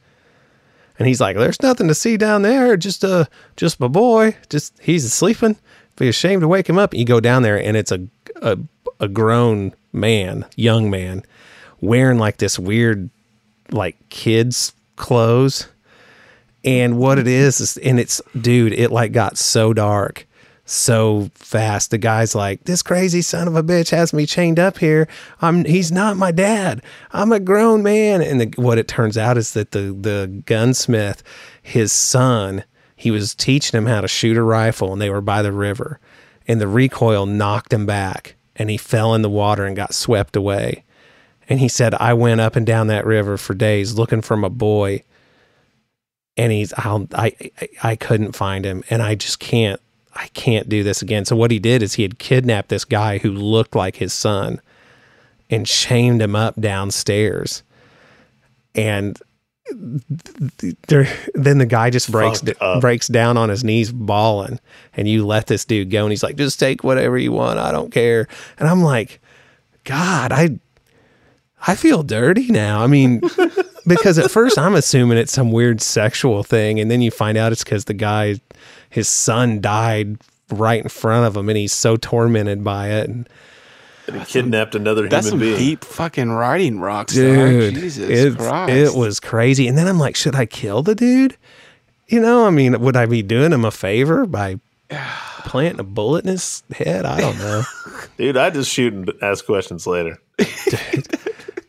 And 0.99 1.07
he's 1.07 1.21
like, 1.21 1.37
"There's 1.37 1.63
nothing 1.63 1.89
to 1.89 1.95
see 1.95 2.17
down 2.17 2.43
there. 2.43 2.77
Just 2.77 3.05
uh, 3.05 3.27
just 3.57 3.81
my 3.81 3.89
boy. 3.89 4.37
Just 4.49 4.79
he's 4.81 5.13
sleeping. 5.13 5.57
Be 5.97 6.09
ashamed 6.09 6.43
to 6.43 6.49
wake 6.49 6.69
him 6.69 6.79
up." 6.79 6.95
You 6.95 7.05
go 7.05 7.21
down 7.21 7.43
there, 7.43 7.61
and 7.61 7.77
it's 7.77 7.93
a 7.93 8.07
a, 8.43 8.59
a 9.01 9.09
grown 9.09 9.75
man, 9.93 10.45
young 10.57 10.91
man, 10.91 11.23
wearing 11.81 12.19
like 12.19 12.39
this 12.39 12.59
weird, 12.59 13.11
like 13.71 13.97
kids 14.09 14.73
clothes. 14.97 15.69
And 16.65 16.99
what 16.99 17.19
it 17.19 17.29
is 17.29 17.61
is, 17.61 17.77
and 17.79 18.01
it's 18.01 18.21
dude, 18.39 18.73
it 18.73 18.91
like 18.91 19.13
got 19.13 19.39
so 19.39 19.73
dark 19.73 20.27
so 20.71 21.31
fast. 21.35 21.91
The 21.91 21.99
guy's 21.99 22.35
like, 22.35 22.65
"This 22.65 22.83
crazy 22.83 23.23
son 23.23 23.49
of 23.49 23.57
a 23.57 23.63
bitch 23.63 23.91
has 23.91 24.13
me 24.13 24.27
chained 24.27 24.59
up 24.59 24.79
here. 24.79 25.09
I'm 25.41 25.65
he's 25.65 25.91
not 25.91 26.17
my 26.17 26.31
dad. 26.31 26.83
I'm 27.13 27.33
a 27.33 27.41
grown 27.41 27.83
man." 27.83 28.23
And 28.23 28.41
the, 28.41 28.53
what 28.61 28.79
it 28.79 28.89
turns 28.89 29.17
out 29.17 29.39
is 29.39 29.53
that 29.53 29.73
the 29.73 29.93
the 29.99 30.43
gunsmith, 30.47 31.23
his 31.63 31.93
son, 31.93 32.65
he 32.95 33.11
was 33.11 33.35
teaching 33.35 33.79
him 33.79 33.87
how 33.87 34.01
to 34.01 34.09
shoot 34.09 34.37
a 34.37 34.43
rifle, 34.43 34.93
and 34.93 35.01
they 35.01 35.11
were 35.11 35.21
by 35.21 35.43
the 35.43 35.53
river, 35.53 36.01
and 36.47 36.61
the 36.61 36.69
recoil 36.69 37.27
knocked 37.27 37.73
him 37.73 37.87
back, 37.87 38.35
and 38.57 38.71
he 38.71 38.77
fell 38.77 39.15
in 39.15 39.23
the 39.23 39.31
water 39.31 39.65
and 39.65 39.77
got 39.77 39.95
swept 39.95 40.37
away. 40.37 40.85
And 41.49 41.61
he 41.61 41.69
said, 41.69 41.95
"I 41.95 42.13
went 42.13 42.41
up 42.43 42.57
and 42.57 42.67
down 42.67 42.89
that 42.89 43.07
river 43.07 43.39
for 43.39 43.55
days 43.55 43.95
looking 43.95 44.21
for 44.21 44.37
my 44.37 44.49
boy." 44.49 45.03
And 46.37 46.53
he's, 46.53 46.73
I'll, 46.77 47.09
I, 47.15 47.33
I, 47.61 47.69
I 47.83 47.97
couldn't 47.97 48.37
find 48.37 48.65
him, 48.65 48.85
and 48.91 49.03
I 49.03 49.17
just 49.17 49.41
can't 49.41 49.81
I 50.15 50.29
can't 50.29 50.69
do 50.69 50.83
this 50.83 51.03
again. 51.03 51.25
So 51.25 51.37
what 51.37 51.51
he 51.51 51.59
did 51.59 51.83
is 51.83 51.95
he 51.95 52.03
had 52.03 52.19
kidnapped 52.19 52.69
this 52.69 52.85
guy 52.85 53.19
who 53.19 53.31
looked 53.33 53.75
like 53.75 53.97
his 53.97 54.13
son 54.13 54.61
and 55.51 55.67
chained 55.67 56.21
him 56.21 56.35
up 56.35 56.61
downstairs. 56.61 57.63
And 58.75 59.19
there, 60.89 61.09
then 61.35 61.59
the 61.59 61.67
guy 61.67 61.91
just 61.91 62.11
breaks 62.11 62.43
up. 62.61 62.81
breaks 62.81 63.07
down 63.07 63.37
on 63.37 63.49
his 63.49 63.65
knees 63.65 63.93
bawling 63.93 64.61
and 64.95 65.07
you 65.09 65.27
let 65.27 65.47
this 65.47 65.65
dude 65.65 65.91
go 65.91 66.05
and 66.05 66.13
he's 66.13 66.23
like 66.23 66.37
just 66.37 66.59
take 66.59 66.83
whatever 66.83 67.19
you 67.19 67.33
want 67.33 67.59
I 67.59 67.71
don't 67.71 67.93
care 67.93 68.27
and 68.59 68.67
I'm 68.67 68.83
like 68.83 69.21
god 69.85 70.33
I 70.33 70.59
I 71.67 71.75
feel 71.75 72.03
dirty 72.03 72.47
now 72.49 72.83
I 72.83 72.87
mean 72.87 73.21
because 73.87 74.19
at 74.19 74.31
first 74.31 74.59
I'm 74.59 74.75
assuming 74.75 75.19
it's 75.19 75.33
some 75.33 75.53
weird 75.53 75.83
sexual 75.83 76.43
thing 76.43 76.81
and 76.81 76.91
then 76.91 77.03
you 77.03 77.11
find 77.11 77.37
out 77.37 77.53
it's 77.53 77.65
cuz 77.65 77.85
the 77.85 77.95
guy 77.95 78.41
his 78.91 79.09
son 79.09 79.61
died 79.61 80.19
right 80.51 80.83
in 80.83 80.89
front 80.89 81.27
of 81.27 81.37
him 81.37 81.49
and 81.49 81.59
he's 81.59 81.73
so 81.73 81.97
tormented 81.97 82.65
by 82.65 82.89
it 82.89 83.09
and 83.09 83.29
And 84.07 84.17
he 84.19 84.25
kidnapped 84.25 84.75
another 84.75 85.09
That's 85.09 85.27
human 85.27 85.31
some 85.31 85.39
being. 85.41 85.59
deep 85.59 85.85
fucking 85.85 86.31
writing, 86.31 86.81
rocks, 86.81 87.13
dude 87.13 87.75
Jesus 87.75 88.09
it, 88.11 88.39
Christ. 88.39 88.73
it 88.73 88.99
was 88.99 89.21
crazy 89.21 89.69
and 89.69 89.77
then 89.77 89.87
i'm 89.87 89.99
like 89.99 90.17
should 90.17 90.35
i 90.35 90.47
kill 90.47 90.83
the 90.83 90.95
dude 90.95 91.37
you 92.07 92.19
know 92.21 92.47
i 92.47 92.51
mean 92.51 92.81
would 92.81 92.97
i 92.97 93.05
be 93.05 93.23
doing 93.23 93.53
him 93.53 93.65
a 93.67 93.71
favor 93.71 94.25
by 94.25 94.59
planting 95.45 95.81
a 95.81 95.85
bullet 95.85 96.25
in 96.25 96.31
his 96.31 96.63
head 96.75 97.05
i 97.05 97.21
don't 97.21 97.39
know 97.39 97.63
Dude, 98.17 98.37
I 98.37 98.51
just 98.51 98.73
shoot 98.73 98.93
and 98.93 99.13
ask 99.23 99.45
questions 99.47 99.87
later. 99.87 100.19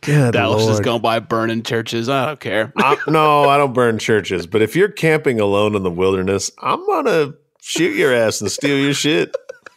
good 0.02 0.32
Dallas 0.32 0.62
lord 0.62 0.70
just 0.72 0.82
going 0.82 1.02
by 1.02 1.18
burning 1.20 1.62
churches. 1.62 2.08
I 2.08 2.26
don't 2.26 2.40
care. 2.40 2.72
I, 2.76 2.96
no, 3.08 3.48
I 3.48 3.56
don't 3.58 3.72
burn 3.72 3.98
churches. 3.98 4.46
But 4.46 4.62
if 4.62 4.74
you're 4.76 4.88
camping 4.88 5.40
alone 5.40 5.74
in 5.74 5.82
the 5.82 5.90
wilderness, 5.90 6.50
I'm 6.58 6.84
gonna 6.86 7.34
shoot 7.60 7.94
your 7.96 8.14
ass 8.14 8.40
and 8.40 8.50
steal 8.50 8.78
your 8.78 8.94
shit. 8.94 9.34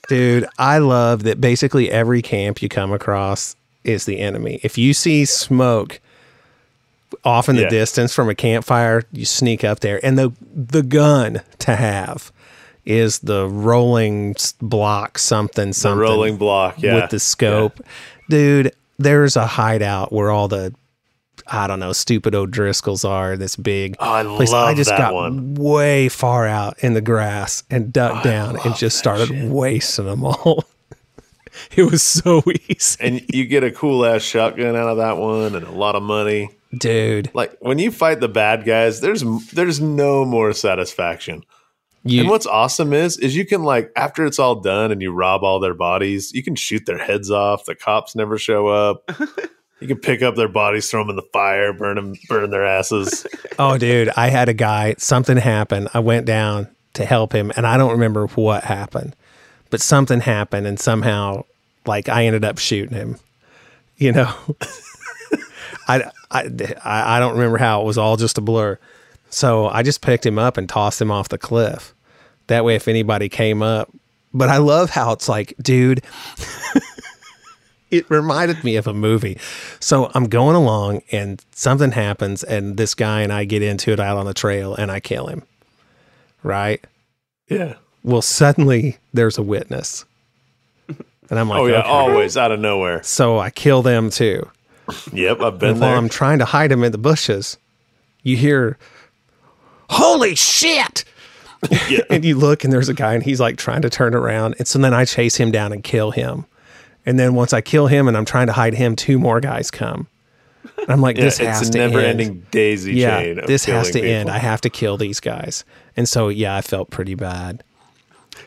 dude 0.07 0.45
i 0.57 0.77
love 0.77 1.23
that 1.23 1.39
basically 1.41 1.89
every 1.91 2.21
camp 2.21 2.61
you 2.61 2.67
come 2.69 2.91
across 2.93 3.55
is 3.85 4.05
the 4.05 4.19
enemy 4.19 4.59
if 4.63 4.77
you 4.77 4.93
see 4.93 5.23
smoke 5.25 5.99
off 7.23 7.47
in 7.49 7.55
the 7.55 7.63
Yeah. 7.63 7.69
distance 7.69 8.13
from 8.13 8.29
a 8.29 8.35
campfire 8.35 9.03
you 9.11 9.25
sneak 9.25 9.63
up 9.63 9.79
there 9.81 10.03
and 10.05 10.17
the 10.17 10.31
the 10.53 10.81
gun 10.83 11.41
to 11.59 11.75
have 11.75 12.31
is 12.85 13.19
the 13.19 13.47
rolling 13.47 14.35
block 14.61 15.17
something 15.17 15.69
The 15.69 15.73
something 15.73 15.99
rolling 15.99 16.37
block, 16.37 16.81
yeah. 16.81 16.95
with 16.95 17.09
the 17.11 17.19
scope. 17.19 17.79
Dude, 18.29 18.73
there's 18.97 19.35
a 19.35 19.45
hideout 19.47 20.11
where 20.13 20.29
all 20.31 20.47
the 20.47 20.73
I 21.47 21.67
don't 21.67 21.79
know, 21.79 21.93
stupid 21.93 22.35
O'Driscolls 22.35 23.07
are 23.07 23.35
this 23.35 23.55
big 23.55 23.95
Oh, 23.99 24.11
I 24.13 24.23
place. 24.23 24.51
love 24.51 24.69
I 24.69 24.73
just 24.75 24.89
that 24.91 24.97
got 24.99 25.13
one. 25.13 25.55
way 25.55 26.07
far 26.07 26.47
out 26.47 26.79
in 26.79 26.93
the 26.93 27.01
grass 27.01 27.63
and 27.69 27.91
ducked 27.91 28.25
I 28.25 28.29
down 28.29 28.57
and 28.63 28.75
just 28.75 28.97
started 28.97 29.27
shit. 29.29 29.49
wasting 29.49 30.05
them 30.05 30.23
all. 30.23 30.63
it 31.75 31.83
was 31.89 32.03
so 32.03 32.43
easy. 32.69 32.97
And 33.03 33.21
you 33.33 33.45
get 33.45 33.63
a 33.63 33.71
cool 33.71 34.05
ass 34.05 34.21
shotgun 34.21 34.75
out 34.75 34.87
of 34.87 34.97
that 34.97 35.17
one 35.17 35.55
and 35.55 35.65
a 35.65 35.71
lot 35.71 35.95
of 35.95 36.03
money. 36.03 36.49
Dude, 36.77 37.29
Like 37.33 37.55
when 37.59 37.77
you 37.77 37.91
fight 37.91 38.19
the 38.19 38.29
bad 38.29 38.63
guys, 38.63 39.01
there's 39.01 39.23
there's 39.51 39.79
no 39.81 40.25
more 40.25 40.53
satisfaction. 40.53 41.43
You 42.03 42.21
and 42.21 42.29
what's 42.29 42.45
awesome 42.45 42.93
is 42.93 43.17
is 43.17 43.35
you 43.35 43.45
can 43.45 43.63
like 43.63 43.91
after 43.95 44.25
it's 44.25 44.39
all 44.39 44.55
done 44.55 44.91
and 44.91 45.01
you 45.01 45.11
rob 45.11 45.43
all 45.43 45.59
their 45.59 45.73
bodies, 45.73 46.33
you 46.33 46.43
can 46.43 46.55
shoot 46.55 46.85
their 46.85 46.97
heads 46.97 47.31
off. 47.31 47.65
The 47.65 47.75
cops 47.75 48.15
never 48.15 48.37
show 48.37 48.67
up. 48.67 49.09
you 49.79 49.87
can 49.87 49.99
pick 49.99 50.21
up 50.21 50.35
their 50.35 50.47
bodies, 50.47 50.89
throw 50.89 51.01
them 51.01 51.11
in 51.11 51.15
the 51.15 51.27
fire, 51.33 51.73
burn 51.73 51.95
them, 51.95 52.15
burn 52.27 52.49
their 52.49 52.65
asses. 52.65 53.27
Oh, 53.59 53.77
dude, 53.77 54.09
I 54.17 54.29
had 54.29 54.49
a 54.49 54.53
guy, 54.53 54.95
something 54.97 55.37
happened. 55.37 55.87
I 55.93 55.99
went 55.99 56.25
down 56.25 56.69
to 56.95 57.05
help 57.05 57.31
him, 57.33 57.51
and 57.55 57.67
I 57.67 57.77
don't 57.77 57.91
remember 57.91 58.25
what 58.27 58.63
happened, 58.63 59.15
but 59.69 59.79
something 59.79 60.21
happened, 60.21 60.65
and 60.65 60.79
somehow, 60.79 61.45
like, 61.85 62.09
I 62.09 62.25
ended 62.25 62.43
up 62.43 62.57
shooting 62.57 62.97
him. 62.97 63.19
You 63.97 64.13
know, 64.13 64.33
I, 65.87 66.09
I, 66.31 66.49
I 66.83 67.17
I 67.17 67.19
don't 67.19 67.33
remember 67.33 67.59
how 67.59 67.81
it 67.81 67.85
was 67.85 67.99
all 67.99 68.17
just 68.17 68.39
a 68.39 68.41
blur. 68.41 68.79
So 69.29 69.67
I 69.67 69.83
just 69.83 70.01
picked 70.01 70.25
him 70.25 70.39
up 70.39 70.57
and 70.57 70.67
tossed 70.67 70.99
him 70.99 71.11
off 71.11 71.29
the 71.29 71.37
cliff. 71.37 71.92
That 72.47 72.65
way, 72.65 72.75
if 72.75 72.87
anybody 72.87 73.29
came 73.29 73.61
up, 73.61 73.89
but 74.33 74.49
I 74.49 74.57
love 74.57 74.89
how 74.89 75.13
it's 75.13 75.29
like, 75.29 75.53
dude, 75.61 76.01
it 77.91 78.09
reminded 78.09 78.63
me 78.63 78.75
of 78.75 78.87
a 78.87 78.93
movie. 78.93 79.37
So 79.79 80.11
I'm 80.13 80.25
going 80.25 80.55
along 80.55 81.01
and 81.11 81.43
something 81.51 81.91
happens 81.91 82.43
and 82.43 82.75
this 82.75 82.95
guy 82.95 83.21
and 83.21 83.31
I 83.31 83.45
get 83.45 83.61
into 83.61 83.91
it 83.91 83.99
out 83.99 84.17
on 84.17 84.25
the 84.25 84.33
trail 84.33 84.75
and 84.75 84.91
I 84.91 84.99
kill 84.99 85.27
him. 85.27 85.43
Right? 86.41 86.83
Yeah. 87.47 87.75
Well, 88.03 88.21
suddenly 88.21 88.97
there's 89.13 89.37
a 89.37 89.43
witness. 89.43 90.05
And 91.29 91.39
I'm 91.39 91.49
like, 91.49 91.61
oh 91.61 91.65
yeah, 91.65 91.79
okay. 91.79 91.89
always 91.89 92.35
out 92.35 92.51
of 92.51 92.59
nowhere. 92.59 93.01
So 93.01 93.39
I 93.39 93.49
kill 93.49 93.81
them 93.81 94.09
too. 94.09 94.49
Yep, 95.13 95.39
I've 95.41 95.57
been 95.59 95.69
And 95.71 95.79
while. 95.81 95.97
I'm 95.97 96.09
trying 96.09 96.39
to 96.39 96.45
hide 96.45 96.71
him 96.71 96.83
in 96.83 96.91
the 96.91 96.97
bushes, 96.97 97.57
you 98.21 98.35
hear, 98.35 98.77
Holy 99.89 100.35
shit! 100.35 101.05
and 102.09 102.23
you 102.25 102.35
look 102.35 102.63
and 102.63 102.71
there's 102.71 102.89
a 102.89 102.93
guy 102.93 103.13
and 103.13 103.23
he's 103.23 103.39
like 103.39 103.57
trying 103.57 103.81
to 103.81 103.89
turn 103.89 104.15
around. 104.15 104.55
And 104.57 104.67
so 104.67 104.79
then 104.79 104.93
I 104.93 105.05
chase 105.05 105.35
him 105.35 105.51
down 105.51 105.71
and 105.71 105.83
kill 105.83 106.11
him. 106.11 106.45
And 107.05 107.19
then 107.19 107.35
once 107.35 107.53
I 107.53 107.61
kill 107.61 107.87
him 107.87 108.07
and 108.07 108.15
I'm 108.15 108.25
trying 108.25 108.47
to 108.47 108.53
hide 108.53 108.73
him, 108.73 108.95
two 108.95 109.19
more 109.19 109.39
guys 109.39 109.69
come. 109.69 110.07
And 110.77 110.89
I'm 110.89 111.01
like, 111.01 111.17
yeah, 111.17 111.25
this 111.25 111.37
has 111.39 111.61
it's 111.61 111.69
a 111.69 111.71
to 111.73 111.77
never 111.77 111.99
end. 111.99 112.21
ending 112.21 112.45
daisy 112.51 112.93
yeah, 112.93 113.19
chain. 113.21 113.41
This 113.45 113.65
has 113.65 113.87
to 113.91 113.99
killing 113.99 114.09
end. 114.09 114.29
I 114.29 114.37
have 114.37 114.61
to 114.61 114.69
kill 114.69 114.97
these 114.97 115.19
guys. 115.19 115.65
And 115.97 116.07
so, 116.07 116.29
yeah, 116.29 116.55
I 116.55 116.61
felt 116.61 116.89
pretty 116.89 117.15
bad. 117.15 117.63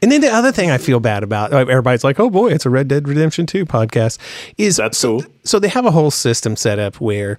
And 0.02 0.10
then 0.10 0.20
the 0.20 0.32
other 0.32 0.52
thing 0.52 0.70
I 0.70 0.78
feel 0.78 1.00
bad 1.00 1.22
about, 1.22 1.52
everybody's 1.52 2.04
like, 2.04 2.18
oh 2.18 2.28
boy, 2.28 2.48
it's 2.52 2.66
a 2.66 2.70
Red 2.70 2.88
Dead 2.88 3.06
Redemption 3.06 3.46
2 3.46 3.64
podcast, 3.64 4.18
is 4.58 4.76
That's 4.76 4.98
so, 4.98 5.22
so 5.44 5.58
they 5.58 5.68
have 5.68 5.86
a 5.86 5.90
whole 5.90 6.10
system 6.10 6.56
set 6.56 6.78
up 6.78 7.00
where 7.00 7.38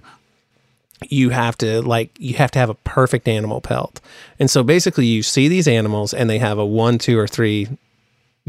you 1.08 1.30
have 1.30 1.56
to 1.58 1.82
like 1.82 2.10
you 2.18 2.34
have 2.34 2.50
to 2.52 2.58
have 2.58 2.70
a 2.70 2.74
perfect 2.74 3.28
animal 3.28 3.60
pelt. 3.60 4.00
And 4.38 4.50
so 4.50 4.62
basically 4.62 5.06
you 5.06 5.22
see 5.22 5.48
these 5.48 5.68
animals 5.68 6.12
and 6.12 6.28
they 6.28 6.38
have 6.38 6.58
a 6.58 6.66
one, 6.66 6.98
two, 6.98 7.18
or 7.18 7.26
three 7.26 7.68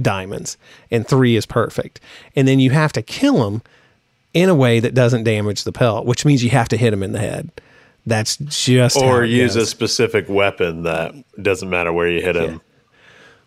diamonds, 0.02 0.58
and 0.92 1.08
three 1.08 1.36
is 1.36 1.46
perfect. 1.46 2.00
And 2.36 2.48
then 2.48 2.60
you 2.60 2.72
have 2.72 2.94
to 2.94 3.02
kill 3.02 3.44
them 3.44 3.62
in 4.34 4.50
a 4.50 4.56
way 4.56 4.80
that 4.80 4.94
doesn't 4.94 5.24
damage 5.24 5.64
the 5.64 5.72
pelt, 5.72 6.06
which 6.06 6.26
means 6.26 6.44
you 6.44 6.50
have 6.52 6.70
to 6.70 6.78
hit 6.78 6.92
them 6.92 7.04
in 7.04 7.12
the 7.12 7.20
head. 7.20 7.52
That's 8.06 8.38
just 8.38 8.98
or 8.98 9.24
use 9.24 9.56
a 9.56 9.66
specific 9.66 10.30
weapon 10.30 10.84
that 10.84 11.14
doesn't 11.42 11.70
matter 11.70 11.94
where 11.94 12.10
you 12.10 12.22
hit 12.22 12.36
him. 12.36 12.62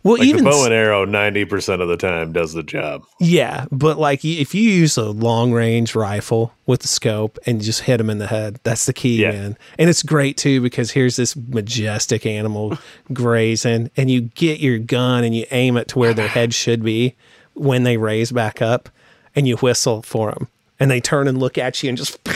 Well, 0.05 0.18
Like 0.18 0.26
even 0.26 0.44
the 0.44 0.50
bow 0.50 0.64
and 0.64 0.74
arrow, 0.74 1.05
ninety 1.05 1.44
percent 1.44 1.80
of 1.82 1.88
the 1.88 1.96
time 1.96 2.32
does 2.32 2.53
the 2.55 2.62
job. 2.62 3.05
Yeah, 3.20 3.66
but 3.70 3.98
like 3.98 4.24
if 4.24 4.55
you 4.55 4.62
use 4.62 4.96
a 4.96 5.11
long 5.11 5.53
range 5.53 5.94
rifle 5.94 6.53
with 6.66 6.80
the 6.80 6.88
scope 6.88 7.38
and 7.46 7.61
just 7.61 7.82
hit 7.82 7.98
them 7.98 8.11
in 8.11 8.18
the 8.18 8.26
head, 8.26 8.59
that's 8.64 8.86
the 8.86 8.92
key, 8.92 9.22
Yeah. 9.22 9.30
man. 9.32 9.57
And 9.78 9.88
it's 9.88 10.03
great 10.03 10.36
too 10.36 10.61
because 10.61 10.90
here's 10.90 11.16
this 11.16 11.36
majestic 11.36 12.26
animal 12.26 12.76
grazing, 13.12 13.90
and 13.96 14.11
you 14.11 14.22
get 14.22 14.61
your 14.61 14.78
gun 14.78 15.24
and 15.24 15.34
you 15.36 15.46
aim 15.50 15.76
it 15.76 15.88
to 15.88 15.98
where 15.98 16.14
their 16.14 16.28
head 16.28 16.53
should 16.55 16.82
be 16.82 17.14
when 17.55 17.82
they 17.84 17.96
raise 17.96 18.32
back 18.32 18.61
up, 18.62 18.88
and 19.36 19.46
you 19.46 19.57
whistle 19.59 20.03
for 20.03 20.32
them, 20.32 20.48
and 20.80 20.90
they 20.90 21.00
turn 21.00 21.28
and 21.28 21.38
look 21.38 21.57
at 21.59 21.82
you 21.82 21.88
and 21.88 21.98
just. 21.98 22.18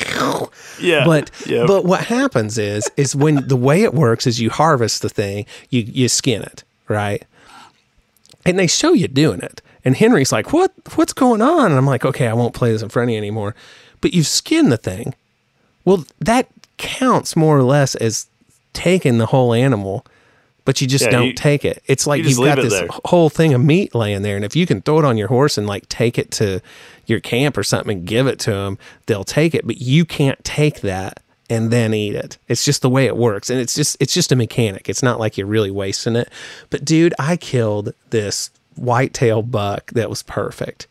Yeah, 0.81 1.05
But 1.07 1.31
Yep. 1.47 1.67
but 1.67 1.85
what 1.85 2.05
happens 2.05 2.59
is 2.59 2.91
is 2.97 3.15
when 3.17 3.47
the 3.49 3.57
way 3.57 3.83
it 3.83 3.95
works 3.95 4.27
is 4.27 4.41
you 4.41 4.51
harvest 4.51 5.01
the 5.03 5.09
thing, 5.09 5.47
you 5.71 5.83
you 5.87 6.09
skin 6.09 6.43
it, 6.43 6.65
right? 6.89 7.25
And 8.47 8.59
they 8.59 8.67
show 8.67 8.93
you 8.93 9.09
doing 9.09 9.41
it. 9.41 9.61
And 9.85 9.97
Henry's 9.97 10.33
like, 10.33 10.53
"What 10.53 10.73
what's 10.95 11.13
going 11.13 11.43
on?" 11.43 11.67
And 11.67 11.75
I'm 11.75 11.87
like, 11.87 12.05
"Okay, 12.05 12.27
I 12.27 12.33
won't 12.33 12.55
play 12.55 12.73
this 12.73 12.83
in 12.83 12.89
front 12.89 13.11
of 13.11 13.13
you 13.13 13.19
anymore." 13.19 13.55
But 14.01 14.15
you've 14.15 14.27
skinned 14.27 14.73
the 14.73 14.77
thing. 14.77 15.15
Well, 15.85 16.05
that 16.21 16.49
counts 16.79 17.37
more 17.37 17.57
or 17.59 17.63
less 17.63 17.95
as 17.97 18.27
taking 18.73 19.19
the 19.19 19.27
whole 19.27 19.55
animal, 19.55 20.05
but 20.65 20.81
you 20.81 20.87
just 20.87 21.05
Yeah, 21.05 21.11
don't 21.11 21.27
you- 21.29 21.33
take 21.35 21.65
it. 21.65 21.83
It's 21.87 22.07
like 22.07 22.23
you 22.23 22.29
you've 22.31 22.39
got 22.39 22.57
this 22.57 22.73
there. 22.73 22.89
whole 23.07 23.31
thing 23.31 23.55
of 23.55 23.63
meat 23.65 23.95
laying 23.95 24.23
there, 24.23 24.37
and 24.37 24.45
if 24.45 24.55
you 24.57 24.67
can 24.67 24.83
throw 24.83 24.99
it 24.99 25.05
on 25.05 25.17
your 25.17 25.29
horse 25.29 25.57
and 25.57 25.67
like 25.67 25.89
take 25.89 26.19
it 26.19 26.31
to 26.33 26.61
your 27.07 27.21
camp 27.21 27.57
or 27.57 27.63
something 27.63 27.99
and 27.99 28.07
give 28.07 28.27
it 28.27 28.39
to 28.41 28.51
them, 28.51 28.79
they'll 29.07 29.25
take 29.25 29.55
it. 29.55 29.67
But 29.67 29.81
you 29.81 30.05
can't 30.05 30.43
take 30.45 30.81
that 30.81 31.21
and 31.49 31.71
then 31.71 31.95
eat 31.95 32.15
it. 32.15 32.39
It's 32.49 32.65
just 32.65 32.83
the 32.83 32.91
way 32.91 33.07
it 33.07 33.17
works, 33.17 33.51
and 33.51 33.61
it's 33.61 33.75
just 33.75 33.97
it's 34.01 34.15
just 34.15 34.33
a 34.33 34.37
mechanic. 34.37 34.89
It's 34.89 35.03
not 35.03 35.21
like 35.21 35.37
you're 35.39 35.47
really 35.47 35.71
wasting 35.71 36.17
it. 36.17 36.29
But 36.71 36.85
dude, 36.85 37.15
I 37.19 37.37
killed 37.37 37.95
this 38.11 38.51
whitetail 38.77 39.43
buck 39.43 39.91
that 39.93 40.11
was 40.11 40.23
perfect 40.23 40.87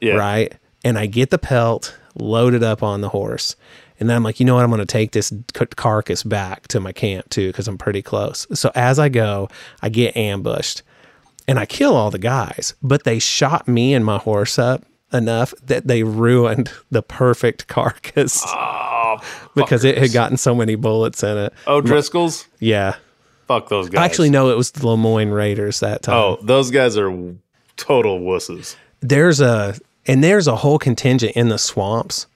Yeah. 0.00 0.14
right? 0.14 0.54
And 0.84 0.96
I 0.98 1.06
get 1.06 1.30
the 1.30 1.38
pelt 1.38 1.96
loaded 2.14 2.62
up 2.62 2.82
on 2.82 3.00
the 3.00 3.08
horse. 3.08 3.56
And 4.00 4.08
then 4.08 4.16
I'm 4.16 4.22
like, 4.22 4.38
you 4.38 4.46
know 4.46 4.54
what? 4.54 4.62
I'm 4.62 4.70
going 4.70 4.78
to 4.78 4.86
take 4.86 5.10
this 5.10 5.32
carcass 5.74 6.22
back 6.22 6.68
to 6.68 6.78
my 6.78 6.92
camp 6.92 7.28
too, 7.30 7.48
because 7.48 7.66
I'm 7.66 7.76
pretty 7.78 8.00
close. 8.02 8.46
So 8.54 8.70
as 8.76 9.00
I 9.00 9.08
go, 9.08 9.48
I 9.82 9.88
get 9.88 10.16
ambushed 10.16 10.82
and 11.48 11.58
I 11.58 11.66
kill 11.66 11.96
all 11.96 12.12
the 12.12 12.18
guys, 12.20 12.74
but 12.80 13.02
they 13.02 13.18
shot 13.18 13.66
me 13.66 13.94
and 13.94 14.04
my 14.04 14.18
horse 14.18 14.56
up 14.56 14.84
enough 15.12 15.52
that 15.66 15.88
they 15.88 16.04
ruined 16.04 16.70
the 16.92 17.02
perfect 17.02 17.66
carcass 17.66 18.44
Oh, 18.46 18.52
because 19.54 19.84
it 19.84 19.98
had 19.98 20.12
gotten 20.12 20.36
so 20.36 20.54
many 20.54 20.74
bullets 20.74 21.22
in 21.22 21.36
it. 21.36 21.52
Oh, 21.66 21.80
Driscoll's? 21.80 22.46
Yeah. 22.60 22.96
Fuck 23.46 23.68
those 23.68 23.88
guys. 23.88 24.04
Actually, 24.04 24.30
no, 24.30 24.50
it 24.50 24.56
was 24.56 24.70
the 24.72 24.86
Lemoyne 24.86 25.30
Raiders 25.30 25.80
that 25.80 26.02
time. 26.02 26.14
Oh, 26.16 26.38
those 26.42 26.70
guys 26.70 26.96
are 26.98 27.10
total 27.76 28.20
wusses. 28.20 28.76
there's 29.00 29.40
a 29.40 29.74
and 30.06 30.22
there's 30.24 30.46
a 30.46 30.56
whole 30.56 30.78
contingent 30.78 31.32
in 31.36 31.48
the 31.48 31.58
swamps. 31.58 32.26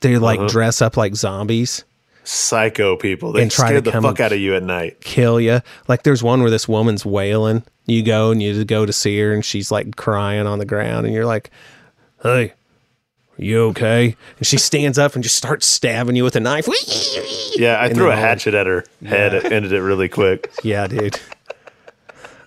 They 0.00 0.18
like 0.18 0.38
Uh-huh. 0.38 0.48
dress 0.48 0.82
up 0.82 0.96
like 0.96 1.14
zombies, 1.16 1.84
Psycho 2.24 2.96
people. 2.96 3.32
They 3.32 3.42
And 3.42 3.50
try 3.50 3.72
to 3.72 3.80
the 3.80 3.92
fuck 3.92 4.18
out 4.20 4.32
of 4.32 4.38
you 4.40 4.54
at 4.56 4.62
night. 4.64 5.00
kill 5.00 5.40
you. 5.40 5.60
Like 5.88 6.02
there's 6.02 6.22
one 6.22 6.40
where 6.42 6.50
this 6.50 6.68
woman's 6.68 7.06
wailing. 7.06 7.62
You 7.86 8.02
go 8.02 8.30
and 8.32 8.42
you 8.42 8.64
go 8.64 8.84
to 8.84 8.92
see 8.92 9.18
her, 9.20 9.32
and 9.32 9.44
she's 9.44 9.70
like 9.70 9.94
crying 9.96 10.46
on 10.46 10.58
the 10.58 10.64
ground, 10.64 11.06
and 11.06 11.14
you're 11.14 11.24
like, 11.26 11.50
"Hey, 12.22 12.52
you 13.38 13.62
okay?" 13.68 14.16
And 14.38 14.46
she 14.46 14.58
stands 14.58 14.98
up 14.98 15.14
and 15.14 15.22
just 15.24 15.36
starts 15.36 15.66
stabbing 15.66 16.16
you 16.16 16.24
with 16.24 16.36
a 16.36 16.40
knife. 16.40 16.66
Yeah, 17.56 17.76
I 17.76 17.86
And 17.86 17.94
threw 17.96 18.08
a 18.08 18.10
all- 18.10 18.16
hatchet 18.16 18.54
at 18.54 18.66
her 18.66 18.84
head. 19.04 19.34
It 19.34 19.50
ended 19.52 19.72
it 19.72 19.82
really 19.82 20.08
quick. 20.08 20.50
Yeah, 20.62 20.86
dude. 20.86 21.18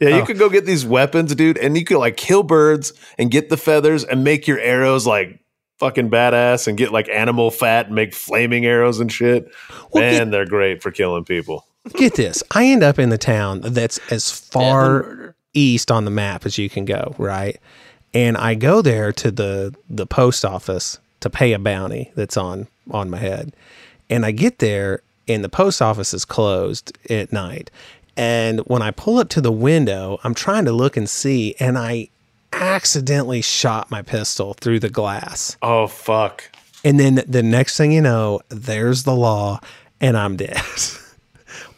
Yeah, 0.01 0.09
Oh. 0.09 0.17
you 0.19 0.25
could 0.25 0.37
go 0.39 0.49
get 0.49 0.65
these 0.65 0.85
weapons, 0.85 1.35
dude, 1.35 1.57
and 1.57 1.77
you 1.77 1.83
could 1.83 1.97
like 1.97 2.15
kill 2.15 2.43
birds 2.43 2.93
and 3.17 3.29
get 3.29 3.49
the 3.49 3.57
feathers 3.57 4.03
and 4.05 4.23
make 4.23 4.47
your 4.47 4.59
arrows 4.59 5.05
like 5.05 5.39
fucking 5.77 6.09
badass 6.09 6.67
and 6.67 6.77
get 6.77 6.91
like 6.93 7.09
animal 7.09 7.51
fat 7.51 7.87
and 7.87 7.95
make 7.95 8.13
flaming 8.13 8.65
arrows 8.65 8.99
and 8.99 9.11
shit. 9.11 9.49
Well, 9.91 10.03
Man, 10.03 10.29
they're 10.31 10.45
great 10.45 10.81
for 10.81 10.91
killing 10.91 11.25
people. 11.25 11.65
Get 11.95 12.15
this. 12.15 12.43
I 12.51 12.67
end 12.67 12.83
up 12.83 12.97
in 12.99 13.09
the 13.09 13.17
town 13.17 13.61
that's 13.61 13.99
as 14.11 14.29
far 14.31 15.03
murder. 15.03 15.35
east 15.53 15.91
on 15.91 16.05
the 16.05 16.11
map 16.11 16.45
as 16.45 16.57
you 16.57 16.69
can 16.69 16.85
go, 16.85 17.13
right? 17.17 17.57
And 18.13 18.37
I 18.37 18.55
go 18.55 18.81
there 18.81 19.11
to 19.13 19.31
the 19.31 19.75
the 19.89 20.05
post 20.05 20.43
office 20.43 20.99
to 21.19 21.29
pay 21.29 21.53
a 21.53 21.59
bounty 21.59 22.11
that's 22.15 22.37
on 22.37 22.67
on 22.91 23.09
my 23.09 23.17
head. 23.17 23.53
And 24.09 24.25
I 24.25 24.31
get 24.31 24.59
there 24.59 25.01
and 25.27 25.43
the 25.43 25.49
post 25.49 25.81
office 25.81 26.13
is 26.13 26.25
closed 26.25 26.97
at 27.09 27.31
night. 27.31 27.69
And 28.17 28.59
when 28.61 28.81
I 28.81 28.91
pull 28.91 29.17
up 29.17 29.29
to 29.29 29.41
the 29.41 29.51
window, 29.51 30.19
I'm 30.23 30.33
trying 30.33 30.65
to 30.65 30.71
look 30.71 30.97
and 30.97 31.09
see 31.09 31.55
and 31.59 31.77
I 31.77 32.09
accidentally 32.51 33.41
shot 33.41 33.91
my 33.91 34.01
pistol 34.01 34.55
through 34.55 34.79
the 34.79 34.89
glass. 34.89 35.55
Oh 35.61 35.87
fuck. 35.87 36.43
And 36.83 36.99
then 36.99 37.23
the 37.27 37.43
next 37.43 37.77
thing 37.77 37.91
you 37.91 38.01
know, 38.01 38.41
there's 38.49 39.03
the 39.03 39.15
law 39.15 39.59
and 40.01 40.17
I'm 40.17 40.35
dead. 40.35 40.61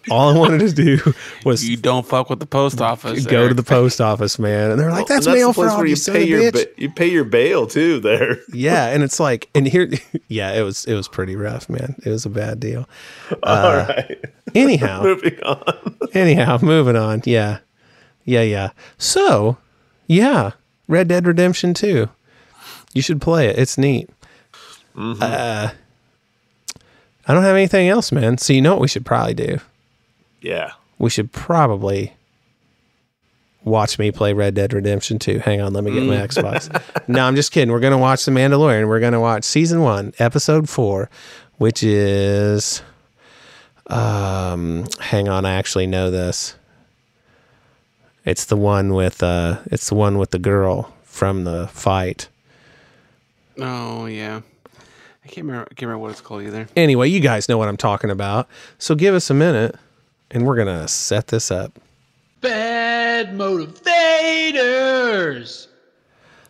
All 0.09 0.35
I 0.35 0.37
wanted 0.39 0.59
to 0.61 0.71
do 0.73 1.13
was 1.45 1.67
You 1.67 1.77
don't 1.77 2.05
fuck 2.05 2.29
with 2.29 2.39
the 2.39 2.45
post 2.47 2.81
office. 2.81 3.25
go 3.25 3.47
to 3.47 3.53
the 3.53 3.61
post 3.63 4.01
office, 4.01 4.39
man. 4.39 4.71
And 4.71 4.79
they're 4.79 4.89
like, 4.89 5.05
that's 5.07 5.27
And 5.27 5.35
mail 5.35 5.49
the 5.49 5.53
place 5.53 5.67
fraud, 5.69 5.77
where 5.77 5.85
you 5.87 5.95
you 5.95 6.11
pay 6.13 6.23
your 6.23 6.41
bitch. 6.41 6.53
ba- 6.53 6.81
you 6.81 6.89
pay 6.89 7.07
your 7.11 7.23
bail 7.23 7.67
too 7.67 7.99
there. 7.99 8.39
yeah, 8.53 8.87
and 8.87 9.03
it's 9.03 9.19
like, 9.19 9.49
and 9.53 9.67
here, 9.67 9.91
yeah, 10.27 10.53
it 10.53 10.63
was 10.63 10.85
it 10.85 10.95
was 10.95 11.07
pretty 11.07 11.35
rough, 11.35 11.69
man. 11.69 11.95
It 12.03 12.09
was 12.09 12.25
a 12.25 12.29
bad 12.29 12.59
deal. 12.59 12.89
All 13.43 13.73
right. 13.75 14.25
Anyhow, 14.55 15.03
Moving 15.03 15.39
on. 15.43 15.97
anyhow, 16.13 16.57
moving 16.61 16.95
on. 16.95 17.21
Yeah, 17.25 17.59
yeah, 18.25 18.41
yeah. 18.41 18.71
So, 18.97 19.57
yeah, 20.07 20.51
Red 20.87 21.07
Dead 21.07 21.25
Redemption 21.27 21.73
Two. 21.73 22.09
You 22.93 23.01
should 23.01 23.21
play 23.21 23.47
it. 23.47 23.57
It's 23.59 23.77
neat. 23.77 24.09
Uh, 24.97 25.69
I 27.27 27.33
don't 27.33 27.43
have 27.43 27.55
anything 27.55 27.87
else, 27.87 28.11
man. 28.11 28.37
So 28.37 28.51
you 28.51 28.61
know 28.61 28.71
what 28.73 28.81
we 28.81 28.87
should 28.89 29.05
probably 29.05 29.33
do? 29.33 29.59
Yeah. 30.41 30.71
We 30.99 31.09
should 31.09 31.31
probably 31.31 32.13
watch 33.63 33.99
me 33.99 34.11
play 34.11 34.33
Red 34.33 34.55
Dead 34.55 34.73
Redemption 34.73 35.19
2. 35.19 35.39
Hang 35.39 35.61
on, 35.61 35.73
let 35.73 35.83
me 35.83 35.91
get 35.91 36.03
my 36.03 36.15
Xbox. 36.15 36.69
no, 37.07 37.23
I'm 37.23 37.35
just 37.35 37.51
kidding. 37.51 37.71
We're 37.71 37.79
going 37.79 37.91
to 37.91 37.97
watch 37.97 38.25
The 38.25 38.31
Mandalorian. 38.31 38.87
We're 38.87 38.99
going 38.99 39.13
to 39.13 39.19
watch 39.19 39.43
season 39.43 39.81
1, 39.81 40.13
episode 40.19 40.67
4, 40.67 41.09
which 41.57 41.83
is 41.83 42.81
um 43.87 44.85
hang 44.99 45.27
on, 45.27 45.45
I 45.45 45.55
actually 45.55 45.85
know 45.85 46.09
this. 46.09 46.55
It's 48.23 48.45
the 48.45 48.55
one 48.55 48.93
with 48.93 49.21
uh 49.21 49.59
it's 49.65 49.89
the 49.89 49.95
one 49.95 50.17
with 50.17 50.31
the 50.31 50.39
girl 50.39 50.93
from 51.03 51.43
the 51.43 51.67
fight. 51.67 52.29
Oh 53.57 54.05
yeah. 54.05 54.41
I 55.23 55.27
can't 55.27 55.45
remember. 55.45 55.63
I 55.63 55.73
can't 55.73 55.81
remember 55.81 55.99
what 55.99 56.11
it's 56.11 56.21
called 56.21 56.43
either. 56.43 56.67
Anyway, 56.75 57.09
you 57.09 57.19
guys 57.19 57.49
know 57.49 57.57
what 57.57 57.67
I'm 57.67 57.77
talking 57.77 58.09
about. 58.09 58.47
So 58.79 58.95
give 58.95 59.13
us 59.13 59.29
a 59.29 59.33
minute 59.33 59.75
and 60.31 60.45
we're 60.45 60.55
going 60.55 60.67
to 60.67 60.87
set 60.87 61.27
this 61.27 61.51
up. 61.51 61.77
Bad 62.39 63.33
motivators. 63.33 65.67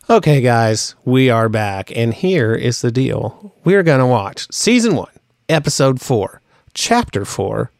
Okay, 0.09 0.41
guys, 0.41 0.95
we 1.05 1.29
are 1.29 1.49
back, 1.49 1.95
and 1.95 2.13
here 2.13 2.53
is 2.53 2.81
the 2.81 2.91
deal. 2.91 3.55
We're 3.63 3.83
going 3.83 3.99
to 3.99 4.05
watch 4.05 4.47
season 4.51 4.95
one, 4.95 5.11
episode 5.49 6.01
four, 6.01 6.41
chapter 6.73 7.25
four, 7.25 7.71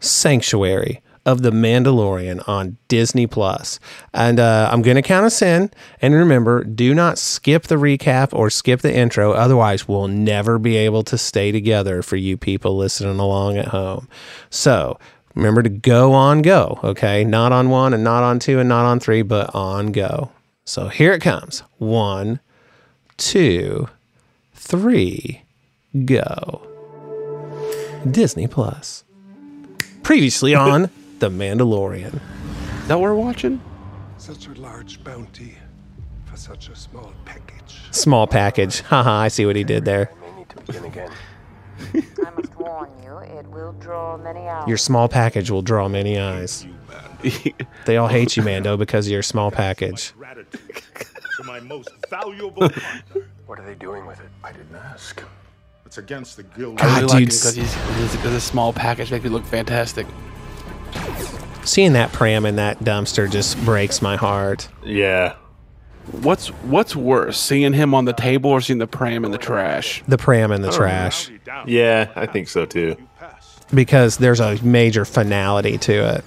Sanctuary 0.00 1.02
of 1.26 1.42
the 1.42 1.50
Mandalorian 1.50 2.48
on 2.48 2.78
Disney 2.86 3.26
Plus. 3.26 3.80
And 4.14 4.38
uh, 4.38 4.70
I'm 4.72 4.80
going 4.80 4.94
to 4.94 5.02
count 5.02 5.26
us 5.26 5.42
in. 5.42 5.72
And 6.00 6.14
remember, 6.14 6.62
do 6.62 6.94
not 6.94 7.18
skip 7.18 7.64
the 7.64 7.74
recap 7.74 8.32
or 8.32 8.48
skip 8.48 8.80
the 8.80 8.94
intro. 8.94 9.32
Otherwise, 9.32 9.88
we'll 9.88 10.06
never 10.06 10.58
be 10.58 10.76
able 10.76 11.02
to 11.02 11.18
stay 11.18 11.50
together 11.50 12.00
for 12.02 12.14
you 12.14 12.36
people 12.36 12.76
listening 12.76 13.18
along 13.18 13.58
at 13.58 13.68
home. 13.68 14.08
So 14.50 15.00
remember 15.36 15.62
to 15.62 15.68
go 15.68 16.12
on 16.12 16.42
go, 16.42 16.80
okay? 16.82 17.22
Not 17.22 17.52
on 17.52 17.70
one 17.70 17.94
and 17.94 18.02
not 18.02 18.24
on 18.24 18.38
two 18.40 18.58
and 18.58 18.68
not 18.68 18.84
on 18.84 18.98
three, 18.98 19.22
but 19.22 19.54
on 19.54 19.92
go. 19.92 20.30
So 20.64 20.88
here 20.88 21.12
it 21.12 21.20
comes. 21.22 21.62
One, 21.78 22.40
two, 23.16 23.88
three, 24.54 25.42
go. 26.04 26.66
Disney 28.10 28.46
Plus. 28.48 29.04
Previously 30.02 30.54
on 30.56 30.90
The 31.18 31.30
Mandalorian. 31.30 32.20
That 32.88 32.98
we're 33.00 33.14
watching? 33.14 33.60
Such 34.18 34.46
a 34.48 34.52
large 34.54 35.02
bounty 35.04 35.56
for 36.24 36.36
such 36.36 36.68
a 36.68 36.76
small 36.76 37.12
package. 37.24 37.80
Small 37.90 38.26
package. 38.26 38.80
Haha, 38.82 39.10
I 39.12 39.28
see 39.28 39.44
what 39.46 39.56
he 39.56 39.64
did 39.64 39.84
there. 39.84 40.10
may 40.20 40.36
need 40.38 40.48
to 40.48 40.56
begin 40.56 40.84
again. 40.86 41.10
I 41.94 42.30
must 42.30 42.54
warn 42.55 42.55
you, 42.55 42.55
it 43.26 43.46
will 43.48 43.72
draw 43.72 44.16
many 44.16 44.46
hours. 44.46 44.68
Your 44.68 44.76
small 44.76 45.08
package 45.08 45.50
will 45.50 45.62
draw 45.62 45.88
many 45.88 46.18
eyes. 46.18 46.66
They 47.86 47.96
all 47.96 48.06
hate 48.06 48.36
you, 48.36 48.42
Mando, 48.44 48.76
because 48.76 49.06
of 49.06 49.12
your 49.12 49.22
small 49.22 49.50
package. 49.50 50.12
to 51.36 51.44
my 51.44 51.60
most 51.60 51.90
valuable. 52.08 52.68
What 53.46 53.58
are 53.58 53.64
they 53.64 53.74
doing 53.74 54.06
with 54.06 54.20
it? 54.20 54.28
I 54.44 54.52
didn't 54.52 54.76
ask. 54.76 55.22
It's 55.84 55.98
against 55.98 56.36
the 56.36 56.42
guild. 56.42 56.80
I 56.80 56.86
really 56.86 57.00
God, 57.00 57.10
like 57.10 57.18
dude, 57.18 57.28
it 57.28 57.36
because 57.36 57.54
he's 57.54 58.16
because 58.16 58.32
a 58.32 58.40
small 58.40 58.72
package 58.72 59.10
makes 59.10 59.24
me 59.24 59.30
look 59.30 59.44
fantastic. 59.44 60.06
Seeing 61.64 61.94
that 61.94 62.12
pram 62.12 62.46
in 62.46 62.56
that 62.56 62.80
dumpster 62.80 63.30
just 63.30 63.62
breaks 63.64 64.02
my 64.02 64.16
heart. 64.16 64.68
Yeah. 64.84 65.36
What's 66.12 66.48
what's 66.48 66.94
worse, 66.94 67.38
seeing 67.40 67.72
him 67.72 67.94
on 67.94 68.04
the 68.04 68.12
table 68.12 68.50
or 68.50 68.60
seeing 68.60 68.78
the 68.78 68.86
pram 68.86 69.24
in 69.24 69.32
the 69.32 69.38
trash? 69.38 70.02
The 70.06 70.18
pram 70.18 70.52
in 70.52 70.62
the 70.62 70.70
trash. 70.70 71.30
Yeah, 71.66 72.10
I 72.14 72.26
think 72.26 72.48
so 72.48 72.64
too. 72.66 72.96
Because 73.74 74.18
there's 74.18 74.40
a 74.40 74.62
major 74.64 75.04
finality 75.04 75.76
to 75.78 76.16
it. 76.16 76.24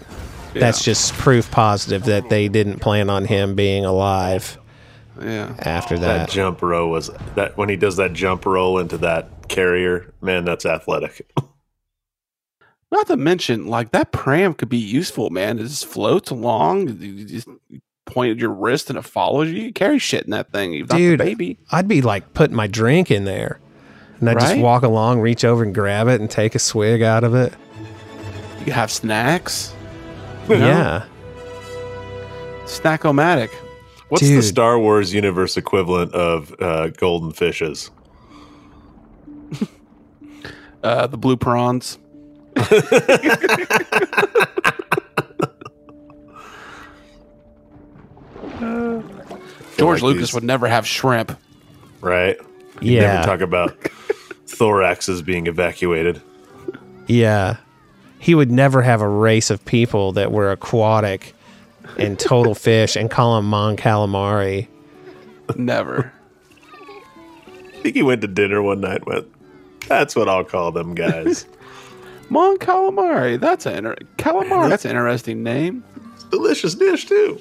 That's 0.53 0.84
just 0.84 1.14
proof 1.14 1.49
positive 1.52 2.03
that 2.06 2.30
they 2.30 2.48
didn't 2.49 2.80
plan 2.80 3.10
on 3.10 3.26
him 3.26 3.56
being 3.56 3.86
alive 3.86 4.57
Yeah. 5.22 5.53
after 5.60 5.98
That 5.98 6.18
that. 6.28 6.30
jump 6.30 6.61
row 6.61 6.88
was 6.90 7.10
that 7.36 7.56
when 7.56 7.70
he 7.70 7.76
does 7.76 7.98
that 7.98 8.14
jump 8.14 8.45
roll 8.45 8.80
into 8.80 8.98
that 8.98 9.48
carrier, 9.48 10.11
man, 10.22 10.45
that's 10.45 10.66
athletic. 10.66 11.30
Not 12.91 13.06
to 13.07 13.18
mention, 13.18 13.68
like 13.68 13.91
that 13.91 14.11
pram 14.11 14.56
could 14.56 14.70
be 14.70 14.78
useful, 14.78 15.30
man. 15.30 15.60
It 15.60 15.64
just 15.64 15.86
floats 15.86 16.32
along. 16.32 16.88
You 16.99 17.24
just 17.26 17.48
point 18.07 18.32
at 18.32 18.38
your 18.40 18.49
wrist 18.49 18.90
and 18.90 18.98
it 18.98 19.03
follows 19.06 19.49
you. 19.49 19.61
You 19.61 19.74
carry 19.74 19.99
shit 19.99 20.24
in 20.24 20.32
that 20.32 20.52
thing. 20.52 20.74
You've 20.74 20.88
got 20.88 20.95
the 20.98 21.03
Dude, 21.03 21.20
baby. 21.20 21.60
I'd 21.72 21.88
be 21.88 22.02
like 22.02 22.34
putting 22.34 22.56
my 22.56 22.66
drink 22.66 23.11
in 23.11 23.26
there. 23.26 23.60
And 24.20 24.30
I'd 24.30 24.40
just 24.40 24.58
walk 24.58 24.84
along, 24.84 25.20
reach 25.22 25.46
over 25.46 25.64
and 25.64 25.74
grab 25.74 26.08
it 26.08 26.20
and 26.20 26.30
take 26.30 26.54
a 26.56 26.60
swig 26.60 27.02
out 27.02 27.24
of 27.24 27.36
it. 27.36 27.54
You 28.60 28.66
could 28.66 28.74
have 28.74 28.91
snacks. 28.91 29.74
You 30.50 30.58
know? 30.58 30.66
Yeah. 30.68 31.06
Snack-o-matic. 32.66 33.50
What's 34.10 34.24
the 34.28 34.41
Star 34.41 34.78
Wars 34.80 35.14
universe 35.14 35.56
equivalent 35.58 36.14
of 36.14 36.54
uh, 36.60 36.88
golden 36.90 37.32
fishes? 37.32 37.91
Uh, 40.82 41.06
the 41.08 41.18
blue 41.18 41.36
prawns. 41.36 42.00
George 49.78 50.02
like 50.02 50.02
Lucas 50.02 50.22
these- 50.30 50.34
would 50.34 50.44
never 50.44 50.68
have 50.68 50.86
shrimp. 50.86 51.38
right? 52.02 52.38
You 52.82 52.94
Yeah. 52.94 53.14
never 53.16 53.26
talk 53.26 53.41
about 53.41 53.76
thoraxes 54.60 55.23
being 55.23 55.48
evacuated. 55.48 56.22
Yeah. 57.07 57.57
He 58.19 58.36
would 58.36 58.52
never 58.52 58.81
have 58.81 59.02
a 59.02 59.07
race 59.07 59.49
of 59.49 59.64
people 59.65 60.11
that 60.14 60.31
were 60.31 60.52
aquatic 60.52 61.34
and 61.98 62.19
total 62.19 62.53
fish 62.69 62.95
and 62.95 63.10
call 63.10 63.38
them 63.38 63.45
Mon 63.45 63.77
Calamari. 63.77 64.68
Never. 65.56 66.11
I 66.76 67.81
think 67.81 67.95
he 67.95 68.03
went 68.03 68.22
to 68.22 68.27
dinner 68.27 68.61
one 68.61 68.81
night. 68.81 68.98
and 68.98 69.06
Went. 69.06 69.27
That's 69.88 70.15
what 70.15 70.27
I'll 70.30 70.44
call 70.44 70.72
them 70.72 70.94
guys. 70.94 71.45
Mon 72.30 72.57
calamari. 72.60 73.40
That's 73.40 73.65
an 73.65 73.77
inter- 73.77 73.95
calamari. 74.18 74.69
That's 74.69 74.86
an 74.86 74.91
interesting 74.91 75.41
name. 75.41 75.84
Delicious 76.30 76.76
dish 76.76 77.06
too. 77.06 77.40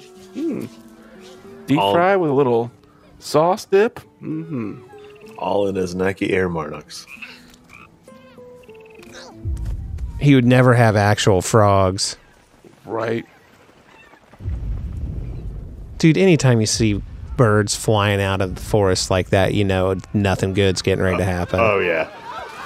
Deep 1.67 1.77
All- 1.77 1.93
fry 1.93 2.15
with 2.15 2.31
a 2.31 2.33
little 2.33 2.71
sauce 3.19 3.65
dip. 3.65 3.99
hmm 4.19 4.79
All 5.39 5.67
in 5.67 5.75
his 5.75 5.95
Nike 5.95 6.31
Air 6.31 6.49
Marnux. 6.49 7.05
He 10.19 10.35
would 10.35 10.45
never 10.45 10.73
have 10.73 10.95
actual 10.95 11.41
frogs. 11.41 12.17
Right. 12.85 13.25
Dude, 15.97 16.17
anytime 16.17 16.59
you 16.59 16.67
see 16.67 17.01
birds 17.37 17.73
flying 17.73 18.21
out 18.21 18.41
of 18.41 18.55
the 18.55 18.61
forest 18.61 19.09
like 19.09 19.29
that, 19.29 19.53
you 19.53 19.63
know 19.63 19.95
nothing 20.13 20.53
good's 20.53 20.81
getting 20.81 21.03
ready 21.03 21.17
to 21.17 21.23
oh, 21.23 21.25
happen. 21.25 21.59
Oh 21.61 21.79
yeah, 21.79 22.09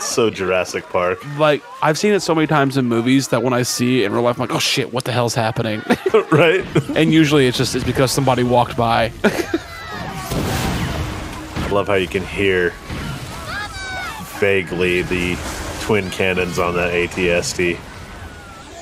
so 0.03 0.29
Jurassic 0.29 0.83
Park, 0.89 1.23
Like 1.37 1.63
I've 1.81 1.97
seen 1.97 2.13
it 2.13 2.21
so 2.21 2.35
many 2.35 2.47
times 2.47 2.77
in 2.77 2.85
movies 2.85 3.29
that 3.29 3.43
when 3.43 3.53
I 3.53 3.63
see 3.63 4.03
it 4.03 4.07
in 4.07 4.13
real 4.13 4.21
life, 4.21 4.37
I'm 4.37 4.47
like, 4.47 4.55
oh 4.55 4.59
shit, 4.59 4.93
what 4.93 5.03
the 5.03 5.11
hell's 5.11 5.35
happening? 5.35 5.81
right? 6.31 6.65
and 6.95 7.13
usually 7.13 7.47
it's 7.47 7.57
just 7.57 7.75
it's 7.75 7.85
because 7.85 8.11
somebody 8.11 8.43
walked 8.43 8.77
by. 8.77 9.11
I 11.73 11.75
love 11.75 11.87
how 11.87 11.95
you 11.95 12.07
can 12.07 12.23
hear 12.23 12.71
vaguely 14.39 15.01
the 15.01 15.35
twin 15.81 16.07
cannons 16.11 16.59
on 16.59 16.75
that 16.75 16.93
ATST. 16.93 17.79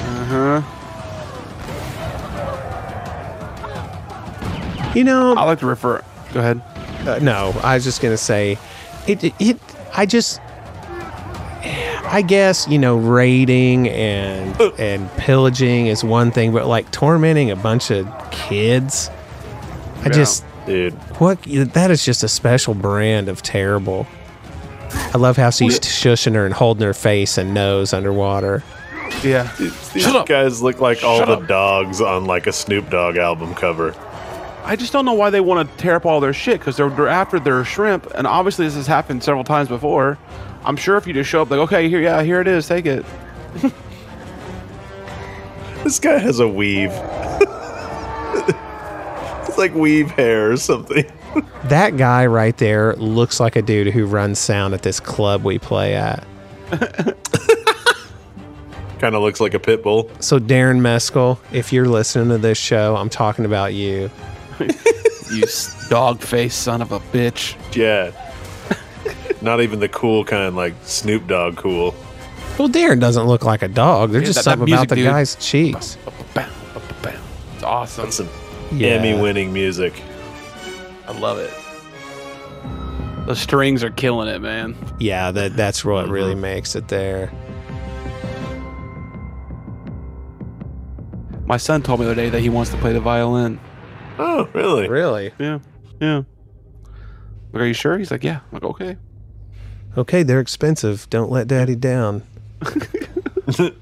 Uh-huh. 0.02 0.62
You 4.94 5.06
know, 5.06 5.36
I 5.36 5.46
like 5.46 5.60
to 5.60 5.68
refer. 5.68 6.04
Go 6.34 6.42
ahead. 6.42 6.62
Uh, 7.08 7.20
no, 7.20 7.58
I 7.64 7.76
was 7.76 7.86
just 7.86 8.02
gonna 8.02 8.18
say, 8.18 8.58
it, 9.08 9.24
it. 9.24 9.34
It. 9.40 9.58
I 9.96 10.06
just. 10.06 10.42
I 11.64 12.22
guess 12.22 12.68
you 12.68 12.78
know 12.78 12.98
raiding 12.98 13.88
and 13.88 14.60
and 14.78 15.10
pillaging 15.14 15.88
is 15.88 16.04
one 16.04 16.32
thing, 16.32 16.52
but 16.52 16.68
like 16.68 16.92
tormenting 16.92 17.52
a 17.52 17.56
bunch 17.56 17.90
of 17.90 18.06
kids, 18.32 19.10
I 20.04 20.10
just 20.10 20.44
Dude, 20.66 20.94
what 21.20 21.42
that 21.44 21.90
is 21.92 22.06
just 22.06 22.24
a 22.24 22.28
special 22.28 22.74
brand 22.74 23.30
of 23.30 23.42
terrible. 23.42 24.06
I 25.14 25.18
love 25.18 25.38
how 25.38 25.50
she's 25.50 25.80
shushing 25.80 26.36
her 26.36 26.46
and 26.46 26.54
holding 26.54 26.86
her 26.86 26.94
face 26.94 27.38
and 27.38 27.54
nose 27.54 27.94
underwater. 27.94 28.64
Yeah. 29.24 29.52
these 29.58 29.92
Shut 30.04 30.16
up. 30.16 30.28
guys 30.28 30.62
look 30.62 30.80
like 30.80 31.04
all 31.04 31.20
Shut 31.20 31.28
the 31.28 31.38
up. 31.38 31.48
dogs 31.48 32.02
on 32.02 32.26
like 32.26 32.48
a 32.48 32.52
Snoop 32.54 32.90
Dogg 32.90 33.18
album 33.18 33.54
cover. 33.56 33.96
I 34.64 34.76
just 34.76 34.94
don't 34.94 35.06
know 35.06 35.14
why 35.14 35.30
they 35.32 35.42
want 35.42 35.70
to 35.70 35.78
tear 35.78 35.96
up 35.96 36.06
all 36.06 36.20
their 36.20 36.34
shit 36.34 36.60
because 36.60 36.78
they're, 36.78 36.90
they're 36.90 37.08
after 37.08 37.40
their 37.40 37.64
shrimp, 37.66 38.06
and 38.14 38.28
obviously 38.28 38.66
this 38.66 38.76
has 38.76 38.86
happened 38.88 39.24
several 39.24 39.44
times 39.44 39.70
before. 39.70 40.18
I'm 40.64 40.78
sure 40.78 40.98
if 40.98 41.08
you 41.08 41.14
just 41.14 41.30
show 41.30 41.42
up 41.42 41.50
like, 41.50 41.60
okay, 41.62 41.90
here, 41.90 42.00
yeah, 42.00 42.22
here 42.22 42.40
it 42.42 42.48
is, 42.48 42.68
take 42.68 42.86
it. 42.86 43.04
This 45.84 45.98
guy 46.00 46.20
has 46.20 46.40
a 46.40 46.48
weave. 46.48 46.92
it's 49.64 49.74
like 49.74 49.80
weave 49.80 50.12
hair 50.12 50.52
or 50.52 50.58
something. 50.58 51.06
That 51.66 51.96
guy 51.96 52.26
right 52.26 52.58
there 52.58 52.94
looks 52.98 53.40
like 53.40 53.56
a 53.56 53.62
dude 53.62 53.88
who 53.94 54.06
runs 54.06 54.38
sound 54.38 54.74
at 54.74 54.82
this 54.82 55.00
club 55.00 55.46
we 55.46 55.60
play 55.60 55.96
at. 55.96 56.26
kind 59.00 59.16
of 59.16 59.22
looks 59.22 59.40
like 59.40 59.54
a 59.54 59.60
pit 59.60 59.82
bull. 59.82 60.10
So 60.20 60.40
Darren 60.40 60.82
Meskel, 60.82 61.38
if 61.54 61.72
you're 61.72 61.88
listening 61.88 62.28
to 62.30 62.38
this 62.38 62.58
show, 62.58 62.98
I'm 62.98 63.10
talking 63.10 63.46
about 63.46 63.74
you. 63.74 64.10
You 65.32 65.46
dog 65.88 66.20
face 66.20 66.54
son 66.54 66.82
of 66.82 66.92
a 66.92 67.00
bitch. 67.00 67.56
Yeah. 67.74 68.12
Not 69.42 69.62
even 69.62 69.80
the 69.80 69.88
cool 69.88 70.26
kind, 70.26 70.58
like 70.58 70.74
Snoop 70.84 71.26
Dogg 71.28 71.56
cool. 71.56 71.96
Well, 72.60 72.68
Darren 72.68 73.00
doesn't 73.00 73.26
look 73.28 73.46
like 73.46 73.62
a 73.62 73.70
dog. 73.70 74.12
There's 74.12 74.24
Yeah, 74.24 74.26
just 74.26 74.40
that- 74.40 74.44
that 74.44 74.58
something 74.60 74.74
about 74.74 74.90
the 74.90 74.96
dude. 74.96 75.06
guy's 75.06 75.36
cheeks. 75.38 75.98
It's 77.56 77.64
awesome. 77.64 78.04
That's 78.04 78.18
some 78.18 78.28
Yeah. 78.74 78.90
Emmy-winning 78.90 79.52
music. 79.54 80.02
I 81.08 81.12
love 81.20 81.38
it. 81.40 81.52
The 83.28 83.36
strings 83.36 83.84
are 83.84 83.90
killing 83.92 84.28
it, 84.28 84.40
man. 84.40 84.76
Yeah, 85.00 85.32
that 85.32 85.56
that's 85.56 85.84
what 85.86 86.06
Mm-hmm. 86.06 86.14
really 86.14 86.36
makes 86.36 86.76
it 86.76 86.88
there. 86.88 87.32
My 91.46 91.58
son 91.58 91.82
told 91.84 92.00
me 92.00 92.06
the 92.06 92.14
other 92.14 92.22
day 92.22 92.30
that 92.30 92.40
he 92.42 92.50
wants 92.50 92.72
to 92.72 92.78
play 92.78 92.94
the 92.94 93.02
violin. 93.02 93.60
Oh, 94.18 94.48
really? 94.54 94.88
Really? 94.88 95.34
Yeah, 95.38 95.60
yeah. 96.00 96.24
Like, 97.52 97.64
are 97.64 97.66
you 97.66 97.74
sure? 97.74 97.98
He's 97.98 98.10
like, 98.12 98.24
yeah. 98.24 98.40
I'm 98.52 98.54
like, 98.54 98.64
okay. 98.64 98.98
Okay, 99.98 100.24
they're 100.24 100.40
expensive. 100.40 101.10
Don't 101.10 101.30
let 101.30 101.48
daddy 101.48 101.76
down. 101.76 102.24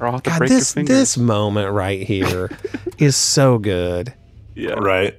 Or 0.00 0.06
I'll 0.06 0.12
have 0.12 0.22
to 0.22 0.30
God, 0.30 0.38
break 0.38 0.50
this 0.50 0.70
your 0.74 0.80
fingers. 0.86 0.96
this 0.96 1.18
moment 1.18 1.72
right 1.72 2.02
here 2.02 2.50
is 2.98 3.16
so 3.16 3.58
good. 3.58 4.14
yeah. 4.54 4.72
Right. 4.72 5.16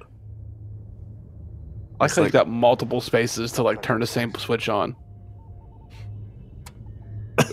I 2.00 2.04
like 2.06 2.14
how 2.16 2.22
he's 2.24 2.32
got 2.32 2.48
multiple 2.48 3.00
spaces 3.00 3.52
to 3.52 3.62
like 3.62 3.80
turn 3.80 4.00
the 4.00 4.06
same 4.08 4.34
switch 4.34 4.68
on. 4.68 4.96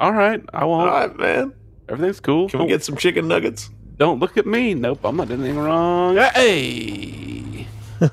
All 0.00 0.12
right, 0.12 0.40
I 0.54 0.64
won't. 0.64 0.88
All 0.88 0.94
right, 0.96 1.16
man. 1.18 1.52
Everything's 1.88 2.20
cool. 2.20 2.48
Can 2.48 2.60
we 2.60 2.62
Don't- 2.62 2.68
get 2.68 2.84
some 2.84 2.96
chicken 2.96 3.26
nuggets? 3.26 3.70
Don't 3.96 4.20
look 4.20 4.36
at 4.36 4.46
me. 4.46 4.74
Nope, 4.74 5.00
I'm 5.02 5.16
not 5.16 5.26
doing 5.26 5.40
anything 5.40 5.58
wrong. 5.58 6.16
Hey. 6.16 7.66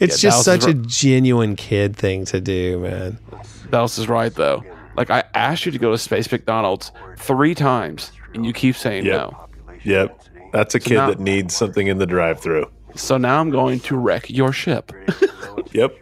It's 0.00 0.22
Yeah, 0.22 0.30
just 0.30 0.44
Dallas 0.44 0.46
is 0.58 0.64
such 0.64 0.66
a 0.70 0.74
genuine 0.74 1.56
kid 1.56 1.96
thing 1.96 2.24
to 2.26 2.40
do, 2.40 2.80
man. 2.80 3.18
Dallas 3.70 3.98
is 3.98 4.08
right 4.08 4.34
though. 4.34 4.64
Like 4.96 5.10
I 5.10 5.24
asked 5.34 5.66
you 5.66 5.72
to 5.72 5.78
go 5.78 5.90
to 5.90 5.98
Space 5.98 6.30
McDonald's 6.30 6.92
three 7.16 7.54
times, 7.54 8.12
and 8.34 8.44
you 8.46 8.52
keep 8.52 8.76
saying 8.76 9.04
Yep. 9.06 9.14
no. 9.14 9.46
Yep. 9.84 10.20
That's 10.52 10.74
a 10.74 10.80
kid 10.80 10.94
now- 10.94 11.08
that 11.08 11.20
needs 11.20 11.54
something 11.54 11.86
in 11.86 11.98
the 11.98 12.06
drive-through. 12.06 12.70
So 12.94 13.16
now 13.16 13.40
I'm 13.40 13.50
going 13.50 13.80
to 13.80 13.96
wreck 13.96 14.30
your 14.30 14.52
ship. 14.52 14.92
Yep. 15.72 15.92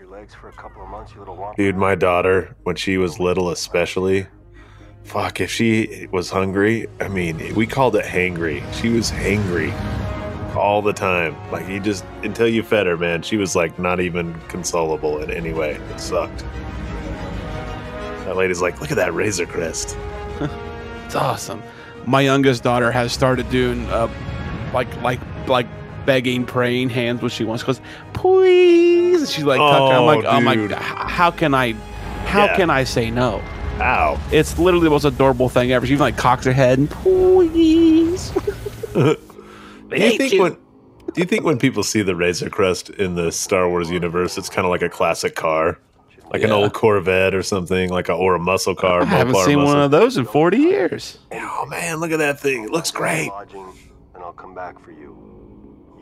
Dude, 1.57 1.77
my 1.77 1.95
daughter, 1.95 2.55
when 2.65 2.77
she 2.77 2.99
was 2.99 3.19
little, 3.19 3.51
especially, 3.51 4.27
fuck, 5.05 5.41
if 5.41 5.51
she 5.51 6.09
was 6.13 6.31
hungry, 6.31 6.87
I 7.01 7.09
mean, 7.09 7.55
we 7.55 7.67
called 7.67 7.97
it 7.97 8.05
hangry. 8.05 8.63
She 8.75 8.91
was 8.91 9.11
hangry 9.11 9.73
all 10.55 10.83
the 10.83 10.93
time. 10.93 11.37
Like, 11.51 11.69
you 11.69 11.81
just, 11.81 12.05
until 12.23 12.49
you 12.49 12.63
fed 12.63 12.87
her, 12.87 12.97
man, 12.99 13.23
she 13.23 13.37
was 13.39 13.57
like 13.57 13.79
not 13.79 14.01
even 14.01 14.35
consolable 14.49 15.23
in 15.23 15.31
any 15.31 15.53
way. 15.53 15.73
It 15.91 16.01
sucked. 16.01 16.45
That 18.25 18.37
lady's 18.37 18.61
like, 18.63 18.81
look 18.81 18.91
at 18.91 18.97
that 18.97 19.13
Razor 19.15 19.47
Crest. 19.47 19.97
It's 21.07 21.15
awesome. 21.17 21.63
My 22.07 22.23
youngest 22.23 22.63
daughter 22.63 22.91
has 22.91 23.13
started 23.13 23.51
doing 23.51 23.85
uh, 23.91 24.09
like 24.73 24.89
like 25.03 25.21
like 25.47 25.67
begging, 26.07 26.47
praying 26.47 26.89
hands 26.89 27.21
when 27.21 27.31
she 27.31 27.45
wants. 27.45 27.63
She 27.63 27.67
goes, 27.67 27.81
please. 28.15 29.21
And 29.21 29.29
she's 29.29 29.45
like, 29.45 29.59
tucking. 29.59 29.93
I'm 29.95 30.01
Oh, 30.03 30.07
like, 30.07 30.25
I'm 30.25 30.45
like, 30.47 30.57
dude. 30.59 30.73
How 30.73 31.31
can 31.31 31.53
I, 31.53 31.73
how 32.25 32.47
Yeah. 32.47 32.57
can 32.57 32.71
I 32.71 32.85
say 32.85 33.11
no? 33.11 33.43
Ow. 33.81 34.19
It's 34.33 34.59
literally 34.59 34.85
the 34.85 34.91
most 34.91 35.05
adorable 35.05 35.51
thing 35.51 35.71
ever. 35.73 35.85
She 35.85 35.93
even 35.93 36.01
like 36.01 36.17
cocks 36.17 36.47
her 36.47 36.53
head 36.55 36.79
and 36.79 36.89
please. 36.91 38.31
Do 38.95 39.17
you 39.91 40.17
think 40.17 40.41
when 40.41 40.53
do 41.15 41.21
you 41.21 41.27
think 41.27 41.45
when 41.45 41.59
people 41.59 41.83
see 41.83 42.01
the 42.01 42.17
Razor 42.17 42.49
Crest 42.49 42.89
in 42.89 43.17
the 43.17 43.31
Star 43.31 43.69
Wars 43.69 43.91
universe, 43.91 44.39
it's 44.39 44.49
kind 44.49 44.65
of 44.65 44.71
like 44.71 44.81
a 44.81 44.89
classic 44.89 45.35
car, 45.35 45.79
like 46.33 46.43
an 46.43 46.51
old 46.51 46.73
Corvette 46.73 47.35
or 47.35 47.43
something, 47.43 47.91
like 47.91 48.09
a 48.09 48.15
or 48.15 48.35
a 48.35 48.39
muscle 48.39 48.75
car? 48.75 49.03
I 49.03 49.05
haven't 49.05 49.35
Mopar 49.35 49.45
seen 49.45 49.63
one 49.63 49.79
of 49.79 49.91
those 49.91 50.17
in 50.17 50.25
40 50.25 50.57
years. 50.57 51.19
Oh 51.31 51.67
man, 51.67 51.99
look 51.99 52.11
at 52.11 52.19
that 52.19 52.41
thing! 52.41 52.65
It 52.65 52.71
looks 52.71 52.91
great. 52.91 53.31
And 53.53 54.23
I'll 54.23 54.33
come 54.33 54.55
back 54.55 54.79
for 54.81 54.93
you. 54.93 55.19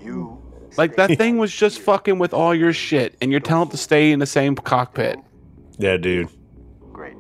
You 0.03 0.41
Like 0.77 0.97
that 0.97 1.11
thing 1.19 1.39
was 1.39 1.53
just 1.53 1.81
fucking 1.81 2.19
with 2.19 2.33
all 2.33 2.55
your 2.55 2.73
shit, 2.73 3.17
and 3.21 3.31
you're 3.31 3.41
telling 3.41 3.69
it 3.69 3.73
to 3.73 3.77
stay 3.77 4.13
in 4.13 4.21
the 4.21 4.27
same 4.27 4.55
cockpit. 4.55 5.19
Yeah, 5.79 5.97
dude. 5.97 6.29
great. 6.93 7.15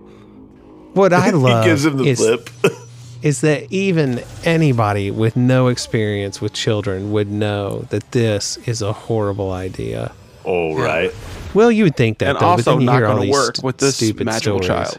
What 0.94 1.12
I 1.12 1.30
love 1.30 1.64
he 1.64 1.70
gives 1.70 1.84
him 1.84 1.96
the 1.96 2.04
is, 2.04 2.20
lip. 2.20 2.48
is 3.22 3.40
that 3.40 3.70
even 3.72 4.22
anybody 4.44 5.10
with 5.10 5.36
no 5.36 5.66
experience 5.68 6.40
with 6.40 6.52
children 6.52 7.10
would 7.12 7.30
know 7.30 7.86
that 7.90 8.12
this 8.12 8.56
is 8.68 8.82
a 8.82 8.92
horrible 8.92 9.50
idea. 9.50 10.12
oh 10.44 10.76
right. 10.76 11.12
Well, 11.54 11.70
you 11.72 11.84
would 11.84 11.96
think 11.96 12.18
that, 12.18 12.28
and 12.28 12.36
though, 12.36 12.40
but 12.40 12.46
also 12.46 12.72
then 12.72 12.80
you 12.82 12.86
not 12.86 13.00
going 13.00 13.26
to 13.26 13.32
work 13.32 13.56
st- 13.56 13.64
with 13.64 13.78
this 13.78 13.96
stupid 13.96 14.26
magical 14.26 14.62
stories. 14.62 14.96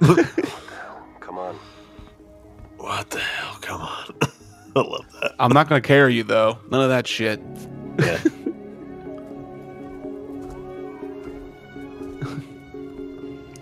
child. 0.00 0.28
Come 1.20 1.38
on. 1.38 1.54
What 2.78 3.10
the 3.10 3.18
hell? 3.20 3.56
Come 3.60 3.80
on. 3.80 4.14
I 4.76 4.80
love 4.80 5.06
that. 5.20 5.34
I'm 5.38 5.52
not 5.52 5.68
gonna 5.68 5.80
carry 5.82 6.14
you 6.14 6.22
though. 6.22 6.58
None 6.70 6.82
of 6.82 6.88
that 6.88 7.06
shit. 7.06 7.40
Yeah. 7.98 8.20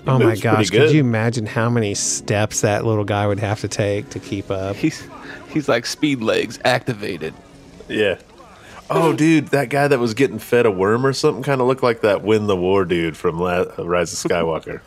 Oh 0.06 0.18
my 0.18 0.34
gosh! 0.34 0.70
Could 0.70 0.92
you 0.92 1.00
imagine 1.00 1.46
how 1.46 1.68
many 1.70 1.94
steps 1.94 2.62
that 2.62 2.84
little 2.84 3.04
guy 3.04 3.26
would 3.26 3.38
have 3.38 3.60
to 3.60 3.68
take 3.68 4.08
to 4.10 4.18
keep 4.18 4.50
up? 4.50 4.74
He's 4.74 5.06
he's 5.50 5.68
like 5.68 5.86
speed 5.86 6.20
legs 6.20 6.58
activated. 6.64 7.34
Yeah. 7.88 8.16
Oh, 8.92 9.12
dude, 9.12 9.48
that 9.48 9.68
guy 9.68 9.86
that 9.86 10.00
was 10.00 10.14
getting 10.14 10.40
fed 10.40 10.66
a 10.66 10.70
worm 10.70 11.06
or 11.06 11.12
something 11.12 11.44
kind 11.44 11.60
of 11.60 11.68
looked 11.68 11.82
like 11.82 12.00
that 12.00 12.22
Win 12.22 12.48
the 12.48 12.56
War 12.56 12.84
dude 12.84 13.16
from 13.16 13.38
La- 13.38 13.66
uh, 13.78 13.84
Rise 13.86 14.12
of 14.12 14.30
Skywalker. 14.30 14.80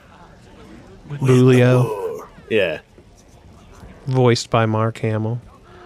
Boolio, 1.10 2.28
yeah. 2.50 2.80
voiced 4.08 4.50
by 4.50 4.66
Mark 4.66 4.98
Hamill. 5.00 5.40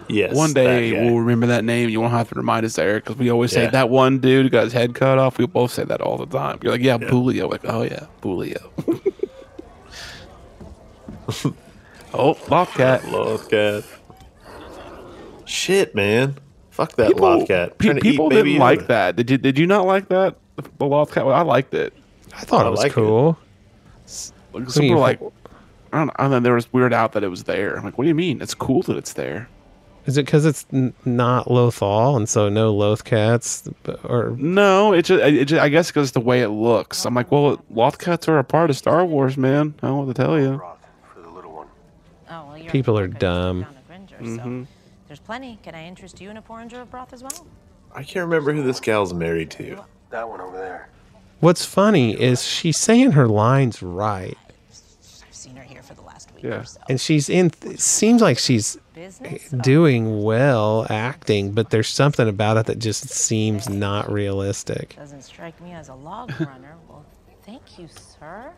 Yes. 0.10 0.34
one 0.34 0.54
day 0.54 0.94
we'll 0.94 1.20
remember 1.20 1.48
that 1.48 1.66
name. 1.66 1.90
You 1.90 2.00
won't 2.00 2.14
have 2.14 2.30
to 2.30 2.36
remind 2.36 2.66
us, 2.66 2.80
Eric, 2.80 3.04
because 3.04 3.18
we 3.20 3.30
always 3.30 3.52
say 3.52 3.64
Yeah. 3.64 3.72
that 3.72 3.90
one 3.90 4.20
dude 4.20 4.52
got 4.52 4.64
his 4.64 4.74
head 4.74 4.96
cut 4.96 5.18
off. 5.20 5.38
We 5.38 5.46
both 5.48 5.72
say 5.72 5.84
that 5.84 6.00
all 6.02 6.18
the 6.18 6.26
time. 6.26 6.60
You're 6.64 6.72
like, 6.72 6.82
yeah, 6.82 6.98
Boolio. 6.98 7.52
Like, 7.52 7.66
oh 7.66 7.84
yeah, 7.84 8.06
Boolio. 8.22 8.64
oh, 12.14 12.36
Loftcat. 12.46 13.02
Lothcat. 13.02 13.84
Shit, 15.46 15.94
man. 15.94 16.38
Fuck 16.78 16.94
that 16.94 17.08
People, 17.08 17.28
Lothcat. 17.28 17.78
pe- 17.80 17.88
Trying 17.90 18.00
to 18.02 18.08
eat 18.08 18.12
people 18.12 18.30
didn't 18.30 18.58
like 18.60 18.82
Yoda. 18.82 18.88
that. 18.88 19.16
Did 19.16 19.32
you? 19.32 19.38
Did 19.38 19.58
you 19.58 19.66
not 19.68 19.86
like 19.86 20.08
that? 20.10 20.36
The 20.56 20.64
Lothcat. 20.86 21.26
Well, 21.26 21.36
I 21.36 21.42
liked 21.42 21.74
it. 21.74 21.92
I 22.36 22.42
thought 22.42 22.66
I 22.66 22.68
it 22.68 22.72
was 22.72 22.80
like 22.80 22.92
it. 22.92 22.96
cool. 22.96 23.38
Like, 24.54 24.66
do 24.66 24.70
some 24.72 24.84
you 24.84 24.90
people 24.90 24.96
were 24.96 25.08
like. 25.08 25.20
I 25.92 25.98
don't 26.00 26.08
know. 26.08 26.14
And 26.20 26.32
then 26.34 26.44
there 26.44 26.54
was 26.54 26.72
weird 26.72 26.94
out 26.94 27.14
that 27.14 27.24
it 27.24 27.30
was 27.30 27.46
there. 27.46 27.78
I'm 27.78 27.84
like, 27.84 27.98
what 27.98 28.04
do 28.04 28.10
you 28.10 28.16
mean? 28.16 28.42
It's 28.42 28.54
cool 28.54 28.82
that 28.84 28.98
it's 28.98 29.14
there. 29.14 29.50
Is 30.06 30.18
it 30.18 30.26
because 30.26 30.46
it's 30.46 30.66
n- 30.72 30.94
not 31.04 31.48
Lothal 31.48 32.16
and 32.16 32.30
so 32.30 32.48
no 32.50 32.74
Lothcats? 32.76 33.74
Or 34.04 34.36
No, 34.38 34.94
it 34.94 35.04
just, 35.06 35.24
it 35.24 35.46
just 35.46 35.62
I 35.62 35.70
guess 35.70 35.88
because 35.88 36.12
the 36.12 36.20
way 36.20 36.42
it 36.42 36.50
looks. 36.50 37.06
I'm 37.06 37.14
like, 37.16 37.32
well, 37.32 37.58
Lothcats 37.74 38.28
are 38.28 38.38
a 38.38 38.44
part 38.44 38.70
of 38.70 38.78
Star 38.78 39.04
Wars, 39.06 39.36
man. 39.38 39.74
I 39.82 39.88
don't 39.88 39.98
know 39.98 40.02
what 40.04 40.16
to 40.16 40.22
tell 40.22 40.40
you. 40.40 40.58
Broth 40.58 40.78
for 41.14 41.22
the 41.22 41.30
little 41.30 41.52
one. 41.54 41.68
Oh, 42.30 42.46
well, 42.48 42.58
you're 42.58 42.72
People 42.72 43.00
are 43.00 43.08
dumb. 43.08 43.62
down 43.62 43.76
a 43.90 43.94
Gringer, 44.14 44.38
Mm-hmm. 44.38 44.64
So 45.08 45.10
There's 45.10 45.20
plenty. 45.20 45.58
Can 45.64 45.76
I 45.76 45.86
interest 45.86 46.20
you 46.22 46.30
in 46.30 46.38
a 46.38 46.42
porringer 46.42 46.82
of 46.82 46.92
broth 46.92 47.14
as 47.14 47.24
well? 47.24 47.48
I 47.94 48.04
can't 48.04 48.26
remember 48.26 48.54
who 48.54 48.64
this 48.64 48.80
gal's 48.80 49.14
married 49.14 49.50
to. 49.52 49.84
That 50.10 50.28
one 50.30 50.42
over 50.42 50.58
there. 50.58 50.90
what's 51.40 51.66
funny 51.66 52.20
is 52.20 52.44
she's 52.44 52.78
saying 52.78 53.12
her 53.12 53.28
lines 53.28 53.82
right, 53.84 54.38
I've 55.28 55.34
seen 55.34 55.56
her 55.56 55.64
here 55.64 55.82
for 55.82 55.94
the 55.94 56.02
last 56.02 56.34
week 56.34 56.44
Yeah. 56.44 56.60
or 56.62 56.64
so. 56.66 56.80
and 56.90 57.00
she's 57.00 57.30
in. 57.30 57.52
It 57.64 57.80
seems 57.80 58.22
like 58.22 58.38
she's 58.38 58.78
Business? 58.94 59.54
Eh, 59.54 59.58
doing 59.58 60.24
well 60.24 60.86
acting, 60.90 61.52
but 61.52 61.70
there's 61.70 61.88
something 61.90 62.28
about 62.28 62.58
it 62.58 62.66
that 62.68 62.80
just 62.80 63.10
seems 63.10 63.70
not 63.70 64.12
realistic. 64.12 64.96
Doesn't 64.96 65.22
strike 65.24 65.60
me 65.62 65.72
as 65.74 65.90
a 65.90 65.94
log 65.96 66.32
runner. 66.42 66.76
Well, 66.90 67.06
thank 67.46 67.78
you, 67.80 67.88
sir. 68.20 68.52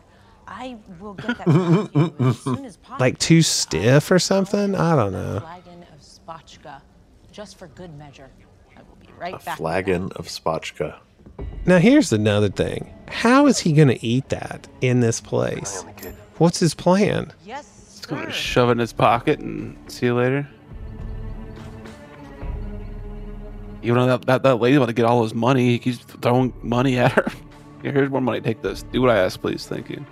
I 0.48 0.78
will 1.00 1.14
get 1.14 1.38
that 1.38 1.48
you 1.48 2.14
as 2.20 2.40
soon 2.40 2.66
as 2.66 2.78
possible. 2.78 2.98
Like 3.00 3.20
too 3.20 3.42
stiff 3.44 4.10
or 4.12 4.18
something. 4.20 4.76
I 4.76 4.96
don't 4.96 5.12
know. 5.12 5.44
Flagon 6.40 6.72
of 6.76 6.80
spotchka, 6.80 6.82
just 7.32 7.58
for 7.58 7.68
good 7.68 7.98
measure. 7.98 8.30
I 8.76 8.80
will 8.82 8.96
be 9.00 9.08
right 9.20 9.34
A 9.34 9.38
back. 9.46 9.58
flagon 9.58 10.12
of 10.16 10.28
spotchka. 10.28 10.98
Now 11.66 11.78
here's 11.78 12.12
another 12.12 12.50
thing. 12.50 12.94
How 13.08 13.48
is 13.48 13.60
he 13.60 13.74
going 13.74 13.88
to 13.90 14.06
eat 14.06 14.30
that 14.30 14.68
in 14.82 15.00
this 15.00 15.20
place? 15.22 15.80
On 15.82 15.88
the 15.88 15.94
kid. 15.94 16.16
What's 16.38 16.60
his 16.60 16.74
plan? 16.74 17.32
Yes, 17.46 17.96
It's 17.98 18.06
going 18.06 18.26
to 18.26 18.32
shove 18.32 18.70
it 18.70 18.74
in 18.74 18.78
his 18.80 18.94
pocket 18.94 19.40
and 19.40 19.78
see 19.92 20.08
you 20.08 20.16
later. 20.16 20.48
You 23.82 23.94
know 23.94 24.06
that, 24.08 24.26
that 24.26 24.44
that 24.44 24.56
lady 24.56 24.76
about 24.76 24.88
to 24.88 24.94
get 24.94 25.06
all 25.06 25.24
his 25.24 25.34
money. 25.34 25.70
He 25.70 25.80
keeps 25.80 26.00
throwing 26.00 26.54
money 26.62 26.98
at 26.98 27.14
her. 27.14 27.32
Here, 27.82 27.94
here's 27.94 28.10
more 28.10 28.20
money. 28.20 28.42
Take 28.42 28.62
this. 28.62 28.84
Do 28.84 29.02
what 29.02 29.10
I 29.10 29.18
ask, 29.20 29.40
please. 29.40 29.66
Thank 29.66 29.90
you. 29.90 30.06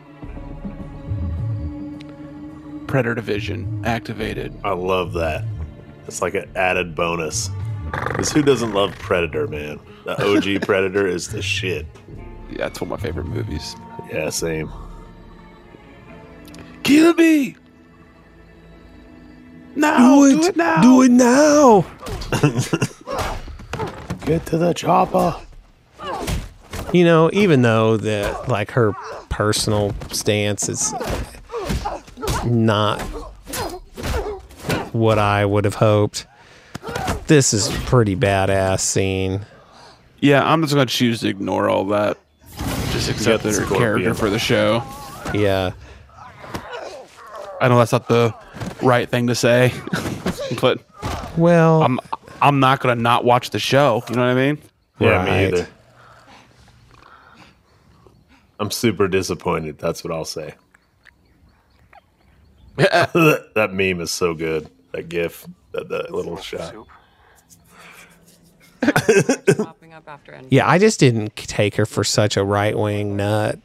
Predator 2.87 3.15
division 3.15 3.81
activated. 3.85 4.57
I 4.63 4.71
love 4.71 5.11
that. 5.13 5.43
It's 6.07 6.21
like 6.21 6.33
an 6.35 6.49
added 6.55 6.95
bonus. 6.95 7.49
Because 7.91 8.31
who 8.31 8.41
doesn't 8.41 8.73
love 8.73 8.97
Predator, 8.99 9.47
man? 9.47 9.79
The 10.05 10.57
OG 10.57 10.61
Predator 10.65 11.07
is 11.07 11.29
the 11.29 11.41
shit. 11.41 11.85
Yeah, 12.49 12.67
it's 12.67 12.81
one 12.81 12.91
of 12.91 12.99
my 12.99 13.03
favorite 13.05 13.27
movies. 13.27 13.75
Yeah, 14.11 14.29
same. 14.29 14.71
Kill 16.83 17.13
me! 17.15 17.55
Now! 19.75 20.21
Do 20.25 20.47
it, 20.47 20.55
now! 20.55 20.81
Do 20.81 21.01
it 21.03 21.11
now. 21.11 21.85
Get 24.25 24.45
to 24.47 24.57
the 24.57 24.73
chopper. 24.73 25.35
You 26.93 27.03
know, 27.03 27.29
even 27.33 27.61
though 27.61 27.97
that 27.97 28.47
like 28.47 28.71
her 28.71 28.93
personal 29.29 29.93
stance 30.11 30.69
is 30.69 30.93
not 32.45 33.01
what 34.93 35.19
I 35.19 35.45
would 35.45 35.65
have 35.65 35.75
hoped. 35.75 36.25
This 37.27 37.53
is 37.53 37.67
a 37.67 37.77
pretty 37.81 38.15
badass 38.15 38.79
scene. 38.79 39.45
Yeah, 40.19 40.49
I'm 40.49 40.61
just 40.61 40.73
going 40.73 40.87
to 40.87 40.93
choose 40.93 41.19
to 41.21 41.27
ignore 41.27 41.69
all 41.69 41.85
that. 41.87 42.17
Just 42.91 43.09
accept 43.09 43.43
the 43.43 43.49
that 43.49 43.59
her 43.59 43.65
scorpion. 43.65 43.79
character 43.79 44.13
for 44.13 44.29
the 44.29 44.39
show. 44.39 44.83
Yeah. 45.33 45.71
I 47.59 47.67
know 47.67 47.77
that's 47.77 47.91
not 47.91 48.07
the 48.07 48.33
right 48.81 49.09
thing 49.09 49.27
to 49.27 49.35
say, 49.35 49.73
but 50.61 50.79
Well, 51.37 51.83
I'm 51.83 51.99
I'm 52.41 52.59
not 52.59 52.79
gonna 52.79 52.95
not 52.95 53.25
watch 53.25 53.49
the 53.49 53.59
show. 53.59 54.03
You 54.09 54.15
know 54.15 54.21
what 54.21 54.29
I 54.29 54.35
mean? 54.35 54.59
Yeah, 54.99 55.25
me 55.25 55.47
either. 55.47 55.67
I'm 58.59 58.71
super 58.71 59.07
disappointed. 59.07 59.77
That's 59.79 60.03
what 60.03 60.13
I'll 60.13 60.25
say. 60.25 60.55
that 62.77 63.69
meme 63.73 64.01
is 64.01 64.11
so 64.11 64.33
good. 64.33 64.69
That 64.97 65.09
gif, 65.09 65.45
that, 65.73 65.89
that 65.89 66.11
little 66.11 66.37
shot. 66.37 66.71
Soup. 66.71 66.87
popping 69.57 69.93
up 69.93 70.07
after 70.07 70.31
any. 70.33 70.47
yeah, 70.49 70.67
I 70.67 70.79
just 70.79 70.99
didn't 70.99 71.35
take 71.35 71.75
her 71.75 71.85
for 71.85 72.03
such 72.03 72.35
a 72.35 72.43
right 72.43 72.75
wing 72.75 73.15
nut. 73.15 73.59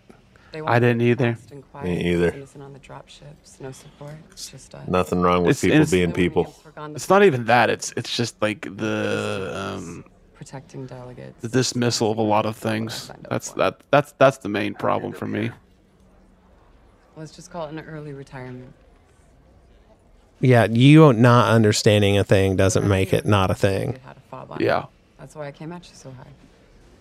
I 0.67 0.79
didn't 0.79 1.01
either. 1.01 1.37
fast 1.37 1.51
and 1.51 1.71
quiet, 1.71 1.85
Me 1.87 2.13
either. 2.13 2.33
Innocent 2.33 2.63
on 2.63 2.75
the 2.75 2.79
drop 2.81 3.09
ships, 3.09 3.57
no 3.61 3.73
support. 3.73 4.13
It's 4.31 4.51
just 4.51 4.75
uh, 4.75 4.81
Nothing 4.87 5.23
wrong 5.23 5.45
with 5.45 5.53
It's- 5.57 5.61
people 5.63 5.77
it's- 5.77 5.91
being 5.91 6.13
people. 6.13 6.55
It's 6.95 7.09
not 7.09 7.25
even 7.25 7.47
that. 7.47 7.71
It's 7.71 7.95
it's 7.97 8.15
just 8.15 8.41
like 8.43 8.61
the 8.77 9.53
um, 9.79 10.05
protecting 10.35 10.85
delegates. 10.85 11.41
the 11.41 11.49
dismissal 11.49 12.11
of 12.13 12.19
a 12.19 12.23
lot 12.23 12.45
of 12.45 12.57
things. 12.59 13.11
That's 13.31 13.53
that 13.53 13.81
that's 13.91 14.13
that's 14.19 14.37
the 14.37 14.51
main 14.51 14.75
problem 14.75 15.15
for 15.15 15.27
me. 15.27 15.51
Let's 17.17 17.33
just 17.35 17.51
call 17.51 17.69
it 17.69 17.71
an 17.71 17.81
early 17.81 18.13
retirement. 18.13 18.75
Yeah, 20.43 20.67
you 20.67 21.13
not 21.15 21.49
understanding 21.51 22.19
a 22.19 22.25
thing 22.25 22.57
doesn't 22.57 22.87
make 22.87 23.13
it 23.15 23.25
not 23.25 23.51
a 23.51 23.55
thing. 23.55 23.99
Had 24.05 24.17
a 24.17 24.21
fob 24.31 24.51
on 24.53 24.59
Yeah. 24.61 24.85
That's 25.19 25.35
why 25.37 25.47
I 25.47 25.53
came 25.53 25.73
at 25.73 25.89
you 25.89 25.95
so 25.95 26.11
hard. 26.11 26.27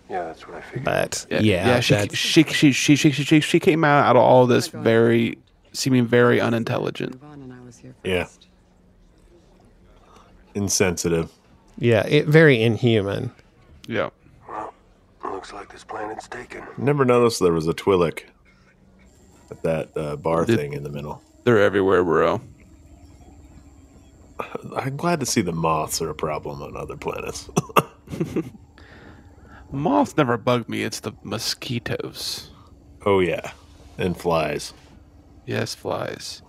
Yeah, 0.09 0.25
that's 0.25 0.47
what 0.47 0.57
I 0.57 0.61
figured. 0.61 0.83
But 0.85 1.25
Yeah, 1.29 1.39
yeah, 1.39 1.67
yeah. 1.67 1.79
She, 1.79 1.93
that's- 1.95 2.17
she, 2.17 2.43
she 2.43 2.71
she 2.71 2.95
she 2.95 3.11
she 3.11 3.23
she 3.23 3.39
she 3.41 3.59
came 3.59 3.83
out 3.83 4.05
out 4.05 4.15
of 4.15 4.21
all 4.21 4.45
this 4.47 4.67
very 4.67 5.37
seeming 5.73 6.05
very 6.05 6.39
unintelligent. 6.39 7.21
Move 7.21 7.33
and 7.33 7.51
I 7.53 7.61
was 7.65 7.77
here 7.79 7.95
Yeah. 8.03 8.25
first. 8.25 8.47
Insensitive. 10.53 11.31
yeah, 11.77 12.05
it, 12.07 12.27
very 12.27 12.61
inhuman. 12.61 13.31
Yeah. 13.87 14.09
Well, 14.47 14.73
looks 15.23 15.53
like 15.53 15.71
this 15.71 15.83
planet's 15.83 16.27
taken. 16.27 16.63
Never 16.77 17.05
noticed 17.05 17.39
there 17.39 17.53
was 17.53 17.67
a 17.67 17.73
Twi'lek 17.73 18.23
at 19.49 19.63
that 19.63 19.89
uh, 19.97 20.15
bar 20.17 20.45
Did- 20.45 20.59
thing 20.59 20.73
in 20.73 20.83
the 20.83 20.89
middle. 20.89 21.21
They're 21.43 21.59
everywhere, 21.61 22.03
bro. 22.03 22.39
I'm 24.75 24.97
glad 24.97 25.19
to 25.19 25.25
see 25.25 25.41
the 25.41 25.51
moths 25.51 26.01
are 26.01 26.09
a 26.09 26.15
problem 26.15 26.61
on 26.61 26.75
other 26.77 26.97
planets. 26.97 27.49
Moths 29.71 30.17
never 30.17 30.37
bug 30.37 30.67
me. 30.67 30.83
It's 30.83 30.99
the 30.99 31.13
mosquitoes. 31.23 32.49
oh 33.05 33.19
yeah, 33.19 33.51
and 33.97 34.17
flies. 34.17 34.73
Yes, 35.45 35.75
flies. 35.75 36.41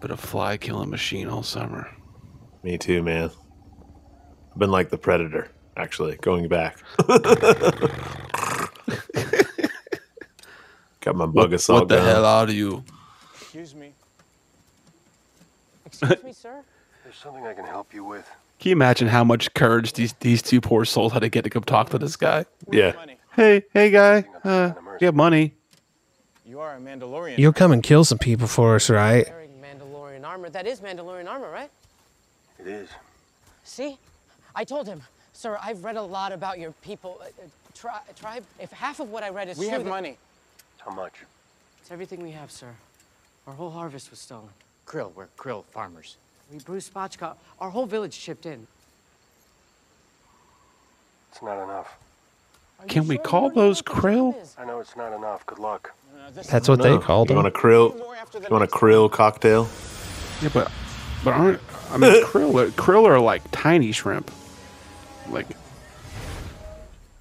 But 0.00 0.10
a 0.10 0.16
fly 0.16 0.56
killing 0.56 0.90
machine 0.90 1.28
all 1.28 1.42
summer. 1.42 1.88
Me 2.62 2.78
too, 2.78 3.02
man. 3.02 3.30
I've 4.50 4.58
been 4.58 4.70
like 4.70 4.90
the 4.90 4.98
predator, 4.98 5.50
actually, 5.76 6.16
going 6.16 6.48
back. 6.48 6.78
Got 11.00 11.16
my 11.16 11.26
bug 11.26 11.52
assault 11.52 11.82
what 11.82 11.88
the 11.88 11.96
gun. 11.96 12.06
hell 12.06 12.24
are 12.24 12.50
you? 12.50 12.84
Excuse 13.40 13.74
me. 13.74 13.92
Excuse 15.86 16.22
me, 16.24 16.32
sir? 16.32 16.62
There's 17.12 17.20
something 17.20 17.46
I 17.46 17.52
can 17.52 17.66
help 17.66 17.92
you 17.92 18.04
with. 18.04 18.26
Can 18.58 18.70
you 18.70 18.72
imagine 18.72 19.06
how 19.06 19.22
much 19.22 19.52
courage 19.52 19.92
these 19.92 20.14
these 20.20 20.40
two 20.40 20.62
poor 20.62 20.86
souls 20.86 21.12
had 21.12 21.18
to 21.18 21.28
get 21.28 21.44
to 21.44 21.50
come 21.50 21.62
talk 21.62 21.90
to 21.90 21.98
this 21.98 22.16
guy? 22.16 22.46
Yeah. 22.70 22.94
Hey, 23.36 23.64
hey, 23.74 23.90
guy. 23.90 24.24
Uh, 24.42 24.72
you 24.98 25.04
have 25.04 25.14
money. 25.14 25.52
You 26.46 26.60
are 26.60 26.74
a 26.74 26.80
Mandalorian. 26.80 27.36
You'll 27.36 27.52
come 27.52 27.70
and 27.70 27.82
kill 27.82 28.06
some 28.06 28.16
people 28.16 28.46
for 28.46 28.76
us, 28.76 28.88
right? 28.88 29.28
wearing 29.28 29.50
Mandalorian 29.60 30.24
armor. 30.26 30.48
That 30.48 30.66
is 30.66 30.80
Mandalorian 30.80 31.28
armor, 31.28 31.50
right? 31.50 31.70
It 32.58 32.66
is. 32.66 32.88
See? 33.62 33.98
I 34.54 34.64
told 34.64 34.86
him, 34.86 35.02
sir, 35.34 35.58
I've 35.60 35.84
read 35.84 35.96
a 35.96 36.02
lot 36.02 36.32
about 36.32 36.58
your 36.58 36.72
people. 36.80 37.20
Uh, 37.20 37.24
uh, 37.24 37.28
tri- 37.74 38.12
tribe, 38.18 38.44
if 38.58 38.72
half 38.72 39.00
of 39.00 39.10
what 39.10 39.22
I 39.22 39.28
read 39.28 39.50
is 39.50 39.58
true. 39.58 39.66
We 39.66 39.68
true. 39.68 39.78
have 39.80 39.86
money. 39.86 40.16
How 40.78 40.94
much? 40.94 41.12
It's 41.82 41.90
everything 41.90 42.22
we 42.22 42.30
have, 42.30 42.50
sir. 42.50 42.68
Our 43.46 43.52
whole 43.52 43.70
harvest 43.70 44.10
was 44.10 44.18
stolen. 44.18 44.48
Krill, 44.86 45.12
we're 45.14 45.26
krill 45.36 45.64
farmers. 45.66 46.16
We 46.50 46.58
brew 46.58 46.78
spotchka. 46.78 47.34
Our 47.60 47.70
whole 47.70 47.86
village 47.86 48.18
chipped 48.18 48.46
in. 48.46 48.66
It's 51.30 51.42
not 51.42 51.62
enough. 51.62 51.96
Can 52.88 53.06
we 53.06 53.16
call 53.16 53.50
those 53.50 53.80
krill? 53.80 54.34
I 54.58 54.64
know 54.64 54.80
it's 54.80 54.96
not 54.96 55.12
enough. 55.12 55.46
Good 55.46 55.58
luck. 55.60 55.94
That's 56.50 56.68
what 56.68 56.82
they 56.82 56.90
No. 56.90 56.98
called 56.98 57.28
You 57.30 57.36
them. 57.36 57.44
want 57.44 57.54
a 57.54 57.58
krill? 57.58 57.96
You 57.96 58.48
want 58.50 58.64
a 58.64 58.66
krill 58.66 59.10
cocktail? 59.10 59.68
Yeah, 60.40 60.50
but 60.52 60.70
but 61.24 61.34
aren't 61.34 61.60
I 61.90 61.96
mean 61.98 62.24
krill? 62.24 62.54
are- 62.60 62.70
Krill 62.70 63.06
are 63.06 63.20
like 63.20 63.42
tiny 63.52 63.92
shrimp, 63.92 64.30
like 65.30 65.46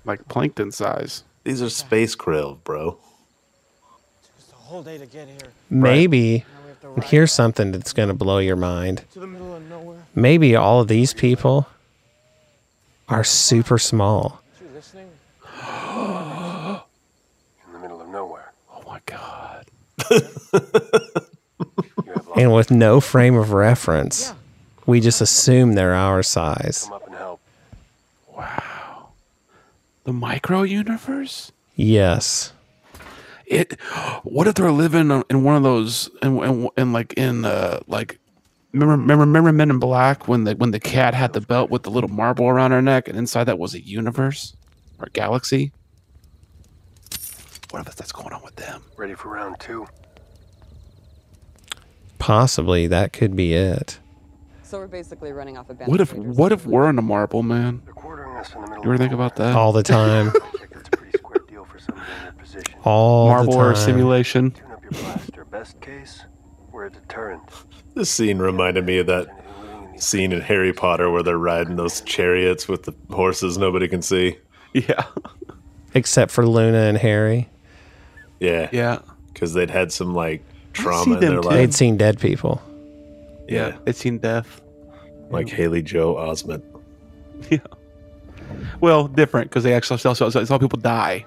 like 0.05 0.27
plankton 0.27 0.71
size. 0.71 1.23
These 1.43 1.61
are 1.61 1.69
space 1.69 2.15
krill, 2.15 2.57
bro. 2.63 2.97
It's 4.37 4.51
a 6.97 7.01
whole 7.01 7.01
day 7.01 7.03
to 7.03 7.05
get 7.07 7.07
here. 7.07 7.07
Maybe 7.07 7.07
here's 7.07 7.31
something 7.31 7.71
that's 7.71 7.93
going 7.93 8.09
to 8.09 8.15
blow 8.15 8.39
your 8.39 8.55
mind. 8.55 9.03
To 9.13 9.19
the 9.19 9.27
middle 9.27 9.55
of 9.55 9.69
nowhere. 9.69 10.03
Maybe 10.15 10.55
all 10.55 10.81
of 10.81 10.87
these 10.87 11.13
people 11.13 11.67
are 13.09 13.23
super 13.23 13.77
small. 13.77 14.41
In 14.77 14.83
the 17.73 17.79
middle 17.79 18.01
of 18.01 18.09
nowhere. 18.09 18.51
Oh 18.73 18.81
my 18.87 18.99
god! 19.05 19.65
And 22.35 22.53
with 22.53 22.71
no 22.71 23.01
frame 23.01 23.35
of 23.35 23.51
reference, 23.51 24.33
we 24.85 24.99
just 24.99 25.21
assume 25.21 25.73
they're 25.73 25.93
our 25.93 26.23
size. 26.23 26.85
Come 26.85 26.93
up 26.93 27.05
and 27.05 27.15
help. 27.15 27.41
The 30.05 30.13
micro 30.13 30.63
universe. 30.63 31.51
Yes. 31.75 32.53
It. 33.51 33.79
What 34.23 34.47
if 34.47 34.55
they're 34.55 34.71
living 34.71 35.23
in 35.29 35.43
one 35.43 35.55
of 35.55 35.63
those 35.63 36.09
and 36.21 36.39
and, 36.39 36.69
and 36.77 36.93
like 36.93 37.13
in 37.13 37.45
uh 37.45 37.81
like. 37.87 38.17
Remember, 38.73 38.93
remember, 38.93 39.25
remember 39.25 39.51
Men 39.51 39.69
in 39.69 39.79
Black 39.79 40.29
when 40.29 40.45
the 40.45 40.55
when 40.55 40.71
the 40.71 40.79
cat 40.79 41.13
had 41.13 41.33
the 41.33 41.41
belt 41.41 41.69
with 41.69 41.83
the 41.83 41.91
little 41.91 42.09
marble 42.09 42.47
around 42.47 42.71
her 42.71 42.81
neck, 42.81 43.09
and 43.09 43.17
inside 43.17 43.43
that 43.43 43.59
was 43.59 43.73
a 43.73 43.85
universe 43.85 44.55
or 44.97 45.07
galaxy. 45.11 45.73
What 47.71 47.85
if 47.85 47.95
that's 47.95 48.13
going 48.13 48.33
on 48.33 48.41
with 48.43 48.55
them? 48.55 48.83
Ready 48.95 49.13
for 49.15 49.29
round 49.29 49.59
two? 49.59 49.87
Possibly 52.17 52.87
that 52.87 53.11
could 53.11 53.35
be 53.35 53.53
it. 53.53 53.99
So 54.63 54.77
we're 54.77 54.87
basically 54.87 55.33
running 55.33 55.57
off 55.57 55.69
a 55.69 55.73
What 55.73 55.99
if 55.99 56.13
what 56.13 56.53
if 56.53 56.65
we're 56.65 56.89
in 56.89 56.97
a 56.97 57.01
marble, 57.01 57.43
man? 57.43 57.81
Quartering 57.93 58.37
us 58.37 58.53
in 58.53 58.61
the 58.61 58.67
middle 58.67 58.85
You 58.85 58.89
ever 58.91 58.97
think 58.97 59.11
about 59.11 59.35
that? 59.37 59.53
All 59.53 59.73
the 59.73 59.83
time. 59.83 60.31
That's 60.71 60.87
a 60.87 60.91
pretty 60.91 61.17
square 61.17 61.43
deal 61.47 61.65
for 61.65 61.79
somebody 61.79 62.09
in 62.19 62.23
your 62.23 62.33
position. 62.33 62.70
All 62.83 63.27
marble 63.29 63.53
the 63.53 63.59
or 63.59 63.73
time. 63.73 63.83
simulation. 63.83 64.51
Tune 64.51 64.71
up 64.71 64.81
your 64.83 64.91
blaster. 64.91 65.45
Best 65.45 65.79
case, 65.81 66.23
we're 66.71 66.85
a 66.85 66.91
deterrent. 66.91 67.41
This 67.93 68.09
scene 68.09 68.39
reminded 68.39 68.85
me 68.85 68.99
of 68.99 69.07
that 69.07 69.27
scene 69.97 70.31
in 70.31 70.41
Harry 70.41 70.73
Potter 70.73 71.11
where 71.11 71.21
they're 71.23 71.37
riding 71.37 71.75
those 71.75 72.01
chariots 72.01 72.67
with 72.67 72.83
the 72.83 72.95
horses 73.13 73.57
nobody 73.57 73.87
can 73.87 74.01
see. 74.01 74.37
Yeah. 74.73 75.03
Except 75.93 76.31
for 76.31 76.47
Luna 76.47 76.77
and 76.79 76.97
Harry. 76.97 77.49
Yeah. 78.39 78.69
Yeah. 78.71 78.99
Because 79.33 79.53
they'd 79.53 79.69
had 79.69 79.91
some 79.91 80.15
like 80.15 80.41
trauma 80.73 81.15
in 81.15 81.19
their 81.19 81.41
too. 81.41 81.49
They'd 81.49 81.73
seen 81.73 81.97
dead 81.97 82.19
people. 82.19 82.61
Yeah. 83.47 83.77
they'd 83.83 83.95
seen 83.95 84.17
death. 84.19 84.61
Like 85.29 85.49
Haley 85.49 85.81
Joel 85.81 86.15
Osment. 86.15 86.63
Yeah. 87.49 87.57
Well, 88.79 89.07
different 89.07 89.49
because 89.49 89.63
they 89.63 89.73
actually 89.73 89.97
saw, 89.99 90.13
saw, 90.13 90.29
saw 90.29 90.57
people 90.57 90.79
die. 90.79 91.25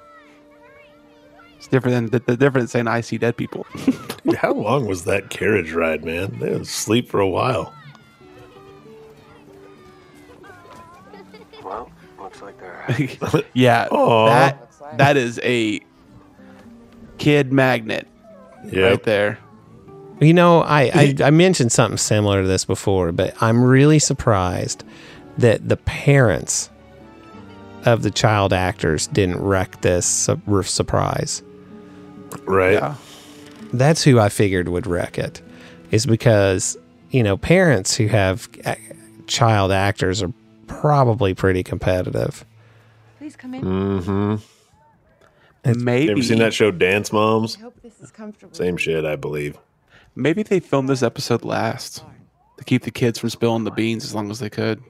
It's 1.64 1.70
different 1.70 1.94
than 1.94 2.06
the, 2.10 2.18
the 2.32 2.36
different 2.36 2.64
than 2.64 2.68
saying 2.68 2.88
I 2.88 3.00
see 3.00 3.16
dead 3.16 3.38
people. 3.38 3.66
Dude, 4.22 4.34
how 4.36 4.52
long 4.52 4.84
was 4.86 5.04
that 5.04 5.30
carriage 5.30 5.72
ride, 5.72 6.04
man? 6.04 6.38
They 6.38 6.50
was 6.50 6.68
asleep 6.68 7.08
for 7.08 7.20
a 7.20 7.26
while. 7.28 7.72
Well, 11.64 11.90
looks 12.20 12.42
like 12.42 12.60
they're. 12.60 13.42
yeah, 13.54 13.88
Aw. 13.90 14.26
that 14.28 14.98
that 14.98 15.16
is 15.16 15.40
a 15.42 15.80
kid 17.16 17.50
magnet 17.50 18.06
Yeah. 18.66 18.88
right 18.88 19.02
there. 19.02 19.38
You 20.20 20.34
know, 20.34 20.60
I, 20.60 20.82
I, 20.94 21.14
I 21.24 21.30
mentioned 21.30 21.72
something 21.72 21.96
similar 21.96 22.42
to 22.42 22.46
this 22.48 22.66
before, 22.66 23.10
but 23.10 23.34
I'm 23.42 23.64
really 23.64 23.98
surprised 23.98 24.84
that 25.38 25.66
the 25.66 25.78
parents 25.78 26.68
of 27.86 28.02
the 28.02 28.10
child 28.10 28.52
actors 28.52 29.06
didn't 29.06 29.40
wreck 29.40 29.80
this 29.80 30.04
surprise. 30.64 31.42
Right. 32.42 32.74
Yeah. 32.74 32.94
That's 33.72 34.02
who 34.04 34.18
I 34.20 34.28
figured 34.28 34.68
would 34.68 34.86
wreck 34.86 35.18
it, 35.18 35.40
is 35.90 36.06
because, 36.06 36.76
you 37.10 37.22
know, 37.22 37.36
parents 37.36 37.96
who 37.96 38.06
have 38.08 38.48
child 39.26 39.72
actors 39.72 40.22
are 40.22 40.32
probably 40.66 41.34
pretty 41.34 41.62
competitive. 41.62 42.44
Please 43.18 43.36
come 43.36 43.54
in. 43.54 43.62
Mm-hmm. 43.62 44.34
Maybe 45.82 46.04
You 46.04 46.10
ever 46.12 46.22
seen 46.22 46.38
that 46.38 46.52
show 46.52 46.70
Dance 46.70 47.12
Moms? 47.12 47.56
I 47.56 47.60
hope 47.60 47.80
this 47.82 47.98
is 48.00 48.10
comfortable. 48.10 48.54
Same 48.54 48.76
shit, 48.76 49.04
I 49.04 49.16
believe. 49.16 49.56
maybe 50.14 50.42
they 50.42 50.60
filmed 50.60 50.88
this 50.88 51.02
episode 51.02 51.42
last 51.44 52.04
to 52.58 52.64
keep 52.64 52.82
the 52.82 52.90
kids 52.90 53.18
from 53.18 53.30
spilling 53.30 53.64
the 53.64 53.70
beans 53.70 54.04
as 54.04 54.14
long 54.14 54.30
as 54.30 54.38
they 54.40 54.50
could. 54.50 54.82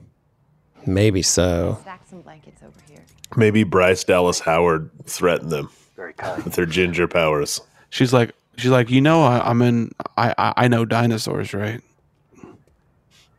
Maybe 0.84 1.22
so. 1.22 1.78
Stack 1.82 2.02
some 2.10 2.22
blankets 2.22 2.60
over 2.62 2.78
here. 2.90 3.04
Maybe 3.36 3.62
Bryce 3.64 4.04
Dallas 4.04 4.40
Howard 4.40 4.90
threatened 5.04 5.50
them 5.50 5.70
Very 5.96 6.12
kind. 6.16 6.42
with 6.44 6.56
her 6.56 6.66
ginger 6.66 7.06
powers. 7.08 7.60
She's 7.90 8.12
like, 8.12 8.32
she's 8.56 8.70
like, 8.70 8.90
you 8.90 9.00
know, 9.00 9.22
I, 9.22 9.48
I'm 9.48 9.62
in. 9.62 9.92
I, 10.16 10.34
I 10.38 10.52
I 10.56 10.68
know 10.68 10.84
dinosaurs, 10.84 11.54
right? 11.54 11.80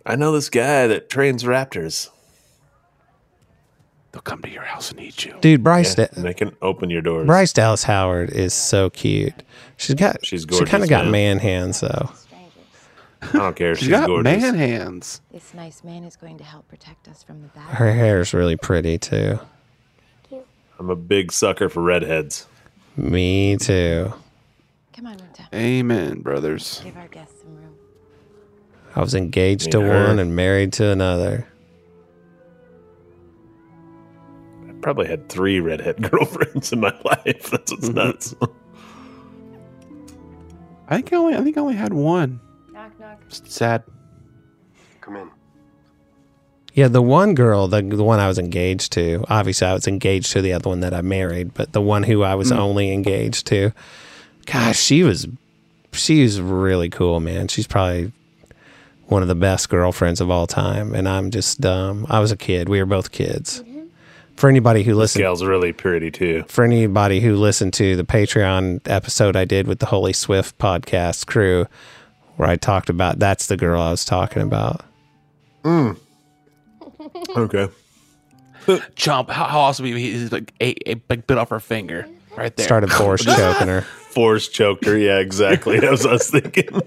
I 0.05 0.15
know 0.15 0.31
this 0.31 0.49
guy 0.49 0.87
that 0.87 1.09
trains 1.09 1.43
raptors. 1.43 2.09
They'll 4.11 4.21
come 4.21 4.41
to 4.43 4.49
your 4.49 4.63
house 4.63 4.91
and 4.91 4.99
eat 5.01 5.25
you. 5.25 5.35
Dude, 5.41 5.63
Bryce, 5.63 5.97
Yeah, 5.97 6.05
Da- 6.13 6.21
they 6.21 6.33
can 6.33 6.55
open 6.61 6.89
your 6.89 7.01
doors. 7.01 7.25
Bryce 7.27 7.51
Dallas 7.51 7.83
Howard 7.83 8.29
is 8.29 8.53
so 8.53 8.89
cute. 8.91 9.33
She's 9.77 9.95
got, 9.95 10.25
She's 10.25 10.45
gorgeous. 10.45 10.59
she 10.69 10.71
gorgeous, 10.71 10.71
kind 10.71 10.83
of 10.83 10.89
got 10.89 11.03
man. 11.05 11.11
man 11.11 11.39
hands, 11.39 11.79
though. 11.81 12.11
I 13.21 13.27
don't 13.33 13.55
care. 13.55 13.75
She's 13.75 13.85
She's 13.85 13.89
got 13.89 14.07
gorgeous. 14.07 14.41
man 14.41 14.55
hands. 14.55 15.21
This 15.33 15.53
nice 15.53 15.83
man 15.83 16.03
is 16.05 16.15
going 16.15 16.37
to 16.37 16.43
help 16.45 16.67
protect 16.69 17.07
us 17.09 17.23
from 17.23 17.41
the 17.41 17.47
bad. 17.49 17.63
Her 17.75 17.91
hair 17.91 18.21
is 18.21 18.33
really 18.33 18.55
pretty, 18.55 18.97
too. 18.97 19.39
I'm 20.79 20.89
a 20.89 20.95
big 20.95 21.31
sucker 21.31 21.69
for 21.69 21.81
redheads. 21.81 22.47
Me 22.97 23.57
too. 23.57 24.13
Come 24.93 25.07
on, 25.07 25.17
Winta. 25.17 25.47
Amen, 25.53 26.21
brothers. 26.21 26.81
Give 26.83 26.95
our 26.97 27.07
guests 27.07 27.41
some 27.41 27.55
room. 27.55 27.75
I 28.95 29.01
was 29.01 29.13
engaged 29.13 29.71
to 29.71 29.79
Me 29.79 29.83
and 29.85 29.93
her. 29.93 30.07
one 30.07 30.19
and 30.19 30.35
married 30.35 30.73
to 30.73 30.87
another. 30.87 31.47
I 34.67 34.71
probably 34.81 35.07
had 35.07 35.27
three 35.29 35.59
redhead 35.59 36.01
girlfriends 36.11 36.71
in 36.71 36.79
my 36.79 36.93
life. 37.03 37.49
That's 37.49 37.71
what's 37.71 37.89
mhm. 37.89 37.95
nuts. 37.95 38.35
I 40.87 40.95
think 40.97 41.11
I 41.13 41.15
only 41.17 41.35
I 41.35 41.41
think 41.41 41.57
I 41.57 41.61
only 41.61 41.75
had 41.75 41.93
one. 41.93 42.39
Knock, 42.71 42.97
knock. 42.99 43.19
It's 43.27 43.53
sad. 43.53 43.83
Come 45.01 45.15
in. 45.17 45.31
Yeah, 46.75 46.89
the 46.89 47.01
one 47.01 47.35
girl, 47.35 47.69
the, 47.69 47.81
the 47.81 48.03
one 48.03 48.19
I 48.19 48.27
was 48.27 48.37
engaged 48.37 48.91
to, 48.93 49.23
obviously 49.29 49.65
I 49.65 49.73
was 49.73 49.87
engaged 49.87 50.33
to 50.33 50.41
the 50.41 50.51
other 50.51 50.69
one 50.69 50.81
that 50.81 50.93
I 50.93 51.01
married, 51.01 51.53
but 51.53 51.71
the 51.71 51.81
one 51.81 52.03
who 52.03 52.21
I 52.21 52.35
was 52.35 52.51
mm. 52.51 52.57
only 52.57 52.91
engaged 52.91 53.47
to, 53.47 53.71
gosh, 54.45 54.77
she 54.77 55.01
was, 55.01 55.25
she 55.93 56.21
was 56.21 56.41
really 56.41 56.89
cool, 56.89 57.21
man. 57.21 57.47
She's 57.47 57.65
probably 57.65 58.11
one 59.07 59.21
of 59.21 59.29
the 59.29 59.35
best 59.35 59.69
girlfriends 59.69 60.19
of 60.19 60.29
all 60.29 60.47
time. 60.47 60.93
And 60.93 61.07
I'm 61.07 61.31
just 61.31 61.61
dumb. 61.61 62.07
I 62.09 62.19
was 62.19 62.33
a 62.33 62.37
kid. 62.37 62.67
We 62.67 62.79
were 62.79 62.85
both 62.85 63.09
kids. 63.13 63.61
Mm-hmm. 63.61 63.83
For 64.35 64.49
anybody 64.49 64.83
who 64.83 64.91
This 64.91 65.15
listened, 65.15 65.23
gal's 65.23 65.45
really 65.45 65.71
pretty 65.71 66.11
too. 66.11 66.43
for 66.49 66.65
anybody 66.65 67.21
who 67.21 67.37
listened 67.37 67.71
to 67.75 67.95
the 67.95 68.03
Patreon 68.03 68.81
episode 68.85 69.37
I 69.37 69.45
did 69.45 69.65
with 69.65 69.79
the 69.79 69.85
Holy 69.85 70.11
Swift 70.11 70.57
podcast 70.57 71.25
crew, 71.25 71.67
where 72.35 72.49
I 72.49 72.57
talked 72.57 72.89
about 72.89 73.17
that's 73.17 73.47
the 73.47 73.55
girl 73.55 73.81
I 73.81 73.91
was 73.91 74.03
talking 74.03 74.41
about. 74.41 74.83
Mm. 75.63 75.97
Okay. 77.35 77.67
Chomp. 78.95 79.29
How, 79.29 79.45
how 79.45 79.59
awesome! 79.59 79.85
He 79.85 79.93
he's 79.93 80.31
like 80.31 80.53
a, 80.59 80.75
ate, 80.89 81.09
like 81.09 81.27
bit 81.27 81.37
off 81.37 81.49
her 81.49 81.59
finger 81.59 82.07
right 82.35 82.55
there. 82.55 82.65
Started 82.65 82.91
force 82.91 83.23
choking 83.25 83.67
her. 83.67 83.81
Force 83.81 84.47
choked 84.47 84.85
her. 84.85 84.97
Yeah, 84.97 85.19
exactly. 85.19 85.79
That 85.79 85.91
was 85.91 86.03
what 86.03 86.09
I 86.09 86.13
was 86.13 86.29
thinking. 86.29 86.81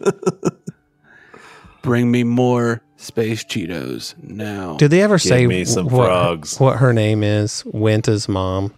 Bring 1.83 2.11
me 2.11 2.25
more 2.25 2.83
space 2.97 3.45
Cheetos 3.45 4.15
now. 4.23 4.77
Did 4.77 4.91
they 4.91 5.03
ever 5.03 5.15
Give 5.17 5.23
say 5.23 5.47
me 5.47 5.65
some 5.65 5.87
what, 5.87 6.07
frogs. 6.07 6.59
what 6.59 6.79
her 6.79 6.93
name 6.93 7.23
is? 7.23 7.65
Winta's 7.67 8.29
mom. 8.29 8.75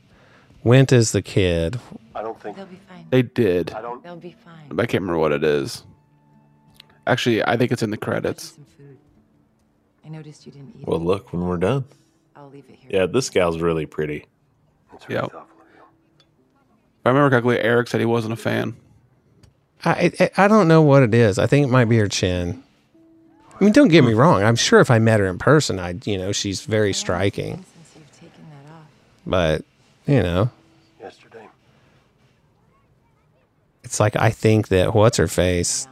Wint 0.62 0.92
is 0.92 1.12
the 1.12 1.22
kid. 1.22 1.80
I 2.14 2.22
don't 2.22 2.38
think. 2.40 2.56
They'll 2.56 2.66
be 2.66 2.78
fine. 2.88 3.06
They 3.08 3.22
did. 3.22 3.72
I 3.72 3.80
don't. 3.80 4.02
They'll 4.02 4.16
be 4.16 4.36
fine. 4.44 4.78
I 4.78 4.84
can't 4.84 5.00
remember 5.00 5.18
what 5.18 5.32
it 5.32 5.42
is. 5.42 5.84
Actually, 7.06 7.42
I 7.44 7.56
think 7.56 7.72
it's 7.72 7.82
in 7.82 7.90
the 7.90 7.96
credits. 7.96 8.58
Some 10.10 10.14
food. 10.14 10.16
I 10.16 10.22
noticed 10.22 10.46
you 10.46 10.52
didn't 10.52 10.74
eat 10.80 10.86
Well, 10.86 10.98
it. 11.00 11.04
look 11.04 11.32
when 11.32 11.42
we're 11.46 11.56
done. 11.56 11.84
I'll 12.36 12.48
leave 12.50 12.64
it 12.68 12.76
here. 12.76 13.00
Yeah, 13.00 13.06
this 13.06 13.30
gal's 13.30 13.60
really 13.60 13.86
pretty. 13.86 14.26
Yeah. 15.08 15.24
If 15.26 15.34
I 17.06 17.08
remember 17.08 17.30
correctly, 17.30 17.58
Eric 17.58 17.88
said 17.88 18.00
he 18.00 18.06
wasn't 18.06 18.34
a 18.34 18.36
fan. 18.36 18.76
I, 19.84 20.12
I 20.20 20.30
I 20.44 20.48
don't 20.48 20.68
know 20.68 20.82
what 20.82 21.02
it 21.02 21.14
is. 21.14 21.38
I 21.38 21.46
think 21.46 21.66
it 21.66 21.70
might 21.70 21.86
be 21.86 21.96
her 21.98 22.08
chin. 22.08 22.62
I 23.58 23.64
mean, 23.64 23.72
don't 23.72 23.88
get 23.88 24.04
me 24.04 24.12
wrong. 24.12 24.42
I'm 24.42 24.56
sure 24.56 24.80
if 24.80 24.90
I 24.90 24.98
met 24.98 25.20
her 25.20 25.26
in 25.26 25.38
person, 25.38 25.78
I'd 25.78 26.06
you 26.06 26.18
know 26.18 26.32
she's 26.32 26.62
very 26.66 26.92
striking. 26.92 27.64
But 29.26 29.64
you 30.06 30.22
know, 30.22 30.50
Yesterday. 31.00 31.48
it's 33.84 33.98
like 34.00 34.16
I 34.16 34.30
think 34.30 34.68
that 34.68 34.94
what's 34.94 35.16
her 35.16 35.28
face, 35.28 35.88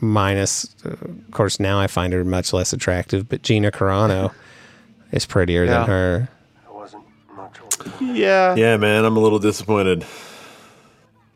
minus 0.00 0.74
uh, 0.84 0.90
of 0.90 1.30
course 1.32 1.58
now 1.60 1.78
I 1.80 1.86
find 1.86 2.12
her 2.12 2.24
much 2.24 2.52
less 2.52 2.72
attractive, 2.72 3.28
but 3.28 3.42
Gina 3.42 3.70
Carano 3.70 4.32
is 5.12 5.26
prettier 5.26 5.64
Yeah. 5.64 5.78
than 5.78 5.86
her. 5.88 6.28
Yeah. 8.00 8.54
Yeah, 8.56 8.76
man, 8.76 9.04
I'm 9.04 9.16
a 9.16 9.20
little 9.20 9.38
disappointed. 9.38 10.04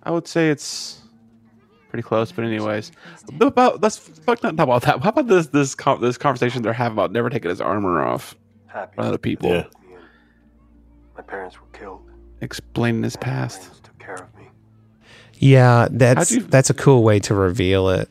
I 0.03 0.11
would 0.11 0.27
say 0.27 0.51
it's 0.51 1.01
pretty 1.91 2.03
close, 2.03 2.33
but 2.33 2.45
anyways, 2.45 2.91
about 3.41 3.83
let's 3.83 3.97
fuck 3.99 4.43
not 4.43 4.57
talk 4.57 4.65
about 4.65 4.83
that. 4.83 5.01
How 5.03 5.11
about 5.11 5.27
this 5.29 5.49
this 5.49 5.75
con- 5.75 6.01
this 6.01 6.17
conversation 6.19 6.63
they're 6.63 6.73
having 6.73 6.97
about 6.97 7.13
never 7.13 7.31
taking 7.31 7.51
his 7.51 7.61
armor 7.61 8.03
off 8.03 8.35
Happy. 8.67 8.95
for 8.97 9.03
other 9.03 9.19
people, 9.19 9.51
Yeah. 9.51 9.65
My 11.17 11.23
parents 11.23 11.57
were 11.61 11.67
killed. 11.79 12.01
explaining 12.41 13.03
his 13.03 13.17
past. 13.17 13.85
Took 13.85 13.99
care 13.99 14.15
of 14.15 14.35
me. 14.39 14.49
Yeah, 15.39 15.89
that's 15.91 16.33
you- 16.33 16.43
that's 16.43 16.71
a 16.71 16.75
cool 16.75 17.03
way 17.03 17.21
to 17.21 17.35
reveal 17.35 17.89
it. 17.91 18.09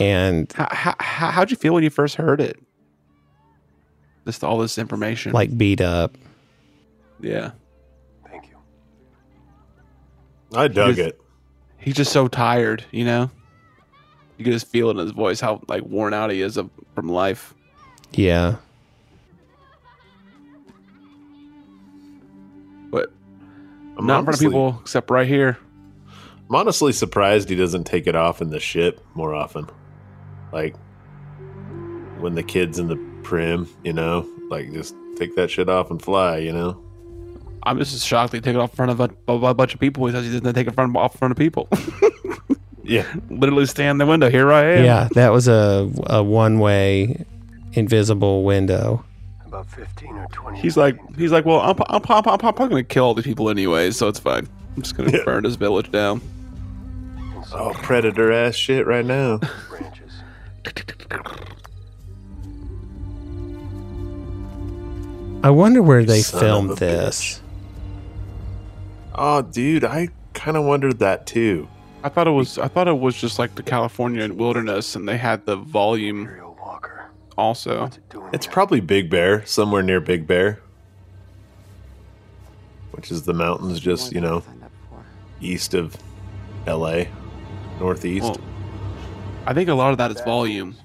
And 0.00 0.52
How, 0.52 0.68
how, 0.70 0.94
how- 1.00 1.30
how'd 1.30 1.50
you 1.50 1.56
feel 1.56 1.74
when 1.74 1.82
you 1.82 1.90
first 1.90 2.16
heard 2.16 2.40
it? 2.40 2.58
Just 4.26 4.44
all 4.44 4.58
this 4.58 4.76
information, 4.78 5.32
like 5.32 5.56
beat 5.56 5.80
up. 5.80 6.16
yeah, 7.20 7.52
Thank 8.28 8.48
you. 8.50 8.56
I 10.54 10.68
dug 10.68 10.96
He's- 10.96 11.08
it. 11.08 11.20
he's 11.78 11.94
just 11.96 12.12
so 12.12 12.28
tired, 12.28 12.84
you 12.92 13.04
know. 13.06 13.30
You 14.36 14.44
can 14.44 14.52
just 14.52 14.68
feel 14.68 14.88
it 14.88 14.92
in 14.92 14.98
his 14.98 15.10
voice 15.12 15.40
how 15.40 15.62
like 15.66 15.82
worn 15.84 16.12
out 16.14 16.30
he 16.30 16.42
is 16.42 16.56
of, 16.58 16.70
from 16.94 17.08
life. 17.08 17.54
Yeah. 18.12 18.56
But 22.90 23.10
I'm 23.96 24.06
not 24.06 24.20
in 24.20 24.24
front 24.26 24.36
of 24.36 24.40
people 24.40 24.78
except 24.80 25.10
right 25.10 25.26
here. 25.26 25.58
I'm 26.48 26.54
honestly 26.54 26.92
surprised 26.92 27.48
he 27.48 27.56
doesn't 27.56 27.84
take 27.84 28.06
it 28.06 28.14
off 28.14 28.40
in 28.40 28.50
the 28.50 28.60
ship 28.60 29.00
more 29.14 29.34
often. 29.34 29.68
Like 30.52 30.74
when 32.18 32.34
the 32.34 32.42
kid's 32.42 32.78
in 32.78 32.88
the 32.88 32.96
prim, 33.22 33.68
you 33.84 33.92
know, 33.92 34.26
like 34.50 34.72
just 34.72 34.94
take 35.16 35.34
that 35.36 35.50
shit 35.50 35.68
off 35.68 35.90
and 35.90 36.00
fly, 36.00 36.38
you 36.38 36.52
know. 36.52 36.82
I'm 37.64 37.78
just 37.78 37.94
as 37.94 38.04
shocked 38.04 38.32
they 38.32 38.40
take 38.40 38.54
it 38.54 38.58
off 38.60 38.70
in 38.70 38.76
front 38.76 38.90
of 38.92 39.00
a, 39.00 39.10
a 39.32 39.54
bunch 39.54 39.74
of 39.74 39.80
people. 39.80 40.06
He 40.06 40.12
says 40.12 40.24
he 40.24 40.30
doesn't 40.38 40.54
take 40.54 40.66
it 40.68 40.74
front 40.74 40.96
off 40.96 41.14
in 41.14 41.18
front 41.18 41.32
of 41.32 41.38
people. 41.38 41.68
Yeah. 42.84 43.04
Literally 43.28 43.66
stand 43.66 43.90
in 43.90 43.98
the 43.98 44.06
window. 44.06 44.30
Here 44.30 44.50
I 44.50 44.64
am. 44.76 44.84
Yeah, 44.84 45.08
that 45.12 45.28
was 45.28 45.46
a 45.46 45.90
a 46.06 46.22
one 46.22 46.58
way 46.58 47.22
invisible 47.74 48.44
window. 48.44 49.04
About 49.44 49.66
15 49.66 50.16
or 50.16 50.26
20. 50.32 50.58
He's 50.58 50.78
like, 50.78 50.98
he's 51.18 51.30
like, 51.30 51.44
well, 51.44 51.60
I'm, 51.60 51.76
I'm, 51.90 52.00
I'm, 52.08 52.22
I'm, 52.26 52.30
I'm 52.30 52.38
probably 52.38 52.68
gonna 52.68 52.84
kill 52.84 53.04
all 53.04 53.12
these 53.14 53.26
people 53.26 53.50
anyway, 53.50 53.90
so 53.90 54.08
it's 54.08 54.18
fine. 54.18 54.48
I'm 54.74 54.80
just 54.82 54.96
gonna 54.96 55.10
Yeah. 55.12 55.24
burn 55.26 55.42
this 55.42 55.56
village 55.56 55.90
down. 55.92 56.22
Oh, 57.52 57.72
predator 57.82 58.32
ass 58.32 58.54
shit 58.54 58.86
right 58.86 59.04
now. 59.04 59.40
branches. 60.64 60.84
I 65.44 65.50
wonder 65.50 65.82
where 65.82 66.04
they 66.04 66.20
Son 66.20 66.40
filmed 66.40 66.70
a 66.72 66.74
this. 66.74 67.40
Oh, 69.14 69.42
dude, 69.42 69.84
I 69.84 70.08
kind 70.34 70.56
of 70.56 70.64
wondered 70.64 70.98
that 71.00 71.26
too. 71.26 71.68
I 72.02 72.08
thought 72.08 72.26
it 72.28 72.32
was, 72.32 72.58
I 72.58 72.68
thought 72.68 72.88
it 72.88 72.98
was 72.98 73.16
just 73.16 73.38
like 73.38 73.54
the 73.54 73.62
California 73.62 74.32
wilderness, 74.32 74.94
and 74.96 75.08
they 75.08 75.16
had 75.16 75.44
the 75.46 75.56
volume 75.56 76.28
Walker. 76.60 77.06
also. 77.36 77.90
It's 78.32 78.46
probably 78.46 78.80
Big 78.80 79.10
Bear, 79.10 79.44
somewhere 79.46 79.82
near 79.82 80.00
Big 80.00 80.26
Bear, 80.26 80.60
which 82.92 83.10
is 83.10 83.22
the 83.22 83.34
mountains 83.34 83.80
just, 83.80 84.12
you 84.12 84.20
know, 84.20 84.40
Signed 84.40 84.62
up 84.64 84.70
for. 84.88 85.04
east 85.40 85.74
of 85.74 85.96
LA, 86.66 87.04
northeast. 87.80 88.24
Well, 88.24 88.40
I 89.48 89.54
think 89.54 89.70
a 89.70 89.74
lot 89.74 89.92
of 89.92 89.96
that 89.96 90.10
is 90.10 90.20
volume. 90.20 90.76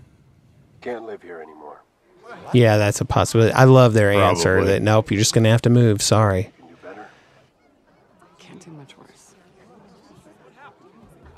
Can't 0.80 1.06
live 1.06 1.22
here 1.22 1.42
anymore. 1.42 1.82
Yeah, 2.54 2.78
that's 2.78 3.02
a 3.02 3.06
possibility. 3.06 3.52
I 3.52 3.66
love 3.66 3.92
their 3.92 4.10
answer 4.10 4.64
that 4.64 4.82
nope, 4.82 5.12
you're 5.12 5.20
just 5.20 5.34
gonna 5.34 5.50
have 5.50 5.64
to 5.64 5.70
move. 5.70 6.02
Sorry. 6.02 6.44
Can 6.44 6.68
do 6.70 6.76
better. 6.82 7.08
Can't 8.40 8.64
do 8.64 8.72
much 8.72 8.98
worse. 8.98 9.36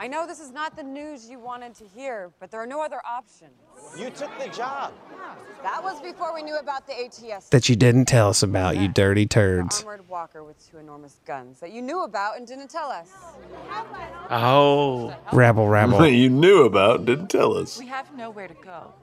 I 0.05 0.07
know 0.07 0.27
this 0.27 0.39
is 0.39 0.51
not 0.51 0.75
the 0.75 0.83
news 0.83 1.27
you 1.27 1.39
wanted 1.39 1.73
to 1.77 1.83
hear, 1.83 2.31
but 2.39 2.51
there 2.51 2.61
are 2.61 2.67
no 2.67 2.79
other 2.79 3.01
options. 3.03 3.53
You 3.97 4.11
took 4.11 4.29
the 4.37 4.49
job. 4.49 4.93
That 5.63 5.83
was 5.83 5.99
before 5.99 6.31
we 6.31 6.43
knew 6.43 6.57
about 6.57 6.85
the 6.85 6.93
ATS. 6.93 7.49
That 7.49 7.69
you 7.69 7.75
didn't 7.75 8.05
tell 8.05 8.29
us 8.29 8.43
about, 8.43 8.77
you 8.77 8.87
dirty 8.87 9.25
turds. 9.25 9.79
armored 9.79 10.07
walker 10.07 10.43
with 10.43 10.63
two 10.69 10.77
enormous 10.77 11.19
guns 11.25 11.59
that 11.59 11.71
you 11.71 11.81
knew 11.81 12.03
about 12.03 12.37
and 12.37 12.45
didn't 12.45 12.69
tell 12.69 12.91
us. 12.91 13.09
Oh, 14.29 15.15
Rabble 15.33 15.67
rabble. 15.67 16.05
you 16.07 16.29
knew 16.29 16.65
about, 16.65 17.05
didn't 17.05 17.31
tell 17.31 17.57
us. 17.57 17.79
We 17.79 17.87
have 17.87 18.15
nowhere 18.15 18.47
to 18.47 18.53
go. 18.53 18.93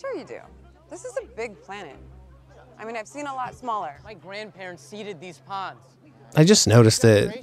Sure 0.00 0.16
you 0.16 0.24
do. 0.24 0.40
This 0.88 1.04
is 1.04 1.18
a 1.22 1.26
big 1.36 1.60
planet. 1.64 1.98
I 2.78 2.86
mean, 2.86 2.96
I've 2.96 3.08
seen 3.08 3.26
a 3.26 3.34
lot 3.34 3.54
smaller. 3.54 3.96
My 4.02 4.14
grandparents 4.14 4.82
seeded 4.82 5.20
these 5.20 5.36
ponds. 5.36 5.82
I 6.34 6.44
just 6.44 6.66
noticed 6.66 7.02
that 7.02 7.34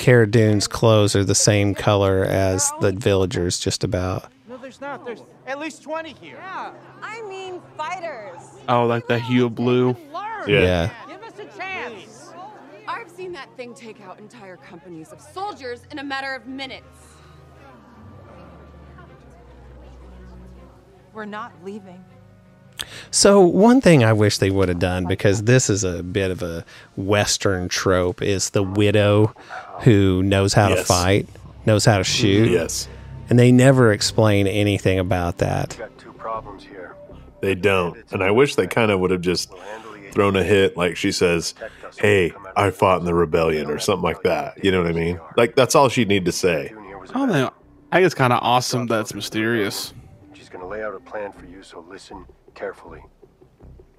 Cara 0.00 0.26
Dune's 0.26 0.66
clothes 0.66 1.14
are 1.14 1.24
the 1.24 1.34
same 1.34 1.74
color 1.74 2.24
as 2.24 2.72
the 2.80 2.90
villagers, 2.90 3.60
just 3.60 3.84
about. 3.84 4.32
No, 4.48 4.56
there's 4.56 4.80
not. 4.80 5.04
There's 5.04 5.22
at 5.46 5.58
least 5.58 5.82
20 5.82 6.14
here. 6.14 6.38
Yeah, 6.38 6.72
I 7.02 7.20
mean 7.28 7.60
fighters. 7.76 8.40
oh, 8.66 8.86
like 8.86 9.06
the 9.08 9.18
hue 9.18 9.44
of 9.44 9.54
blue. 9.54 9.94
Yeah. 10.46 10.60
Yeah. 10.62 10.90
Give 11.06 11.22
us 11.22 11.38
a 11.38 11.58
chance. 11.58 12.32
I've 12.88 13.10
seen 13.10 13.32
that 13.32 13.54
thing 13.58 13.74
take 13.74 14.00
out 14.00 14.18
entire 14.18 14.56
companies 14.56 15.12
of 15.12 15.20
soldiers 15.20 15.82
in 15.90 15.98
a 15.98 16.04
matter 16.04 16.34
of 16.34 16.46
minutes. 16.46 16.86
We're 21.12 21.26
not 21.26 21.52
leaving. 21.62 22.02
So 23.10 23.40
one 23.40 23.80
thing 23.80 24.04
I 24.04 24.12
wish 24.12 24.38
they 24.38 24.50
would 24.50 24.68
have 24.68 24.78
done 24.78 25.06
because 25.06 25.42
this 25.44 25.68
is 25.70 25.84
a 25.84 26.02
bit 26.02 26.30
of 26.30 26.42
a 26.42 26.64
western 26.96 27.68
trope 27.68 28.22
is 28.22 28.50
the 28.50 28.62
widow 28.62 29.34
who 29.80 30.22
knows 30.22 30.52
how 30.52 30.68
to 30.68 30.82
fight, 30.84 31.28
knows 31.66 31.84
how 31.84 31.98
to 31.98 32.04
mm-hmm. 32.04 32.22
shoot, 32.22 32.50
Yes, 32.50 32.88
and 33.28 33.38
they 33.38 33.52
never 33.52 33.92
explain 33.92 34.46
anything 34.46 34.98
about 34.98 35.38
that. 35.38 35.76
Got 35.78 35.98
two 35.98 36.12
problems 36.12 36.64
here. 36.64 36.96
they 37.40 37.54
don't. 37.54 37.96
And 38.12 38.22
I 38.22 38.30
wish 38.30 38.54
they 38.56 38.66
kind 38.66 38.90
of 38.90 39.00
would 39.00 39.10
have 39.10 39.22
just 39.22 39.52
thrown 40.12 40.36
a 40.36 40.42
hit, 40.42 40.76
like 40.76 40.96
she 40.96 41.12
says, 41.12 41.54
Hey, 41.98 42.32
I 42.56 42.70
fought 42.70 43.00
in 43.00 43.04
the 43.04 43.14
rebellion, 43.14 43.70
or 43.70 43.78
something 43.78 44.02
like 44.02 44.22
that. 44.22 44.64
You 44.64 44.70
know 44.70 44.82
what 44.82 44.90
I 44.90 44.94
mean? 44.94 45.20
Like, 45.36 45.54
that's 45.56 45.74
all 45.74 45.88
she'd 45.88 46.08
need 46.08 46.24
to 46.24 46.32
say. 46.32 46.68
Doing 46.68 46.84
here 46.84 46.98
was 46.98 47.10
I 47.10 47.14
don't 47.14 47.28
know. 47.28 47.52
I 47.92 47.96
think 47.96 48.06
it's 48.06 48.14
kind 48.14 48.32
of 48.32 48.40
awesome 48.42 48.86
that 48.86 49.00
it's 49.00 49.14
mysterious. 49.14 49.92
She's 50.34 50.48
gonna 50.48 50.68
lay 50.68 50.82
out 50.82 50.94
a 50.94 51.00
plan 51.00 51.32
for 51.32 51.46
you, 51.46 51.62
so 51.62 51.84
listen 51.88 52.24
carefully. 52.54 53.02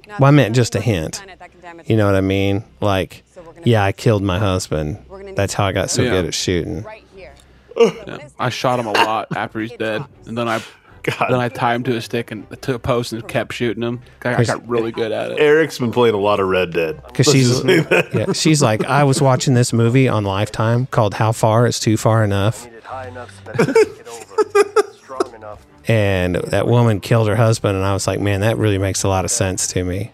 Now, 0.07 0.17
Well, 0.19 0.27
I 0.29 0.31
meant 0.31 0.55
just 0.55 0.75
a 0.75 0.81
hint. 0.81 1.15
planet 1.17 1.39
that 1.39 1.51
can 1.51 1.61
damage 1.61 1.89
You 1.89 1.95
know 1.97 2.05
what 2.05 2.15
I 2.15 2.21
mean? 2.21 2.63
Like, 2.79 3.23
yeah, 3.63 3.83
I 3.83 3.91
killed 3.91 4.23
my 4.23 4.39
husband. 4.39 4.97
That's 5.35 5.53
how 5.53 5.65
I 5.65 5.71
got 5.71 5.89
so 5.89 6.01
Yeah. 6.01 6.09
good 6.11 6.25
at 6.25 6.33
shooting. 6.33 6.83
right 6.83 7.03
here. 7.15 7.33
Yeah. 8.07 8.27
I 8.39 8.49
shot 8.49 8.79
him 8.79 8.87
a 8.87 8.91
lot 8.91 9.27
after 9.35 9.59
he's 9.59 9.71
dead, 9.71 10.03
and 10.25 10.37
then 10.37 10.47
I, 10.47 10.61
God. 11.03 11.27
then 11.29 11.39
I 11.39 11.47
tied 11.49 11.75
him 11.75 11.83
to 11.83 11.95
a 11.95 12.01
stick 12.01 12.29
and 12.31 12.45
to 12.63 12.75
a 12.75 12.79
post 12.79 13.13
and 13.13 13.25
kept 13.27 13.53
shooting 13.53 13.81
him. 13.81 14.01
I, 14.25 14.35
I 14.35 14.43
got 14.43 14.67
really 14.67 14.91
good 14.91 15.11
at 15.11 15.31
it. 15.31 15.39
Eric's 15.39 15.79
been 15.79 15.91
playing 15.91 16.13
a 16.13 16.19
lot 16.19 16.39
of 16.39 16.47
Red 16.47 16.73
Dead. 16.73 17.01
Because 17.07 17.27
Let's 17.27 17.31
she's 17.39 17.49
just 17.49 17.61
say 17.63 17.79
that. 17.79 18.13
yeah, 18.13 18.33
she's 18.33 18.61
like, 18.61 18.83
I 18.85 19.03
was 19.05 19.21
watching 19.21 19.53
this 19.53 19.71
movie 19.71 20.07
on 20.09 20.25
Lifetime 20.25 20.87
called 20.87 21.13
How 21.13 21.31
Far 21.31 21.65
Is 21.65 21.79
Too 21.79 21.95
Far 21.97 22.23
Enough, 22.23 22.65
Need 22.65 22.73
it 22.73 22.83
high 22.83 23.07
enough 23.07 23.31
so 23.45 23.51
that 23.53 23.69
it 23.69 23.73
can 23.87 23.95
get 23.95 24.07
over. 24.07 24.93
Strong 24.93 25.33
enough. 25.35 25.65
And 25.87 26.35
that 26.35 26.67
woman 26.67 26.99
killed 26.99 27.27
her 27.27 27.35
husband, 27.35 27.75
and 27.75 27.85
I 27.85 27.93
was 27.93 28.07
like, 28.07 28.19
man, 28.19 28.41
that 28.41 28.57
really 28.57 28.77
makes 28.77 29.03
a 29.03 29.07
lot 29.07 29.25
of 29.25 29.31
sense 29.31 29.67
to 29.67 29.83
me. 29.83 30.11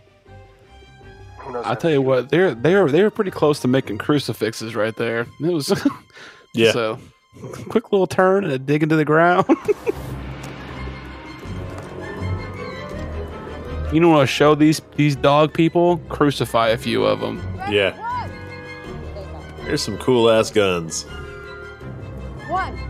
I'll 1.64 1.76
tell 1.76 1.92
you 1.92 2.02
what, 2.02 2.30
they're 2.30 2.54
they're 2.54 2.88
they 2.88 3.04
were 3.04 3.10
pretty 3.10 3.32
close 3.32 3.60
to 3.62 3.68
making 3.68 3.98
crucifixes 3.98 4.76
right 4.76 4.96
there. 4.96 5.22
It 5.42 5.52
was 5.52 5.74
Yeah. 6.54 6.72
So 6.72 7.00
quick 7.70 7.92
little 7.92 8.08
turn 8.08 8.44
and 8.44 8.54
a 8.54 8.60
dig 8.60 8.84
into 8.84 8.96
the 8.96 9.06
ground. 9.06 9.46
you 13.94 14.00
know 14.00 14.10
what? 14.10 14.22
to 14.22 14.28
Show 14.28 14.56
these 14.56 14.82
these 14.96 15.16
dog 15.16 15.54
people 15.54 15.98
crucify 16.10 16.70
a 16.70 16.78
few 16.78 17.06
of 17.06 17.20
them. 17.20 17.42
Yeah. 17.70 17.96
Here's 19.66 19.82
some 19.82 19.98
cool 19.98 20.30
ass 20.30 20.50
guns. 20.50 21.04
One. 22.48 22.87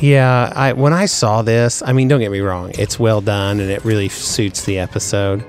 Yeah, 0.00 0.52
I 0.54 0.72
when 0.72 0.92
I 0.92 1.06
saw 1.06 1.42
this, 1.42 1.82
I 1.84 1.92
mean, 1.92 2.08
don't 2.08 2.20
get 2.20 2.30
me 2.30 2.40
wrong, 2.40 2.72
it's 2.78 2.98
well 2.98 3.20
done 3.20 3.60
and 3.60 3.70
it 3.70 3.84
really 3.84 4.08
suits 4.08 4.64
the 4.64 4.78
episode. 4.78 5.44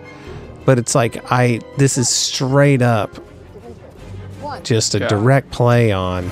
But 0.66 0.78
it's 0.78 0.94
like 0.94 1.24
I 1.32 1.62
this 1.78 1.98
is 1.98 2.10
straight 2.10 2.82
up 2.82 3.10
just 4.64 4.94
a 4.96 5.00
Yeah. 5.00 5.08
direct 5.08 5.52
play 5.52 5.92
on 5.92 6.30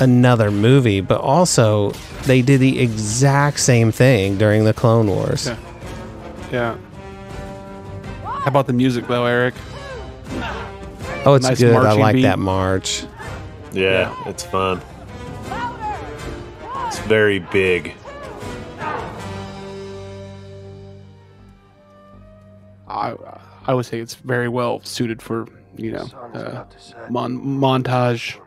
another 0.00 0.50
movie, 0.50 1.00
but 1.00 1.20
also 1.20 1.90
they 2.24 2.42
did 2.42 2.60
the 2.60 2.80
exact 2.80 3.58
same 3.60 3.90
thing 3.90 4.38
during 4.38 4.64
the 4.64 4.72
Clone 4.72 5.08
Wars. 5.08 5.46
Yeah. 5.48 5.56
Yeah. 6.52 6.76
How 8.24 8.46
about 8.46 8.66
the 8.66 8.72
music 8.72 9.06
though, 9.08 9.26
Eric? 9.26 9.54
Oh, 11.24 11.34
it's 11.34 11.46
Nice 11.46 11.58
good. 11.58 11.74
I 11.74 11.92
like 11.94 12.14
beat. 12.14 12.22
that 12.22 12.38
march. 12.38 13.04
Yeah, 13.72 14.14
it's 14.26 14.44
fun. 14.44 14.80
It's 16.88 16.98
very 17.00 17.38
big. 17.38 17.94
I 22.88 23.14
I 23.66 23.74
would 23.74 23.84
say 23.84 24.00
it's 24.00 24.14
very 24.14 24.48
well 24.48 24.80
suited 24.82 25.20
for 25.20 25.46
you 25.76 25.92
know 25.92 26.06
uh, 26.34 26.64
mon- 27.10 27.38
montage 27.38 28.40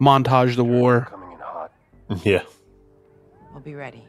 montage 0.00 0.56
the 0.56 0.64
war. 0.64 1.08
Yeah. 2.24 2.42
We'll 3.52 3.60
be 3.60 3.74
ready. 3.74 4.02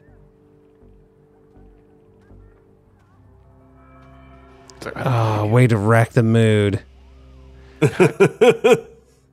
Oh, 4.96 5.46
way 5.46 5.66
to 5.66 5.76
wreck 5.76 6.12
the 6.12 6.22
mood. 6.22 6.82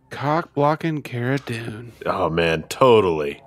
Cock 0.10 0.54
blocking 0.54 1.02
Cara 1.02 1.38
Dune. 1.38 1.94
Oh 2.06 2.30
man, 2.30 2.64
totally. 2.64 3.42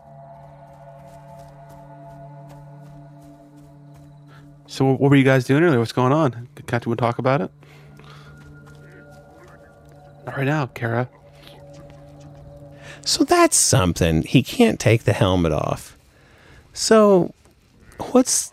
So 4.71 4.85
what 4.85 5.11
were 5.11 5.17
you 5.17 5.25
guys 5.25 5.45
doing 5.45 5.65
earlier? 5.65 5.81
What's 5.81 5.91
going 5.91 6.13
on? 6.13 6.47
Can't 6.69 6.81
to 6.85 6.95
talk 6.95 7.19
about 7.19 7.41
it? 7.41 7.51
Not 10.25 10.37
right 10.37 10.45
now, 10.45 10.67
Kara. 10.67 11.09
So 13.05 13.25
that's 13.25 13.57
something. 13.57 14.23
He 14.23 14.45
can't 14.45 14.79
take 14.79 15.03
the 15.03 15.13
helmet 15.13 15.53
off. 15.53 15.99
So 16.73 17.35
what's 18.13 18.53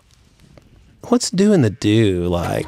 what's 1.10 1.30
doing 1.30 1.62
the 1.62 1.70
do 1.70 2.26
like? 2.26 2.68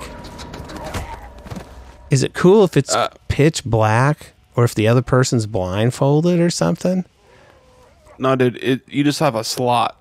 Is 2.11 2.21
it 2.21 2.35
cool 2.35 2.63
if 2.63 2.77
it's 2.77 2.93
uh, 2.93 3.09
pitch 3.29 3.65
black 3.65 4.33
or 4.55 4.63
if 4.63 4.75
the 4.75 4.87
other 4.87 5.01
person's 5.01 5.47
blindfolded 5.47 6.39
or 6.39 6.51
something? 6.51 7.03
No, 8.19 8.35
dude, 8.35 8.57
it, 8.63 8.87
you 8.87 9.03
just 9.03 9.19
have 9.19 9.33
a 9.33 9.43
slot. 9.43 9.98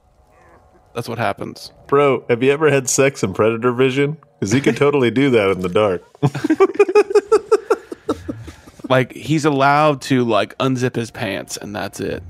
That's 0.98 1.08
what 1.08 1.18
happens. 1.18 1.70
Bro, 1.86 2.24
have 2.28 2.42
you 2.42 2.50
ever 2.50 2.68
had 2.72 2.90
sex 2.90 3.22
in 3.22 3.32
predator 3.32 3.70
vision? 3.70 4.16
Because 4.40 4.50
he 4.50 4.60
could 4.60 4.76
totally 4.76 5.12
do 5.12 5.30
that 5.30 5.50
in 5.52 5.60
the 5.60 5.68
dark. 5.68 6.02
Like 8.88 9.12
he's 9.12 9.44
allowed 9.44 10.00
to 10.02 10.24
like 10.24 10.56
unzip 10.58 10.96
his 10.96 11.10
pants, 11.10 11.58
and 11.58 11.76
that's 11.76 12.00
it. 12.00 12.22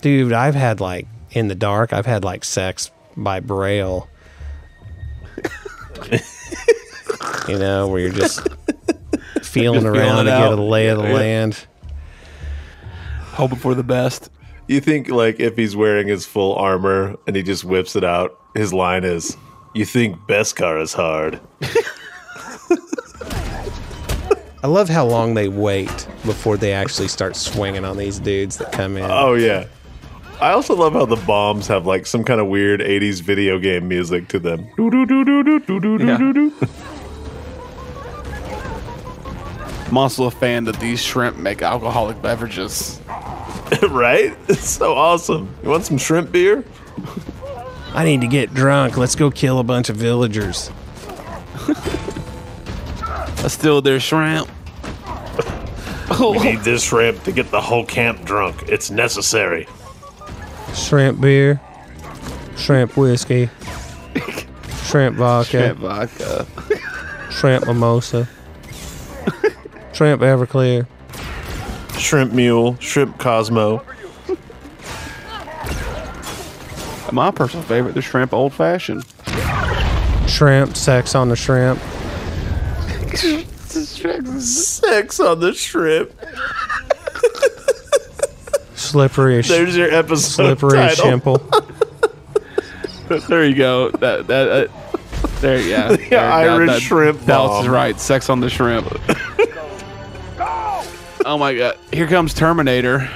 Dude, 0.00 0.32
I've 0.32 0.56
had 0.56 0.80
like 0.80 1.06
in 1.30 1.46
the 1.46 1.54
dark, 1.54 1.92
I've 1.92 2.06
had 2.06 2.24
like 2.24 2.42
sex 2.44 2.90
by 3.16 3.38
braille. 3.38 4.08
you 7.48 7.56
know, 7.56 7.86
where 7.86 8.00
you're 8.00 8.10
just 8.10 8.40
feeling 9.42 9.82
Just 9.82 9.86
around 9.96 9.98
feeling 10.24 10.26
to 10.26 10.32
it 10.32 10.48
get 10.50 10.58
a 10.58 10.62
lay 10.62 10.88
of 10.88 10.98
the 10.98 11.04
Yeah. 11.08 11.14
land. 11.14 11.64
Hoping 13.34 13.58
for 13.58 13.76
the 13.76 13.84
best. 13.84 14.28
You 14.72 14.80
think 14.80 15.10
like 15.10 15.38
if 15.38 15.54
he's 15.54 15.76
wearing 15.76 16.08
his 16.08 16.24
full 16.24 16.54
armor 16.54 17.18
and 17.26 17.36
he 17.36 17.42
just 17.42 17.62
whips 17.62 17.94
it 17.94 18.04
out, 18.04 18.40
his 18.54 18.72
line 18.72 19.04
is, 19.04 19.36
"You 19.74 19.84
think 19.84 20.16
Beskar 20.20 20.80
is 20.80 20.94
hard?" 20.94 21.38
I 24.64 24.68
love 24.68 24.88
how 24.88 25.04
long 25.04 25.34
they 25.34 25.48
wait 25.48 26.08
before 26.24 26.56
they 26.56 26.72
actually 26.72 27.08
start 27.08 27.36
swinging 27.36 27.84
on 27.84 27.98
these 27.98 28.18
dudes 28.18 28.56
that 28.56 28.72
come 28.72 28.96
in. 28.96 29.10
Oh 29.10 29.34
yeah. 29.34 29.66
I 30.40 30.52
also 30.52 30.74
love 30.74 30.94
how 30.94 31.04
the 31.04 31.16
bombs 31.16 31.66
have 31.66 31.84
like 31.84 32.06
some 32.06 32.24
kind 32.24 32.40
of 32.40 32.46
weird 32.46 32.80
'80s 32.80 33.20
video 33.20 33.58
game 33.58 33.86
music 33.88 34.28
to 34.28 34.38
them. 34.38 34.66
I'm 39.86 39.98
also 39.98 40.24
a 40.24 40.30
fan 40.30 40.64
that 40.64 40.80
these 40.80 41.02
shrimp 41.02 41.36
make 41.36 41.60
alcoholic 41.60 42.22
beverages. 42.22 43.01
right? 43.90 44.36
It's 44.48 44.68
so 44.68 44.94
awesome. 44.94 45.54
You 45.62 45.70
want 45.70 45.84
some 45.84 45.98
shrimp 45.98 46.32
beer? 46.32 46.64
I 47.94 48.04
need 48.04 48.20
to 48.22 48.26
get 48.26 48.54
drunk. 48.54 48.96
Let's 48.96 49.14
go 49.14 49.30
kill 49.30 49.58
a 49.58 49.64
bunch 49.64 49.88
of 49.88 49.96
villagers. 49.96 50.70
Let's 53.42 53.54
steal 53.54 53.82
their 53.82 54.00
shrimp. 54.00 54.48
We 56.20 56.38
need 56.38 56.60
this 56.60 56.82
shrimp 56.84 57.22
to 57.24 57.32
get 57.32 57.50
the 57.50 57.60
whole 57.60 57.84
camp 57.84 58.24
drunk. 58.24 58.62
It's 58.68 58.90
necessary. 58.90 59.66
Shrimp 60.74 61.20
beer, 61.20 61.60
shrimp 62.56 62.96
whiskey, 62.96 63.48
shrimp 64.84 65.16
vodka, 65.16 65.50
Shrimp 65.50 65.78
vodka. 65.80 66.46
shrimp 67.30 67.66
mimosa, 67.66 68.28
shrimp 69.92 70.22
Everclear. 70.22 70.86
Shrimp 71.98 72.32
mule, 72.32 72.76
shrimp 72.80 73.18
Cosmo. 73.18 73.84
My 77.12 77.30
personal 77.30 77.64
favorite, 77.66 77.94
the 77.94 78.02
shrimp 78.02 78.32
old 78.32 78.52
fashioned. 78.54 79.04
Shrimp, 80.26 80.76
sex 80.76 81.14
on 81.14 81.28
the 81.28 81.36
shrimp. 81.36 81.78
Sex 84.40 85.20
on 85.20 85.40
the 85.40 85.52
shrimp. 85.54 86.10
Slippery 88.74 89.38
as 89.38 89.48
There's 89.48 89.76
your 89.76 89.92
episode 89.94 90.58
slippery 90.58 90.78
title. 90.78 91.04
shimple. 91.04 91.38
there 93.28 93.44
you 93.44 93.54
go. 93.54 93.90
That 93.90 94.26
that. 94.26 94.48
Uh, 94.48 94.66
there, 95.40 95.60
yeah. 95.60 95.88
The 95.96 96.08
There, 96.08 96.20
Irish 96.32 96.70
that- 96.70 96.80
shrimp 96.82 97.24
Dallas 97.26 97.60
is 97.60 97.66
bomb. 97.66 97.74
right. 97.74 98.00
Sex 98.00 98.28
on 98.30 98.40
the 98.40 98.48
shrimp. 98.50 98.86
Oh 101.24 101.38
my 101.38 101.54
god! 101.54 101.78
Here 101.92 102.06
comes 102.06 102.34
Terminator. 102.34 103.08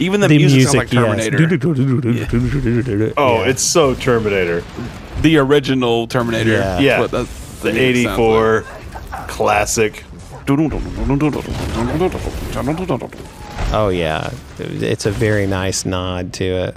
Even 0.00 0.20
the, 0.20 0.28
music, 0.28 0.62
sounds 0.62 0.74
like 0.74 0.90
Terminator. 0.90 1.36
Oh, 3.16 3.42
it's 3.42 3.62
so 3.62 3.94
Terminator. 3.94 4.64
The 5.20 5.36
original 5.38 6.06
Terminator. 6.08 6.50
Yeah. 6.52 6.80
Yeah. 6.80 7.00
What 7.00 7.10
that's- 7.12 7.60
The 7.62 7.72
music 7.72 8.06
sounds 8.06 8.18
'84 8.18 8.64
classic. 9.28 10.04
Oh 13.72 13.88
yeah, 13.90 14.30
it's 14.58 15.06
a 15.06 15.10
very 15.12 15.46
nice 15.46 15.84
nod 15.84 16.32
to 16.34 16.44
it. 16.44 16.76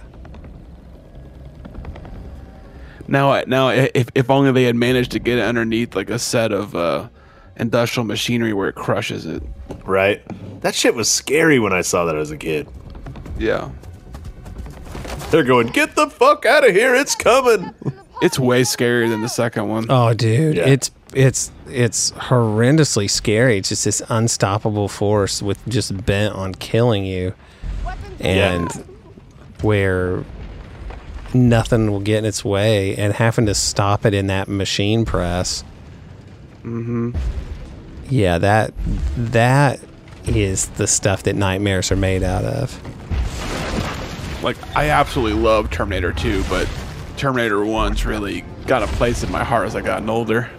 Now, 3.07 3.41
now, 3.47 3.69
if 3.69 4.07
if 4.13 4.29
only 4.29 4.51
they 4.51 4.63
had 4.63 4.75
managed 4.75 5.11
to 5.11 5.19
get 5.19 5.39
it 5.39 5.41
underneath 5.43 5.95
like 5.95 6.09
a 6.09 6.19
set 6.19 6.51
of 6.51 6.75
uh, 6.75 7.07
industrial 7.57 8.05
machinery 8.05 8.53
where 8.53 8.69
it 8.69 8.75
crushes 8.75 9.25
it. 9.25 9.43
Right? 9.85 10.21
That 10.61 10.75
shit 10.75 10.95
was 10.95 11.09
scary 11.09 11.59
when 11.59 11.73
I 11.73 11.81
saw 11.81 12.05
that 12.05 12.15
as 12.15 12.31
a 12.31 12.37
kid. 12.37 12.67
Yeah, 13.37 13.69
They're 15.29 15.43
going, 15.43 15.67
get 15.67 15.95
the 15.95 16.09
fuck 16.09 16.45
out 16.45 16.67
of 16.67 16.73
here, 16.73 16.95
it's 16.95 17.15
coming. 17.15 17.73
it's 18.21 18.39
way 18.39 18.61
scarier 18.61 19.09
than 19.09 19.21
the 19.21 19.27
second 19.29 19.67
one. 19.67 19.85
Oh, 19.89 20.13
dude, 20.13 20.55
Yeah. 20.57 20.67
it's 20.67 20.91
it's 21.13 21.51
it's 21.69 22.11
horrendously 22.11 23.09
scary. 23.09 23.57
It's 23.59 23.69
just 23.69 23.85
this 23.85 24.01
unstoppable 24.09 24.87
force 24.87 25.41
with 25.41 25.57
just 25.67 26.05
bent 26.05 26.33
on 26.35 26.53
killing 26.55 27.05
you, 27.05 27.33
and 28.19 28.69
where 29.61 30.23
nothing 31.33 31.91
will 31.91 31.99
get 32.01 32.19
in 32.19 32.25
its 32.25 32.43
way, 32.45 32.95
and 32.95 33.13
having 33.13 33.45
to 33.47 33.53
stop 33.55 34.05
it 34.05 34.13
in 34.13 34.27
that 34.27 34.47
machine 34.47 35.05
press. 35.05 35.63
Mm-hmm. 36.65 37.11
Yeah, 38.09 38.39
that 38.39 38.73
that 39.15 39.79
is 40.25 40.67
the 40.69 40.87
stuff 40.87 41.23
that 41.23 41.35
nightmares 41.35 41.91
are 41.91 41.95
made 41.95 42.23
out 42.23 42.43
of. 42.43 42.81
Like 44.43 44.57
I 44.75 44.89
absolutely 44.89 45.39
love 45.39 45.69
Terminator 45.69 46.11
2, 46.11 46.43
but 46.49 46.67
Terminator 47.17 47.57
1's 47.57 48.05
really 48.05 48.43
got 48.65 48.81
a 48.81 48.87
place 48.87 49.23
in 49.23 49.31
my 49.31 49.43
heart 49.43 49.67
as 49.67 49.75
I 49.75 49.81
gotten 49.81 50.09
older. 50.09 50.49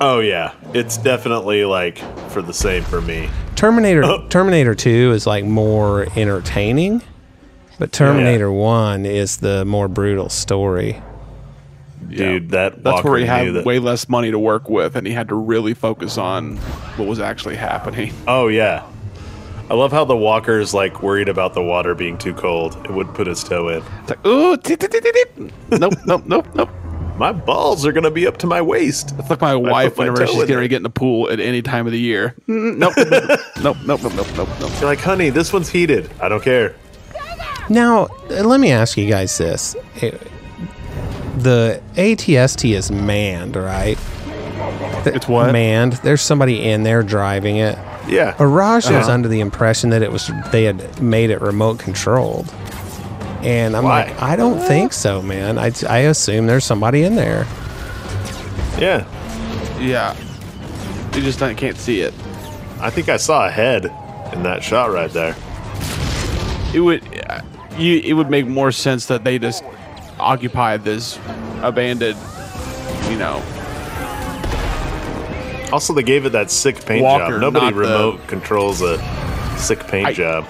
Oh 0.00 0.20
yeah, 0.20 0.54
it's 0.72 0.96
definitely 0.96 1.66
like 1.66 1.98
for 2.30 2.40
the 2.40 2.54
same 2.54 2.82
for 2.84 3.02
me. 3.02 3.28
Terminator 3.54 4.26
Terminator 4.30 4.74
2 4.74 5.12
is 5.12 5.26
like 5.26 5.44
more 5.44 6.06
entertaining, 6.16 7.02
but 7.78 7.92
Terminator 7.92 8.50
1 8.50 9.04
is 9.04 9.36
the 9.38 9.66
more 9.66 9.88
brutal 9.88 10.30
story. 10.30 11.02
Dude, 12.16 12.50
that 12.50 12.82
That's 12.82 12.94
Walker 12.96 13.10
where 13.10 13.18
he 13.20 13.26
had 13.26 13.54
that- 13.54 13.64
way 13.64 13.78
less 13.78 14.08
money 14.08 14.30
to 14.30 14.38
work 14.38 14.68
with, 14.68 14.96
and 14.96 15.06
he 15.06 15.12
had 15.12 15.28
to 15.28 15.34
really 15.34 15.74
focus 15.74 16.18
on 16.18 16.56
what 16.96 17.06
was 17.08 17.20
actually 17.20 17.56
happening. 17.56 18.12
Oh 18.28 18.48
yeah. 18.48 18.84
I 19.70 19.74
love 19.74 19.92
how 19.92 20.04
the 20.04 20.16
walker's 20.16 20.74
like 20.74 21.00
worried 21.02 21.28
about 21.28 21.54
the 21.54 21.62
water 21.62 21.94
being 21.94 22.18
too 22.18 22.34
cold. 22.34 22.76
It 22.84 22.90
would 22.90 23.14
put 23.14 23.26
his 23.28 23.44
toe 23.44 23.68
in. 23.68 23.84
It's 24.00 24.10
like, 24.10 24.26
ooh, 24.26 24.56
nope, 25.78 25.94
nope, 26.06 26.26
nope, 26.26 26.46
nope. 26.54 26.70
My 27.16 27.32
balls 27.32 27.84
are 27.86 27.92
gonna 27.92 28.10
be 28.10 28.26
up 28.26 28.38
to 28.38 28.46
my 28.46 28.60
waist. 28.62 29.14
It's 29.18 29.30
like 29.30 29.40
my 29.42 29.54
wife 29.54 29.96
whenever 29.98 30.26
she's 30.26 30.34
in 30.34 30.40
getting 30.40 30.40
ready 30.40 30.52
there. 30.54 30.60
to 30.62 30.68
get 30.68 30.76
in 30.78 30.82
the 30.84 30.90
pool 30.90 31.30
at 31.30 31.38
any 31.38 31.62
time 31.62 31.86
of 31.86 31.92
the 31.92 32.00
year. 32.00 32.34
Mm, 32.48 32.78
Nope, 32.78 32.94
nope, 32.96 33.76
nope, 33.86 34.02
nope, 34.02 34.14
nope, 34.14 34.26
nope, 34.36 34.48
nope. 34.58 34.70
You're 34.80 34.84
like, 34.86 34.98
honey, 35.00 35.30
this 35.30 35.52
one's 35.52 35.68
heated. 35.68 36.10
I 36.20 36.28
don't 36.28 36.42
care. 36.42 36.74
Now, 37.68 38.08
let 38.28 38.58
me 38.58 38.72
ask 38.72 38.96
you 38.96 39.08
guys 39.08 39.36
this. 39.38 39.76
The 41.38 41.80
ATST 41.94 42.74
is 42.74 42.90
manned, 42.90 43.56
right? 43.56 43.98
It's 45.06 45.26
what? 45.28 45.52
Manned. 45.52 45.94
There's 45.94 46.20
somebody 46.20 46.68
in 46.68 46.82
there 46.82 47.02
driving 47.02 47.56
it. 47.56 47.78
Yeah. 48.08 48.34
But 48.36 48.46
Raj 48.46 48.84
was 48.86 48.92
Uh-huh. 49.06 49.12
under 49.12 49.28
the 49.28 49.40
impression 49.40 49.90
that 49.90 50.02
it 50.02 50.10
was 50.12 50.30
they 50.50 50.64
had 50.64 51.00
made 51.00 51.30
it 51.30 51.40
remote 51.40 51.78
controlled. 51.78 52.52
And 53.42 53.74
I'm 53.76 53.84
Why? 53.84 54.04
like, 54.04 54.20
I 54.22 54.36
don't 54.36 54.58
think 54.60 54.92
so, 54.92 55.22
man. 55.22 55.58
I, 55.58 55.72
I 55.88 55.98
assume 56.00 56.46
there's 56.46 56.64
somebody 56.64 57.04
in 57.04 57.14
there. 57.14 57.46
Yeah. 58.78 59.06
Yeah. 59.80 60.14
You 61.14 61.22
just 61.22 61.38
don't- 61.38 61.56
can't 61.56 61.76
see 61.78 62.00
it. 62.02 62.12
I 62.80 62.90
think 62.90 63.08
I 63.08 63.16
saw 63.16 63.46
a 63.46 63.50
head 63.50 63.90
in 64.32 64.42
that 64.42 64.62
shot 64.62 64.90
right 64.92 65.10
there. 65.12 65.34
It 66.74 66.80
would, 66.80 67.02
uh, 67.28 67.40
you. 67.78 68.00
It 68.04 68.12
would 68.14 68.30
make 68.30 68.46
more 68.46 68.72
sense 68.72 69.06
that 69.06 69.24
they 69.24 69.38
just 69.38 69.62
occupied 70.20 70.84
this 70.84 71.18
abandoned, 71.62 72.18
you 73.10 73.16
know, 73.16 73.42
Also, 75.72 75.92
they 75.92 76.02
gave 76.02 76.26
it 76.26 76.30
that 76.32 76.50
sick 76.50 76.84
paint 76.84 77.04
Walker, 77.04 77.32
job. 77.34 77.40
Nobody 77.40 77.66
not 77.66 77.74
the- 77.74 77.80
remote 77.80 78.26
controls 78.26 78.82
a 78.82 78.98
sick 79.56 79.78
paint 79.86 80.08
I- 80.08 80.12
job. 80.12 80.44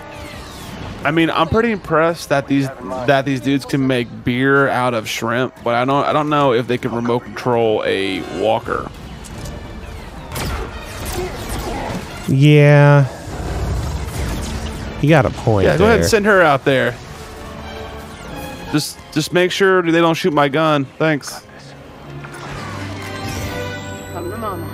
I 1.05 1.10
mean, 1.12 1.30
I'm 1.30 1.48
pretty 1.48 1.72
impressed 1.72 2.28
that 2.28 2.47
these 2.47 2.68
that 3.06 3.24
these 3.24 3.40
dudes 3.40 3.64
can 3.64 3.86
make 3.86 4.06
beer 4.24 4.68
out 4.68 4.92
of 4.92 5.09
shrimp, 5.09 5.55
but 5.64 5.74
I 5.74 5.84
don't 5.86 6.05
I 6.06 6.12
don't 6.12 6.28
know 6.28 6.52
if 6.52 6.66
they 6.68 6.76
can 6.78 6.92
remote 6.92 7.20
control 7.24 7.82
a 7.86 8.20
walker. 8.38 8.90
Yeah. 12.28 13.06
You 15.01 15.09
got 15.09 15.24
a 15.24 15.30
point. 15.30 15.66
Yeah, 15.66 15.78
go 15.78 15.84
ahead 15.86 16.01
and 16.01 16.09
send 16.09 16.26
her 16.26 16.42
out 16.42 16.64
there. 16.64 16.94
Just 18.72 18.98
just 19.12 19.32
make 19.32 19.51
sure 19.51 19.82
they 19.82 20.01
don't 20.01 20.15
shoot 20.15 20.32
my 20.32 20.49
gun. 20.49 20.85
Thanks. 20.85 21.47
Come 24.12 24.31
to 24.31 24.37
mama. 24.37 24.66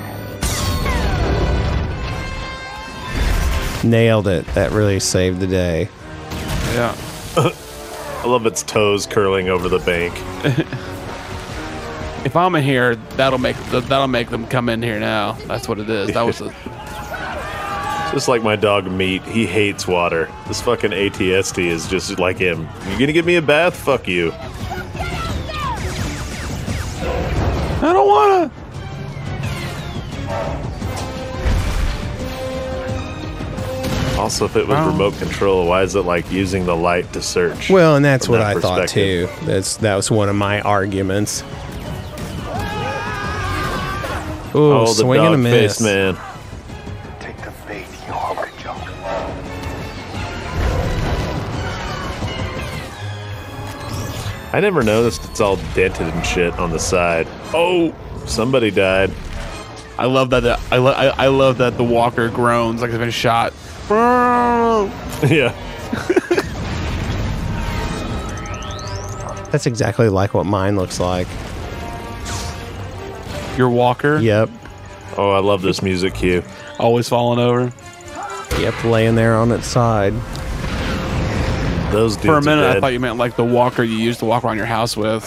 Nailed 3.84 4.28
it. 4.28 4.46
That 4.48 4.72
really 4.72 5.00
saved 5.00 5.40
the 5.40 5.46
day. 5.46 5.88
Yeah. 6.74 6.94
I 7.36 8.26
love 8.26 8.46
its 8.46 8.62
toes 8.62 9.06
curling 9.06 9.48
over 9.48 9.68
the 9.68 9.78
bank. 9.80 10.14
If 12.26 12.34
I'm 12.34 12.56
in 12.56 12.64
here, 12.64 12.96
that'll 12.96 13.38
make 13.38 13.56
that'll 13.70 14.08
make 14.08 14.30
them 14.30 14.48
come 14.48 14.68
in 14.68 14.82
here 14.82 14.98
now. 14.98 15.34
That's 15.46 15.68
what 15.68 15.78
it 15.78 15.88
is. 15.88 16.12
That 16.12 16.22
was 16.22 16.40
a, 16.40 16.52
Just 18.12 18.28
like 18.28 18.42
my 18.42 18.56
dog 18.56 18.90
Meat, 18.90 19.22
he 19.24 19.46
hates 19.46 19.86
water. 19.86 20.30
This 20.48 20.62
fucking 20.62 20.92
ATST 20.92 21.58
is 21.66 21.86
just 21.88 22.18
like 22.18 22.38
him. 22.38 22.66
You 22.92 22.98
gonna 22.98 23.12
give 23.12 23.26
me 23.26 23.36
a 23.36 23.42
bath? 23.42 23.74
Fuck 23.76 24.08
you. 24.08 24.32
I 27.82 27.92
don't 27.92 28.06
wanna. 28.08 28.50
Also, 34.18 34.46
if 34.46 34.56
it 34.56 34.66
was 34.66 34.76
Wow. 34.78 34.86
remote 34.88 35.18
control, 35.18 35.66
why 35.66 35.82
is 35.82 35.94
it 35.94 36.00
like 36.06 36.30
using 36.32 36.64
the 36.64 36.74
light 36.74 37.12
to 37.12 37.20
search? 37.20 37.68
Well, 37.68 37.96
and 37.96 38.04
that's 38.04 38.28
what 38.28 38.38
that 38.38 38.56
I 38.56 38.60
thought 38.60 38.88
too. 38.88 39.28
That's 39.44 39.76
that 39.78 39.94
was 39.94 40.10
one 40.10 40.30
of 40.30 40.34
my 40.36 40.60
arguments. 40.62 41.44
Ooh, 44.54 44.72
Oh, 44.72 44.86
the 44.86 44.94
swing 44.94 45.20
and 45.20 45.34
a 45.34 45.38
miss. 45.38 45.76
face 45.78 45.80
man. 45.82 46.16
I 54.56 54.60
never 54.60 54.82
noticed 54.82 55.22
it's 55.26 55.42
all 55.42 55.56
dented 55.74 56.06
and 56.06 56.24
shit 56.24 56.58
on 56.58 56.70
the 56.70 56.78
side. 56.78 57.28
Oh, 57.52 57.94
somebody 58.24 58.70
died. 58.70 59.12
I 59.98 60.06
love 60.06 60.30
that. 60.30 60.40
The, 60.40 60.58
I, 60.72 60.78
lo- 60.78 60.92
I 60.92 61.08
I 61.08 61.26
love 61.26 61.58
that 61.58 61.76
the 61.76 61.84
walker 61.84 62.30
groans 62.30 62.80
like 62.80 62.88
it's 62.88 62.96
been 62.96 63.10
shot. 63.10 63.52
yeah. 63.90 65.54
That's 69.50 69.66
exactly 69.66 70.08
like 70.08 70.32
what 70.32 70.46
mine 70.46 70.76
looks 70.76 70.98
like. 71.00 71.28
Your 73.58 73.68
walker. 73.68 74.16
Yep. 74.16 74.48
Oh, 75.18 75.32
I 75.32 75.40
love 75.40 75.60
this 75.60 75.82
music 75.82 76.14
cue. 76.14 76.42
Always 76.78 77.10
falling 77.10 77.40
over. 77.40 77.70
Yep, 78.58 78.84
laying 78.84 79.16
there 79.16 79.36
on 79.36 79.52
its 79.52 79.66
side. 79.66 80.14
Those 81.96 82.16
dudes 82.16 82.26
For 82.26 82.36
a 82.36 82.42
minute, 82.42 82.76
I 82.76 82.78
thought 82.78 82.92
you 82.92 83.00
meant 83.00 83.16
like 83.16 83.36
the 83.36 83.44
walker 83.44 83.82
you 83.82 83.96
used 83.96 84.18
to 84.18 84.26
walk 84.26 84.44
around 84.44 84.58
your 84.58 84.66
house 84.66 84.98
with. 84.98 85.24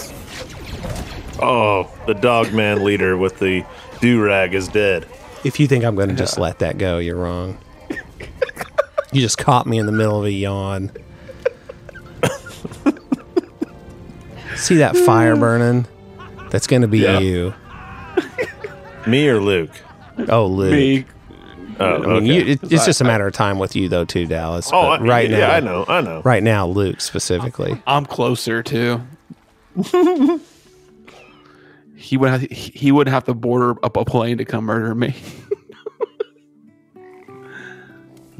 Oh, 1.42 1.90
the 2.06 2.14
dog 2.14 2.54
man 2.54 2.84
leader 2.84 3.18
with 3.18 3.40
the 3.40 3.66
do 4.02 4.22
rag 4.22 4.54
is 4.54 4.68
dead. 4.68 5.08
If 5.44 5.60
you 5.60 5.68
think 5.68 5.84
I'm 5.84 5.96
going 5.96 6.10
to 6.10 6.16
just 6.16 6.38
let 6.38 6.60
that 6.60 6.78
go, 6.78 7.00
you're 7.00 7.16
wrong. 7.16 7.58
you 9.12 9.20
just 9.20 9.40
caught 9.40 9.66
me 9.66 9.80
in 9.80 9.88
the 9.88 9.92
middle 9.92 10.20
of 10.20 10.26
a 10.26 10.32
yawn. 10.32 10.92
See 14.56 14.76
that 14.76 14.96
fire 14.96 15.36
burning? 15.36 15.88
That's 16.52 16.68
going 16.68 16.84
to 16.84 16.88
be 16.88 17.00
Yeah. 17.00 17.18
you. 17.18 17.54
Me 19.08 19.28
or 19.28 19.42
Luke? 19.42 19.72
Oh, 20.28 20.46
Luke. 20.46 20.72
Me. 20.74 21.06
Oh, 21.80 21.96
I 21.96 21.98
mean, 22.00 22.10
okay. 22.12 22.26
you, 22.26 22.42
it, 22.54 22.60
it's 22.72 22.86
just 22.86 23.00
a 23.02 23.04
matter 23.06 23.26
of 23.28 23.34
time 23.34 23.58
with 23.60 23.76
you, 23.76 23.88
though, 23.90 24.06
too, 24.06 24.26
Dallas. 24.26 24.70
Oh, 24.74 24.82
But 24.82 25.02
I- 25.02 25.04
right 25.06 25.30
yeah, 25.30 25.38
now, 25.40 25.52
I 25.54 25.60
know, 25.62 25.86
I 25.88 26.02
know. 26.02 26.22
Right 26.26 26.44
now, 26.44 26.68
Luke 26.68 27.00
specifically. 27.02 27.82
I'm 27.88 28.06
closer 28.06 28.62
too. 28.64 29.02
he 31.96 32.18
would 32.18 32.30
have, 32.30 32.42
he 32.42 32.92
would 32.92 33.08
have 33.08 33.24
to 33.26 33.34
border 33.34 33.76
up 33.86 33.96
a 33.98 34.04
plane 34.06 34.38
to 34.40 34.46
come 34.46 34.66
murder 34.66 34.94
me. 34.96 35.16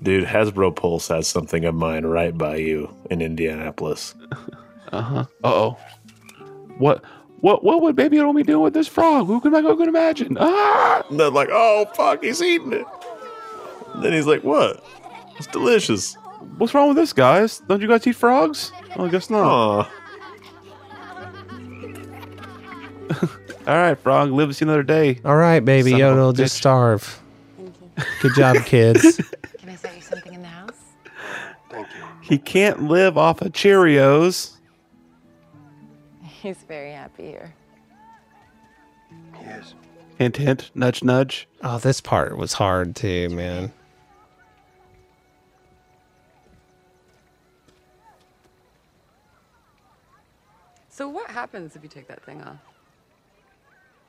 Dude, 0.02 0.24
Hasbro 0.26 0.76
Pulse 0.76 1.10
has 1.10 1.28
something 1.28 1.66
of 1.66 1.76
mine 1.76 2.06
right 2.06 2.36
by 2.38 2.56
you 2.56 2.94
in 3.10 3.22
Indianapolis. 3.22 4.16
Uh 4.92 5.02
huh. 5.04 5.26
Uh 5.44 5.48
oh. 5.54 5.78
What? 6.80 7.04
What? 7.42 7.64
What 7.64 7.84
would 7.84 7.96
Baby 7.96 8.18
Yoda 8.18 8.36
be 8.36 8.42
doing 8.42 8.64
with 8.64 8.74
this 8.74 8.88
frog? 8.88 9.28
Who 9.28 9.40
can 9.40 9.54
I 9.54 9.62
who 9.62 9.78
could 9.78 9.88
imagine? 9.88 10.36
Ah! 10.40 11.04
And 11.12 11.20
they're 11.20 11.30
like, 11.30 11.50
oh, 11.52 11.86
fuck, 11.94 12.24
he's 12.24 12.42
eating 12.42 12.74
it. 12.74 12.88
And 14.00 14.06
then 14.06 14.14
he's 14.14 14.26
like, 14.26 14.46
what? 14.46 14.82
It's 15.38 15.48
delicious. 15.48 16.14
What's 16.58 16.74
wrong 16.74 16.88
with 16.88 16.96
this, 16.96 17.12
guys? 17.12 17.60
Don't 17.68 17.82
you 17.82 17.88
guys 17.90 18.08
eat 18.08 18.16
frogs? 18.16 18.72
Oh, 18.96 19.08
I 19.08 19.10
guess 19.10 19.30
not. 19.30 19.42
All 23.68 23.76
right, 23.76 24.00
frog, 24.00 24.32
live 24.32 24.48
to 24.48 24.54
see 24.54 24.64
another 24.64 24.84
day. 24.84 25.20
All 25.26 25.36
right, 25.36 25.60
baby 25.60 25.92
Son 25.92 26.00
of 26.00 26.08
a 26.08 26.14
Yoda 26.14 26.16
will 26.16 26.32
just 26.32 26.56
starve. 26.56 27.22
Good 28.22 28.36
job, 28.38 28.56
kids. 28.66 29.18
Can 29.58 29.68
I 29.68 29.76
set 29.76 29.98
you 29.98 30.02
something 30.02 30.34
in 30.34 30.44
the 30.44 30.48
house? 30.48 30.80
Thank 31.70 31.88
you. 31.88 32.04
He 32.22 32.38
can't 32.38 32.84
live 32.84 33.18
off 33.18 33.42
of 33.42 33.52
Cheerios. 33.52 34.54
He's 36.24 36.64
very 36.70 36.94
happy 36.94 37.24
here. 37.24 37.54
He 39.36 39.44
is. 39.44 39.76
Hint, 40.18 40.38
hint, 40.38 40.72
nudge, 40.74 41.04
nudge. 41.04 41.50
Oh, 41.62 41.80
this 41.80 42.00
part 42.00 42.38
was 42.38 42.54
hard 42.54 42.96
too, 42.96 43.28
man. 43.28 43.74
So 51.00 51.08
what 51.08 51.32
happens 51.32 51.78
if 51.78 51.82
you 51.82 51.88
take 51.88 52.10
that 52.10 52.22
thing 52.26 52.42
off? 52.42 52.58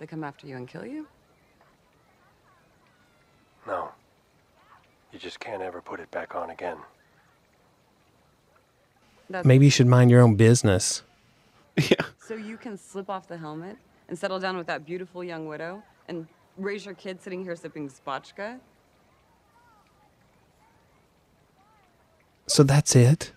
They 0.00 0.08
come 0.08 0.24
after 0.24 0.48
you 0.48 0.56
and 0.56 0.66
kill 0.66 0.84
you? 0.84 1.06
No. 3.64 3.90
You 5.12 5.20
just 5.20 5.38
can't 5.38 5.62
ever 5.62 5.80
put 5.80 6.00
it 6.00 6.10
back 6.10 6.34
on 6.34 6.50
again. 6.50 6.78
That's 9.28 9.46
Maybe 9.46 9.66
you 9.66 9.70
should 9.70 9.86
mind 9.86 10.10
your 10.10 10.20
own 10.20 10.34
business. 10.34 11.04
Yeah. 11.76 12.04
So 12.18 12.34
you 12.34 12.56
can 12.56 12.76
slip 12.76 13.08
off 13.08 13.28
the 13.28 13.38
helmet 13.38 13.76
and 14.08 14.18
settle 14.18 14.40
down 14.40 14.56
with 14.56 14.66
that 14.66 14.84
beautiful 14.84 15.22
young 15.22 15.46
widow 15.46 15.84
and 16.08 16.26
raise 16.56 16.84
your 16.84 16.96
kid 16.96 17.22
sitting 17.22 17.44
here 17.44 17.54
sipping 17.54 17.88
spotchka? 17.88 18.58
So 22.48 22.64
that's 22.64 22.96
it. 22.96 23.32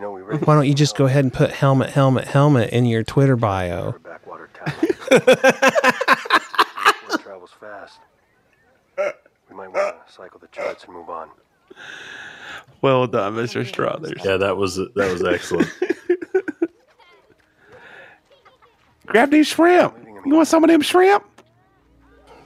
You 0.00 0.06
know, 0.06 0.12
we 0.12 0.22
raised 0.22 0.46
Why 0.46 0.54
don't 0.54 0.66
you 0.66 0.72
just 0.72 0.96
go 0.96 1.04
ahead 1.04 1.24
and 1.24 1.32
put 1.32 1.50
helmet, 1.50 1.90
helmet, 1.90 2.26
helmet 2.26 2.70
in 2.70 2.86
your 2.86 3.02
Twitter 3.04 3.36
bio? 3.36 3.92
backwater 4.02 4.48
travels 7.18 7.50
fast. 7.60 7.98
We 8.96 9.54
might 9.54 9.68
want 9.68 10.06
to 10.06 10.10
cycle 10.10 10.40
the 10.40 10.46
charts 10.46 10.84
and 10.84 10.94
move 10.94 11.10
on. 11.10 11.28
Well 12.80 13.06
done, 13.08 13.34
Mr. 13.34 13.66
Strothers. 13.66 14.24
Yeah, 14.24 14.38
that 14.38 14.56
was 14.56 14.76
that 14.76 14.94
was 14.96 15.22
excellent. 15.22 15.68
Grab 19.06 19.30
these 19.30 19.48
shrimp. 19.48 19.98
You 20.24 20.34
want 20.34 20.48
some 20.48 20.64
of 20.64 20.70
them 20.70 20.80
shrimp? 20.80 21.26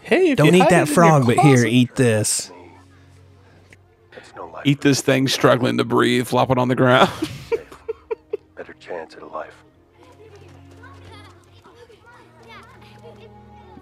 Hey, 0.01 0.33
if 0.33 0.39
Don't 0.39 0.49
you 0.49 0.55
eat 0.55 0.71
that 0.71 0.73
it 0.73 0.73
in 0.73 0.87
your 0.87 0.87
frog, 0.87 1.27
but 1.27 1.39
here, 1.39 1.65
eat 1.65 1.95
this. 1.95 2.51
Eat 4.65 4.81
this 4.81 5.03
thing 5.03 5.29
struggling 5.29 5.77
to 5.77 5.85
breathe, 5.85 6.27
flop 6.27 6.51
it 6.51 6.59
on 6.59 6.67
the 6.67 6.75
ground. 6.75 7.11
Better 8.95 9.05
chance 9.07 9.15
at 9.17 9.23
a 9.23 9.27
life. 9.27 9.65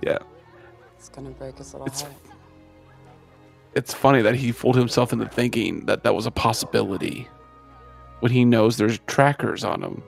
yeah. 0.02 0.18
It's 0.98 1.08
gonna 1.08 1.30
break 1.30 1.58
his 1.58 1.72
little 1.74 1.86
It's- 1.86 2.02
heart. 2.02 2.14
It's 3.74 3.94
funny 3.94 4.20
that 4.22 4.34
he 4.34 4.52
fooled 4.52 4.76
himself 4.76 5.12
into 5.14 5.26
thinking 5.26 5.86
that 5.86 6.02
that 6.04 6.14
was 6.14 6.26
a 6.26 6.30
possibility 6.30 7.26
when 8.20 8.30
he 8.30 8.44
knows 8.44 8.76
there's 8.76 8.98
trackers 9.06 9.64
on 9.64 9.82
him. 9.82 10.02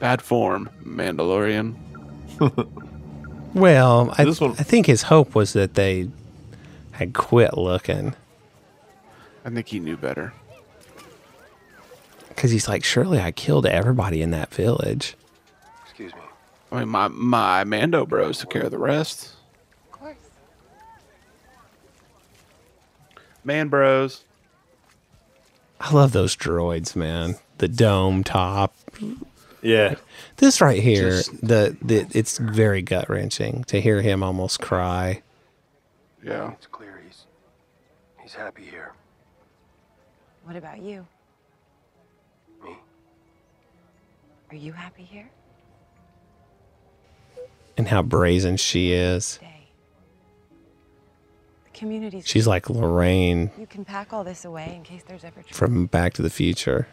Bad 0.00 0.20
form, 0.22 0.68
Mandalorian. 0.84 1.74
Well, 3.54 4.14
I, 4.16 4.24
This 4.24 4.40
one- 4.40 4.52
I 4.52 4.62
think 4.62 4.86
his 4.86 5.02
hope 5.02 5.34
was 5.34 5.52
that 5.52 5.74
they 5.74 6.08
had 6.92 7.12
quit 7.12 7.58
looking 7.58 8.14
I 9.44 9.50
think 9.50 9.68
he 9.68 9.80
knew 9.80 9.96
better. 9.96 10.32
because 12.28 12.50
he's 12.50 12.68
like, 12.68 12.84
surely 12.84 13.20
I 13.20 13.30
killed 13.32 13.66
everybody 13.66 14.22
in 14.22 14.30
that 14.32 14.52
village. 14.54 15.14
Excuse 15.84 16.14
me. 16.14 16.20
I 16.70 16.80
mean, 16.80 16.88
my 16.88 17.08
my 17.08 17.64
Mando 17.64 18.06
bros 18.06 18.38
took 18.38 18.50
care 18.50 18.62
of 18.62 18.70
the 18.70 18.78
rest. 18.78 19.34
Of 19.92 19.98
course. 20.00 20.16
Man 23.44 23.68
bros. 23.68 24.24
I 25.80 25.92
love 25.92 26.12
those 26.12 26.36
droids, 26.36 26.94
man. 26.94 27.34
The 27.58 27.68
dome 27.68 28.22
top. 28.24 28.74
Yeah, 29.62 29.94
This 30.38 30.60
right 30.60 30.82
here, 30.82 31.10
Just- 31.10 31.40
the, 31.46 31.76
the 31.82 32.06
it's 32.12 32.38
very 32.38 32.82
gut 32.82 33.08
wrenching 33.08 33.62
to 33.64 33.80
hear 33.80 34.00
him 34.02 34.22
almost 34.22 34.60
cry. 34.60 35.22
Yeah. 36.24 36.52
It's 36.52 36.66
clear 36.66 37.00
he's 37.06 37.26
he's 38.22 38.34
happy 38.34 38.64
here. 38.64 38.91
What 40.52 40.58
about 40.58 40.82
you? 40.82 41.06
Me. 42.62 42.76
Are 44.50 44.56
you 44.56 44.72
happy 44.72 45.02
here? 45.02 45.30
and 47.78 47.88
how 47.88 48.02
brazen 48.02 48.58
she 48.58 48.92
is. 48.92 49.38
The 51.64 51.70
community's. 51.72 52.28
She's 52.28 52.46
like 52.46 52.68
Lorraine 52.68 53.50
You 53.58 53.66
can 53.66 53.86
pack 53.86 54.12
all 54.12 54.24
this 54.24 54.44
away 54.44 54.74
in 54.76 54.82
case 54.82 55.02
there's 55.08 55.24
ever 55.24 55.40
trouble. 55.40 55.54
from 55.54 55.86
Back 55.86 56.12
to 56.14 56.22
the 56.22 56.28
Future. 56.28 56.86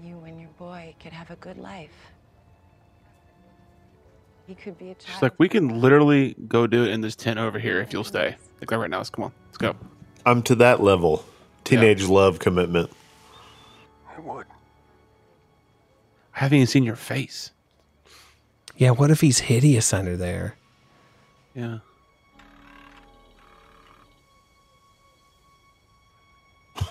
You 0.00 0.22
and 0.24 0.40
your 0.40 0.50
boy 0.50 0.94
could 1.02 1.12
have 1.12 1.32
a 1.32 1.36
good 1.36 1.58
life. 1.58 2.12
He 4.46 4.54
could 4.54 4.78
be 4.78 4.92
a 4.92 4.94
child. 4.94 5.08
She's 5.12 5.22
like, 5.22 5.34
we 5.38 5.48
can 5.48 5.80
literally 5.80 6.36
go 6.46 6.68
do 6.68 6.84
it 6.84 6.92
in 6.92 7.00
this 7.00 7.16
tent 7.16 7.40
over 7.40 7.58
here 7.58 7.80
if 7.80 7.92
you'll 7.92 8.04
stay. 8.04 8.36
Like 8.60 8.70
right 8.70 8.88
now, 8.88 8.98
let's 8.98 9.10
come 9.10 9.24
on, 9.24 9.32
let's 9.46 9.58
go. 9.58 9.74
I'm 10.24 10.40
to 10.44 10.54
that 10.54 10.80
level. 10.80 11.24
Teenage 11.64 12.04
love 12.04 12.38
commitment. 12.38 12.90
It 14.16 14.24
would. 14.24 14.46
I 16.34 16.40
haven't 16.40 16.56
even 16.56 16.66
seen 16.66 16.84
your 16.84 16.96
face. 16.96 17.50
Yeah, 18.76 18.90
what 18.90 19.10
if 19.10 19.20
he's 19.20 19.40
hideous 19.40 19.92
under 19.92 20.16
there? 20.16 20.56
Yeah. 21.54 21.78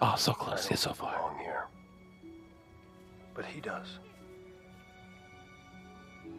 oh, 0.00 0.14
so 0.16 0.32
close, 0.32 0.70
yet 0.70 0.78
so 0.78 0.92
far. 0.92 1.16
Belong 1.16 1.38
here. 1.40 1.64
But 3.34 3.46
he 3.46 3.60
does. 3.60 3.98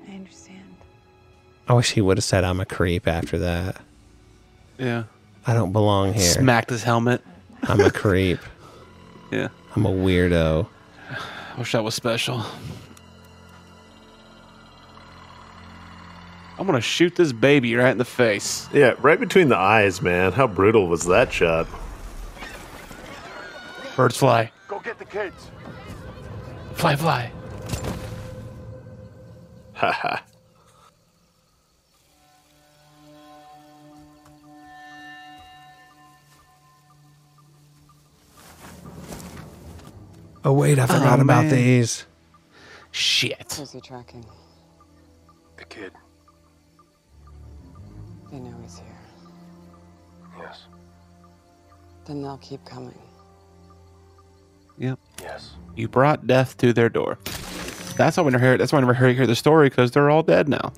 I 0.07 0.14
understand. 0.14 0.76
I 1.68 1.73
wish 1.73 1.91
he 1.91 2.02
would 2.02 2.18
have 2.18 2.23
said 2.23 2.44
I'm 2.44 2.60
a 2.60 2.65
creep 2.65 3.07
after 3.07 3.38
that. 3.40 3.82
Yeah. 4.78 5.03
I 5.48 5.54
don't 5.54 5.72
belong 5.72 6.14
here. 6.14 6.24
Smacked 6.24 6.70
his 6.70 6.84
helmet. 6.84 7.22
I'm 7.64 7.80
a 7.80 7.92
creep. 7.92 8.40
Yeah. 9.32 9.48
I'm 9.78 9.86
a 9.86 9.90
weirdo. 9.90 10.68
I 11.10 11.58
wish 11.58 11.72
that 11.72 11.86
was 11.86 11.96
special. 11.96 12.46
I'm 16.60 16.66
gonna 16.66 16.82
shoot 16.82 17.16
this 17.16 17.32
baby 17.32 17.74
right 17.76 17.92
in 17.92 17.98
the 17.98 18.04
face. 18.04 18.68
Yeah, 18.74 18.94
right 19.00 19.18
between 19.18 19.48
the 19.48 19.56
eyes, 19.56 20.02
man. 20.02 20.34
How 20.34 20.48
brutal 20.48 20.88
was 20.88 21.06
that 21.06 21.32
shot? 21.32 21.66
Birds 23.96 24.18
fly. 24.18 24.52
Go 24.68 24.80
get 24.80 25.00
the 25.00 25.06
kids. 25.06 25.50
Fly, 26.74 26.98
fly. 26.98 27.32
Haha. 29.74 30.18
Oh 40.44 40.54
wait, 40.54 40.80
I 40.80 40.86
forgot 40.88 41.20
Oh, 41.20 41.22
about 41.22 41.46
man. 41.46 41.56
these. 41.56 42.06
Shit. 42.92 43.54
Who's 43.58 43.72
he 43.72 43.80
tracking? 43.82 44.26
The 45.58 45.66
kid. 45.66 45.92
They 48.32 48.40
know 48.40 48.56
he's 48.62 48.80
here. 48.80 48.88
Yes. 50.40 50.64
Then 52.06 52.22
they'll 52.22 52.38
keep 52.40 52.64
coming. 52.66 52.98
Yep. 54.78 55.00
Yes. 55.22 55.52
You 55.76 55.88
brought 55.88 56.26
death 56.26 56.58
to 56.58 56.74
their 56.74 56.90
door. 56.90 57.20
That's 57.98 58.18
why 58.18 58.24
we 58.24 58.32
never 58.32 58.44
hear. 58.44 58.58
That's 58.58 58.72
why 58.74 58.78
I 58.78 58.82
never 58.82 58.94
hear, 58.96 59.14
hear 59.14 59.28
the 59.28 59.36
story 59.36 59.70
because 59.70 59.92
they're 59.92 60.10
all 60.10 60.24
dead 60.24 60.50
now. 60.50 60.74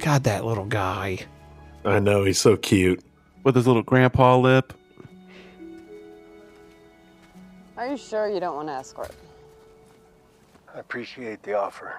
God, 0.00 0.24
that 0.24 0.44
little 0.44 0.64
guy. 0.66 1.18
I 1.84 1.98
know 1.98 2.24
he's 2.24 2.38
so 2.38 2.56
cute. 2.56 3.02
With 3.42 3.54
his 3.54 3.66
little 3.66 3.82
grandpa 3.82 4.36
lip. 4.36 4.74
Are 7.80 7.88
you 7.88 7.96
sure 7.96 8.28
you 8.28 8.40
don't 8.40 8.56
want 8.56 8.68
to 8.68 8.74
escort? 8.74 9.10
I 10.74 10.80
appreciate 10.80 11.42
the 11.42 11.54
offer. 11.54 11.98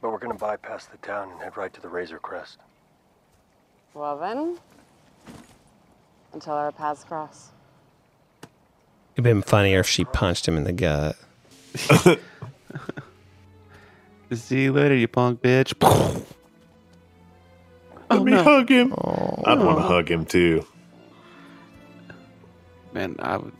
But 0.00 0.12
we're 0.12 0.18
gonna 0.18 0.32
bypass 0.32 0.86
the 0.86 0.96
town 0.96 1.30
and 1.30 1.38
head 1.42 1.58
right 1.58 1.70
to 1.74 1.80
the 1.82 1.90
Razor 1.90 2.20
Crest. 2.20 2.56
Well 3.92 4.16
then, 4.16 4.56
until 6.32 6.54
our 6.54 6.72
paths 6.72 7.04
cross. 7.04 7.50
It'd 9.14 9.24
been 9.24 9.42
funnier 9.42 9.80
if 9.80 9.86
she 9.86 10.06
punched 10.06 10.48
him 10.48 10.56
in 10.56 10.64
the 10.64 10.72
gut. 10.72 11.14
See 14.32 14.62
you 14.62 14.72
later, 14.72 14.96
you 14.96 15.06
punk 15.06 15.42
bitch. 15.42 15.74
Let 18.08 18.22
me 18.22 18.32
oh, 18.32 18.36
no. 18.36 18.42
hug 18.42 18.70
him. 18.70 18.94
Oh. 18.94 19.42
I'd 19.44 19.58
want 19.58 19.80
to 19.80 19.84
hug 19.84 20.10
him 20.10 20.24
too. 20.24 20.66
Man, 22.94 23.16
I 23.18 23.36
would. 23.36 23.52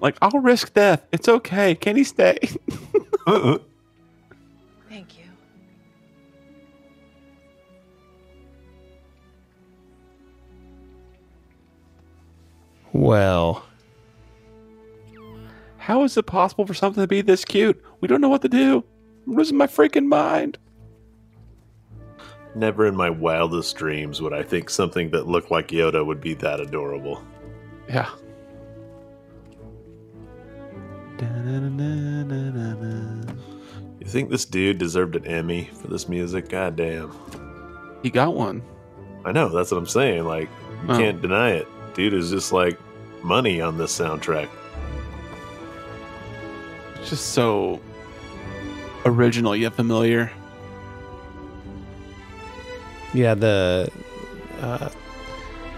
Like, 0.00 0.16
I'll 0.22 0.40
risk 0.40 0.74
death. 0.74 1.04
It's 1.10 1.28
okay. 1.28 1.74
Can 1.74 1.96
he 1.96 2.04
stay? 2.04 2.38
Uh-uh. 3.26 3.58
Thank 4.88 5.18
you. 5.18 5.24
Well, 12.92 13.64
How 15.78 16.04
is 16.04 16.16
it 16.16 16.26
possible 16.26 16.66
for 16.66 16.74
something 16.74 17.02
to 17.02 17.08
be 17.08 17.22
this 17.22 17.44
cute? 17.44 17.82
We 18.00 18.08
don't 18.08 18.20
know 18.20 18.28
what 18.28 18.42
to 18.42 18.48
do. 18.48 18.84
I'm 19.26 19.34
losing 19.34 19.56
my 19.56 19.66
freaking 19.66 20.06
mind. 20.06 20.58
Never 22.54 22.86
in 22.86 22.96
my 22.96 23.08
wildest 23.10 23.76
dreams 23.76 24.20
would 24.20 24.32
I 24.32 24.42
think 24.42 24.68
something 24.68 25.10
that 25.10 25.26
looked 25.26 25.50
like 25.50 25.68
Yoda 25.68 26.04
would 26.04 26.20
be 26.20 26.34
that 26.34 26.60
adorable. 26.60 27.22
Yeah. 27.88 28.08
You 34.00 34.06
think 34.06 34.30
this 34.30 34.44
dude 34.44 34.78
deserved 34.78 35.16
an 35.16 35.26
Emmy 35.26 35.70
for 35.80 35.88
this 35.88 36.08
music? 36.08 36.48
God 36.48 36.76
damn. 36.76 37.12
He 38.02 38.10
got 38.10 38.34
one. 38.34 38.62
I 39.24 39.32
know, 39.32 39.48
that's 39.48 39.70
what 39.70 39.78
I'm 39.78 39.86
saying. 39.86 40.24
Like, 40.24 40.48
you 40.86 40.94
Oh. 40.94 40.98
can't 40.98 41.20
deny 41.20 41.50
it. 41.50 41.66
Dude 41.94 42.14
is 42.14 42.30
just 42.30 42.52
like 42.52 42.78
money 43.22 43.60
on 43.60 43.76
this 43.78 43.96
soundtrack. 43.98 44.48
It's 47.00 47.10
just 47.10 47.32
so 47.32 47.80
original 49.04 49.54
yet 49.56 49.74
familiar. 49.74 50.30
yeah, 53.14 53.34
the 53.34 53.90
uh, 54.60 54.88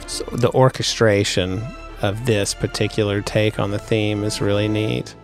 so 0.07 0.25
the 0.33 0.51
orchestration 0.51 1.63
of 2.03 2.27
this 2.27 2.55
particular 2.55 3.23
take 3.23 3.59
on 3.61 3.71
the 3.71 3.79
theme 3.79 4.25
is 4.25 4.41
really 4.41 4.67
neat. 4.69 5.15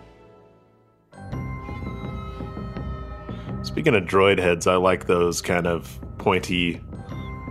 Speaking 3.77 3.93
of 3.93 4.05
droid 4.05 4.39
heads, 4.39 4.65
I 4.65 4.77
like 4.77 5.05
those 5.05 5.39
kind 5.39 5.67
of 5.67 5.99
pointy 6.17 6.81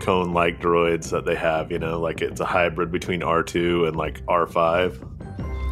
cone 0.00 0.32
like 0.32 0.60
droids 0.60 1.10
that 1.10 1.24
they 1.24 1.36
have, 1.36 1.70
you 1.70 1.78
know, 1.78 2.00
like 2.00 2.20
it's 2.20 2.40
a 2.40 2.44
hybrid 2.44 2.90
between 2.90 3.20
R2 3.20 3.86
and 3.86 3.96
like 3.96 4.26
R5. 4.26 5.08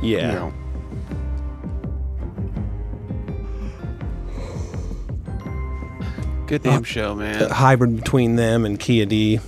Yeah. 0.01 0.52
Good 6.47 6.62
damn 6.62 6.85
show, 6.85 7.16
man. 7.16 7.43
A 7.43 7.52
hybrid 7.52 7.97
between 7.97 8.36
them 8.36 8.64
and 8.64 8.78
Kia 8.78 9.06
D. 9.06 9.40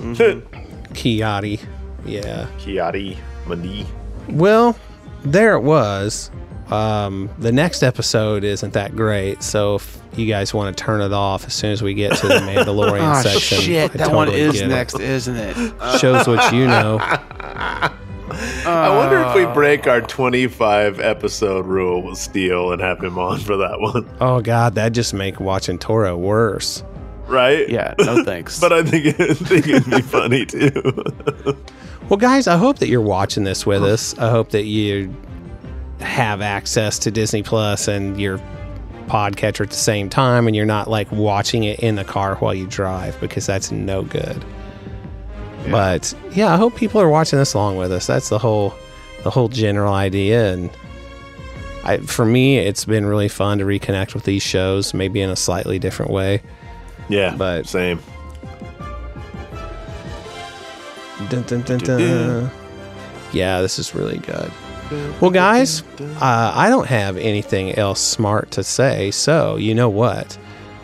Mm-hmm. 0.00 0.92
Kiati. 0.92 1.66
Yeah. 2.04 2.46
Kiati. 2.58 3.16
Mani. 3.46 3.86
Well, 4.28 4.78
there 5.24 5.54
it 5.54 5.62
was. 5.62 6.30
Um, 6.70 7.28
the 7.38 7.50
next 7.52 7.82
episode 7.82 8.44
isn't 8.44 8.72
that 8.74 8.94
great, 8.94 9.42
so 9.42 9.76
if 9.76 10.00
you 10.16 10.26
guys 10.26 10.54
want 10.54 10.76
to 10.76 10.84
turn 10.84 11.00
it 11.00 11.12
off 11.12 11.46
as 11.46 11.54
soon 11.54 11.72
as 11.72 11.82
we 11.82 11.94
get 11.94 12.16
to 12.18 12.28
the 12.28 12.34
Mandalorian 12.34 13.00
Ah, 13.02 13.22
section, 13.22 13.58
shit, 13.58 13.90
I 13.94 13.96
that 13.98 14.12
one 14.12 14.28
is 14.28 14.62
next, 14.62 14.98
isn't 15.00 15.36
it? 15.36 15.56
Shows 15.98 16.26
what 16.28 16.52
you 16.54 16.66
know. 16.66 16.98
I 18.32 18.88
wonder 18.96 19.20
if 19.22 19.34
we 19.34 19.52
break 19.52 19.88
our 19.88 20.00
25 20.00 21.00
episode 21.00 21.66
rule 21.66 22.02
with 22.02 22.16
Steele 22.16 22.72
and 22.72 22.80
have 22.80 23.02
him 23.02 23.18
on 23.18 23.40
for 23.40 23.56
that 23.56 23.80
one. 23.80 24.08
Oh 24.20 24.40
God, 24.40 24.76
that 24.76 24.92
just 24.92 25.12
make 25.12 25.40
watching 25.40 25.78
Toro 25.78 26.16
worse. 26.16 26.84
Right? 27.26 27.68
Yeah, 27.68 27.94
no 27.98 28.22
thanks. 28.24 28.60
but 28.60 28.72
I 28.72 28.82
think, 28.84 29.06
it, 29.06 29.20
I 29.20 29.34
think 29.34 29.66
it'd 29.68 29.90
be 29.90 30.00
funny 30.02 30.46
too. 30.46 30.82
Well, 32.08 32.16
guys, 32.16 32.46
I 32.46 32.56
hope 32.56 32.78
that 32.78 32.88
you're 32.88 33.00
watching 33.00 33.44
this 33.44 33.64
with 33.66 33.82
us. 33.84 34.16
I 34.18 34.30
hope 34.30 34.50
that 34.50 34.64
you 34.64 35.14
have 36.00 36.40
access 36.40 36.98
to 37.00 37.10
Disney 37.10 37.42
Plus 37.42 37.88
and 37.88 38.20
your 38.20 38.38
podcatcher 39.06 39.62
at 39.62 39.70
the 39.70 39.76
same 39.76 40.08
time, 40.08 40.46
and 40.46 40.54
you're 40.54 40.66
not 40.66 40.88
like 40.88 41.10
watching 41.12 41.64
it 41.64 41.80
in 41.80 41.96
the 41.96 42.04
car 42.04 42.36
while 42.36 42.54
you 42.54 42.66
drive 42.66 43.18
because 43.20 43.46
that's 43.46 43.70
no 43.70 44.02
good. 44.02 44.44
But 45.70 46.14
yeah, 46.32 46.52
I 46.54 46.56
hope 46.56 46.74
people 46.76 47.00
are 47.00 47.08
watching 47.08 47.38
this 47.38 47.52
along 47.54 47.76
with 47.76 47.92
us. 47.92 48.06
That's 48.06 48.28
the 48.30 48.38
whole, 48.38 48.72
the 49.24 49.30
whole 49.30 49.48
general 49.48 49.92
idea. 49.92 50.54
And 50.54 50.70
I, 51.84 51.98
for 51.98 52.24
me, 52.24 52.58
it's 52.58 52.84
been 52.86 53.04
really 53.04 53.28
fun 53.28 53.58
to 53.58 53.64
reconnect 53.64 54.14
with 54.14 54.24
these 54.24 54.42
shows, 54.42 54.94
maybe 54.94 55.20
in 55.20 55.28
a 55.28 55.36
slightly 55.36 55.78
different 55.78 56.12
way. 56.12 56.42
yeah, 57.08 57.34
But 57.36 57.66
same. 57.66 58.00
Dun, 61.28 61.42
dun, 61.42 61.62
dun, 61.62 61.78
dun. 61.80 62.50
Yeah, 63.32 63.60
this 63.60 63.78
is 63.78 63.94
really 63.94 64.18
good. 64.18 64.50
Well, 65.20 65.30
guys, 65.30 65.82
uh, 66.00 66.52
I 66.54 66.68
don't 66.68 66.86
have 66.88 67.16
anything 67.16 67.74
else 67.76 68.00
smart 68.00 68.50
to 68.52 68.64
say, 68.64 69.10
so 69.10 69.56
you 69.56 69.74
know 69.74 69.88
what? 69.88 70.36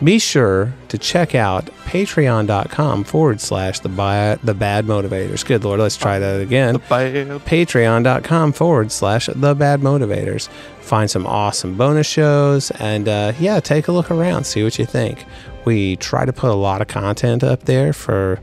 Be 0.03 0.19
sure 0.19 0.73
to 0.89 0.97
check 0.97 1.33
out 1.33 1.65
patreon.com 1.85 3.03
forward 3.03 3.41
slash 3.41 3.79
the 3.79 3.89
bi- 3.89 4.37
the 4.43 4.53
bad 4.53 4.85
motivators. 4.85 5.43
Good 5.45 5.63
lord, 5.63 5.79
let's 5.79 5.97
try 5.97 6.19
that 6.19 6.39
again. 6.39 6.77
Patreon.com 6.77 8.53
forward 8.53 8.91
slash 8.91 9.27
the 9.33 9.55
bad 9.55 9.81
motivators. 9.81 10.49
Find 10.81 11.09
some 11.09 11.25
awesome 11.25 11.75
bonus 11.75 12.07
shows 12.07 12.71
and 12.71 13.09
uh, 13.09 13.33
yeah, 13.39 13.59
take 13.59 13.87
a 13.87 13.91
look 13.91 14.11
around, 14.11 14.45
see 14.45 14.63
what 14.63 14.77
you 14.77 14.85
think. 14.85 15.25
We 15.65 15.95
try 15.97 16.25
to 16.25 16.31
put 16.31 16.51
a 16.51 16.55
lot 16.55 16.81
of 16.81 16.87
content 16.87 17.43
up 17.43 17.63
there 17.63 17.91
for 17.91 18.39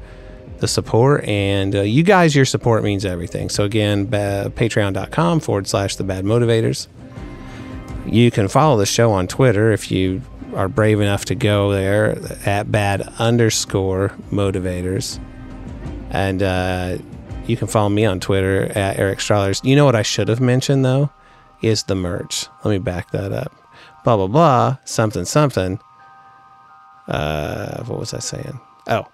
the 0.58 0.68
support 0.68 1.24
and 1.24 1.74
uh, 1.74 1.80
you 1.80 2.02
guys 2.02 2.34
your 2.34 2.44
support 2.44 2.82
means 2.82 3.04
everything. 3.04 3.48
So 3.50 3.64
again 3.64 4.06
ba- 4.06 4.52
patreon.com 4.54 5.40
forward 5.40 5.66
slash 5.66 5.96
the 5.96 6.04
bad 6.04 6.24
motivators. 6.24 6.88
You 8.06 8.30
can 8.30 8.48
follow 8.48 8.76
the 8.76 8.86
show 8.86 9.10
on 9.12 9.26
twitter 9.26 9.72
if 9.72 9.90
you 9.90 10.22
are 10.54 10.68
brave 10.68 11.00
enough 11.00 11.24
to 11.26 11.34
go 11.34 11.72
there 11.72 12.16
at 12.46 12.70
bad 12.70 13.00
underscore 13.18 14.10
motivators. 14.30 15.18
And 16.10 16.42
uh, 16.42 16.98
you 17.46 17.56
can 17.56 17.66
follow 17.66 17.88
me 17.88 18.04
on 18.04 18.20
twitter 18.20 18.66
at 18.76 18.98
eric 18.98 19.18
Strothers. 19.20 19.60
you 19.64 19.74
know 19.76 19.84
what 19.84 19.96
i 19.96 20.02
should 20.02 20.28
have 20.28 20.40
mentioned 20.40 20.84
though? 20.84 21.10
Is 21.62 21.82
the 21.84 21.94
merch. 21.94 22.46
Let 22.64 22.70
me 22.72 22.78
back 22.78 23.10
that 23.12 23.32
up. 23.32 23.52
Blah 24.04 24.16
blah 24.16 24.26
blah 24.28 24.76
something 24.84 25.24
something. 25.24 25.80
Uh 27.08 27.82
what 27.84 27.98
was 27.98 28.14
i 28.14 28.18
saying? 28.18 28.60
Oh 28.86 29.06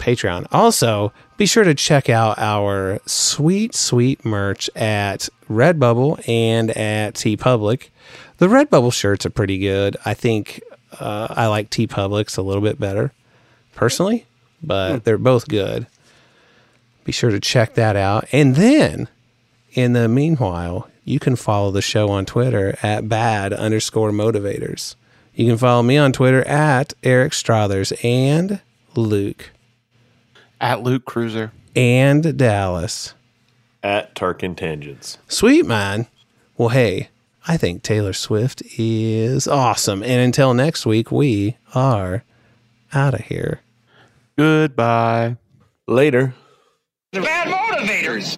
Patreon. 0.00 0.46
Also, 0.50 1.12
be 1.36 1.46
sure 1.46 1.64
to 1.64 1.74
check 1.74 2.08
out 2.08 2.38
our 2.38 2.98
sweet, 3.06 3.74
sweet 3.74 4.24
merch 4.24 4.68
at 4.74 5.28
Redbubble 5.48 6.26
and 6.28 6.70
at 6.72 7.14
TeePublic. 7.14 7.90
The 8.38 8.48
Redbubble 8.48 8.92
shirts 8.92 9.24
are 9.26 9.30
pretty 9.30 9.58
good. 9.58 9.96
I 10.04 10.14
think 10.14 10.62
uh, 10.98 11.28
I 11.30 11.46
like 11.46 11.70
TeePublic's 11.70 12.36
a 12.36 12.42
little 12.42 12.62
bit 12.62 12.80
better, 12.80 13.12
personally, 13.74 14.26
but 14.62 15.04
they're 15.04 15.18
both 15.18 15.48
good. 15.48 15.86
Be 17.04 17.12
sure 17.12 17.30
to 17.30 17.40
check 17.40 17.74
that 17.74 17.96
out. 17.96 18.26
And 18.32 18.56
then, 18.56 19.08
in 19.72 19.92
the 19.92 20.08
meanwhile, 20.08 20.90
you 21.04 21.18
can 21.18 21.36
follow 21.36 21.70
the 21.70 21.82
show 21.82 22.08
on 22.10 22.24
Twitter 22.24 22.78
at 22.82 23.08
bad 23.08 23.52
underscore 23.52 24.10
motivators. 24.10 24.94
You 25.34 25.46
can 25.46 25.58
follow 25.58 25.82
me 25.82 25.96
on 25.96 26.12
Twitter 26.12 26.46
at 26.46 26.92
Eric 27.02 27.32
Strothers 27.32 27.92
and 28.02 28.60
Luke 28.94 29.50
At 30.60 30.82
Luke 30.82 31.04
Cruser. 31.04 31.52
and 31.74 32.36
Dallas. 32.36 33.14
At 33.82 34.14
Tarkin 34.14 34.56
Tangents. 34.56 35.18
Sweet 35.28 35.64
man. 35.64 36.06
Well, 36.58 36.68
hey, 36.68 37.08
I 37.48 37.56
think 37.56 37.82
Taylor 37.82 38.12
Swift 38.12 38.62
is 38.78 39.48
awesome. 39.48 40.02
And 40.02 40.20
until 40.20 40.52
next 40.52 40.84
week, 40.84 41.10
we 41.10 41.56
are 41.74 42.22
out 42.92 43.14
of 43.14 43.20
here. 43.20 43.60
Goodbye. 44.36 45.36
Later. 45.88 46.34
The 47.12 47.20
bad 47.22 47.48
motivators. 47.48 48.36